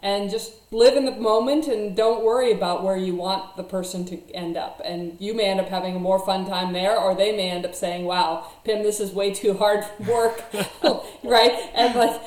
And 0.00 0.30
just 0.30 0.52
live 0.70 0.96
in 0.96 1.04
the 1.04 1.12
moment 1.12 1.66
and 1.66 1.96
don't 1.96 2.22
worry 2.22 2.52
about 2.52 2.84
where 2.84 2.96
you 2.96 3.14
want 3.14 3.56
the 3.56 3.62
person 3.64 4.04
to 4.06 4.30
end 4.32 4.56
up. 4.56 4.80
And 4.84 5.16
you 5.20 5.34
may 5.34 5.46
end 5.46 5.58
up 5.60 5.68
having 5.68 5.96
a 5.96 5.98
more 5.98 6.18
fun 6.24 6.46
time 6.46 6.72
there, 6.72 6.96
or 6.96 7.14
they 7.14 7.34
may 7.36 7.50
end 7.50 7.64
up 7.64 7.74
saying, 7.74 8.04
"Wow, 8.04 8.46
Pim, 8.64 8.82
this 8.82 9.00
is 9.00 9.12
way 9.12 9.32
too 9.32 9.54
hard 9.54 9.84
work," 10.06 10.44
right? 11.24 11.52
And 11.74 11.94
like 11.94 12.20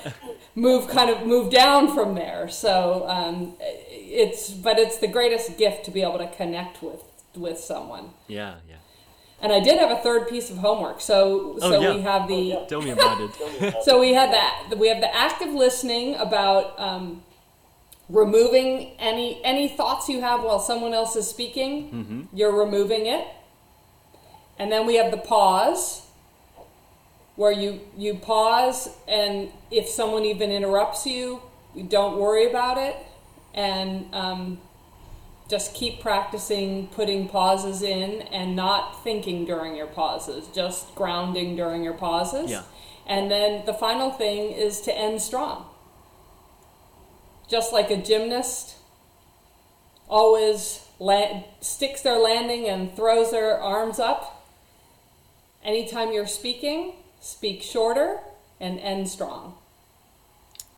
move 0.55 0.87
kind 0.89 1.09
of 1.09 1.25
move 1.25 1.51
down 1.51 1.93
from 1.93 2.15
there. 2.15 2.49
So 2.49 3.05
um, 3.07 3.53
it's 3.59 4.49
but 4.49 4.79
it's 4.79 4.97
the 4.97 5.07
greatest 5.07 5.57
gift 5.57 5.85
to 5.85 5.91
be 5.91 6.01
able 6.01 6.17
to 6.17 6.27
connect 6.27 6.81
with 6.81 7.01
with 7.35 7.59
someone. 7.59 8.09
Yeah. 8.27 8.55
Yeah. 8.67 8.75
And 9.41 9.53
I 9.53 9.61
did 9.61 9.79
have 9.79 9.89
a 9.89 10.01
third 10.01 10.27
piece 10.27 10.49
of 10.49 10.57
homework. 10.57 10.99
So 10.99 11.55
Oh, 11.61 11.71
so 11.71 11.79
yeah. 11.79 11.95
we 11.95 12.01
have 12.01 12.27
the 12.27 12.65
Tell 12.67 12.81
me 12.81 12.89
about 12.89 13.21
it. 13.21 13.75
so 13.83 13.99
we 13.99 14.13
had 14.13 14.33
that. 14.33 14.73
We 14.77 14.89
have 14.89 14.99
the 14.99 15.15
active 15.15 15.53
listening 15.53 16.15
about 16.15 16.77
um, 16.77 17.23
removing 18.10 18.91
any 18.99 19.40
any 19.44 19.68
thoughts 19.68 20.10
you 20.10 20.22
have 20.22 20.44
while 20.44 20.60
someone 20.60 20.94
else 20.94 21.15
is 21.15 21.27
speaking. 21.27 22.27
You're 22.34 22.57
removing 22.57 23.06
it, 23.06 23.27
and 24.57 24.72
then 24.72 24.86
we 24.88 24.95
have 24.95 25.11
the 25.11 25.18
pause, 25.18 26.02
where 27.36 27.52
you 27.52 27.81
you 27.98 28.15
pause, 28.15 28.90
and 29.07 29.49
if 29.72 29.88
someone 29.88 30.26
even 30.26 30.52
interrupts 30.52 31.06
you, 31.06 31.41
you 31.76 31.84
don't 31.84 32.18
worry 32.18 32.49
about 32.49 32.77
it, 32.77 32.95
and 33.53 34.14
um, 34.14 34.60
just 35.49 35.73
keep 35.73 36.02
practicing 36.02 36.88
putting 36.88 37.27
pauses 37.27 37.81
in 37.81 38.22
and 38.31 38.56
not 38.56 39.03
thinking 39.03 39.45
during 39.45 39.76
your 39.76 39.88
pauses, 39.88 40.48
just 40.53 40.94
grounding 40.95 41.56
during 41.56 41.84
your 41.84 41.94
pauses. 41.94 42.52
Yeah. 42.52 42.64
And 43.07 43.31
then 43.31 43.65
the 43.65 43.73
final 43.73 44.11
thing 44.11 44.52
is 44.52 44.81
to 44.81 44.95
end 44.95 45.22
strong. 45.22 45.65
Just 47.49 47.73
like 47.73 47.89
a 47.89 47.97
gymnast 47.97 48.76
always 50.07 50.85
la- 50.99 51.43
sticks 51.61 52.01
their 52.01 52.17
landing 52.19 52.67
and 52.67 52.95
throws 52.95 53.31
their 53.31 53.59
arms 53.59 53.99
up, 53.99 54.45
anytime 55.63 56.11
you're 56.11 56.27
speaking, 56.27 56.93
speak 57.19 57.61
shorter 57.61 58.19
and 58.59 58.80
end 58.80 59.07
strong. 59.09 59.55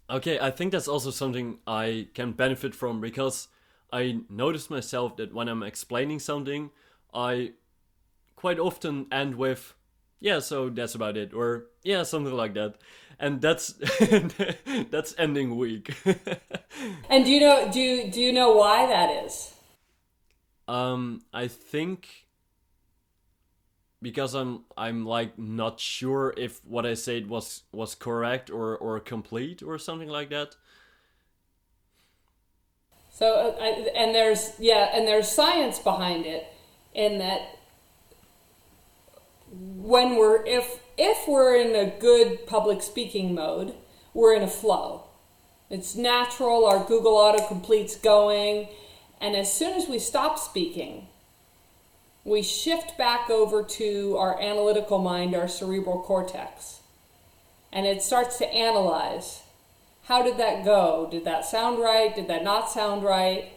Okay, 0.10 0.40
I 0.40 0.52
think 0.52 0.74
that's 0.74 0.90
also 0.90 1.10
something 1.10 1.60
I 1.66 2.08
can 2.14 2.34
benefit 2.34 2.76
from 2.76 3.00
because 3.00 3.48
I 3.94 4.20
noticed 4.30 4.70
myself 4.70 5.16
that 5.18 5.34
when 5.34 5.48
I'm 5.48 5.64
explaining 5.64 6.20
something, 6.20 6.70
I 7.14 7.54
quite 8.36 8.60
often 8.60 9.08
end 9.12 9.36
with, 9.36 9.74
yeah, 10.20 10.40
so 10.40 10.70
that's 10.70 10.96
about 10.96 11.16
it, 11.16 11.34
or 11.34 11.68
yeah, 11.84 12.04
something 12.04 12.34
like 12.34 12.54
that. 12.56 12.76
And 13.22 13.42
that's 13.42 13.74
that's 14.90 15.16
ending 15.18 15.56
weak. 15.58 15.96
And 17.10 17.26
do 17.26 17.32
you 17.32 17.40
know 17.42 17.70
do 17.72 17.80
you, 17.80 18.12
do 18.12 18.20
you 18.20 18.34
know 18.34 18.54
why 18.54 18.88
that 18.88 19.24
is? 19.26 19.54
um, 20.68 21.22
I 21.34 21.48
think 21.48 22.28
because 24.02 24.34
I'm 24.34 24.64
I'm 24.78 25.06
like 25.06 25.38
not 25.38 25.80
sure 25.80 26.34
if 26.38 26.64
what 26.66 26.86
I 26.86 26.94
said 26.94 27.28
was 27.28 27.64
was 27.72 27.94
correct 27.96 28.50
or 28.50 28.78
or 28.78 29.00
complete 29.02 29.62
or 29.62 29.78
something 29.78 30.10
like 30.10 30.30
that. 30.30 30.56
So, 33.12 33.36
uh, 33.36 33.64
I, 33.64 33.92
and 33.96 34.16
there's 34.16 34.54
yeah, 34.60 34.90
and 34.94 35.08
there's 35.08 35.28
science 35.28 35.80
behind 35.80 36.26
it, 36.26 36.48
in 36.94 37.20
that 37.20 37.42
when 39.52 40.16
we're 40.16 40.46
if 40.46 40.80
if 40.98 41.28
we're 41.28 41.56
in 41.56 41.76
a 41.76 42.00
good 42.00 42.46
public 42.48 42.82
speaking 42.82 43.34
mode, 43.34 43.74
we're 44.14 44.36
in 44.36 44.44
a 44.44 44.48
flow. 44.48 45.06
It's 45.70 45.96
natural. 45.96 46.66
Our 46.66 46.84
Google 46.84 47.14
autocomplete's 47.14 47.96
going, 47.96 48.68
and 49.20 49.36
as 49.36 49.54
soon 49.54 49.74
as 49.74 49.88
we 49.88 50.00
stop 50.00 50.38
speaking, 50.38 51.08
we 52.24 52.42
shift 52.42 52.98
back 52.98 53.30
over 53.30 53.64
to 53.64 54.18
our 54.18 54.40
analytical 54.40 55.00
mind, 55.00 55.36
our 55.36 55.48
cerebral 55.48 56.02
cortex, 56.02 56.82
and 57.72 57.86
it 57.86 58.04
starts 58.04 58.38
to 58.40 58.54
analyze 58.54 59.42
how 60.06 60.24
did 60.24 60.38
that 60.38 60.66
go? 60.66 61.08
Did 61.10 61.26
that 61.26 61.46
sound 61.46 61.80
right? 61.80 62.14
Did 62.14 62.28
that 62.28 62.44
not 62.44 62.70
sound 62.70 63.04
right? 63.04 63.54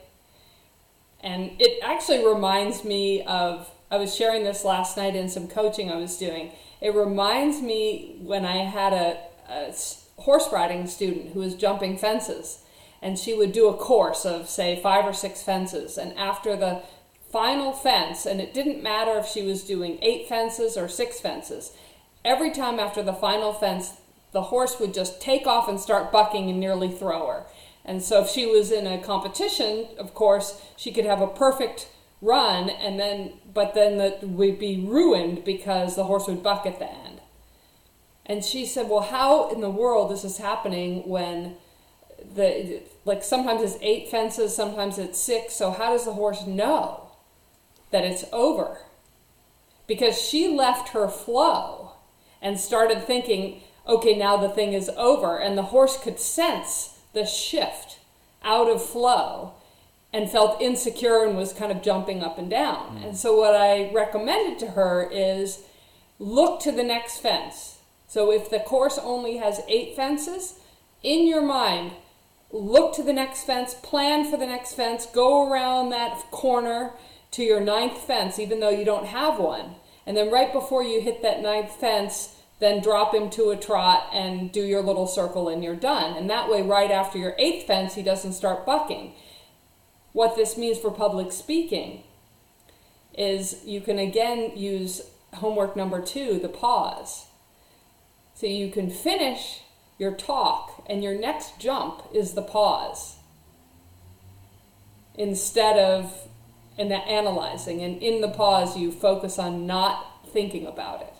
And 1.20 1.52
it 1.58 1.82
actually 1.82 2.24
reminds 2.24 2.84
me 2.84 3.22
of, 3.22 3.70
I 3.90 3.96
was 3.96 4.14
sharing 4.14 4.44
this 4.44 4.64
last 4.64 4.96
night 4.96 5.16
in 5.16 5.28
some 5.28 5.48
coaching 5.48 5.90
I 5.90 5.96
was 5.96 6.16
doing. 6.16 6.52
It 6.84 6.94
reminds 6.94 7.62
me 7.62 8.18
when 8.20 8.44
I 8.44 8.58
had 8.58 8.92
a 8.92 9.72
horse 10.18 10.52
riding 10.52 10.86
student 10.86 11.32
who 11.32 11.40
was 11.40 11.54
jumping 11.54 11.96
fences. 11.96 12.58
And 13.00 13.18
she 13.18 13.32
would 13.32 13.52
do 13.52 13.68
a 13.68 13.76
course 13.76 14.26
of, 14.26 14.50
say, 14.50 14.78
five 14.82 15.06
or 15.06 15.14
six 15.14 15.42
fences. 15.42 15.96
And 15.96 16.14
after 16.18 16.56
the 16.56 16.82
final 17.32 17.72
fence, 17.72 18.26
and 18.26 18.38
it 18.38 18.52
didn't 18.52 18.82
matter 18.82 19.18
if 19.18 19.26
she 19.26 19.40
was 19.40 19.64
doing 19.64 19.98
eight 20.02 20.28
fences 20.28 20.76
or 20.76 20.86
six 20.88 21.20
fences, 21.20 21.72
every 22.22 22.50
time 22.50 22.78
after 22.78 23.02
the 23.02 23.14
final 23.14 23.54
fence, 23.54 23.94
the 24.32 24.42
horse 24.42 24.78
would 24.78 24.92
just 24.92 25.22
take 25.22 25.46
off 25.46 25.70
and 25.70 25.80
start 25.80 26.12
bucking 26.12 26.50
and 26.50 26.60
nearly 26.60 26.90
throw 26.90 27.28
her. 27.28 27.46
And 27.82 28.02
so 28.02 28.22
if 28.22 28.28
she 28.28 28.44
was 28.44 28.70
in 28.70 28.86
a 28.86 29.02
competition, 29.02 29.86
of 29.98 30.12
course, 30.12 30.60
she 30.76 30.92
could 30.92 31.06
have 31.06 31.22
a 31.22 31.26
perfect 31.26 31.88
run 32.24 32.70
and 32.70 32.98
then 32.98 33.32
but 33.52 33.74
then 33.74 33.98
that 33.98 34.26
we'd 34.26 34.58
be 34.58 34.80
ruined 34.80 35.44
because 35.44 35.94
the 35.94 36.04
horse 36.04 36.26
would 36.26 36.42
buck 36.42 36.66
at 36.66 36.78
the 36.78 36.90
end. 36.90 37.20
And 38.26 38.44
she 38.44 38.64
said, 38.64 38.88
"Well, 38.88 39.02
how 39.02 39.50
in 39.50 39.60
the 39.60 39.70
world 39.70 40.10
is 40.12 40.22
this 40.22 40.38
happening 40.38 41.08
when 41.08 41.56
the 42.34 42.82
like 43.04 43.22
sometimes 43.22 43.62
it's 43.62 43.78
eight 43.82 44.08
fences, 44.08 44.56
sometimes 44.56 44.98
it's 44.98 45.18
six. 45.18 45.54
So 45.54 45.70
how 45.70 45.90
does 45.90 46.06
the 46.06 46.14
horse 46.14 46.46
know 46.46 47.10
that 47.90 48.04
it's 48.04 48.24
over?" 48.32 48.78
Because 49.86 50.20
she 50.20 50.48
left 50.48 50.90
her 50.90 51.08
flow 51.08 51.92
and 52.40 52.60
started 52.60 53.02
thinking, 53.02 53.62
okay, 53.86 54.14
now 54.14 54.36
the 54.36 54.48
thing 54.48 54.72
is 54.72 54.90
over. 54.96 55.38
And 55.38 55.56
the 55.56 55.62
horse 55.62 55.98
could 55.98 56.20
sense 56.20 56.98
the 57.12 57.26
shift 57.26 57.98
out 58.42 58.68
of 58.68 58.84
flow 58.84 59.54
and 60.14 60.30
felt 60.30 60.62
insecure 60.62 61.24
and 61.24 61.36
was 61.36 61.52
kind 61.52 61.72
of 61.72 61.82
jumping 61.82 62.22
up 62.22 62.38
and 62.38 62.48
down. 62.48 62.98
Mm. 62.98 63.08
And 63.08 63.16
so, 63.16 63.36
what 63.36 63.56
I 63.56 63.90
recommended 63.92 64.60
to 64.60 64.68
her 64.68 65.10
is 65.10 65.64
look 66.20 66.60
to 66.60 66.72
the 66.72 66.84
next 66.84 67.18
fence. 67.18 67.78
So, 68.06 68.30
if 68.30 68.48
the 68.48 68.60
course 68.60 68.96
only 68.96 69.38
has 69.38 69.60
eight 69.68 69.96
fences, 69.96 70.54
in 71.02 71.26
your 71.26 71.42
mind, 71.42 71.92
look 72.52 72.94
to 72.94 73.02
the 73.02 73.12
next 73.12 73.42
fence, 73.42 73.74
plan 73.74 74.30
for 74.30 74.36
the 74.36 74.46
next 74.46 74.74
fence, 74.74 75.04
go 75.04 75.50
around 75.50 75.90
that 75.90 76.30
corner 76.30 76.92
to 77.32 77.42
your 77.42 77.60
ninth 77.60 77.98
fence, 77.98 78.38
even 78.38 78.60
though 78.60 78.70
you 78.70 78.84
don't 78.84 79.06
have 79.06 79.40
one. 79.40 79.74
And 80.06 80.16
then, 80.16 80.30
right 80.30 80.52
before 80.52 80.84
you 80.84 81.00
hit 81.00 81.22
that 81.22 81.42
ninth 81.42 81.74
fence, 81.74 82.36
then 82.60 82.80
drop 82.80 83.12
him 83.12 83.30
to 83.30 83.50
a 83.50 83.56
trot 83.56 84.08
and 84.12 84.52
do 84.52 84.62
your 84.62 84.80
little 84.80 85.08
circle 85.08 85.48
and 85.48 85.64
you're 85.64 85.74
done. 85.74 86.16
And 86.16 86.30
that 86.30 86.48
way, 86.48 86.62
right 86.62 86.92
after 86.92 87.18
your 87.18 87.34
eighth 87.36 87.66
fence, 87.66 87.96
he 87.96 88.02
doesn't 88.02 88.34
start 88.34 88.64
bucking. 88.64 89.14
What 90.14 90.36
this 90.36 90.56
means 90.56 90.78
for 90.78 90.92
public 90.92 91.32
speaking 91.32 92.04
is 93.18 93.64
you 93.64 93.80
can 93.80 93.98
again 93.98 94.56
use 94.56 95.02
homework 95.34 95.74
number 95.74 96.00
two, 96.00 96.38
the 96.38 96.48
pause. 96.48 97.26
So 98.36 98.46
you 98.46 98.70
can 98.70 98.90
finish 98.90 99.62
your 99.98 100.12
talk 100.12 100.84
and 100.88 101.02
your 101.02 101.18
next 101.18 101.58
jump 101.58 102.04
is 102.14 102.34
the 102.34 102.42
pause. 102.42 103.16
Instead 105.16 105.78
of 105.78 106.28
the 106.78 106.94
analyzing 106.94 107.82
and 107.82 108.00
in 108.00 108.20
the 108.20 108.28
pause 108.28 108.76
you 108.76 108.92
focus 108.92 109.36
on 109.36 109.66
not 109.66 110.28
thinking 110.28 110.64
about 110.64 111.00
it. 111.00 111.14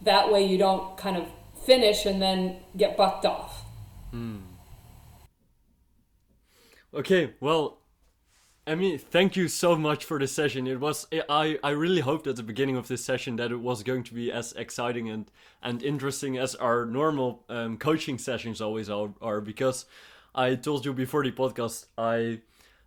That 0.00 0.32
way 0.32 0.46
you 0.46 0.56
don't 0.56 0.96
kind 0.96 1.16
of 1.16 1.26
finish 1.64 2.06
and 2.06 2.22
then 2.22 2.58
get 2.76 2.96
bucked 2.96 3.24
off 3.24 3.64
hmm. 4.12 4.36
Okay, 6.94 7.32
well, 7.40 7.78
Emmy, 8.66 8.98
thank 8.98 9.34
you 9.34 9.48
so 9.48 9.76
much 9.76 10.04
for 10.04 10.18
this 10.18 10.32
session. 10.32 10.66
It 10.66 10.78
was 10.78 11.06
I, 11.10 11.58
I 11.64 11.70
really 11.70 12.02
hoped 12.02 12.26
at 12.26 12.36
the 12.36 12.42
beginning 12.42 12.76
of 12.76 12.86
this 12.86 13.02
session 13.02 13.36
that 13.36 13.50
it 13.50 13.60
was 13.60 13.82
going 13.82 14.04
to 14.04 14.14
be 14.14 14.30
as 14.30 14.52
exciting 14.52 15.08
and, 15.08 15.30
and 15.62 15.82
interesting 15.82 16.36
as 16.36 16.54
our 16.54 16.84
normal 16.84 17.44
um, 17.48 17.78
coaching 17.78 18.18
sessions 18.18 18.60
always 18.60 18.90
are, 18.90 19.08
are 19.22 19.40
because 19.40 19.86
I 20.34 20.54
told 20.54 20.84
you 20.84 20.92
before 20.92 21.24
the 21.24 21.32
podcast 21.32 21.86
I 21.96 22.40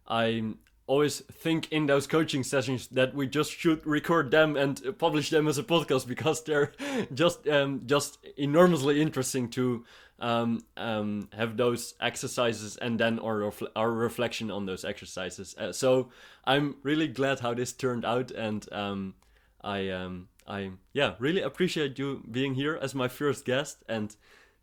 I 0.07 0.53
always 0.87 1.21
think 1.21 1.71
in 1.71 1.87
those 1.87 2.05
coaching 2.05 2.43
sessions 2.43 2.87
that 2.89 3.15
we 3.15 3.25
just 3.25 3.51
should 3.51 3.85
record 3.87 4.29
them 4.29 4.55
and 4.55 4.79
publish 4.99 5.31
them 5.31 5.47
as 5.47 5.57
a 5.57 5.63
podcast 5.63 6.07
because 6.15 6.43
they're 6.43 6.73
just 7.13 7.47
um, 7.47 7.81
just 7.87 8.19
enormously 8.37 9.01
interesting 9.01 9.49
to 9.49 9.83
um, 10.19 10.63
um, 10.77 11.29
have 11.33 11.57
those 11.57 11.93
exercises 11.99 12.77
and 12.77 12.99
then 12.99 13.19
our 13.19 13.51
our 13.75 13.91
reflection 13.91 14.49
on 14.51 14.65
those 14.65 14.85
exercises. 14.85 15.55
Uh, 15.57 15.71
so 15.71 16.09
I'm 16.45 16.75
really 16.83 17.07
glad 17.07 17.39
how 17.41 17.53
this 17.53 17.73
turned 17.73 18.05
out, 18.05 18.31
and 18.31 18.71
um, 18.71 19.15
I 19.61 19.89
um, 19.89 20.29
I 20.47 20.71
yeah 20.93 21.15
really 21.19 21.41
appreciate 21.41 21.99
you 21.99 22.23
being 22.29 22.55
here 22.55 22.79
as 22.81 22.95
my 22.95 23.07
first 23.07 23.45
guest, 23.45 23.83
and 23.89 24.15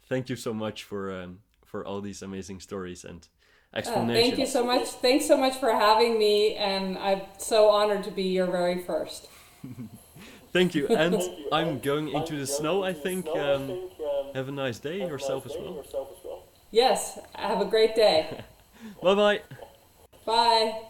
thank 0.09 0.29
you 0.29 0.37
so 0.37 0.55
much 0.55 0.85
for 0.85 1.13
um, 1.13 1.41
for 1.65 1.87
all 1.87 2.01
these 2.01 2.23
amazing 2.23 2.61
stories 2.61 3.05
and 3.05 3.29
explanation. 3.75 4.11
Uh, 4.11 4.15
thank 4.15 4.39
you 4.39 4.47
so 4.47 4.65
much. 4.65 4.89
Thanks 4.89 5.27
so 5.27 5.37
much 5.37 5.57
for 5.57 5.73
having 5.73 6.19
me, 6.19 6.55
and 6.55 6.99
I'm 6.99 7.23
so 7.39 7.69
honored 7.69 8.05
to 8.05 8.11
be 8.11 8.25
your 8.25 8.47
very 8.47 8.83
first. 8.83 9.29
thank 10.53 10.75
you. 10.75 10.87
And 11.03 11.21
I'm 11.51 11.79
going 11.81 12.09
into 12.09 12.37
the 12.37 12.47
snow. 12.47 12.83
I 12.83 12.93
think. 12.93 13.27
Um, 13.29 13.89
have 14.35 14.49
a 14.49 14.53
nice 14.53 14.79
day 14.79 14.99
yourself 14.99 15.47
as 15.47 15.53
well. 15.59 15.85
Yes. 16.71 17.19
Have 17.35 17.61
a 17.61 17.67
great 17.67 17.95
day. 17.95 18.43
bye 19.03 19.15
bye. 19.15 19.41
Bye. 20.25 20.83